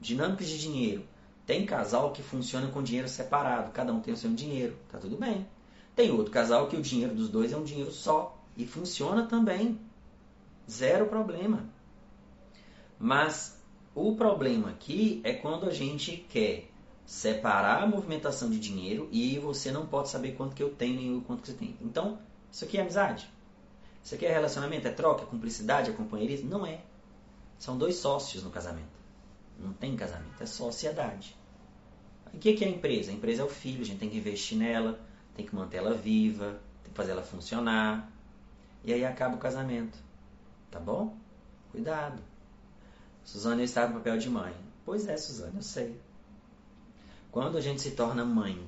Dinâmicas 0.01 0.49
de 0.49 0.59
dinheiro. 0.59 1.05
Tem 1.47 1.65
casal 1.65 2.13
que 2.13 2.23
funciona 2.23 2.69
com 2.69 2.83
dinheiro 2.83 3.09
separado, 3.09 3.71
cada 3.71 3.93
um 3.93 4.01
tem 4.01 4.13
o 4.13 4.17
seu 4.17 4.31
dinheiro, 4.31 4.77
tá 4.91 4.99
tudo 4.99 5.17
bem. 5.17 5.47
Tem 5.97 6.11
outro 6.11 6.31
casal 6.31 6.69
que 6.69 6.77
o 6.77 6.83
dinheiro 6.83 7.15
dos 7.15 7.29
dois 7.29 7.53
é 7.53 7.57
um 7.57 7.65
dinheiro 7.65 7.91
só 7.91 8.39
e 8.57 8.67
funciona 8.67 9.27
também. 9.27 9.81
Zero 10.71 11.07
problema. 11.07 11.65
Mas 12.99 13.59
o 13.95 14.15
problema 14.15 14.71
aqui 14.71 15.21
é 15.25 15.33
quando 15.33 15.67
a 15.67 15.73
gente 15.73 16.17
quer 16.29 16.71
separar 17.07 17.83
a 17.83 17.87
movimentação 17.87 18.51
de 18.51 18.61
dinheiro 18.61 19.09
e 19.11 19.39
você 19.39 19.73
não 19.73 19.87
pode 19.87 20.11
saber 20.11 20.33
quanto 20.33 20.55
que 20.55 20.63
eu 20.63 20.71
tenho 20.71 21.01
nem 21.01 21.21
quanto 21.21 21.41
que 21.41 21.49
você 21.49 21.55
tem. 21.55 21.75
Então, 21.81 22.19
isso 22.53 22.65
aqui 22.65 22.77
é 22.77 22.83
amizade. 22.83 23.29
Isso 24.05 24.15
aqui 24.15 24.27
é 24.27 24.33
relacionamento, 24.33 24.87
é 24.87 24.91
troca, 24.91 25.23
é 25.23 25.27
cumplicidade, 25.27 25.91
é 25.91 25.93
companheirismo? 25.95 26.51
Não 26.51 26.67
é. 26.67 26.83
São 27.59 27.79
dois 27.79 27.97
sócios 27.97 28.45
no 28.45 28.51
casamento. 28.51 28.98
Não 29.59 29.73
tem 29.73 29.97
casamento, 29.97 30.41
é 30.41 30.47
sociedade. 30.47 31.37
O 32.33 32.39
que 32.39 32.63
é 32.63 32.69
a 32.69 32.71
empresa? 32.71 33.11
A 33.11 33.15
empresa 33.15 33.43
é 33.43 33.45
o 33.45 33.49
filho, 33.49 33.83
a 33.83 33.85
gente 33.85 33.99
tem 33.99 34.09
que 34.09 34.19
investir 34.19 34.57
nela, 34.57 35.01
tem 35.35 35.45
que 35.45 35.55
manter 35.55 35.79
ela 35.79 35.95
viva, 35.95 36.61
tem 36.83 36.93
que 36.93 36.97
fazer 36.97 37.13
ela 37.13 37.23
funcionar. 37.23 38.11
E 38.85 38.93
aí 38.93 39.05
acaba 39.05 39.35
o 39.35 39.39
casamento. 39.39 39.99
Tá 40.71 40.79
bom? 40.79 41.17
Cuidado. 41.73 42.23
Suzana 43.25 43.63
está 43.63 43.87
no 43.89 43.95
papel 43.95 44.19
de 44.19 44.31
mãe. 44.31 44.55
Pois 44.85 45.09
é, 45.09 45.17
Suzana, 45.17 45.57
eu 45.57 45.63
sei. 45.63 46.01
Quando 47.31 47.59
a 47.59 47.61
gente 47.61 47.81
se 47.81 47.91
torna 47.93 48.25
mãe 48.25 48.67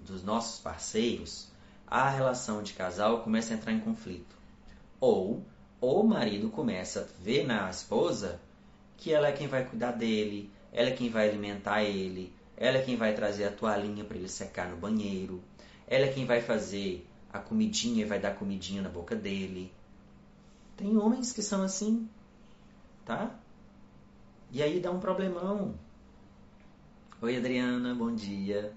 dos 0.00 0.22
nossos 0.22 0.60
parceiros, 0.60 1.48
a 1.86 2.08
relação 2.08 2.62
de 2.62 2.72
casal 2.72 3.22
começa 3.22 3.52
a 3.52 3.56
entrar 3.56 3.72
em 3.72 3.80
conflito. 3.80 4.36
Ou 5.00 5.44
o 5.80 6.02
marido 6.02 6.48
começa 6.50 7.00
a 7.00 7.22
ver 7.22 7.44
na 7.44 7.68
esposa 7.68 8.40
que 9.02 9.12
ela 9.12 9.26
é 9.26 9.32
quem 9.32 9.48
vai 9.48 9.64
cuidar 9.64 9.90
dele, 9.90 10.48
ela 10.72 10.90
é 10.90 10.92
quem 10.92 11.10
vai 11.10 11.28
alimentar 11.28 11.82
ele, 11.82 12.32
ela 12.56 12.78
é 12.78 12.82
quem 12.82 12.96
vai 12.96 13.12
trazer 13.12 13.44
a 13.44 13.50
toalhinha 13.50 14.04
para 14.04 14.16
ele 14.16 14.28
secar 14.28 14.68
no 14.68 14.76
banheiro, 14.76 15.42
ela 15.88 16.06
é 16.06 16.12
quem 16.12 16.24
vai 16.24 16.40
fazer 16.40 17.04
a 17.32 17.40
comidinha 17.40 18.02
e 18.02 18.08
vai 18.08 18.20
dar 18.20 18.36
comidinha 18.36 18.80
na 18.80 18.88
boca 18.88 19.16
dele. 19.16 19.72
Tem 20.76 20.96
homens 20.96 21.32
que 21.32 21.42
são 21.42 21.64
assim, 21.64 22.08
tá? 23.04 23.34
E 24.52 24.62
aí 24.62 24.78
dá 24.78 24.92
um 24.92 25.00
problemão. 25.00 25.74
Oi, 27.20 27.36
Adriana, 27.36 27.96
bom 27.96 28.14
dia. 28.14 28.72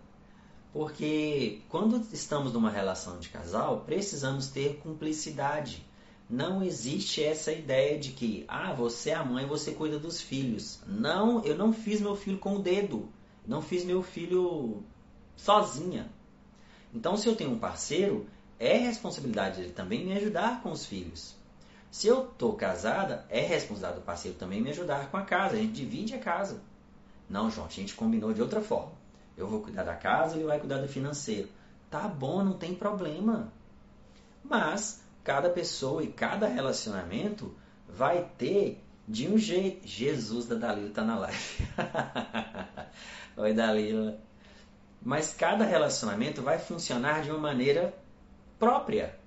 Porque 0.73 1.61
quando 1.69 2.03
estamos 2.11 2.52
numa 2.52 2.72
relação 2.72 3.19
de 3.19 3.30
casal, 3.30 3.81
precisamos 3.81 4.47
ter 4.47 4.77
cumplicidade. 4.77 5.85
Não 6.30 6.64
existe 6.64 7.23
essa 7.23 7.52
ideia 7.52 7.99
de 7.99 8.11
que, 8.11 8.45
ah, 8.47 8.73
você 8.73 9.11
é 9.11 9.14
a 9.14 9.23
mãe, 9.23 9.45
você 9.45 9.73
cuida 9.73 9.99
dos 9.99 10.19
filhos. 10.19 10.80
Não, 10.88 11.43
eu 11.43 11.56
não 11.56 11.72
fiz 11.72 12.02
meu 12.02 12.15
filho 12.15 12.39
com 12.39 12.56
o 12.56 12.61
dedo. 12.61 13.07
Não 13.47 13.61
fiz 13.61 13.85
meu 13.85 14.02
filho 14.02 14.84
sozinha. 15.35 16.10
Então, 16.93 17.15
se 17.15 17.27
eu 17.27 17.35
tenho 17.35 17.52
um 17.52 17.60
parceiro, 17.60 18.26
é 18.60 18.76
responsabilidade 18.77 19.57
dele 19.57 19.73
também 19.73 20.03
me 20.03 20.14
ajudar 20.14 20.64
com 20.64 20.72
os 20.72 20.85
filhos. 20.85 21.35
Se 21.91 22.07
eu 22.07 22.26
estou 22.26 22.53
casada, 22.53 23.26
é 23.30 23.41
responsabilidade 23.41 24.02
do 24.02 24.06
parceiro 24.06 24.38
também 24.38 24.61
me 24.61 24.72
ajudar 24.72 25.11
com 25.11 25.18
a 25.18 25.22
casa. 25.22 25.56
A 25.56 25.60
gente 25.60 25.73
divide 25.73 26.15
a 26.15 26.19
casa. 26.19 26.60
Não, 27.30 27.52
João, 27.52 27.68
a 27.68 27.69
gente 27.69 27.93
combinou 27.93 28.34
de 28.34 28.41
outra 28.41 28.61
forma. 28.61 28.91
Eu 29.38 29.47
vou 29.47 29.61
cuidar 29.61 29.84
da 29.84 29.95
casa, 29.95 30.35
ele 30.35 30.45
vai 30.45 30.60
cuidar 30.60 30.80
do 30.80 30.88
financeiro. 30.88 31.49
Tá 31.89 32.07
bom, 32.07 32.43
não 32.43 32.53
tem 32.53 32.73
problema. 32.73 33.52
Mas 34.43 35.05
cada 35.26 35.49
pessoa 35.49 36.03
e 36.03 36.07
cada 36.07 36.47
relacionamento 36.47 37.52
vai 37.89 38.30
ter 38.38 38.80
de 39.07 39.27
um 39.27 39.39
jeito. 39.39 39.85
Jesus 39.85 40.45
da 40.45 40.56
Dalila 40.56 40.88
está 40.88 41.03
na 41.03 41.18
live. 41.18 41.68
Oi, 43.35 43.53
Dalila. 43.53 44.19
Mas 45.03 45.34
cada 45.34 45.65
relacionamento 45.65 46.43
vai 46.43 46.60
funcionar 46.60 47.23
de 47.23 47.31
uma 47.31 47.39
maneira 47.39 47.91
própria. 48.60 49.18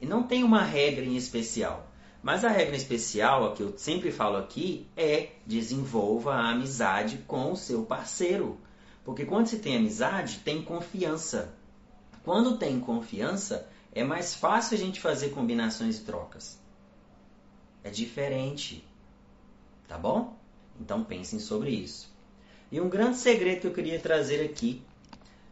E 0.00 0.06
não 0.06 0.22
tem 0.22 0.44
uma 0.44 0.62
regra 0.62 1.04
em 1.04 1.16
especial. 1.16 1.90
Mas 2.22 2.44
a 2.44 2.48
regra 2.48 2.76
especial, 2.76 3.46
a 3.46 3.54
que 3.54 3.62
eu 3.64 3.76
sempre 3.76 4.12
falo 4.12 4.36
aqui, 4.36 4.86
é 4.96 5.30
desenvolva 5.44 6.34
a 6.34 6.50
amizade 6.50 7.18
com 7.26 7.50
o 7.50 7.56
seu 7.56 7.84
parceiro. 7.84 8.60
Porque 9.04 9.24
quando 9.24 9.48
se 9.48 9.58
tem 9.58 9.76
amizade, 9.76 10.38
tem 10.38 10.62
confiança. 10.62 11.52
Quando 12.24 12.58
tem 12.58 12.78
confiança, 12.78 13.68
é 13.92 14.04
mais 14.04 14.34
fácil 14.34 14.76
a 14.76 14.80
gente 14.80 15.00
fazer 15.00 15.30
combinações 15.30 15.98
e 15.98 16.02
trocas. 16.02 16.58
É 17.82 17.90
diferente. 17.90 18.84
Tá 19.86 19.96
bom? 19.96 20.36
Então 20.80 21.02
pensem 21.02 21.38
sobre 21.38 21.70
isso. 21.70 22.12
E 22.70 22.80
um 22.80 22.88
grande 22.88 23.16
segredo 23.16 23.62
que 23.62 23.66
eu 23.66 23.72
queria 23.72 23.98
trazer 23.98 24.44
aqui 24.44 24.82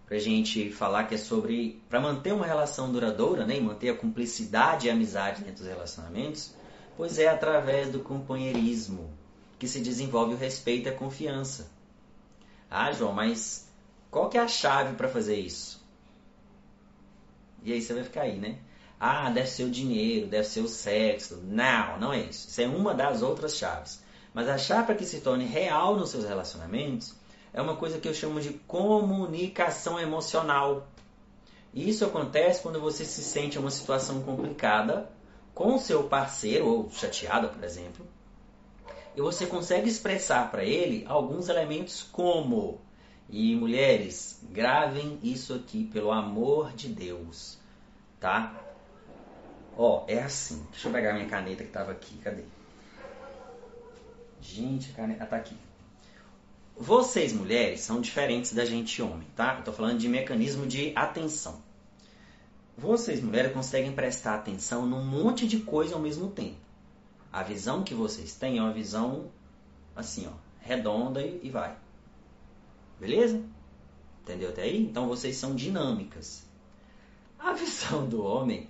para 0.07 0.17
a 0.17 0.21
gente 0.21 0.71
falar 0.71 1.05
que 1.05 1.15
é 1.15 1.19
sobre 1.19 1.83
para 1.89 2.01
manter 2.01 2.33
uma 2.33 2.47
relação 2.47 2.93
duradoura, 2.93 3.45
né, 3.45 3.57
e 3.57 3.61
manter 3.61 3.89
a 3.89 3.97
cumplicidade 3.97 4.87
e 4.87 4.91
a 4.91 4.93
amizade 4.93 5.43
dentro 5.43 5.65
dos 5.65 5.67
relacionamentos, 5.67 6.55
pois 6.97 7.19
é 7.19 7.27
através 7.27 7.91
do 7.91 8.01
companheirismo 8.01 9.11
que 9.59 9.67
se 9.67 9.81
desenvolve 9.81 10.35
o 10.35 10.39
respeito 10.39 10.87
e 10.87 10.93
a 10.93 10.97
confiança. 10.97 11.71
Ah, 12.71 12.93
João, 12.93 13.13
mas 13.13 13.69
qual 14.11 14.29
que 14.29 14.39
é 14.39 14.41
a 14.41 14.49
chave 14.49 14.95
para 14.95 15.09
fazer 15.09 15.37
isso? 15.37 15.76
E 17.67 17.73
aí 17.73 17.83
você 17.83 17.93
vai 17.93 18.05
ficar 18.05 18.23
aí, 18.23 18.39
né? 18.39 18.59
Ah, 18.99 19.29
deve 19.29 19.49
ser 19.49 19.65
o 19.65 19.71
dinheiro, 19.71 20.29
deve 20.29 20.47
ser 20.47 20.61
o 20.61 20.69
sexo. 20.69 21.43
Não, 21.43 21.99
não 21.99 22.13
é 22.13 22.21
isso. 22.21 22.49
Isso 22.49 22.61
é 22.61 22.67
uma 22.69 22.95
das 22.95 23.23
outras 23.23 23.57
chaves. 23.57 24.01
Mas 24.33 24.49
a 24.49 24.57
chave 24.57 24.95
que 24.95 25.05
se 25.05 25.21
torne 25.21 25.45
real 25.45 25.97
nos 25.97 26.11
seus 26.11 26.25
relacionamentos 26.25 27.17
é 27.53 27.61
uma 27.61 27.75
coisa 27.75 27.99
que 27.99 28.07
eu 28.07 28.15
chamo 28.15 28.41
de 28.41 28.51
comunicação 28.69 29.99
emocional. 29.99 30.87
E 31.75 31.91
isso 31.91 32.05
acontece 32.05 32.63
quando 32.63 32.81
você 32.81 33.05
se 33.05 33.25
sente 33.25 33.59
em 33.59 33.61
uma 33.61 33.71
situação 33.73 34.23
complicada 34.23 35.11
com 35.53 35.75
o 35.75 35.81
seu 35.81 36.05
parceiro, 36.05 36.69
ou 36.69 36.91
chateada, 36.91 37.49
por 37.49 37.65
exemplo, 37.65 38.07
e 39.17 39.21
você 39.21 39.45
consegue 39.45 39.89
expressar 39.89 40.53
para 40.53 40.63
ele 40.63 41.05
alguns 41.09 41.49
elementos 41.49 42.07
como 42.13 42.81
e 43.29 43.57
mulheres, 43.57 44.41
gravem 44.51 45.19
isso 45.23 45.55
aqui 45.55 45.85
pelo 45.85 46.13
amor 46.13 46.73
de 46.73 46.89
Deus, 46.89 47.59
tá? 48.21 48.55
Ó, 49.77 50.05
é 50.07 50.23
assim. 50.23 50.65
Deixa 50.71 50.89
eu 50.89 50.93
pegar 50.93 51.13
minha 51.13 51.29
caneta 51.29 51.65
que 51.65 51.71
tava 51.71 51.93
aqui. 51.93 52.17
Cadê? 52.19 52.45
Gente, 54.41 54.91
a 54.93 54.95
caneta 54.95 55.27
tá 55.27 55.37
aqui. 55.37 55.57
Vocês 56.77 57.33
mulheres 57.33 57.81
são 57.81 58.01
diferentes 58.01 58.53
da 58.53 58.65
gente 58.65 59.03
homem, 59.03 59.27
tá? 59.35 59.57
Eu 59.59 59.65
tô 59.65 59.73
falando 59.73 59.99
de 59.99 60.09
mecanismo 60.09 60.67
de 60.67 60.93
atenção. 60.95 61.61
Vocês 62.77 63.23
mulheres 63.23 63.53
conseguem 63.53 63.93
prestar 63.93 64.35
atenção 64.35 64.87
num 64.87 65.05
monte 65.05 65.49
de 65.49 65.61
coisa 65.61 65.95
ao 65.95 66.01
mesmo 66.01 66.31
tempo. 66.31 66.59
A 67.33 67.43
visão 67.43 67.83
que 67.83 67.95
vocês 67.95 68.35
têm 68.35 68.59
é 68.59 68.63
uma 68.63 68.73
visão 68.73 69.31
assim, 69.95 70.27
ó, 70.27 70.33
redonda 70.61 71.23
e, 71.23 71.41
e 71.43 71.51
vai. 71.51 71.75
Beleza? 72.99 73.43
Entendeu 74.23 74.49
até 74.49 74.63
aí? 74.63 74.83
Então 74.83 75.09
vocês 75.09 75.37
são 75.37 75.55
dinâmicas. 75.55 76.45
A 77.39 77.53
visão 77.53 78.09
do 78.09 78.25
homem, 78.25 78.69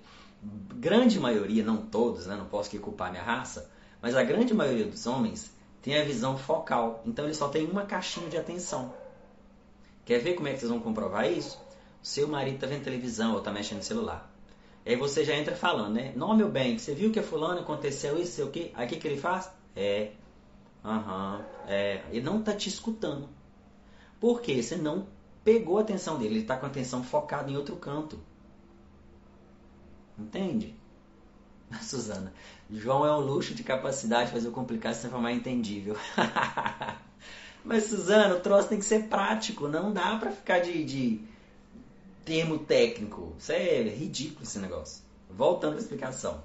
grande 0.75 1.19
maioria, 1.19 1.63
não 1.63 1.77
todos, 1.77 2.27
né? 2.27 2.35
não 2.35 2.45
posso 2.45 2.69
que 2.69 2.77
culpar 2.77 3.11
minha 3.11 3.23
raça, 3.23 3.69
Mas 4.01 4.15
a 4.15 4.23
grande 4.23 4.53
maioria 4.53 4.85
dos 4.85 5.07
homens 5.07 5.51
tem 5.81 5.99
a 5.99 6.03
visão 6.03 6.37
focal, 6.37 7.01
então 7.05 7.25
ele 7.25 7.33
só 7.33 7.47
tem 7.47 7.65
uma 7.65 7.85
caixinha 7.85 8.29
de 8.29 8.37
atenção. 8.37 8.93
Quer 10.05 10.19
ver 10.19 10.35
como 10.35 10.47
é 10.47 10.53
que 10.53 10.59
vocês 10.59 10.69
vão 10.69 10.79
comprovar 10.79 11.31
isso? 11.31 11.59
Seu 12.03 12.27
marido 12.27 12.55
está 12.55 12.67
vendo 12.67 12.83
televisão 12.83 13.31
ou 13.31 13.39
está 13.39 13.51
mexendo 13.51 13.79
no 13.79 13.83
celular. 13.83 14.31
Aí 14.85 14.95
você 14.95 15.25
já 15.25 15.35
entra 15.35 15.55
falando, 15.55 15.95
né? 15.95 16.13
Não, 16.15 16.35
meu 16.35 16.49
bem, 16.49 16.77
você 16.77 16.93
viu 16.93 17.11
que 17.11 17.19
a 17.19 17.23
fulano 17.23 17.59
aconteceu 17.59 18.17
isso, 18.17 18.33
sei 18.33 18.45
o 18.45 18.49
quê? 18.49 18.71
Aí 18.73 18.85
o 18.85 18.89
que, 18.89 18.97
que 18.97 19.07
ele 19.07 19.19
faz? 19.19 19.51
É, 19.75 20.11
aham, 20.83 21.43
é. 21.67 22.03
Ele 22.11 22.21
não 22.21 22.39
está 22.39 22.53
te 22.53 22.69
escutando. 22.69 23.27
Por 24.19 24.41
quê? 24.41 24.61
Você 24.61 24.75
não 24.75 25.07
pegou 25.43 25.77
a 25.77 25.81
atenção 25.81 26.17
dele, 26.17 26.35
ele 26.35 26.41
está 26.41 26.57
com 26.57 26.65
a 26.65 26.69
atenção 26.69 27.03
focada 27.03 27.49
em 27.49 27.55
outro 27.55 27.75
canto. 27.75 28.19
Entende? 30.17 30.75
Suzana, 31.81 32.33
João 32.69 33.05
é 33.05 33.15
um 33.15 33.19
luxo 33.19 33.53
de 33.53 33.63
capacidade 33.63 34.27
de 34.27 34.33
fazer 34.33 34.47
o 34.47 34.51
complicado 34.51 34.93
se 34.93 35.01
transformar 35.01 35.33
entendível. 35.33 35.95
Mas, 37.63 37.85
Suzana, 37.85 38.35
o 38.35 38.39
troço 38.39 38.69
tem 38.69 38.79
que 38.79 38.85
ser 38.85 39.07
prático. 39.07 39.67
Não 39.67 39.91
dá 39.91 40.17
pra 40.17 40.31
ficar 40.31 40.59
de, 40.59 40.83
de 40.85 41.21
termo 42.23 42.59
técnico. 42.59 43.35
Isso 43.37 43.51
é 43.51 43.83
ridículo 43.83 44.43
esse 44.43 44.59
negócio. 44.59 45.03
Voltando 45.29 45.75
à 45.75 45.77
explicação. 45.77 46.41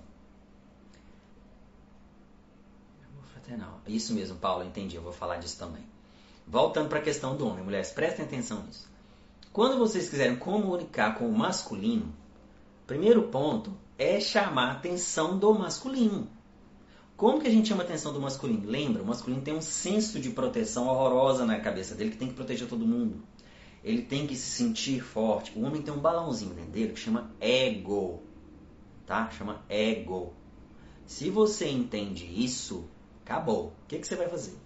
Isso 3.86 4.15
mesmo, 4.15 4.36
Paulo, 4.39 4.65
entendi. 4.65 4.97
Eu 4.97 5.03
vou 5.03 5.12
falar 5.12 5.36
disso 5.36 5.59
também. 5.59 5.85
Voltando 6.47 6.89
para 6.89 6.98
a 6.98 7.02
questão 7.02 7.36
do 7.36 7.47
homem. 7.47 7.64
Mulheres, 7.64 7.90
prestem 7.90 8.24
atenção 8.24 8.62
nisso. 8.64 8.90
Quando 9.52 9.78
vocês 9.78 10.09
quiserem 10.09 10.36
comunicar 10.36 11.19
com 11.19 11.28
o 11.28 11.36
masculino, 11.36 12.14
primeiro 12.86 13.24
ponto 13.24 13.77
é 13.98 14.19
chamar 14.19 14.69
a 14.69 14.73
atenção 14.73 15.39
do 15.39 15.52
masculino. 15.55 16.28
Como 17.16 17.40
que 17.40 17.47
a 17.47 17.51
gente 17.51 17.69
chama 17.69 17.82
a 17.82 17.86
atenção 17.86 18.12
do 18.12 18.20
masculino? 18.20 18.69
Lembra, 18.69 19.02
o 19.02 19.06
masculino 19.06 19.43
tem 19.43 19.55
um 19.55 19.60
senso 19.60 20.19
de 20.19 20.31
proteção 20.31 20.89
horrorosa 20.89 21.44
na 21.44 21.60
cabeça 21.60 21.94
dele 21.94 22.10
que 22.10 22.16
tem 22.16 22.28
que 22.28 22.35
proteger 22.35 22.66
todo 22.66 22.86
mundo. 22.86 23.23
Ele 23.85 24.02
tem 24.02 24.27
que 24.27 24.35
se 24.35 24.51
sentir 24.51 25.01
forte. 25.01 25.52
O 25.56 25.62
homem 25.62 25.82
tem 25.82 25.93
um 25.93 26.01
balãozinho 26.01 26.55
dentro 26.55 26.70
dele 26.70 26.93
que 26.93 27.01
chama 27.01 27.31
ego. 27.40 28.23
Tá? 29.06 29.31
Chama 29.31 29.62
ego. 29.69 30.32
Se 31.05 31.31
você 31.31 31.69
entende 31.69 32.24
isso, 32.24 32.89
acabou. 33.24 33.66
O 33.66 33.73
que, 33.89 33.98
que 33.98 34.06
você 34.06 34.16
vai 34.16 34.28
fazer? 34.28 34.56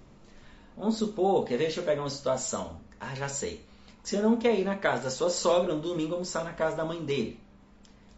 Vamos 0.76 0.96
supor, 0.96 1.44
quer 1.44 1.56
ver? 1.56 1.64
Deixa 1.64 1.80
eu 1.80 1.84
pegar 1.84 2.02
uma 2.02 2.10
situação. 2.10 2.80
Ah, 3.00 3.14
já 3.14 3.28
sei. 3.28 3.64
Você 4.02 4.20
não 4.20 4.36
quer 4.36 4.58
ir 4.58 4.64
na 4.64 4.76
casa 4.76 5.04
da 5.04 5.10
sua 5.10 5.30
sogra 5.30 5.74
no 5.74 5.80
domingo 5.80 6.12
almoçar 6.12 6.44
na 6.44 6.52
casa 6.52 6.76
da 6.76 6.84
mãe 6.84 7.04
dele. 7.04 7.40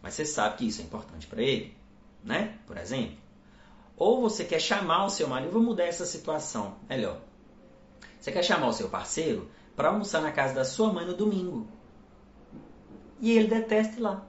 Mas 0.01 0.13
você 0.13 0.25
sabe 0.25 0.57
que 0.57 0.67
isso 0.67 0.81
é 0.81 0.83
importante 0.83 1.25
para 1.25 1.41
ele, 1.41 1.75
né? 2.23 2.57
Por 2.67 2.77
exemplo. 2.77 3.17
Ou 3.97 4.21
você 4.21 4.45
quer 4.45 4.59
chamar 4.59 5.05
o 5.05 5.09
seu 5.09 5.27
marido, 5.27 5.51
vou 5.51 5.61
mudar 5.61 5.85
essa 5.85 6.05
situação, 6.05 6.75
melhor. 6.87 7.19
Você 8.19 8.31
quer 8.31 8.43
chamar 8.43 8.67
o 8.67 8.73
seu 8.73 8.89
parceiro 8.89 9.49
para 9.75 9.89
almoçar 9.89 10.21
na 10.21 10.31
casa 10.31 10.53
da 10.53 10.63
sua 10.63 10.91
mãe 10.91 11.05
no 11.05 11.15
domingo. 11.15 11.67
E 13.19 13.31
ele 13.31 13.47
detesta 13.47 13.97
ir 13.97 14.01
lá. 14.01 14.25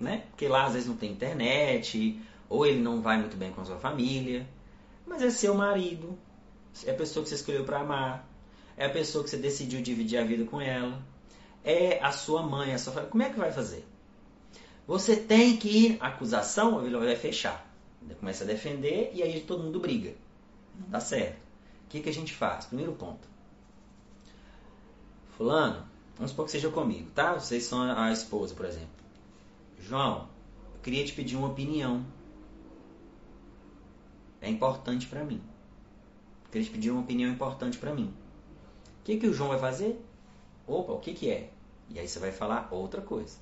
Né? 0.00 0.24
Porque 0.30 0.48
lá 0.48 0.66
às 0.66 0.72
vezes 0.72 0.88
não 0.88 0.96
tem 0.96 1.12
internet, 1.12 2.20
ou 2.48 2.66
ele 2.66 2.80
não 2.80 3.00
vai 3.00 3.18
muito 3.18 3.36
bem 3.36 3.52
com 3.52 3.60
a 3.60 3.64
sua 3.64 3.78
família. 3.78 4.46
Mas 5.06 5.22
é 5.22 5.30
seu 5.30 5.54
marido, 5.54 6.18
é 6.86 6.90
a 6.90 6.94
pessoa 6.94 7.22
que 7.22 7.28
você 7.28 7.34
escolheu 7.36 7.64
para 7.64 7.80
amar, 7.80 8.28
é 8.76 8.86
a 8.86 8.90
pessoa 8.90 9.24
que 9.24 9.30
você 9.30 9.36
decidiu 9.36 9.82
dividir 9.82 10.18
a 10.18 10.24
vida 10.24 10.44
com 10.44 10.60
ela, 10.60 11.02
é 11.64 12.02
a 12.02 12.12
sua 12.12 12.42
mãe, 12.42 12.72
a 12.72 12.78
sua 12.78 12.92
família. 12.92 13.10
Como 13.10 13.22
é 13.22 13.30
que 13.30 13.38
vai 13.38 13.52
fazer? 13.52 13.84
Você 14.86 15.16
tem 15.16 15.56
que 15.56 15.68
ir. 15.68 15.98
A 16.00 16.08
acusação, 16.08 16.84
ele 16.84 16.96
vai 16.96 17.16
fechar. 17.16 17.66
Começa 18.18 18.44
a 18.44 18.46
defender 18.46 19.10
e 19.12 19.22
aí 19.22 19.40
todo 19.40 19.62
mundo 19.62 19.80
briga. 19.80 20.14
Não 20.78 20.88
dá 20.88 21.00
certo. 21.00 21.36
O 21.84 21.88
que, 21.88 22.00
que 22.00 22.08
a 22.08 22.12
gente 22.12 22.32
faz? 22.32 22.66
Primeiro 22.66 22.92
ponto. 22.92 23.28
Fulano, 25.36 25.86
vamos 26.16 26.30
supor 26.30 26.46
que 26.46 26.52
seja 26.52 26.70
comigo, 26.70 27.10
tá? 27.10 27.34
Vocês 27.34 27.64
são 27.64 27.82
a 27.82 28.10
esposa, 28.10 28.54
por 28.54 28.64
exemplo. 28.64 28.88
João, 29.78 30.28
eu 30.74 30.80
queria 30.82 31.04
te 31.04 31.12
pedir 31.12 31.36
uma 31.36 31.48
opinião. 31.48 32.04
É 34.40 34.48
importante 34.48 35.06
para 35.06 35.24
mim. 35.24 35.40
Eu 36.48 36.52
queria 36.52 36.66
te 36.66 36.72
pedir 36.72 36.90
uma 36.90 37.02
opinião 37.02 37.30
importante 37.30 37.76
para 37.76 37.94
mim. 37.94 38.14
O 39.00 39.04
que, 39.04 39.18
que 39.18 39.26
o 39.26 39.34
João 39.34 39.50
vai 39.50 39.58
fazer? 39.58 40.02
Opa, 40.66 40.92
o 40.92 40.98
que, 40.98 41.12
que 41.12 41.30
é? 41.30 41.50
E 41.90 41.98
aí 41.98 42.08
você 42.08 42.18
vai 42.18 42.32
falar 42.32 42.68
outra 42.70 43.02
coisa. 43.02 43.36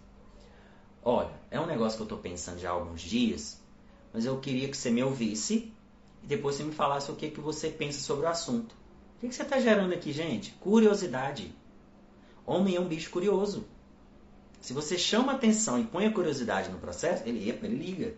Olha, 1.04 1.30
é 1.52 1.60
um 1.60 1.66
negócio 1.66 1.96
que 1.96 2.02
eu 2.02 2.06
estou 2.06 2.18
pensando 2.18 2.58
já 2.58 2.70
há 2.70 2.72
alguns 2.72 3.00
dias, 3.00 3.62
mas 4.12 4.24
eu 4.24 4.40
queria 4.40 4.68
que 4.68 4.76
você 4.76 4.90
me 4.90 5.04
ouvisse 5.04 5.72
e 6.20 6.26
depois 6.26 6.56
você 6.56 6.64
me 6.64 6.72
falasse 6.72 7.08
o 7.12 7.14
que, 7.14 7.30
que 7.30 7.40
você 7.40 7.68
pensa 7.68 8.00
sobre 8.00 8.26
o 8.26 8.28
assunto. 8.28 8.74
O 9.16 9.20
que, 9.20 9.28
que 9.28 9.34
você 9.34 9.42
está 9.42 9.60
gerando 9.60 9.92
aqui, 9.92 10.12
gente? 10.12 10.50
Curiosidade. 10.54 11.54
Homem 12.44 12.74
é 12.74 12.80
um 12.80 12.88
bicho 12.88 13.10
curioso. 13.10 13.68
Se 14.60 14.72
você 14.72 14.98
chama 14.98 15.32
atenção 15.32 15.78
e 15.78 15.84
põe 15.84 16.06
a 16.06 16.12
curiosidade 16.12 16.70
no 16.70 16.78
processo, 16.78 17.22
ele, 17.24 17.50
ele 17.50 17.76
liga. 17.76 18.16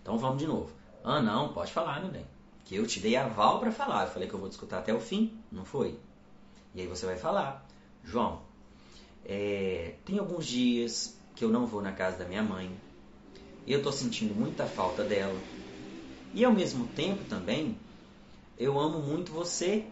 Então 0.00 0.16
vamos 0.16 0.38
de 0.38 0.46
novo. 0.46 0.72
Ah, 1.02 1.20
não, 1.20 1.52
pode 1.52 1.72
falar, 1.72 2.00
meu 2.00 2.12
bem. 2.12 2.33
Que 2.64 2.76
eu 2.76 2.86
te 2.86 3.00
dei 3.00 3.16
aval 3.16 3.60
para 3.60 3.70
falar. 3.70 4.04
Eu 4.04 4.10
falei 4.10 4.28
que 4.28 4.34
eu 4.34 4.40
vou 4.40 4.48
discutir 4.48 4.74
até 4.74 4.94
o 4.94 5.00
fim, 5.00 5.38
não 5.52 5.64
foi? 5.64 5.98
E 6.74 6.80
aí 6.80 6.86
você 6.86 7.06
vai 7.06 7.16
falar. 7.16 7.66
João, 8.02 8.42
é, 9.24 9.94
tem 10.04 10.18
alguns 10.18 10.46
dias 10.46 11.18
que 11.34 11.44
eu 11.44 11.50
não 11.50 11.66
vou 11.66 11.82
na 11.82 11.92
casa 11.92 12.18
da 12.18 12.24
minha 12.24 12.42
mãe. 12.42 12.70
E 13.66 13.72
eu 13.72 13.78
estou 13.78 13.92
sentindo 13.92 14.34
muita 14.34 14.66
falta 14.66 15.02
dela. 15.04 15.38
E 16.32 16.44
ao 16.44 16.52
mesmo 16.52 16.86
tempo 16.88 17.24
também, 17.24 17.76
eu 18.58 18.78
amo 18.78 19.00
muito 19.00 19.32
você. 19.32 19.84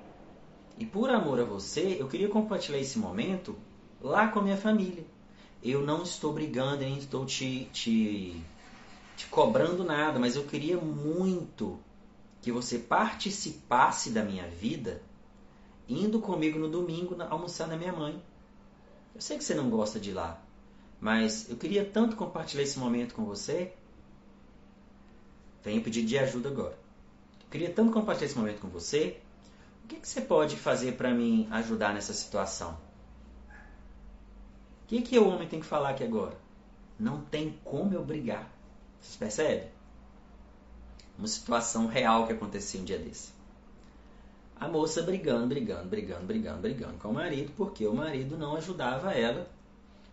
E 0.78 0.84
por 0.84 1.10
amor 1.10 1.40
a 1.40 1.44
você, 1.44 1.96
eu 1.98 2.08
queria 2.08 2.28
compartilhar 2.28 2.78
esse 2.78 2.98
momento 2.98 3.56
lá 4.00 4.28
com 4.28 4.40
a 4.40 4.42
minha 4.42 4.56
família. 4.56 5.04
Eu 5.62 5.82
não 5.82 6.02
estou 6.02 6.32
brigando, 6.32 6.78
nem 6.78 6.98
estou 6.98 7.24
te, 7.24 7.66
te, 7.72 8.42
te 9.16 9.26
cobrando 9.26 9.84
nada, 9.84 10.18
mas 10.18 10.34
eu 10.34 10.44
queria 10.44 10.76
muito 10.76 11.78
que 12.42 12.50
você 12.50 12.78
participasse 12.78 14.10
da 14.10 14.24
minha 14.24 14.46
vida 14.48 15.00
indo 15.88 16.20
comigo 16.20 16.58
no 16.58 16.68
domingo 16.68 17.16
almoçar 17.22 17.68
na 17.68 17.76
minha 17.76 17.92
mãe. 17.92 18.20
Eu 19.14 19.20
sei 19.20 19.38
que 19.38 19.44
você 19.44 19.54
não 19.54 19.70
gosta 19.70 20.00
de 20.00 20.10
ir 20.10 20.14
lá, 20.14 20.42
mas 21.00 21.48
eu 21.48 21.56
queria 21.56 21.84
tanto 21.84 22.16
compartilhar 22.16 22.64
esse 22.64 22.78
momento 22.78 23.14
com 23.14 23.24
você. 23.24 23.72
Venho 25.62 25.82
pedir 25.82 26.04
de 26.04 26.18
ajuda 26.18 26.48
agora. 26.48 26.76
Eu 27.44 27.50
queria 27.50 27.72
tanto 27.72 27.92
compartilhar 27.92 28.26
esse 28.26 28.38
momento 28.38 28.60
com 28.60 28.68
você. 28.68 29.20
O 29.84 29.88
que, 29.88 29.96
que 29.96 30.08
você 30.08 30.20
pode 30.20 30.56
fazer 30.56 30.96
para 30.96 31.12
mim 31.12 31.46
ajudar 31.50 31.94
nessa 31.94 32.12
situação? 32.12 32.76
O 34.82 34.86
que, 34.88 35.02
que 35.02 35.18
o 35.18 35.28
homem 35.28 35.48
tem 35.48 35.60
que 35.60 35.66
falar 35.66 35.90
aqui 35.90 36.02
agora? 36.02 36.36
Não 36.98 37.20
tem 37.20 37.58
como 37.64 37.94
eu 37.94 38.04
brigar. 38.04 38.50
Vocês 39.00 39.16
percebem? 39.16 39.81
Uma 41.18 41.28
situação 41.28 41.86
real 41.86 42.26
que 42.26 42.32
aconteceu 42.32 42.80
um 42.80 42.84
dia 42.84 42.98
desse. 42.98 43.32
A 44.58 44.68
moça 44.68 45.02
brigando, 45.02 45.46
brigando, 45.46 45.88
brigando, 45.88 46.26
brigando, 46.26 46.60
brigando 46.60 46.98
com 46.98 47.08
o 47.08 47.14
marido, 47.14 47.52
porque 47.56 47.86
o 47.86 47.94
marido 47.94 48.36
não 48.36 48.56
ajudava 48.56 49.12
ela 49.12 49.48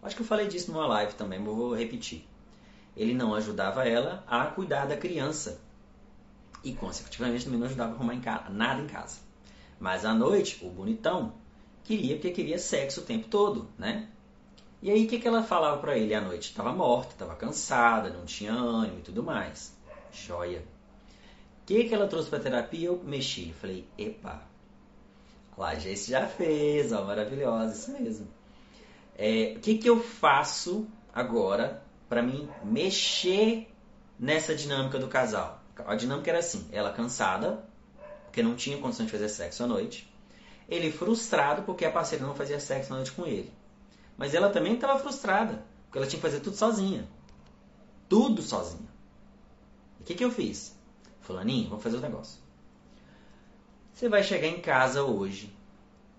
Acho 0.02 0.16
que 0.16 0.22
eu 0.22 0.26
falei 0.26 0.48
disso 0.48 0.72
numa 0.72 0.88
live 0.88 1.14
também, 1.14 1.40
mas 1.40 1.54
vou 1.54 1.76
repetir. 1.76 2.26
Ele 2.96 3.14
não 3.14 3.36
ajudava 3.36 3.88
ela 3.88 4.24
a 4.28 4.46
cuidar 4.46 4.86
da 4.86 4.96
criança. 4.96 5.60
E, 6.64 6.74
consecutivamente, 6.74 7.46
também 7.46 7.60
não 7.60 7.68
ajudava 7.68 7.92
a 7.92 7.96
arrumar 7.96 8.16
em 8.16 8.22
casa, 8.22 8.50
nada 8.50 8.82
em 8.82 8.88
casa. 8.88 9.20
Mas 9.80 10.06
à 10.06 10.14
noite, 10.14 10.66
o 10.66 10.70
bonitão 10.70 11.34
queria, 11.84 12.16
porque 12.16 12.32
queria 12.32 12.58
sexo 12.58 13.02
o 13.02 13.04
tempo 13.04 13.28
todo, 13.28 13.70
né? 13.78 14.08
E 14.82 14.90
aí, 14.90 15.06
o 15.06 15.08
que, 15.08 15.20
que 15.20 15.28
ela 15.28 15.44
falava 15.44 15.78
para 15.82 15.98
ele 15.98 16.14
à 16.14 16.22
noite? 16.22 16.50
Estava 16.50 16.72
morta, 16.72 17.12
estava 17.12 17.36
cansada, 17.36 18.10
não 18.10 18.26
tinha 18.26 18.54
ânimo 18.54 19.00
e 19.00 19.04
tudo 19.04 19.22
mais. 19.22 19.76
Joia. 20.12 20.64
Que, 21.70 21.84
que 21.84 21.94
ela 21.94 22.08
trouxe 22.08 22.32
para 22.32 22.40
terapia? 22.40 22.88
Eu 22.88 23.00
mexi. 23.04 23.54
Falei, 23.62 23.88
epa, 23.96 24.42
lá, 25.56 25.76
Jesse 25.76 26.10
já 26.10 26.26
fez, 26.26 26.92
ó, 26.92 27.06
maravilhosa, 27.06 27.76
isso 27.76 27.92
mesmo. 27.92 28.28
É, 29.16 29.54
o 29.56 29.60
que, 29.60 29.78
que 29.78 29.88
eu 29.88 30.04
faço 30.04 30.88
agora 31.14 31.84
para 32.10 32.24
mim 32.24 32.50
mexer 32.64 33.72
nessa 34.18 34.56
dinâmica 34.56 34.98
do 34.98 35.08
casal? 35.08 35.62
A 35.86 35.94
dinâmica 35.94 36.32
era 36.32 36.40
assim: 36.40 36.68
ela 36.72 36.92
cansada, 36.92 37.64
porque 38.24 38.42
não 38.42 38.56
tinha 38.56 38.80
condição 38.80 39.06
de 39.06 39.12
fazer 39.12 39.30
sexo 39.30 39.64
à 39.64 39.68
noite. 39.68 40.12
Ele 40.68 40.92
frustrado, 40.92 41.62
porque 41.62 41.86
a 41.86 41.92
parceira 41.92 42.26
não 42.26 42.34
fazia 42.34 42.60
sexo 42.60 42.94
à 42.94 42.96
noite 42.96 43.12
com 43.12 43.28
ele. 43.28 43.54
Mas 44.18 44.34
ela 44.34 44.50
também 44.50 44.74
estava 44.74 44.98
frustrada, 44.98 45.64
porque 45.86 46.00
ela 46.00 46.08
tinha 46.08 46.20
que 46.20 46.28
fazer 46.28 46.40
tudo 46.40 46.56
sozinha. 46.56 47.08
Tudo 48.10 48.42
sozinha. 48.42 48.90
O 50.00 50.04
que, 50.04 50.16
que 50.16 50.26
eu 50.26 50.32
fiz? 50.32 50.79
Fulaninho, 51.30 51.70
vamos 51.70 51.84
fazer 51.84 51.98
o 51.98 52.00
um 52.00 52.02
negócio. 52.02 52.42
Você 53.94 54.10
vai 54.10 54.24
chegar 54.24 54.48
em 54.48 54.60
casa 54.60 55.04
hoje, 55.04 55.56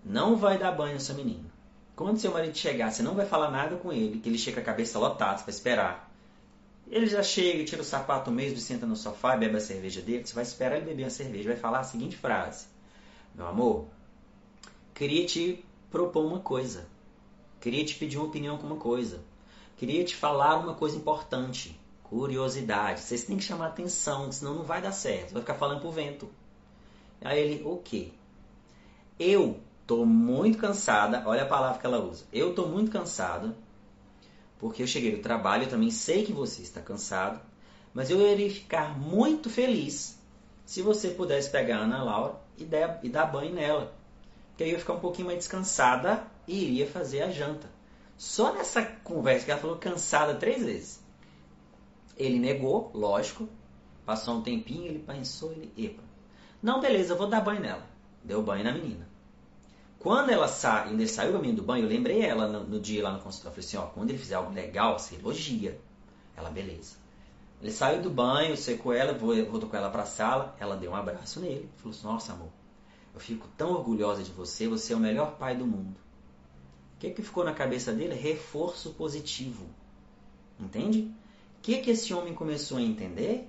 não 0.05 0.37
vai 0.37 0.57
dar 0.57 0.71
banho 0.71 1.01
seu 1.01 1.13
menino. 1.15 1.51
Quando 1.97 2.17
seu 2.17 2.31
marido 2.31 2.57
chegar, 2.57 2.89
você 2.89 3.03
não 3.03 3.13
vai 3.13 3.25
falar 3.25 3.51
nada 3.51 3.75
com 3.75 3.91
ele, 3.91 4.21
que 4.21 4.29
ele 4.29 4.37
chega 4.37 4.55
com 4.55 4.61
a 4.61 4.71
cabeça 4.71 4.97
lotada, 4.97 5.37
você 5.37 5.43
vai 5.43 5.53
esperar. 5.53 6.11
Ele 6.89 7.07
já 7.07 7.21
chega, 7.21 7.65
tira 7.65 7.81
o 7.81 7.85
sapato 7.85 8.31
mesmo, 8.31 8.57
senta 8.57 8.85
no 8.85 8.95
sofá, 8.95 9.35
bebe 9.35 9.57
a 9.57 9.59
cerveja 9.59 10.01
dele. 10.01 10.25
Você 10.25 10.33
vai 10.33 10.45
esperar 10.45 10.77
ele 10.77 10.85
beber 10.85 11.03
a 11.03 11.09
cerveja, 11.09 11.49
vai 11.49 11.57
falar 11.57 11.79
a 11.79 11.83
seguinte 11.83 12.15
frase: 12.15 12.67
Meu 13.35 13.47
amor, 13.47 13.87
queria 14.93 15.25
te 15.25 15.65
propor 15.89 16.25
uma 16.25 16.39
coisa. 16.39 16.87
Queria 17.59 17.83
te 17.83 17.95
pedir 17.95 18.15
uma 18.17 18.27
opinião 18.27 18.57
com 18.57 18.65
uma 18.65 18.77
coisa. 18.77 19.21
Queria 19.75 20.05
te 20.05 20.15
falar 20.15 20.55
uma 20.55 20.73
coisa 20.73 20.95
importante. 20.95 21.77
Curiosidade. 22.11 22.99
Vocês 22.99 23.23
têm 23.23 23.37
que 23.37 23.43
chamar 23.45 23.67
atenção, 23.67 24.29
senão 24.33 24.55
não 24.55 24.63
vai 24.65 24.81
dar 24.81 24.91
certo. 24.91 25.31
Vai 25.31 25.41
ficar 25.41 25.53
falando 25.53 25.79
pro 25.79 25.91
vento. 25.91 26.29
Aí 27.21 27.39
ele, 27.39 27.63
o 27.63 27.77
quê? 27.77 28.09
Eu 29.17 29.61
tô 29.87 30.05
muito 30.05 30.57
cansada. 30.57 31.23
Olha 31.25 31.43
a 31.43 31.47
palavra 31.47 31.79
que 31.79 31.85
ela 31.85 32.03
usa. 32.03 32.25
Eu 32.33 32.53
tô 32.53 32.67
muito 32.67 32.91
cansada 32.91 33.55
porque 34.59 34.83
eu 34.83 34.87
cheguei 34.87 35.15
do 35.15 35.23
trabalho, 35.23 35.63
eu 35.63 35.69
também 35.69 35.89
sei 35.89 36.25
que 36.25 36.33
você 36.33 36.61
está 36.61 36.81
cansado, 36.81 37.39
mas 37.93 38.11
eu 38.11 38.21
iria 38.21 38.51
ficar 38.51 38.99
muito 38.99 39.49
feliz 39.49 40.19
se 40.65 40.81
você 40.81 41.11
pudesse 41.11 41.49
pegar 41.49 41.77
a 41.77 41.83
Ana 41.83 42.03
Laura 42.03 42.35
e, 42.57 42.65
der, 42.65 42.99
e 43.01 43.07
dar 43.09 43.25
banho 43.25 43.53
nela. 43.53 43.95
Porque 44.49 44.63
aí 44.63 44.69
eu 44.69 44.73
ia 44.73 44.79
ficar 44.79 44.93
um 44.93 44.99
pouquinho 44.99 45.27
mais 45.27 45.39
descansada 45.39 46.27
e 46.45 46.65
iria 46.65 46.87
fazer 46.87 47.21
a 47.21 47.31
janta. 47.31 47.69
Só 48.17 48.53
nessa 48.53 48.83
conversa 48.83 49.45
que 49.45 49.51
ela 49.51 49.61
falou 49.61 49.77
cansada 49.77 50.35
três 50.35 50.63
vezes. 50.63 51.00
Ele 52.17 52.39
negou, 52.39 52.91
lógico. 52.93 53.47
Passou 54.05 54.35
um 54.35 54.41
tempinho, 54.41 54.87
ele 54.87 54.99
pensou, 54.99 55.51
ele, 55.51 55.71
epa. 55.77 56.03
Não, 56.61 56.79
beleza, 56.79 57.13
eu 57.13 57.17
vou 57.17 57.27
dar 57.27 57.41
banho 57.41 57.61
nela. 57.61 57.85
Deu 58.23 58.41
banho 58.41 58.63
na 58.63 58.71
menina. 58.71 59.09
Quando 59.99 60.31
ela 60.31 60.47
sa... 60.47 60.85
ainda 60.85 61.05
saiu 61.07 61.39
mim 61.39 61.53
do 61.53 61.61
banho, 61.61 61.85
eu 61.85 61.89
lembrei 61.89 62.21
ela 62.21 62.47
no, 62.47 62.63
no 62.63 62.79
dia 62.79 63.03
lá 63.03 63.11
no 63.11 63.19
consultório. 63.19 63.57
Eu 63.57 63.63
falei 63.63 63.67
assim, 63.67 63.77
ó, 63.77 63.93
quando 63.93 64.09
ele 64.09 64.19
fizer 64.19 64.35
algo 64.35 64.51
legal, 64.51 64.97
você 64.97 65.15
elogia. 65.15 65.79
Ela, 66.35 66.49
beleza. 66.49 66.95
Ele 67.61 67.71
saiu 67.71 68.01
do 68.01 68.09
banho, 68.09 68.57
secou 68.57 68.91
ela, 68.91 69.13
voltou 69.13 69.69
com 69.69 69.77
ela 69.77 69.91
pra 69.91 70.03
sala, 70.03 70.55
ela 70.59 70.75
deu 70.75 70.91
um 70.91 70.95
abraço 70.95 71.39
nele. 71.39 71.69
Falou 71.77 71.95
assim, 71.95 72.07
nossa 72.07 72.33
amor, 72.33 72.49
eu 73.13 73.19
fico 73.19 73.47
tão 73.55 73.71
orgulhosa 73.71 74.23
de 74.23 74.31
você, 74.31 74.67
você 74.67 74.93
é 74.93 74.95
o 74.95 74.99
melhor 74.99 75.37
pai 75.37 75.55
do 75.55 75.67
mundo. 75.67 75.95
O 76.95 76.99
que, 76.99 77.11
que 77.11 77.21
ficou 77.21 77.43
na 77.43 77.53
cabeça 77.53 77.93
dele? 77.93 78.15
Reforço 78.15 78.93
positivo. 78.93 79.67
Entende? 80.59 81.11
Que, 81.61 81.77
que 81.77 81.91
esse 81.91 82.13
homem 82.13 82.33
começou 82.33 82.77
a 82.77 82.81
entender? 82.81 83.47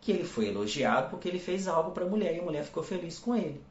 Que 0.00 0.12
ele 0.12 0.24
foi 0.24 0.48
elogiado 0.48 1.10
porque 1.10 1.28
ele 1.28 1.38
fez 1.38 1.68
algo 1.68 1.90
para 1.90 2.04
a 2.04 2.08
mulher 2.08 2.34
e 2.34 2.40
a 2.40 2.42
mulher 2.42 2.64
ficou 2.64 2.82
feliz 2.82 3.18
com 3.18 3.36
ele. 3.36 3.62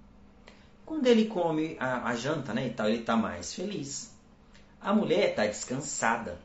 Quando 0.86 1.08
ele 1.08 1.26
come 1.26 1.78
a, 1.80 2.10
a 2.10 2.16
janta, 2.16 2.54
né, 2.54 2.68
e 2.68 2.70
tal, 2.72 2.88
ele 2.88 3.00
está 3.00 3.16
mais 3.16 3.54
feliz. 3.54 4.14
A 4.82 4.94
mulher 4.94 5.30
está 5.30 5.46
descansada. 5.46 6.38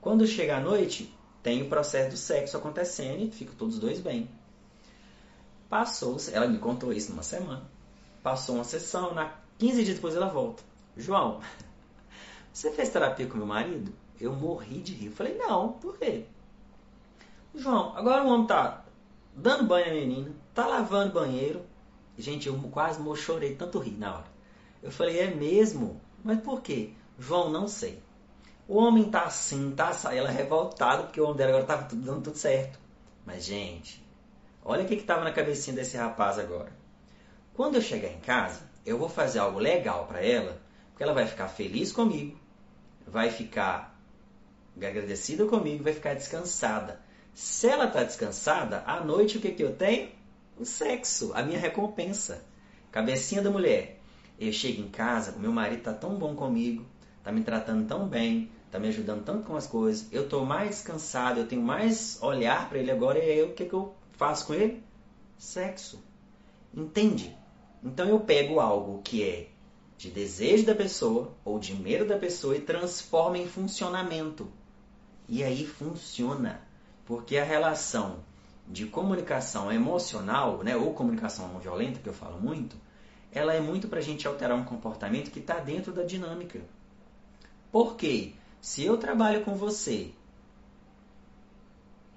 Quando 0.00 0.26
chega 0.26 0.56
a 0.56 0.60
noite, 0.60 1.14
tem 1.42 1.62
o 1.62 1.68
processo 1.68 2.10
do 2.10 2.16
sexo 2.16 2.56
acontecendo 2.56 3.22
e 3.22 3.30
ficam 3.30 3.54
todos 3.54 3.78
dois 3.78 4.00
bem. 4.00 4.28
Passou, 5.68 6.16
ela 6.32 6.48
me 6.48 6.58
contou 6.58 6.92
isso 6.92 7.10
numa 7.10 7.22
semana. 7.22 7.62
Passou 8.22 8.54
uma 8.54 8.64
sessão, 8.64 9.12
na 9.12 9.34
15 9.58 9.84
dias 9.84 9.96
depois 9.96 10.16
ela 10.16 10.28
volta. 10.28 10.62
João, 10.96 11.40
você 12.52 12.72
fez 12.72 12.88
terapia 12.88 13.26
com 13.26 13.36
meu 13.36 13.46
marido? 13.46 13.92
Eu 14.20 14.32
morri 14.32 14.80
de 14.80 14.94
rir. 14.94 15.10
falei, 15.10 15.36
não, 15.36 15.72
por 15.72 15.98
quê? 15.98 16.24
João, 17.54 17.96
agora 17.96 18.24
o 18.24 18.28
homem 18.28 18.46
tá 18.46 18.84
dando 19.34 19.64
banho 19.64 19.90
à 19.90 19.94
menina, 19.94 20.32
tá 20.54 20.66
lavando 20.66 21.12
banheiro, 21.12 21.64
Gente, 22.16 22.46
eu 22.46 22.56
quase 22.70 23.00
chorei 23.16 23.56
tanto 23.56 23.78
rir 23.78 23.98
na 23.98 24.14
hora. 24.14 24.34
Eu 24.82 24.90
falei, 24.90 25.18
é 25.18 25.34
mesmo? 25.34 26.00
Mas 26.22 26.40
por 26.40 26.60
quê? 26.60 26.92
João, 27.18 27.50
não 27.50 27.66
sei. 27.66 28.02
O 28.68 28.76
homem 28.76 29.10
tá 29.10 29.24
assim, 29.24 29.72
tá 29.72 29.92
ela 30.12 30.30
é 30.30 30.32
revoltada 30.32 31.02
porque 31.04 31.20
o 31.20 31.24
homem 31.24 31.36
dela 31.36 31.50
agora 31.50 31.64
tava 31.64 31.84
tudo, 31.84 32.02
dando 32.02 32.22
tudo 32.22 32.38
certo. 32.38 32.78
Mas, 33.26 33.44
gente, 33.44 34.02
olha 34.64 34.84
o 34.84 34.86
que, 34.86 34.96
que 34.96 35.02
tava 35.02 35.24
na 35.24 35.32
cabecinha 35.32 35.76
desse 35.76 35.96
rapaz 35.96 36.38
agora. 36.38 36.72
Quando 37.52 37.76
eu 37.76 37.82
chegar 37.82 38.08
em 38.08 38.20
casa, 38.20 38.62
eu 38.86 38.96
vou 38.96 39.08
fazer 39.08 39.40
algo 39.40 39.58
legal 39.58 40.06
para 40.06 40.24
ela, 40.24 40.60
porque 40.90 41.02
ela 41.02 41.12
vai 41.12 41.26
ficar 41.26 41.48
feliz 41.48 41.92
comigo, 41.92 42.38
vai 43.06 43.30
ficar 43.30 43.93
agradecida 44.76 45.46
comigo, 45.46 45.84
vai 45.84 45.92
ficar 45.92 46.14
descansada. 46.14 47.00
Se 47.34 47.66
ela 47.66 47.86
tá 47.86 48.02
descansada, 48.02 48.82
à 48.86 49.04
noite 49.04 49.38
o 49.38 49.40
que, 49.40 49.50
que 49.50 49.62
eu 49.62 49.74
tenho? 49.74 50.08
o 50.58 50.64
sexo, 50.64 51.32
a 51.34 51.42
minha 51.42 51.58
recompensa. 51.58 52.44
Cabecinha 52.90 53.42
da 53.42 53.50
mulher. 53.50 54.00
Eu 54.38 54.52
chego 54.52 54.82
em 54.82 54.88
casa, 54.88 55.32
o 55.32 55.38
meu 55.38 55.52
marido 55.52 55.82
tá 55.82 55.92
tão 55.92 56.16
bom 56.16 56.34
comigo, 56.34 56.84
tá 57.22 57.30
me 57.30 57.42
tratando 57.42 57.86
tão 57.86 58.08
bem, 58.08 58.50
tá 58.70 58.78
me 58.78 58.88
ajudando 58.88 59.24
tanto 59.24 59.44
com 59.44 59.56
as 59.56 59.66
coisas, 59.66 60.08
eu 60.12 60.28
tô 60.28 60.44
mais 60.44 60.70
descansado, 60.70 61.38
eu 61.38 61.46
tenho 61.46 61.62
mais 61.62 62.20
olhar 62.20 62.68
para 62.68 62.78
ele 62.78 62.90
agora, 62.90 63.18
e 63.18 63.30
aí 63.30 63.42
o 63.42 63.52
que, 63.52 63.64
que 63.64 63.72
eu 63.72 63.94
faço 64.12 64.46
com 64.46 64.54
ele? 64.54 64.82
Sexo. 65.38 66.02
Entende? 66.72 67.36
Então 67.82 68.08
eu 68.08 68.18
pego 68.20 68.58
algo 68.58 69.00
que 69.02 69.22
é 69.22 69.48
de 69.96 70.10
desejo 70.10 70.66
da 70.66 70.74
pessoa 70.74 71.32
ou 71.44 71.58
de 71.58 71.74
medo 71.74 72.04
da 72.04 72.18
pessoa 72.18 72.56
e 72.56 72.60
transformo 72.60 73.36
em 73.36 73.46
funcionamento. 73.46 74.48
E 75.28 75.42
aí 75.42 75.66
funciona. 75.66 76.60
Porque 77.04 77.36
a 77.36 77.44
relação 77.44 78.24
de 78.66 78.86
comunicação 78.86 79.70
emocional, 79.70 80.62
né, 80.62 80.76
ou 80.76 80.94
comunicação 80.94 81.48
não 81.48 81.60
violenta, 81.60 82.00
que 82.00 82.08
eu 82.08 82.14
falo 82.14 82.40
muito, 82.40 82.76
ela 83.30 83.52
é 83.52 83.60
muito 83.60 83.88
para 83.88 83.98
a 83.98 84.02
gente 84.02 84.26
alterar 84.26 84.56
um 84.56 84.64
comportamento 84.64 85.30
que 85.30 85.40
está 85.40 85.58
dentro 85.58 85.92
da 85.92 86.02
dinâmica. 86.02 86.60
Porque 87.70 88.32
se 88.60 88.84
eu 88.84 88.96
trabalho 88.96 89.44
com 89.44 89.54
você 89.54 90.12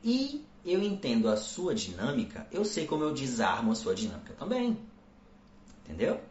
e 0.03 0.45
eu 0.63 0.81
entendo 0.81 1.27
a 1.27 1.35
sua 1.35 1.73
dinâmica, 1.73 2.47
eu 2.51 2.63
sei 2.63 2.85
como 2.85 3.03
eu 3.03 3.13
desarmo 3.13 3.71
a 3.71 3.75
sua 3.75 3.95
dinâmica 3.95 4.33
também. 4.35 4.77
Entendeu? 5.83 6.21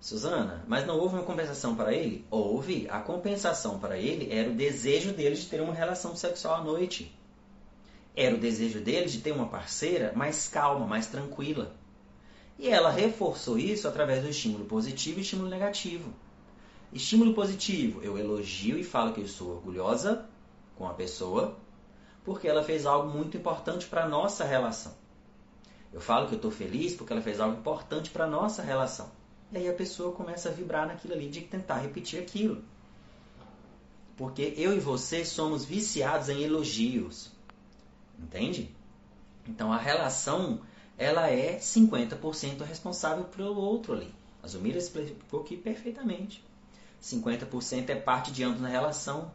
Suzana, 0.00 0.64
mas 0.68 0.86
não 0.86 0.98
houve 0.98 1.16
uma 1.16 1.24
compensação 1.24 1.74
para 1.74 1.92
ele? 1.92 2.24
Houve. 2.30 2.86
A 2.90 3.00
compensação 3.00 3.78
para 3.78 3.98
ele 3.98 4.32
era 4.32 4.50
o 4.50 4.54
desejo 4.54 5.12
dele 5.12 5.34
de 5.34 5.46
ter 5.46 5.60
uma 5.60 5.74
relação 5.74 6.14
sexual 6.14 6.60
à 6.60 6.64
noite. 6.64 7.12
Era 8.14 8.34
o 8.34 8.38
desejo 8.38 8.80
dele 8.80 9.06
de 9.06 9.18
ter 9.18 9.32
uma 9.32 9.48
parceira 9.48 10.12
mais 10.14 10.48
calma, 10.48 10.86
mais 10.86 11.06
tranquila. 11.06 11.74
E 12.58 12.68
ela 12.68 12.90
reforçou 12.90 13.58
isso 13.58 13.86
através 13.86 14.22
do 14.22 14.30
estímulo 14.30 14.64
positivo 14.64 15.18
e 15.18 15.22
estímulo 15.22 15.48
negativo. 15.48 16.12
Estímulo 16.92 17.34
positivo, 17.34 18.00
eu 18.02 18.16
elogio 18.16 18.78
e 18.78 18.84
falo 18.84 19.12
que 19.12 19.20
eu 19.20 19.28
sou 19.28 19.50
orgulhosa 19.50 20.24
com 20.76 20.88
a 20.88 20.94
pessoa, 20.94 21.56
porque 22.24 22.48
ela 22.48 22.62
fez 22.62 22.86
algo 22.86 23.10
muito 23.10 23.36
importante 23.36 23.86
para 23.86 24.04
a 24.04 24.08
nossa 24.08 24.44
relação. 24.44 24.94
Eu 25.92 26.00
falo 26.00 26.26
que 26.26 26.34
eu 26.34 26.36
estou 26.36 26.50
feliz 26.50 26.94
porque 26.94 27.12
ela 27.12 27.22
fez 27.22 27.40
algo 27.40 27.58
importante 27.58 28.10
para 28.10 28.24
a 28.24 28.28
nossa 28.28 28.62
relação. 28.62 29.10
E 29.56 29.60
aí 29.60 29.68
a 29.70 29.72
pessoa 29.72 30.12
começa 30.12 30.50
a 30.50 30.52
vibrar 30.52 30.86
naquilo 30.86 31.14
ali 31.14 31.30
de 31.30 31.40
tentar 31.40 31.78
repetir 31.78 32.20
aquilo. 32.20 32.62
Porque 34.14 34.52
eu 34.54 34.76
e 34.76 34.78
você 34.78 35.24
somos 35.24 35.64
viciados 35.64 36.28
em 36.28 36.42
elogios. 36.42 37.32
Entende? 38.18 38.70
Então 39.48 39.72
a 39.72 39.78
relação 39.78 40.60
ela 40.98 41.30
é 41.30 41.58
50% 41.58 42.64
responsável 42.64 43.24
pelo 43.24 43.56
outro 43.56 43.94
ali. 43.94 44.14
A 44.42 44.46
Zumira 44.46 44.76
explicou 44.76 45.40
aqui 45.40 45.56
perfeitamente. 45.56 46.44
50% 47.02 47.88
é 47.88 47.96
parte 47.96 48.30
de 48.30 48.44
ambos 48.44 48.60
na 48.60 48.68
relação. 48.68 49.32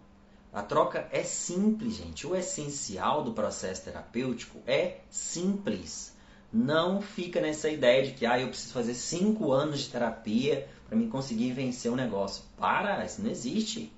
A 0.53 0.61
troca 0.61 1.07
é 1.11 1.23
simples, 1.23 1.95
gente. 1.95 2.27
O 2.27 2.35
essencial 2.35 3.23
do 3.23 3.33
processo 3.33 3.85
terapêutico 3.85 4.59
é 4.67 4.99
simples. 5.09 6.15
Não 6.53 7.01
fica 7.01 7.39
nessa 7.39 7.69
ideia 7.69 8.03
de 8.03 8.11
que 8.11 8.25
ah, 8.25 8.39
eu 8.39 8.49
preciso 8.49 8.73
fazer 8.73 8.93
cinco 8.93 9.51
anos 9.51 9.79
de 9.79 9.89
terapia 9.89 10.67
para 10.87 10.97
me 10.97 11.07
conseguir 11.07 11.51
vencer 11.53 11.89
o 11.89 11.93
um 11.93 11.97
negócio. 11.97 12.43
Para, 12.57 13.05
isso 13.05 13.21
não 13.21 13.31
existe. 13.31 13.91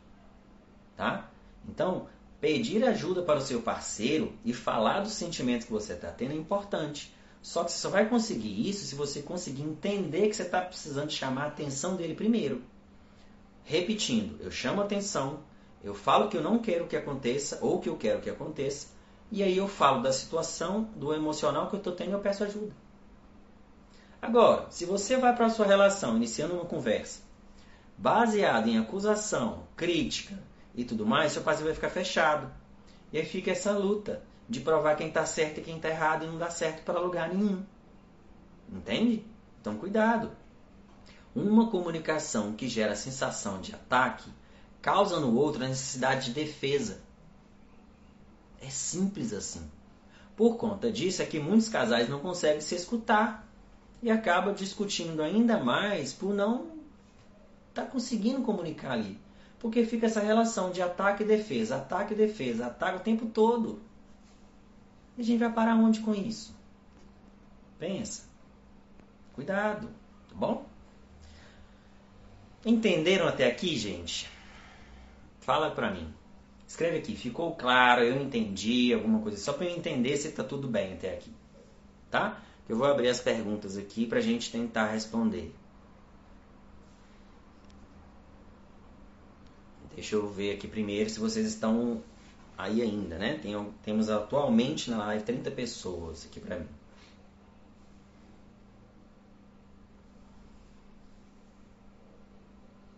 Tá? 0.96 1.30
Então, 1.68 2.08
Pedir 2.44 2.84
ajuda 2.84 3.22
para 3.22 3.40
o 3.40 3.42
seu 3.42 3.62
parceiro 3.62 4.34
e 4.44 4.52
falar 4.52 5.00
dos 5.00 5.14
sentimentos 5.14 5.66
que 5.66 5.72
você 5.72 5.94
está 5.94 6.12
tendo 6.12 6.34
é 6.34 6.36
importante. 6.36 7.16
Só 7.42 7.64
que 7.64 7.72
você 7.72 7.78
só 7.78 7.90
vai 7.90 8.10
conseguir 8.10 8.68
isso 8.68 8.86
se 8.86 8.96
você 8.96 9.22
conseguir 9.22 9.62
entender 9.62 10.28
que 10.28 10.36
você 10.36 10.42
está 10.44 10.60
precisando 10.60 11.10
chamar 11.10 11.44
a 11.44 11.48
atenção 11.48 11.96
dele 11.96 12.14
primeiro. 12.14 12.62
Repetindo, 13.64 14.42
eu 14.42 14.52
chamo 14.52 14.82
a 14.82 14.84
atenção, 14.84 15.40
eu 15.82 15.96
falo 15.96 16.28
que 16.28 16.36
eu 16.36 16.44
não 16.44 16.60
quero 16.60 16.86
que 16.86 16.98
aconteça 16.98 17.60
ou 17.62 17.80
que 17.80 17.88
eu 17.88 17.96
quero 17.96 18.20
que 18.20 18.30
aconteça, 18.30 18.88
e 19.34 19.42
aí 19.42 19.58
eu 19.58 19.68
falo 19.68 20.04
da 20.04 20.14
situação, 20.14 20.84
do 20.96 21.12
emocional 21.12 21.68
que 21.68 21.74
eu 21.74 21.80
estou 21.80 21.96
tendo 21.96 22.12
e 22.12 22.14
eu 22.14 22.20
peço 22.20 22.44
ajuda. 22.44 22.72
Agora, 24.22 24.68
se 24.70 24.86
você 24.86 25.18
vai 25.18 25.36
para 25.36 25.48
a 25.48 25.50
sua 25.50 25.66
relação 25.66 26.16
iniciando 26.16 26.54
uma 26.54 26.66
conversa 26.66 27.22
baseada 27.98 28.70
em 28.70 28.78
acusação, 28.78 29.64
crítica, 29.76 30.38
e 30.76 30.86
tudo 30.86 31.04
mais, 31.04 31.32
seu 31.32 31.42
parceiro 31.42 31.66
vai 31.66 31.74
ficar 31.74 31.90
fechado. 31.90 32.48
E 33.12 33.18
aí 33.18 33.26
fica 33.26 33.50
essa 33.50 33.72
luta 33.72 34.22
de 34.48 34.60
provar 34.60 34.96
quem 34.96 35.08
está 35.08 35.26
certo 35.26 35.60
e 35.60 35.64
quem 35.64 35.78
está 35.78 35.90
errado 35.90 36.26
e 36.26 36.28
não 36.28 36.38
dá 36.38 36.52
certo 36.52 36.84
para 36.84 37.00
lugar 37.00 37.34
nenhum. 37.34 37.66
Entende? 38.72 39.26
Então 39.60 39.78
cuidado. 39.78 40.30
Uma 41.36 41.72
comunicação 41.72 42.54
que 42.54 42.68
gera 42.68 42.96
sensação 42.96 43.60
de 43.60 43.74
ataque 43.74 44.30
causa 44.80 45.20
no 45.20 45.36
outro 45.36 45.64
a 45.64 45.68
necessidade 45.68 46.28
de 46.28 46.34
defesa. 46.34 47.02
É 48.66 48.70
simples 48.70 49.34
assim. 49.34 49.70
Por 50.36 50.58
conta 50.58 50.92
disso 50.92 51.22
é 51.22 51.26
que 51.26 51.40
muitos 51.40 51.70
casais 51.70 52.10
não 52.10 52.20
conseguem 52.20 52.62
se 52.62 52.74
escutar 52.76 53.48
e 54.02 54.10
acabam 54.10 54.54
discutindo 54.54 55.22
ainda 55.22 55.62
mais 55.64 56.14
por 56.14 56.34
não 56.34 56.72
estar 57.70 57.84
tá 57.84 57.86
conseguindo 57.86 58.42
comunicar 58.42 58.94
ali. 58.94 59.20
Porque 59.60 59.86
fica 59.86 60.08
essa 60.08 60.20
relação 60.20 60.72
de 60.72 60.82
ataque 60.82 61.24
e 61.24 61.28
defesa, 61.28 61.78
ataque 61.78 62.14
e 62.14 62.18
defesa, 62.18 62.68
ataque 62.68 62.98
o 62.98 63.02
tempo 63.02 63.28
todo. 63.28 63.82
E 65.18 65.22
a 65.22 65.24
gente 65.24 65.40
vai 65.40 65.52
parar 65.52 65.76
onde 65.76 66.00
com 66.00 66.14
isso? 66.14 66.56
Pensa. 67.78 68.24
Cuidado, 69.34 69.88
tá 70.30 70.36
bom? 70.36 70.66
Entenderam 72.66 73.28
até 73.28 73.48
aqui, 73.48 73.78
gente? 73.78 74.30
Fala 75.42 75.72
pra 75.72 75.92
mim. 75.92 76.14
Escreve 76.74 76.98
aqui, 76.98 77.16
ficou 77.16 77.54
claro, 77.54 78.02
eu 78.02 78.20
entendi 78.20 78.92
alguma 78.92 79.20
coisa, 79.20 79.38
só 79.38 79.54
para 79.54 79.68
eu 79.68 79.78
entender 79.78 80.18
se 80.18 80.32
tá 80.32 80.44
tudo 80.44 80.68
bem 80.68 80.94
até 80.94 81.14
aqui. 81.14 81.32
Tá? 82.10 82.42
Eu 82.68 82.76
vou 82.76 82.88
abrir 82.88 83.10
as 83.10 83.20
perguntas 83.20 83.78
aqui 83.78 84.08
pra 84.08 84.20
gente 84.20 84.52
tentar 84.52 84.88
responder. 84.88 85.54
Deixa 89.94 90.16
eu 90.16 90.28
ver 90.28 90.56
aqui 90.56 90.68
primeiro 90.68 91.12
se 91.12 91.20
vocês 91.20 91.46
estão 91.46 92.02
aí 92.58 92.82
ainda, 92.82 93.20
né? 93.20 93.38
Tem, 93.38 93.54
temos 93.84 94.10
atualmente 94.10 94.90
na 94.90 94.98
live 94.98 95.24
30 95.24 95.52
pessoas 95.52 96.26
aqui 96.26 96.40
para 96.40 96.58
mim. 96.58 96.68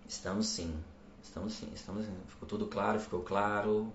Estamos 0.08 0.48
sim. 0.48 0.74
Estamos 1.36 1.53
sim, 1.53 1.70
estamos 1.76 2.06
sim. 2.06 2.16
Ficou 2.30 2.48
tudo 2.48 2.66
claro, 2.68 2.98
ficou 2.98 3.22
claro. 3.22 3.91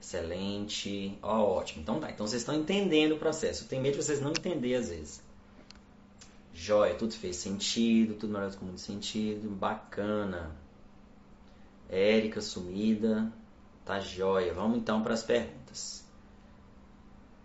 Excelente. 0.00 1.16
Ó, 1.22 1.38
oh, 1.38 1.58
ótimo. 1.58 1.80
Então 1.80 2.00
tá. 2.00 2.10
Então 2.10 2.26
vocês 2.26 2.42
estão 2.42 2.56
entendendo 2.56 3.12
o 3.12 3.18
processo. 3.18 3.62
Eu 3.62 3.68
tenho 3.68 3.82
medo 3.82 3.96
de 3.96 4.02
vocês 4.02 4.20
não 4.20 4.30
entenderem 4.32 4.76
às 4.76 4.88
vezes. 4.88 5.22
Joia, 6.52 6.94
tudo 6.96 7.12
fez 7.14 7.36
sentido, 7.36 8.14
tudo 8.14 8.32
maravilhoso 8.32 8.58
com 8.58 8.64
muito 8.66 8.80
sentido. 8.80 9.48
Bacana. 9.48 10.56
Érica 11.88 12.40
sumida. 12.40 13.32
Tá 13.84 14.00
joia. 14.00 14.52
Vamos 14.52 14.78
então 14.78 15.04
para 15.04 15.14
as 15.14 15.22
perguntas. 15.22 16.04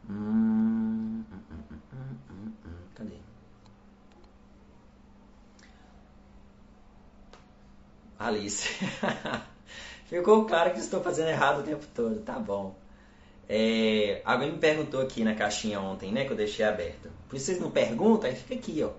Hum, 0.10 1.23
hum, 1.31 1.77
hum, 2.31 2.52
Cadê? 2.95 3.19
Alice. 8.22 8.69
Ficou 10.06 10.45
claro 10.45 10.72
que 10.72 10.80
estou 10.80 11.02
fazendo 11.02 11.30
errado 11.30 11.61
o 11.61 11.64
tempo 11.64 11.85
todo. 11.95 12.19
Tá 12.22 12.38
bom. 12.38 12.76
É, 13.49 14.22
alguém 14.23 14.52
me 14.52 14.60
perguntou 14.60 15.02
aqui 15.02 15.23
na 15.23 15.34
caixinha 15.34 15.80
ontem, 15.80 16.11
né? 16.11 16.26
Que 16.26 16.31
eu 16.31 16.38
deixei 16.38 16.65
aberta. 16.65 17.11
Por 17.27 17.35
isso 17.35 17.48
vocês 17.48 17.60
não 17.60 17.72
perguntam, 17.72 18.30
aí 18.30 18.35
fica 18.35 18.53
aqui, 18.56 18.84
ó. 18.84 18.91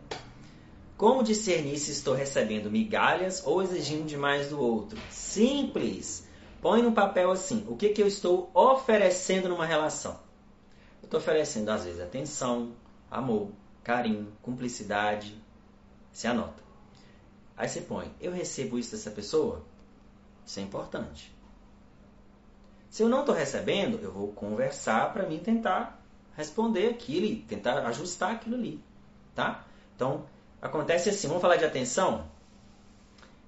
Como 0.96 1.22
discernir 1.22 1.78
se 1.78 1.90
estou 1.90 2.14
recebendo 2.14 2.70
migalhas 2.70 3.42
ou 3.46 3.62
exigindo 3.62 4.06
demais 4.06 4.50
do 4.50 4.60
outro? 4.60 4.98
Simples. 5.10 6.26
Põe 6.60 6.82
no 6.82 6.92
papel 6.92 7.30
assim, 7.30 7.64
o 7.68 7.76
que, 7.76 7.88
que 7.88 8.02
eu 8.02 8.06
estou 8.06 8.50
oferecendo 8.54 9.48
numa 9.48 9.66
relação? 9.66 10.12
Eu 11.02 11.06
estou 11.06 11.18
oferecendo, 11.18 11.70
às 11.70 11.84
vezes, 11.84 12.00
atenção, 12.00 12.72
amor, 13.10 13.48
carinho, 13.82 14.32
cumplicidade. 14.42 15.34
Você 16.12 16.28
anota. 16.28 16.62
Aí 17.56 17.68
você 17.68 17.80
põe, 17.80 18.10
eu 18.20 18.32
recebo 18.32 18.78
isso 18.78 18.92
dessa 18.92 19.10
pessoa? 19.10 19.64
Isso 20.44 20.58
é 20.58 20.62
importante. 20.62 21.32
Se 22.90 23.02
eu 23.02 23.08
não 23.08 23.20
estou 23.20 23.34
recebendo, 23.34 23.98
eu 24.02 24.12
vou 24.12 24.28
conversar 24.32 25.12
para 25.12 25.26
mim 25.26 25.38
tentar 25.38 26.02
responder 26.36 26.88
aquilo 26.88 27.26
e 27.26 27.36
tentar 27.36 27.86
ajustar 27.86 28.32
aquilo 28.32 28.56
ali. 28.56 28.82
Tá? 29.34 29.64
Então, 29.96 30.26
acontece 30.60 31.08
assim, 31.08 31.26
vamos 31.26 31.42
falar 31.42 31.56
de 31.56 31.64
atenção? 31.64 32.26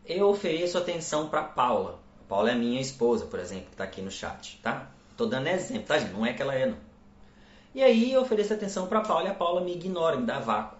Eu 0.06 0.28
ofereço 0.28 0.78
atenção 0.78 1.28
para 1.28 1.42
Paula. 1.42 1.98
Paula 2.28 2.50
é 2.50 2.54
minha 2.54 2.80
esposa, 2.80 3.26
por 3.26 3.38
exemplo, 3.38 3.66
que 3.66 3.72
está 3.72 3.84
aqui 3.84 4.00
no 4.00 4.10
chat, 4.10 4.60
tá? 4.62 4.90
Tô 5.16 5.26
dando 5.26 5.46
exemplo, 5.46 5.86
tá, 5.86 5.98
gente? 5.98 6.12
Não 6.12 6.24
é 6.24 6.32
que 6.32 6.42
ela 6.42 6.54
é, 6.54 6.66
não. 6.66 6.78
E 7.74 7.82
aí 7.82 8.12
eu 8.12 8.22
ofereço 8.22 8.54
atenção 8.54 8.86
para 8.86 9.00
Paula 9.00 9.28
e 9.28 9.30
a 9.30 9.34
Paula 9.34 9.60
me 9.60 9.74
ignora, 9.74 10.16
me 10.16 10.24
dá 10.24 10.38
vácuo. 10.38 10.78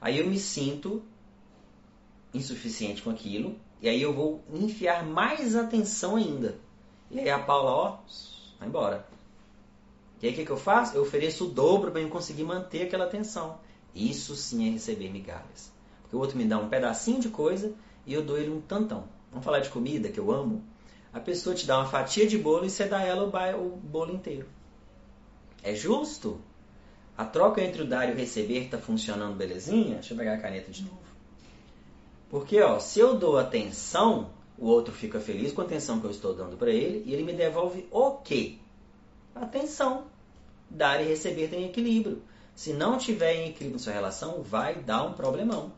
Aí 0.00 0.18
eu 0.18 0.26
me 0.26 0.38
sinto 0.38 1.02
insuficiente 2.34 3.02
com 3.02 3.10
aquilo, 3.10 3.56
e 3.80 3.88
aí 3.88 4.00
eu 4.00 4.12
vou 4.12 4.42
enfiar 4.52 5.04
mais 5.04 5.56
atenção 5.56 6.16
ainda. 6.16 6.56
E 7.10 7.20
aí 7.20 7.30
a 7.30 7.38
Paula, 7.38 7.70
ó, 7.70 7.98
vai 8.58 8.68
embora. 8.68 9.06
E 10.22 10.26
aí 10.26 10.32
o 10.32 10.36
que, 10.36 10.44
que 10.44 10.52
eu 10.52 10.56
faço? 10.56 10.96
Eu 10.96 11.02
ofereço 11.02 11.46
o 11.46 11.50
dobro 11.50 11.90
para 11.90 12.00
eu 12.00 12.08
conseguir 12.08 12.44
manter 12.44 12.82
aquela 12.82 13.04
atenção. 13.04 13.58
Isso 13.94 14.36
sim 14.36 14.68
é 14.68 14.70
receber 14.70 15.10
migalhas. 15.10 15.72
Porque 16.02 16.14
o 16.14 16.20
outro 16.20 16.38
me 16.38 16.44
dá 16.44 16.58
um 16.58 16.68
pedacinho 16.68 17.20
de 17.20 17.28
coisa 17.28 17.74
e 18.06 18.14
eu 18.14 18.22
dou 18.22 18.38
ele 18.38 18.50
um 18.50 18.60
tantão. 18.60 19.04
Vamos 19.30 19.44
falar 19.44 19.60
de 19.60 19.68
comida, 19.68 20.08
que 20.08 20.20
eu 20.20 20.30
amo? 20.30 20.62
A 21.12 21.20
pessoa 21.20 21.54
te 21.54 21.66
dá 21.66 21.78
uma 21.78 21.88
fatia 21.88 22.26
de 22.26 22.38
bolo 22.38 22.64
e 22.64 22.70
você 22.70 22.86
dá 22.86 23.02
ela 23.02 23.24
o 23.24 23.76
bolo 23.76 24.14
inteiro. 24.14 24.46
É 25.62 25.74
justo? 25.74 26.40
A 27.16 27.24
troca 27.24 27.62
entre 27.62 27.82
o 27.82 27.86
dar 27.86 28.08
e 28.08 28.12
o 28.12 28.16
receber 28.16 28.64
está 28.64 28.78
funcionando 28.78 29.36
belezinha? 29.36 29.94
Deixa 29.96 30.14
eu 30.14 30.18
pegar 30.18 30.34
a 30.34 30.38
caneta 30.38 30.70
de 30.70 30.82
novo. 30.82 31.11
Porque, 32.32 32.62
ó, 32.62 32.78
se 32.78 32.98
eu 32.98 33.14
dou 33.14 33.36
atenção, 33.36 34.30
o 34.56 34.64
outro 34.64 34.90
fica 34.90 35.20
feliz 35.20 35.52
com 35.52 35.60
a 35.60 35.64
atenção 35.64 36.00
que 36.00 36.06
eu 36.06 36.10
estou 36.10 36.34
dando 36.34 36.56
para 36.56 36.70
ele 36.70 37.02
e 37.04 37.12
ele 37.12 37.24
me 37.24 37.34
devolve 37.34 37.86
o 37.90 38.12
quê? 38.12 38.56
Atenção. 39.34 40.06
Dar 40.70 40.98
e 41.02 41.06
receber 41.06 41.48
tem 41.48 41.66
equilíbrio. 41.66 42.22
Se 42.54 42.72
não 42.72 42.96
tiver 42.96 43.34
em 43.34 43.50
equilíbrio 43.50 43.72
na 43.72 43.78
sua 43.78 43.92
relação, 43.92 44.42
vai 44.42 44.76
dar 44.76 45.02
um 45.02 45.12
problemão. 45.12 45.74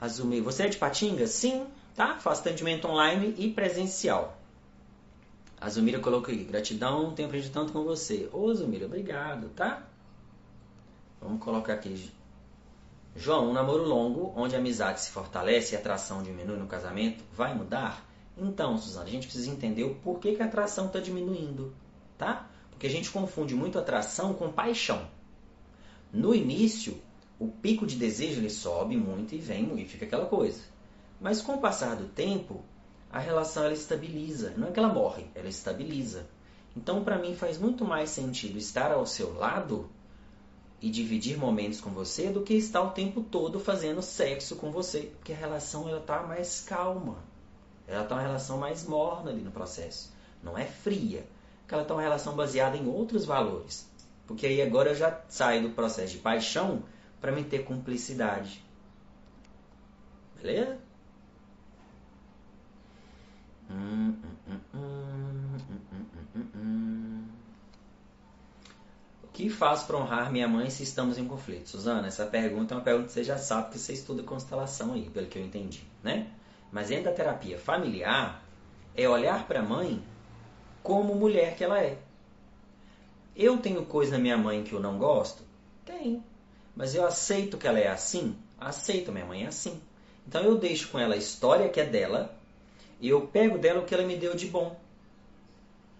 Azumi, 0.00 0.40
você 0.40 0.64
é 0.64 0.68
de 0.68 0.78
Patinga? 0.78 1.28
Sim, 1.28 1.68
tá? 1.94 2.18
Faço 2.18 2.40
atendimento 2.40 2.88
online 2.88 3.36
e 3.38 3.52
presencial. 3.52 4.36
A 5.60 5.68
Zumira 5.68 6.00
colocou 6.00 6.34
aí, 6.34 6.42
gratidão, 6.42 7.14
tenho 7.14 7.28
aprendido 7.28 7.52
tanto 7.52 7.72
com 7.72 7.84
você. 7.84 8.28
Ô 8.32 8.52
Zumira, 8.52 8.86
obrigado, 8.86 9.48
tá? 9.50 9.86
Vamos 11.20 11.40
colocar 11.40 11.74
aqui. 11.74 12.17
João, 13.16 13.50
um 13.50 13.52
namoro 13.52 13.84
longo, 13.84 14.32
onde 14.36 14.54
a 14.54 14.58
amizade 14.58 15.00
se 15.00 15.10
fortalece 15.10 15.74
e 15.74 15.76
a 15.76 15.80
atração 15.80 16.22
diminui 16.22 16.56
no 16.56 16.66
casamento, 16.66 17.24
vai 17.32 17.54
mudar? 17.54 18.06
Então, 18.36 18.78
Suzana, 18.78 19.06
a 19.06 19.10
gente 19.10 19.26
precisa 19.26 19.50
entender 19.50 19.84
o 19.84 19.96
porquê 19.96 20.34
que 20.34 20.42
a 20.42 20.46
atração 20.46 20.86
está 20.86 21.00
diminuindo, 21.00 21.74
tá? 22.16 22.48
Porque 22.70 22.86
a 22.86 22.90
gente 22.90 23.10
confunde 23.10 23.54
muito 23.54 23.78
atração 23.78 24.34
com 24.34 24.52
paixão. 24.52 25.08
No 26.12 26.34
início, 26.34 27.02
o 27.38 27.48
pico 27.48 27.86
de 27.86 27.96
desejo 27.96 28.40
ele 28.40 28.50
sobe 28.50 28.96
muito 28.96 29.34
e 29.34 29.38
vem 29.38 29.76
e 29.80 29.84
fica 29.84 30.04
aquela 30.04 30.26
coisa. 30.26 30.62
Mas 31.20 31.42
com 31.42 31.54
o 31.54 31.60
passar 31.60 31.96
do 31.96 32.06
tempo, 32.06 32.62
a 33.10 33.18
relação 33.18 33.64
ela 33.64 33.72
estabiliza. 33.72 34.54
Não 34.56 34.68
é 34.68 34.70
que 34.70 34.78
ela 34.78 34.92
morre, 34.92 35.26
ela 35.34 35.48
estabiliza. 35.48 36.28
Então, 36.76 37.02
para 37.02 37.18
mim, 37.18 37.34
faz 37.34 37.58
muito 37.58 37.84
mais 37.84 38.10
sentido 38.10 38.58
estar 38.58 38.92
ao 38.92 39.04
seu 39.04 39.34
lado 39.34 39.90
e 40.80 40.90
dividir 40.90 41.36
momentos 41.36 41.80
com 41.80 41.90
você 41.90 42.30
do 42.30 42.42
que 42.42 42.54
estar 42.54 42.82
o 42.82 42.90
tempo 42.90 43.22
todo 43.22 43.58
fazendo 43.58 44.00
sexo 44.00 44.56
com 44.56 44.70
você, 44.70 45.12
porque 45.16 45.32
a 45.32 45.36
relação 45.36 45.88
ela 45.88 46.00
tá 46.00 46.22
mais 46.22 46.60
calma. 46.60 47.16
Ela 47.86 48.04
tá 48.04 48.14
uma 48.14 48.22
relação 48.22 48.58
mais 48.58 48.86
morna 48.86 49.30
ali 49.30 49.40
no 49.40 49.50
processo. 49.50 50.12
Não 50.42 50.56
é 50.56 50.64
fria, 50.64 51.26
porque 51.60 51.74
ela 51.74 51.84
tá 51.84 51.94
uma 51.94 52.02
relação 52.02 52.36
baseada 52.36 52.76
em 52.76 52.86
outros 52.86 53.24
valores. 53.24 53.88
Porque 54.26 54.46
aí 54.46 54.62
agora 54.62 54.90
eu 54.90 54.94
já 54.94 55.20
saio 55.28 55.62
do 55.62 55.70
processo 55.70 56.12
de 56.12 56.18
paixão 56.18 56.82
para 57.20 57.32
me 57.32 57.42
ter 57.42 57.64
cumplicidade. 57.64 58.62
Beleza? 60.36 60.78
O 63.70 64.97
que 69.38 69.48
faço 69.48 69.86
para 69.86 69.96
honrar 69.96 70.32
minha 70.32 70.48
mãe 70.48 70.68
se 70.68 70.82
estamos 70.82 71.16
em 71.16 71.24
conflito? 71.24 71.68
Suzana, 71.68 72.08
essa 72.08 72.26
pergunta 72.26 72.74
é 72.74 72.76
uma 72.76 72.82
pergunta 72.82 73.06
que 73.06 73.12
você 73.12 73.22
já 73.22 73.38
sabe 73.38 73.70
que 73.70 73.78
você 73.78 73.92
estuda 73.92 74.20
constelação 74.24 74.94
aí, 74.94 75.08
pelo 75.10 75.28
que 75.28 75.38
eu 75.38 75.44
entendi, 75.44 75.84
né? 76.02 76.26
Mas 76.72 76.88
dentro 76.88 77.04
da 77.04 77.12
terapia 77.12 77.56
familiar, 77.56 78.42
é 78.96 79.08
olhar 79.08 79.46
para 79.46 79.60
a 79.60 79.62
mãe 79.62 80.02
como 80.82 81.14
mulher 81.14 81.54
que 81.54 81.62
ela 81.62 81.80
é. 81.80 81.98
Eu 83.36 83.58
tenho 83.58 83.86
coisa 83.86 84.10
na 84.10 84.18
minha 84.18 84.36
mãe 84.36 84.64
que 84.64 84.72
eu 84.72 84.80
não 84.80 84.98
gosto? 84.98 85.44
Tenho. 85.84 86.20
Mas 86.74 86.96
eu 86.96 87.06
aceito 87.06 87.56
que 87.56 87.68
ela 87.68 87.78
é 87.78 87.86
assim? 87.86 88.36
Aceito, 88.58 89.12
minha 89.12 89.24
mãe 89.24 89.44
é 89.44 89.46
assim. 89.46 89.80
Então 90.26 90.42
eu 90.42 90.58
deixo 90.58 90.88
com 90.88 90.98
ela 90.98 91.14
a 91.14 91.18
história 91.18 91.68
que 91.68 91.80
é 91.80 91.86
dela 91.86 92.36
e 93.00 93.08
eu 93.08 93.20
pego 93.28 93.56
dela 93.56 93.82
o 93.82 93.84
que 93.84 93.94
ela 93.94 94.02
me 94.02 94.16
deu 94.16 94.34
de 94.34 94.48
bom. 94.48 94.76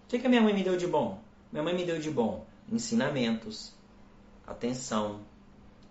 O 0.03 0.09
que, 0.09 0.19
que 0.19 0.27
a 0.27 0.29
minha 0.29 0.41
mãe 0.41 0.53
me 0.53 0.61
deu 0.61 0.75
de 0.75 0.87
bom? 0.87 1.21
Minha 1.53 1.63
mãe 1.63 1.73
me 1.73 1.85
deu 1.85 1.99
de 1.99 2.11
bom 2.11 2.48
ensinamentos, 2.71 3.73
atenção, 4.45 5.21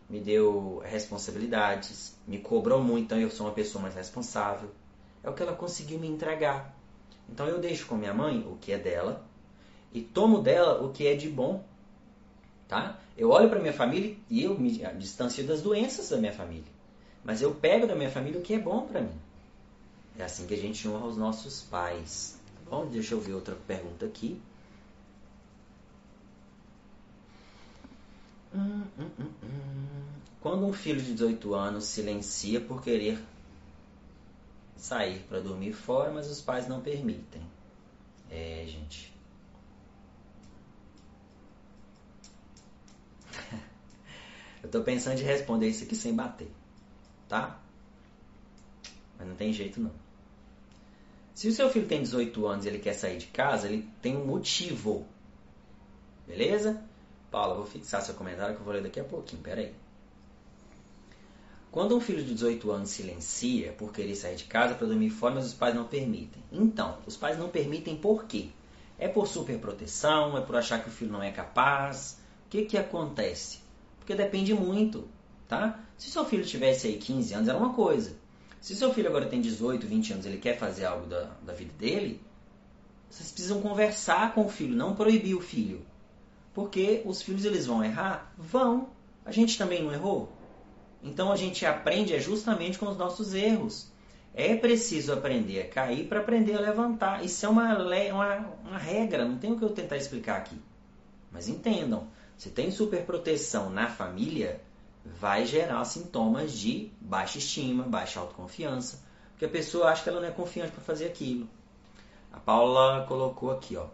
me 0.09 0.21
deu 0.21 0.83
responsabilidades, 0.85 2.17
me 2.27 2.39
cobrou 2.39 2.83
muito, 2.83 3.07
então 3.07 3.19
eu 3.19 3.31
sou 3.31 3.47
uma 3.47 3.53
pessoa 3.53 3.83
mais 3.83 3.95
responsável. 3.95 4.71
É 5.23 5.29
o 5.29 5.35
que 5.35 5.43
ela 5.43 5.55
conseguiu 5.55 5.99
me 5.99 6.09
entregar. 6.09 6.75
Então 7.29 7.47
eu 7.47 7.59
deixo 7.59 7.87
com 7.87 7.97
minha 7.97 8.15
mãe 8.15 8.47
o 8.51 8.57
que 8.57 8.73
é 8.73 8.79
dela 8.79 9.23
e 9.93 10.01
tomo 10.01 10.41
dela 10.41 10.83
o 10.83 10.93
que 10.93 11.07
é 11.07 11.15
de 11.15 11.29
bom. 11.29 11.63
Tá? 12.67 12.99
Eu 13.17 13.31
olho 13.31 13.49
para 13.49 13.61
minha 13.61 13.73
família 13.73 14.17
e 14.31 14.43
eu 14.43 14.59
me 14.59 14.71
distancio 14.99 15.47
das 15.47 15.61
doenças 15.61 16.09
da 16.09 16.17
minha 16.17 16.33
família. 16.33 16.71
Mas 17.25 17.43
eu 17.43 17.55
pego 17.55 17.87
da 17.87 17.95
minha 17.95 18.11
família 18.11 18.39
o 18.39 18.43
que 18.43 18.55
é 18.55 18.59
bom 18.59 18.87
para 18.87 19.01
mim. 19.01 19.19
É 20.19 20.25
assim 20.25 20.47
que 20.47 20.55
a 20.55 20.59
gente 20.59 20.89
honra 20.89 21.07
os 21.07 21.17
nossos 21.17 21.63
pais. 21.63 22.39
Tá 22.65 22.71
bom, 22.71 22.87
deixa 22.87 23.15
eu 23.15 23.21
ver 23.21 23.35
outra 23.35 23.55
pergunta 23.67 24.07
aqui. 24.07 24.41
Quando 30.41 30.67
um 30.67 30.73
filho 30.73 31.01
de 31.01 31.13
18 31.13 31.55
anos 31.55 31.85
silencia 31.85 32.61
por 32.61 32.83
querer 32.83 33.19
sair 34.77 35.21
para 35.29 35.41
dormir 35.41 35.73
fora, 35.73 36.13
mas 36.13 36.31
os 36.31 36.41
pais 36.41 36.69
não 36.69 36.81
permitem. 36.81 37.43
É, 38.31 38.65
gente. 38.67 39.13
Eu 44.63 44.71
tô 44.71 44.83
pensando 44.83 45.21
em 45.21 45.25
responder 45.25 45.69
isso 45.69 45.85
aqui 45.85 45.97
sem 45.97 46.15
bater, 46.15 46.51
tá? 47.29 47.61
Mas 49.19 49.27
não 49.29 49.35
tem 49.35 49.53
jeito 49.53 49.81
não. 49.81 49.93
Se 51.35 51.49
o 51.49 51.53
seu 51.53 51.71
filho 51.71 51.87
tem 51.87 52.03
18 52.03 52.47
anos 52.47 52.65
e 52.65 52.69
ele 52.69 52.79
quer 52.79 52.95
sair 52.95 53.19
de 53.19 53.27
casa, 53.27 53.69
ele 53.69 53.89
tem 54.03 54.17
um 54.17 54.27
motivo. 54.27 55.07
Beleza? 56.27 56.83
Paula, 57.31 57.55
vou 57.55 57.67
fixar 57.67 58.03
seu 58.03 58.15
comentário 58.15 58.55
que 58.55 58.61
eu 58.61 58.65
vou 58.65 58.75
ler 58.75 58.83
daqui 58.83 59.01
a 59.01 59.05
pouquinho, 59.05 59.43
peraí. 59.43 59.75
Quando 61.71 61.97
um 61.97 62.01
filho 62.01 62.25
de 62.25 62.33
18 62.33 62.71
anos 62.71 62.91
silencia 62.91 63.73
por 63.73 63.93
querer 63.93 64.17
sair 64.17 64.37
de 64.37 64.45
casa 64.45 64.75
para 64.75 64.87
dormir 64.87 65.11
fora, 65.11 65.35
mas 65.35 65.47
os 65.47 65.55
pais 65.55 65.75
não 65.75 65.85
permitem. 65.85 66.43
Então, 66.51 66.99
os 67.07 67.17
pais 67.17 67.39
não 67.39 67.51
permitem 67.51 67.97
por 67.97 68.25
quê? 68.25 68.49
É 68.99 69.07
por 69.07 69.29
superproteção? 69.29 70.37
É 70.39 70.41
por 70.41 70.57
achar 70.57 70.83
que 70.83 70.89
o 70.89 70.93
filho 70.93 71.13
não 71.13 71.23
é 71.23 71.31
capaz? 71.31 72.19
O 72.47 72.49
que, 72.49 72.65
que 72.65 72.79
acontece? 72.79 73.61
Porque 73.99 74.15
depende 74.15 74.55
muito, 74.55 75.07
tá? 75.47 75.79
Se 75.99 76.11
seu 76.11 76.25
filho 76.25 76.45
tivesse 76.45 76.87
aí 76.87 76.97
15 76.97 77.35
anos, 77.35 77.49
era 77.49 77.59
uma 77.59 77.75
coisa. 77.75 78.17
Se 78.61 78.75
seu 78.75 78.93
filho 78.93 79.09
agora 79.09 79.27
tem 79.27 79.41
18, 79.41 79.87
20 79.87 80.13
anos, 80.15 80.27
ele 80.27 80.39
quer 80.39 80.59
fazer 80.59 80.87
algo 80.87 81.07
da, 81.07 81.25
da 81.43 81.53
vida 81.53 81.73
dele, 81.79 82.21
vocês 83.11 83.31
precisam 83.31 83.61
conversar 83.61 84.35
com 84.35 84.47
o 84.47 84.49
filho, 84.49 84.75
não 84.75 84.95
proibir 84.95 85.35
o 85.35 85.41
filho. 85.41 85.85
Porque 86.59 87.03
os 87.05 87.23
filhos 87.23 87.45
eles 87.45 87.67
vão 87.67 87.85
errar? 87.85 88.33
Vão. 88.37 88.89
A 89.25 89.31
gente 89.31 89.57
também 89.57 89.81
não 89.81 89.93
errou? 89.93 90.29
Então 91.01 91.31
a 91.31 91.37
gente 91.37 91.65
aprende 91.65 92.13
é 92.13 92.19
justamente 92.19 92.77
com 92.81 92.89
os 92.89 92.97
nossos 92.97 93.33
erros. 93.33 93.93
É 94.35 94.57
preciso 94.57 95.13
aprender 95.13 95.61
a 95.61 95.69
cair 95.69 96.09
para 96.09 96.19
aprender 96.19 96.57
a 96.57 96.61
levantar. 96.61 97.25
Isso 97.25 97.47
é 97.47 97.49
uma, 97.49 97.79
uma, 97.79 98.37
uma 98.65 98.77
regra, 98.77 99.25
não 99.25 99.39
tem 99.39 99.53
o 99.53 99.57
que 99.57 99.65
eu 99.65 99.71
tentar 99.71 99.99
explicar 99.99 100.37
aqui. 100.37 100.61
Mas 101.31 101.49
entendam, 101.49 102.09
se 102.37 102.51
tem 102.51 102.73
superproteção 102.73 103.71
na 103.71 103.87
família, 103.87 104.61
vai 105.05 105.47
gerar 105.47 105.85
sintomas 105.85 106.53
de 106.53 106.91
baixa 107.01 107.39
estima, 107.39 107.85
baixa 107.85 108.19
autoconfiança, 108.19 109.01
porque 109.31 109.45
a 109.45 109.49
pessoa 109.49 109.91
acha 109.91 110.03
que 110.03 110.09
ela 110.09 110.21
não 110.21 110.27
é 110.27 110.33
confiante 110.33 110.73
para 110.73 110.83
fazer 110.83 111.07
aquilo. 111.07 111.49
A 112.33 112.41
Paula 112.41 113.07
colocou 113.07 113.53
aqui, 113.53 113.77
ó, 113.77 113.87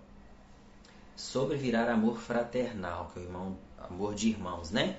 sobre 1.17 1.57
virar 1.57 1.89
amor 1.89 2.19
fraternal, 2.19 3.11
que 3.13 3.19
é 3.19 3.23
o 3.23 3.25
irmão, 3.25 3.59
amor 3.79 4.15
de 4.15 4.29
irmãos, 4.29 4.71
né? 4.71 4.99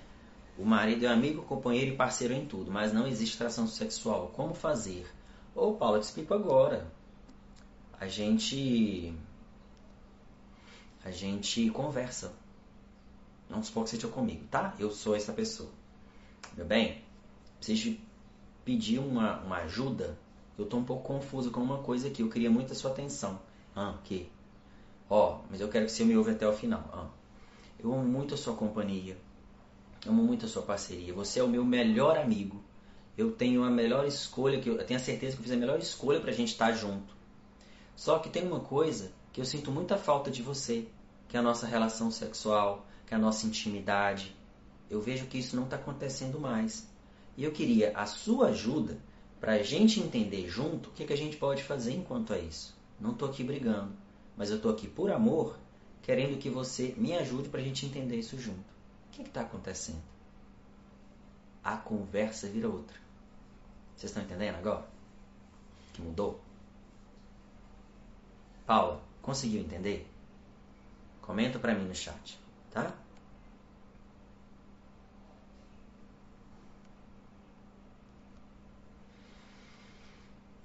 O 0.58 0.64
marido 0.64 1.06
é 1.06 1.10
amigo, 1.10 1.42
companheiro 1.44 1.94
e 1.94 1.98
parceiro 1.98 2.34
em 2.34 2.46
tudo, 2.46 2.72
mas 2.72 2.94
não 2.94 3.06
existe 3.06 3.38
tração 3.38 3.68
sexual. 3.68 4.30
Como 4.30 4.54
fazer? 4.54 5.06
Ô, 5.54 5.74
Paulo, 5.74 6.00
te 6.00 6.04
explico 6.04 6.34
agora. 6.34 6.88
A 8.00 8.08
gente. 8.08 9.14
A 11.04 11.12
gente 11.12 11.70
conversa. 11.72 12.34
Não 13.50 13.62
supor 13.62 13.84
que 13.84 13.92
seja 13.92 14.08
comigo, 14.08 14.46
tá? 14.50 14.74
Eu 14.80 14.92
sou 14.92 15.16
essa 15.16 15.34
pessoa. 15.34 15.70
Meu 16.56 16.66
bem, 16.66 17.04
preciso 17.58 17.98
pedir 18.64 19.00
uma, 19.00 19.42
uma 19.42 19.58
ajuda. 19.58 20.18
Eu 20.58 20.66
tô 20.66 20.78
um 20.78 20.86
pouco 20.86 21.04
confuso 21.04 21.52
com 21.52 21.60
uma 21.60 21.80
coisa 21.80 22.08
aqui. 22.08 22.22
Eu 22.22 22.30
queria 22.30 22.50
muito 22.50 22.72
a 22.72 22.76
sua 22.76 22.92
atenção. 22.92 23.40
Ah, 23.76 23.98
que? 24.04 24.32
Ó, 25.10 25.42
mas 25.50 25.62
eu 25.62 25.70
quero 25.70 25.86
que 25.86 25.92
você 25.92 26.04
me 26.04 26.18
ouve 26.18 26.32
até 26.32 26.48
o 26.48 26.54
final. 26.54 27.14
Eu 27.80 27.94
amo 27.94 28.04
muito 28.04 28.34
a 28.34 28.38
sua 28.38 28.56
companhia. 28.56 29.18
Amo 30.06 30.24
muito 30.24 30.46
a 30.46 30.50
sua 30.50 30.64
parceria. 30.64 31.14
Você 31.14 31.40
é 31.40 31.44
o 31.44 31.48
meu 31.48 31.64
melhor 31.64 32.18
amigo. 32.18 32.64
Eu 33.18 33.32
tenho 33.32 33.64
a 33.64 33.70
melhor 33.70 34.06
escolha, 34.06 34.60
que 34.60 34.70
eu, 34.70 34.78
eu 34.78 34.86
tenho 34.86 35.00
a 35.00 35.04
certeza 35.04 35.36
que 35.36 35.42
eu 35.42 35.44
fiz 35.44 35.54
a 35.54 35.58
melhor 35.58 35.80
escolha 35.80 36.20
pra 36.20 36.32
gente 36.32 36.50
estar 36.50 36.72
junto. 36.74 37.16
Só 37.96 38.20
que 38.20 38.30
tem 38.30 38.46
uma 38.46 38.60
coisa 38.60 39.12
que 39.32 39.40
eu 39.40 39.46
sinto 39.46 39.72
muita 39.72 39.98
falta 39.98 40.30
de 40.30 40.42
você, 40.42 40.88
que 41.28 41.38
é 41.38 41.40
a 41.40 41.44
nossa 41.44 41.66
relação 41.66 42.12
sexual, 42.12 42.86
que 43.06 43.14
é 43.14 43.18
a 43.18 43.20
nossa 43.20 43.46
intimidade. 43.46 44.36
Eu 44.90 45.02
vejo 45.02 45.28
que 45.28 45.38
isso 45.38 45.56
não 45.56 45.64
está 45.64 45.76
acontecendo 45.76 46.40
mais. 46.40 46.90
E 47.38 47.44
eu 47.44 47.52
queria 47.52 47.92
a 47.96 48.06
sua 48.06 48.48
ajuda 48.48 48.98
para 49.40 49.54
a 49.54 49.64
gente 49.64 50.00
entender 50.00 50.48
junto 50.50 50.90
o 50.90 50.94
que, 50.94 51.06
que 51.06 51.14
a 51.14 51.18
gente 51.18 51.38
pode 51.38 51.64
fazer 51.64 51.94
enquanto 51.94 52.34
a 52.34 52.40
isso. 52.40 52.76
Não 53.00 53.12
estou 53.12 53.30
aqui 53.30 53.44
brigando, 53.44 53.94
mas 54.38 54.50
eu 54.50 54.58
estou 54.58 54.72
aqui 54.72 54.88
por 54.88 55.12
amor, 55.12 55.58
querendo 56.02 56.38
que 56.38 56.50
você 56.50 56.94
me 56.98 57.14
ajude 57.14 57.50
para 57.50 57.60
a 57.60 57.64
gente 57.64 57.86
entender 57.86 58.18
isso 58.18 58.40
junto. 58.40 58.60
O 58.60 59.12
que 59.12 59.22
está 59.22 59.42
acontecendo? 59.42 60.02
A 61.64 61.78
conversa 61.78 62.48
vira 62.48 62.70
outra. 62.70 62.96
Vocês 63.96 64.12
estão 64.12 64.24
entendendo 64.24 64.56
agora? 64.56 64.86
Que 65.94 66.02
mudou? 66.02 66.40
Paula, 68.66 69.02
conseguiu 69.22 69.62
entender? 69.62 70.08
Comenta 71.22 71.58
para 71.58 71.74
mim 71.74 71.86
no 71.86 71.96
chat, 71.96 72.40
tá? 72.72 72.94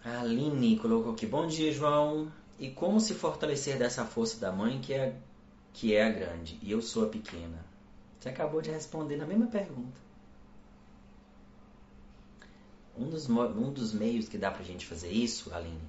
A 0.04 0.20
Aline 0.20 0.78
colocou 0.78 1.12
aqui: 1.12 1.26
Bom 1.26 1.46
dia, 1.46 1.72
João. 1.72 2.32
E 2.60 2.70
como 2.70 3.00
se 3.00 3.14
fortalecer 3.14 3.78
dessa 3.78 4.04
força 4.04 4.38
da 4.38 4.52
mãe 4.52 4.82
que 4.82 4.92
é, 4.92 5.16
que 5.72 5.94
é 5.94 6.04
a 6.04 6.10
grande 6.10 6.58
e 6.60 6.70
eu 6.70 6.82
sou 6.82 7.06
a 7.06 7.08
pequena? 7.08 7.64
Você 8.18 8.28
acabou 8.28 8.60
de 8.60 8.70
responder 8.70 9.16
na 9.16 9.24
mesma 9.24 9.46
pergunta. 9.46 9.98
Um 12.94 13.08
dos, 13.08 13.30
um 13.30 13.72
dos 13.72 13.94
meios 13.94 14.28
que 14.28 14.36
dá 14.36 14.50
pra 14.50 14.62
gente 14.62 14.86
fazer 14.86 15.10
isso, 15.10 15.54
Aline, 15.54 15.80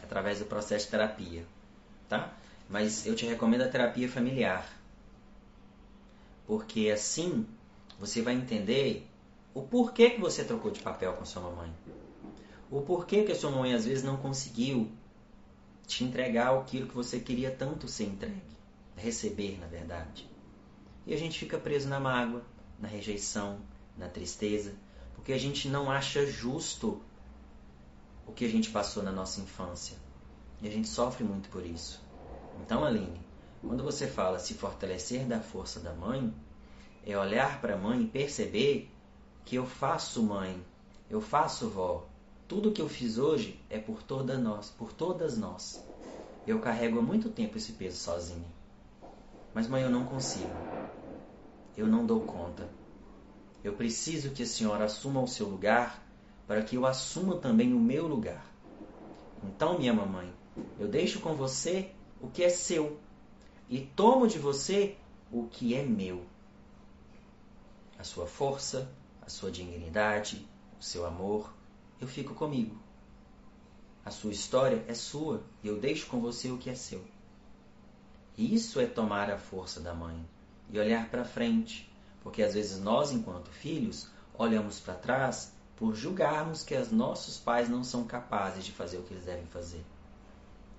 é 0.00 0.04
através 0.04 0.38
do 0.38 0.46
processo 0.46 0.86
de 0.86 0.92
terapia, 0.92 1.44
tá? 2.08 2.32
Mas 2.66 3.04
eu 3.04 3.14
te 3.14 3.26
recomendo 3.26 3.60
a 3.60 3.68
terapia 3.68 4.08
familiar. 4.08 4.66
Porque 6.46 6.88
assim 6.88 7.46
você 7.98 8.22
vai 8.22 8.32
entender 8.32 9.06
o 9.52 9.60
porquê 9.60 10.08
que 10.08 10.20
você 10.22 10.42
trocou 10.42 10.70
de 10.70 10.80
papel 10.80 11.12
com 11.12 11.26
sua 11.26 11.42
mamãe. 11.42 11.70
O 12.70 12.80
porquê 12.80 13.24
que 13.24 13.32
a 13.32 13.36
sua 13.36 13.50
mãe 13.50 13.74
às 13.74 13.84
vezes 13.84 14.02
não 14.02 14.16
conseguiu 14.16 14.90
te 15.90 16.04
entregar 16.04 16.56
aquilo 16.56 16.86
que 16.86 16.94
você 16.94 17.18
queria 17.18 17.50
tanto 17.50 17.88
ser 17.88 18.04
entregue, 18.04 18.56
receber, 18.96 19.58
na 19.58 19.66
verdade. 19.66 20.24
E 21.04 21.12
a 21.12 21.16
gente 21.16 21.36
fica 21.36 21.58
preso 21.58 21.88
na 21.88 21.98
mágoa, 21.98 22.44
na 22.78 22.86
rejeição, 22.86 23.60
na 23.96 24.08
tristeza, 24.08 24.72
porque 25.16 25.32
a 25.32 25.38
gente 25.38 25.68
não 25.68 25.90
acha 25.90 26.24
justo 26.24 27.02
o 28.24 28.32
que 28.32 28.44
a 28.44 28.48
gente 28.48 28.70
passou 28.70 29.02
na 29.02 29.10
nossa 29.10 29.40
infância. 29.40 29.96
E 30.62 30.68
a 30.68 30.70
gente 30.70 30.86
sofre 30.86 31.24
muito 31.24 31.48
por 31.48 31.66
isso. 31.66 32.00
Então, 32.62 32.84
Aline, 32.84 33.20
quando 33.60 33.82
você 33.82 34.06
fala 34.06 34.38
se 34.38 34.54
fortalecer 34.54 35.26
da 35.26 35.40
força 35.40 35.80
da 35.80 35.92
mãe, 35.92 36.32
é 37.04 37.18
olhar 37.18 37.60
para 37.60 37.74
a 37.74 37.78
mãe 37.78 38.02
e 38.02 38.06
perceber 38.06 38.88
que 39.44 39.56
eu 39.56 39.66
faço 39.66 40.22
mãe, 40.22 40.64
eu 41.10 41.20
faço 41.20 41.68
vó. 41.68 42.06
Tudo 42.50 42.72
que 42.72 42.82
eu 42.82 42.88
fiz 42.88 43.16
hoje 43.16 43.58
é 43.70 43.78
por 43.78 44.02
toda 44.02 44.36
nós, 44.36 44.68
por 44.68 44.92
todas 44.92 45.38
nós. 45.38 45.82
Eu 46.44 46.58
carrego 46.58 46.98
há 46.98 47.02
muito 47.02 47.30
tempo 47.30 47.56
esse 47.56 47.72
peso 47.72 47.96
sozinha. 47.96 48.48
Mas 49.54 49.68
mãe, 49.68 49.82
eu 49.82 49.90
não 49.90 50.04
consigo 50.04 50.50
eu 51.80 51.86
não 51.86 52.04
dou 52.04 52.20
conta. 52.20 52.68
Eu 53.62 53.74
preciso 53.74 54.30
que 54.30 54.42
a 54.42 54.46
senhora 54.46 54.84
assuma 54.84 55.22
o 55.22 55.28
seu 55.28 55.48
lugar 55.48 56.02
para 56.46 56.62
que 56.62 56.76
eu 56.76 56.86
assuma 56.86 57.36
também 57.36 57.72
o 57.72 57.80
meu 57.80 58.06
lugar. 58.06 58.44
Então, 59.42 59.78
minha 59.78 59.94
mamãe, 59.94 60.32
eu 60.78 60.88
deixo 60.88 61.20
com 61.20 61.34
você 61.34 61.92
o 62.20 62.28
que 62.28 62.42
é 62.42 62.48
seu 62.48 62.98
e 63.68 63.80
tomo 63.80 64.26
de 64.26 64.38
você 64.38 64.96
o 65.30 65.46
que 65.46 65.74
é 65.74 65.82
meu. 65.82 66.24
A 67.98 68.04
sua 68.04 68.26
força, 68.26 68.90
a 69.22 69.30
sua 69.30 69.50
dignidade, 69.50 70.46
o 70.78 70.82
seu 70.82 71.06
amor, 71.06 71.52
eu 72.00 72.08
fico 72.08 72.34
comigo. 72.34 72.76
A 74.04 74.10
sua 74.10 74.32
história 74.32 74.84
é 74.88 74.94
sua 74.94 75.42
e 75.62 75.68
eu 75.68 75.78
deixo 75.78 76.06
com 76.06 76.20
você 76.20 76.50
o 76.50 76.58
que 76.58 76.70
é 76.70 76.74
seu. 76.74 77.04
Isso 78.36 78.80
é 78.80 78.86
tomar 78.86 79.30
a 79.30 79.38
força 79.38 79.80
da 79.80 79.92
mãe 79.92 80.26
e 80.70 80.78
olhar 80.78 81.10
para 81.10 81.24
frente, 81.24 81.92
porque 82.22 82.42
às 82.42 82.54
vezes 82.54 82.80
nós, 82.80 83.12
enquanto 83.12 83.50
filhos, 83.50 84.08
olhamos 84.34 84.80
para 84.80 84.94
trás 84.94 85.52
por 85.76 85.94
julgarmos 85.94 86.62
que 86.62 86.74
os 86.74 86.90
nossos 86.90 87.38
pais 87.38 87.68
não 87.68 87.84
são 87.84 88.04
capazes 88.04 88.64
de 88.64 88.72
fazer 88.72 88.98
o 88.98 89.02
que 89.02 89.12
eles 89.12 89.26
devem 89.26 89.46
fazer. 89.46 89.84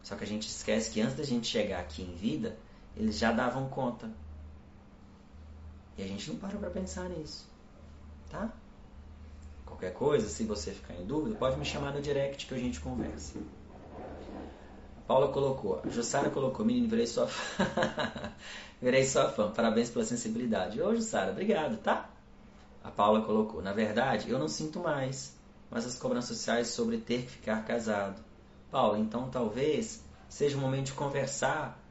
Só 0.01 0.15
que 0.15 0.23
a 0.23 0.27
gente 0.27 0.47
esquece 0.47 0.89
que 0.89 1.01
antes 1.01 1.15
da 1.15 1.23
gente 1.23 1.47
chegar 1.47 1.79
aqui 1.79 2.01
em 2.01 2.15
vida, 2.15 2.57
eles 2.95 3.17
já 3.17 3.31
davam 3.31 3.69
conta. 3.69 4.11
E 5.97 6.03
a 6.03 6.07
gente 6.07 6.31
não 6.31 6.39
para 6.39 6.57
para 6.57 6.69
pensar 6.69 7.07
nisso. 7.09 7.47
Tá? 8.29 8.51
Qualquer 9.71 9.93
coisa, 9.93 10.27
se 10.27 10.43
você 10.43 10.71
ficar 10.71 10.93
em 10.95 11.05
dúvida, 11.05 11.35
pode 11.37 11.57
me 11.57 11.63
chamar 11.63 11.93
no 11.93 12.01
direct 12.01 12.45
que 12.45 12.53
a 12.53 12.57
gente 12.57 12.81
conversa. 12.81 13.39
A 14.97 15.01
Paula 15.07 15.29
colocou, 15.29 15.81
a 15.83 15.89
Jussara 15.89 16.29
colocou, 16.29 16.65
menino, 16.65 16.89
virei 16.89 17.07
sua 17.07 17.25
fã. 17.25 17.65
virei 18.81 19.05
sua 19.05 19.29
fã, 19.29 19.49
parabéns 19.49 19.89
pela 19.89 20.03
sensibilidade. 20.03 20.81
Ô, 20.81 20.93
Jussara, 20.93 21.31
obrigado, 21.31 21.77
tá? 21.77 22.09
A 22.83 22.91
Paula 22.91 23.21
colocou, 23.21 23.61
na 23.61 23.71
verdade, 23.71 24.29
eu 24.29 24.37
não 24.37 24.49
sinto 24.49 24.79
mais, 24.81 25.37
mas 25.69 25.85
as 25.85 25.97
cobranças 25.97 26.37
sociais 26.37 26.67
sobre 26.67 26.97
ter 26.97 27.23
que 27.23 27.31
ficar 27.31 27.63
casado. 27.63 28.21
Paula, 28.69 28.99
então 28.99 29.29
talvez 29.29 30.03
seja 30.27 30.57
o 30.57 30.59
momento 30.59 30.87
de 30.87 30.93
conversar 30.93 31.81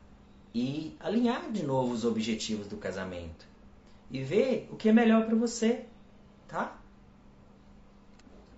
e 0.54 0.94
alinhar 1.00 1.50
de 1.50 1.64
novo 1.64 1.94
os 1.94 2.04
objetivos 2.04 2.66
do 2.66 2.76
casamento 2.76 3.46
e 4.10 4.22
ver 4.22 4.68
o 4.70 4.76
que 4.76 4.90
é 4.90 4.92
melhor 4.92 5.24
para 5.24 5.34
você, 5.34 5.86
tá? 6.46 6.79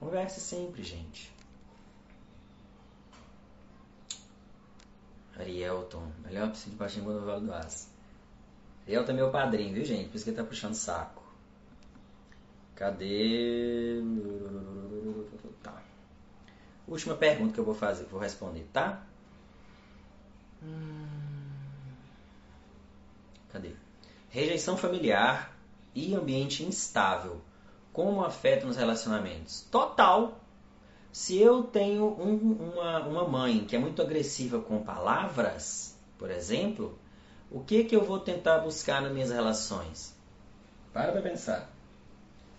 Converse 0.03 0.41
sempre, 0.41 0.83
gente. 0.83 1.33
Arielton, 5.39 6.11
melhor 6.25 6.51
piscina 6.51 6.73
de 6.73 6.77
Paximbu 6.77 7.13
no 7.13 7.25
Vale 7.25 7.47
do 7.47 7.55
Aço. 7.55 7.89
Arielton 8.83 9.13
é 9.13 9.15
meu 9.15 9.31
padrinho, 9.31 9.73
viu, 9.73 9.85
gente? 9.85 10.09
Por 10.09 10.17
isso 10.17 10.25
que 10.25 10.31
ele 10.31 10.37
tá 10.37 10.43
puxando 10.43 10.75
saco. 10.75 11.23
Cadê? 12.75 14.03
Tá. 15.63 15.81
Última 16.89 17.15
pergunta 17.15 17.55
que 17.55 17.61
eu 17.61 17.65
vou 17.65 17.75
fazer, 17.75 18.05
vou 18.07 18.19
responder, 18.19 18.69
tá? 18.73 19.07
Hum... 20.65 21.07
Cadê? 23.53 23.71
Rejeição 24.31 24.77
familiar 24.77 25.57
e 25.95 26.13
ambiente 26.13 26.65
instável. 26.65 27.41
Como 27.93 28.25
afeta 28.25 28.67
nos 28.67 28.77
relacionamentos? 28.77 29.67
Total. 29.71 30.39
Se 31.13 31.39
eu 31.39 31.63
tenho 31.65 32.07
um, 32.07 32.73
uma, 32.73 33.07
uma 33.07 33.29
mãe 33.29 33.65
que 33.67 33.77
é 33.77 33.79
muito 33.79 34.01
agressiva 34.01 34.61
com 34.61 34.83
palavras, 34.83 35.95
por 36.19 36.31
exemplo, 36.31 36.99
o 37.51 37.61
que, 37.61 37.85
que 37.85 37.95
eu 37.95 38.03
vou 38.03 38.19
tentar 38.19 38.61
buscar 38.61 39.03
nas 39.03 39.13
minhas 39.13 39.31
relações? 39.31 40.17
Para 40.93 41.13
pra 41.13 41.21
pensar. 41.21 41.71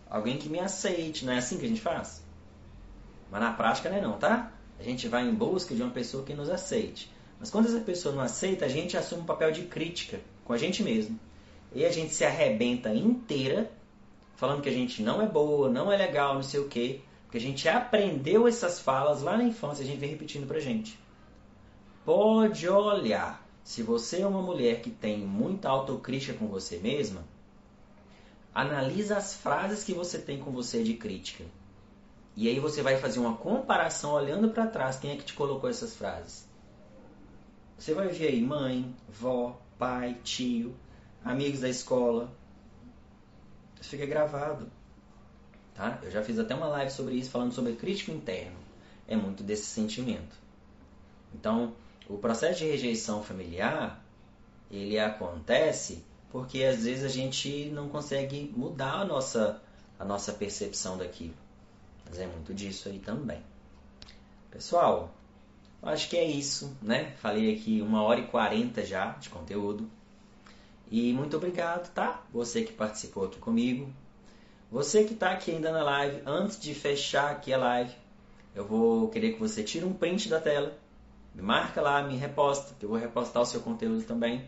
Alguém 0.07 0.37
que 0.37 0.47
me 0.47 0.59
aceite, 0.59 1.25
não 1.25 1.33
é 1.33 1.39
assim 1.39 1.57
que 1.57 1.65
a 1.65 1.67
gente 1.67 1.81
faz? 1.81 2.21
Mas 3.31 3.41
na 3.41 3.51
prática 3.53 3.89
não 3.89 3.97
é 3.97 4.01
não, 4.01 4.19
tá? 4.19 4.51
A 4.79 4.83
gente 4.83 5.07
vai 5.07 5.23
em 5.27 5.33
busca 5.33 5.73
de 5.73 5.81
uma 5.81 5.91
pessoa 5.91 6.23
que 6.23 6.35
nos 6.35 6.49
aceite. 6.49 7.11
Mas 7.39 7.49
quando 7.49 7.65
essa 7.65 7.79
pessoa 7.79 8.13
não 8.13 8.21
aceita, 8.21 8.65
a 8.65 8.69
gente 8.69 8.95
assume 8.95 9.23
um 9.23 9.25
papel 9.25 9.51
de 9.51 9.63
crítica 9.63 10.19
com 10.45 10.53
a 10.53 10.57
gente 10.57 10.83
mesmo. 10.83 11.19
E 11.73 11.83
a 11.83 11.91
gente 11.91 12.13
se 12.13 12.23
arrebenta 12.23 12.93
inteira, 12.93 13.71
falando 14.35 14.61
que 14.61 14.69
a 14.69 14.73
gente 14.73 15.01
não 15.01 15.21
é 15.21 15.27
boa, 15.27 15.69
não 15.69 15.91
é 15.91 15.97
legal, 15.97 16.35
não 16.35 16.43
sei 16.43 16.59
o 16.59 16.67
quê. 16.67 17.01
Porque 17.23 17.37
a 17.37 17.41
gente 17.41 17.67
aprendeu 17.67 18.47
essas 18.47 18.79
falas 18.79 19.21
lá 19.21 19.37
na 19.37 19.43
infância, 19.43 19.83
a 19.83 19.87
gente 19.87 19.99
vem 19.99 20.09
repetindo 20.09 20.47
pra 20.47 20.59
gente. 20.59 20.99
Pode 22.05 22.67
olhar. 22.69 23.43
Se 23.63 23.81
você 23.81 24.21
é 24.21 24.27
uma 24.27 24.41
mulher 24.41 24.81
que 24.81 24.91
tem 24.91 25.19
muita 25.19 25.69
autocrítica 25.69 26.37
com 26.37 26.47
você 26.47 26.77
mesma, 26.77 27.23
analisa 28.53 29.17
as 29.17 29.33
frases 29.33 29.83
que 29.83 29.93
você 29.93 30.19
tem 30.19 30.37
com 30.37 30.51
você 30.51 30.83
de 30.83 30.93
crítica. 30.93 31.43
E 32.35 32.47
aí 32.47 32.59
você 32.59 32.81
vai 32.81 32.97
fazer 32.97 33.19
uma 33.19 33.37
comparação 33.37 34.13
olhando 34.13 34.49
para 34.49 34.67
trás 34.67 34.97
quem 34.97 35.11
é 35.11 35.15
que 35.15 35.23
te 35.23 35.33
colocou 35.33 35.69
essas 35.69 35.95
frases. 35.95 36.47
Você 37.77 37.93
vai 37.93 38.09
ver 38.09 38.27
aí 38.27 38.41
mãe, 38.41 38.93
vó, 39.09 39.59
pai, 39.77 40.17
tio, 40.23 40.75
amigos 41.23 41.61
da 41.61 41.69
escola. 41.69 42.31
Isso 43.83 43.89
fica 43.89 44.05
gravado. 44.05 44.65
Tá? 45.75 45.99
Eu 46.03 46.09
já 46.09 46.23
fiz 46.23 46.39
até 46.39 46.55
uma 46.55 46.67
live 46.67 46.89
sobre 46.89 47.15
isso, 47.15 47.29
falando 47.29 47.51
sobre 47.51 47.73
crítico 47.73 48.11
interno. 48.11 48.55
É 49.05 49.13
muito 49.13 49.43
desse 49.43 49.65
sentimento. 49.65 50.37
Então, 51.35 51.73
o 52.07 52.17
processo 52.17 52.59
de 52.59 52.65
rejeição 52.65 53.21
familiar, 53.21 54.01
ele 54.71 54.97
acontece 54.97 56.01
porque 56.31 56.63
às 56.63 56.85
vezes 56.85 57.03
a 57.03 57.09
gente 57.09 57.65
não 57.71 57.89
consegue 57.89 58.53
mudar 58.55 59.01
a 59.01 59.05
nossa, 59.05 59.61
a 59.99 60.05
nossa 60.05 60.31
percepção 60.31 60.97
daquilo. 60.97 61.35
Mas 62.05 62.19
é 62.19 62.25
muito 62.25 62.53
disso 62.53 62.87
aí 62.87 62.99
também. 62.99 63.43
Pessoal, 64.49 65.13
acho 65.81 66.07
que 66.07 66.15
é 66.15 66.23
isso, 66.23 66.73
né? 66.81 67.15
Falei 67.17 67.53
aqui 67.53 67.81
uma 67.81 68.01
hora 68.01 68.21
e 68.21 68.27
quarenta 68.27 68.85
já 68.85 69.09
de 69.09 69.29
conteúdo. 69.29 69.89
E 70.93 71.11
muito 71.11 71.37
obrigado, 71.37 71.91
tá? 71.91 72.21
Você 72.31 72.61
que 72.61 72.71
participou 72.71 73.25
aqui 73.25 73.39
comigo. 73.39 73.91
Você 74.69 75.03
que 75.03 75.15
está 75.15 75.31
aqui 75.31 75.49
ainda 75.49 75.71
na 75.71 75.81
live, 75.81 76.21
antes 76.23 76.59
de 76.59 76.75
fechar 76.75 77.31
aqui 77.31 77.51
a 77.51 77.57
live, 77.57 77.91
eu 78.53 78.63
vou 78.63 79.09
querer 79.09 79.33
que 79.33 79.39
você 79.39 79.63
tire 79.63 79.83
um 79.83 79.91
print 79.91 80.29
da 80.29 80.39
tela, 80.39 80.77
me 81.33 81.41
marca 81.41 81.81
lá, 81.81 82.03
me 82.03 82.15
reposta, 82.15 82.75
que 82.77 82.85
eu 82.85 82.89
vou 82.89 82.99
repostar 82.99 83.41
o 83.41 83.45
seu 83.47 83.61
conteúdo 83.61 84.03
também. 84.03 84.45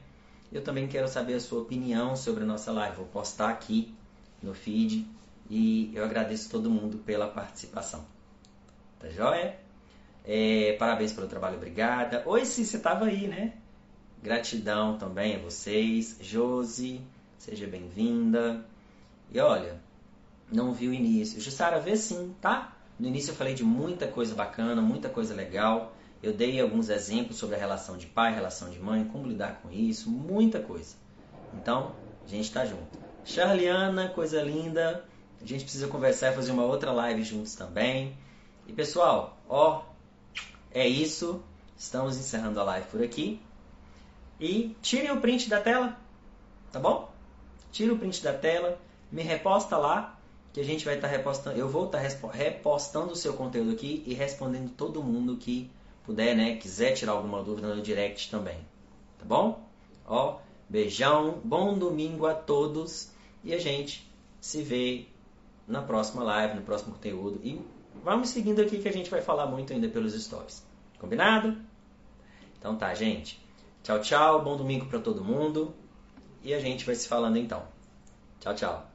Eu 0.52 0.64
também 0.64 0.88
quero 0.88 1.08
saber 1.08 1.34
a 1.34 1.40
sua 1.40 1.64
opinião 1.64 2.16
sobre 2.16 2.44
a 2.44 2.46
nossa 2.46 2.72
live. 2.72 2.98
Vou 2.98 3.08
postar 3.08 3.50
aqui 3.50 3.96
no 4.40 4.54
feed 4.54 5.04
e 5.50 5.92
eu 5.96 6.06
agradeço 6.06 6.48
todo 6.52 6.70
mundo 6.70 7.00
pela 7.00 7.28
participação. 7.28 8.06
Tá 9.00 9.10
joia? 9.10 9.58
É, 10.24 10.74
parabéns 10.78 11.12
pelo 11.12 11.28
trabalho, 11.28 11.58
obrigada. 11.58 12.22
Oi, 12.24 12.46
sim, 12.46 12.64
você 12.64 12.78
estava 12.78 13.06
aí, 13.06 13.28
né? 13.28 13.65
Gratidão 14.26 14.98
também 14.98 15.36
a 15.36 15.38
vocês. 15.38 16.18
Josi, 16.20 17.00
seja 17.38 17.68
bem-vinda. 17.68 18.66
E 19.32 19.40
olha, 19.40 19.80
não 20.52 20.74
vi 20.74 20.88
o 20.88 20.94
início. 20.96 21.40
Jussara, 21.40 21.80
vê 21.80 21.96
sim, 21.96 22.34
tá? 22.42 22.76
No 23.00 23.08
início 23.08 23.30
eu 23.30 23.36
falei 23.36 23.54
de 23.54 23.64
muita 23.64 24.08
coisa 24.08 24.34
bacana, 24.34 24.82
muita 24.82 25.10
coisa 25.10 25.36
legal. 25.36 25.94
Eu 26.24 26.34
dei 26.34 26.60
alguns 26.60 26.90
exemplos 26.90 27.38
sobre 27.38 27.56
a 27.56 27.60
relação 27.60 27.98
de 27.98 28.08
pai, 28.08 28.34
relação 28.34 28.72
de 28.72 28.80
mãe, 28.80 29.06
como 29.06 29.28
lidar 29.28 29.62
com 29.62 29.70
isso, 29.72 30.10
muita 30.10 30.60
coisa. 30.60 30.96
Então, 31.54 31.92
a 32.26 32.28
gente 32.28 32.46
está 32.46 32.66
junto. 32.66 32.98
Charliana, 33.24 34.08
coisa 34.08 34.42
linda. 34.42 35.06
A 35.40 35.46
gente 35.46 35.66
precisa 35.66 35.88
conversar 35.88 36.32
e 36.32 36.36
fazer 36.36 36.52
uma 36.52 36.66
outra 36.66 36.92
live 36.92 37.22
juntos 37.22 37.54
também. 37.54 38.18
E 38.66 38.74
pessoal, 38.74 39.38
ó, 39.48 39.84
é 40.72 40.88
isso. 40.88 41.44
Estamos 41.78 42.18
encerrando 42.18 42.60
a 42.60 42.64
live 42.64 42.88
por 42.88 43.04
aqui. 43.04 43.40
E 44.40 44.76
tirem 44.82 45.12
o 45.12 45.22
print 45.22 45.50
da 45.50 45.62
tela, 45.62 45.98
tá 46.72 46.80
bom? 46.80 47.12
Tira 47.72 47.94
o 47.94 47.98
print 47.98 48.24
da 48.24 48.34
tela, 48.34 48.80
me 49.12 49.22
reposta 49.22 49.78
lá, 49.78 50.20
que 50.54 50.60
a 50.60 50.64
gente 50.64 50.86
vai 50.86 50.96
estar 50.96 51.10
tá 51.10 51.16
repostando. 51.16 51.58
Eu 51.58 51.68
vou 51.68 51.86
estar 51.86 52.02
tá 52.02 52.32
repostando 52.32 53.12
o 53.12 53.16
seu 53.16 53.34
conteúdo 53.34 53.72
aqui 53.72 54.04
e 54.06 54.14
respondendo 54.14 54.72
todo 54.72 55.04
mundo 55.04 55.38
que 55.38 55.70
puder, 56.06 56.36
né? 56.36 56.56
Quiser 56.56 56.94
tirar 56.94 57.14
alguma 57.14 57.44
dúvida 57.44 57.74
no 57.76 57.82
direct 57.82 58.30
também, 58.32 58.58
tá 59.18 59.26
bom? 59.26 59.68
Ó, 60.08 60.40
beijão, 60.70 61.42
bom 61.44 61.78
domingo 61.78 62.26
a 62.26 62.34
todos 62.34 63.12
e 63.44 63.54
a 63.54 63.60
gente 63.60 64.10
se 64.40 64.62
vê 64.62 65.08
na 65.68 65.82
próxima 65.82 66.24
live, 66.24 66.56
no 66.56 66.62
próximo 66.62 66.94
conteúdo. 66.94 67.40
E 67.44 67.62
vamos 68.04 68.30
seguindo 68.30 68.62
aqui 68.62 68.80
que 68.80 68.88
a 68.88 68.94
gente 68.94 69.10
vai 69.10 69.22
falar 69.22 69.48
muito 69.48 69.74
ainda 69.74 69.88
pelos 69.88 70.14
stories. 70.14 70.66
Combinado? 71.00 71.58
Então 72.58 72.76
tá, 72.76 72.94
gente. 72.94 73.44
Tchau, 73.86 74.00
tchau. 74.00 74.42
Bom 74.42 74.58
domingo 74.58 74.88
para 74.88 74.98
todo 75.00 75.24
mundo. 75.24 75.72
E 76.42 76.56
a 76.56 76.60
gente 76.60 76.84
vai 76.84 76.96
se 76.96 77.08
falando 77.08 77.38
então. 77.38 77.62
Tchau, 78.40 78.56
tchau. 78.56 78.92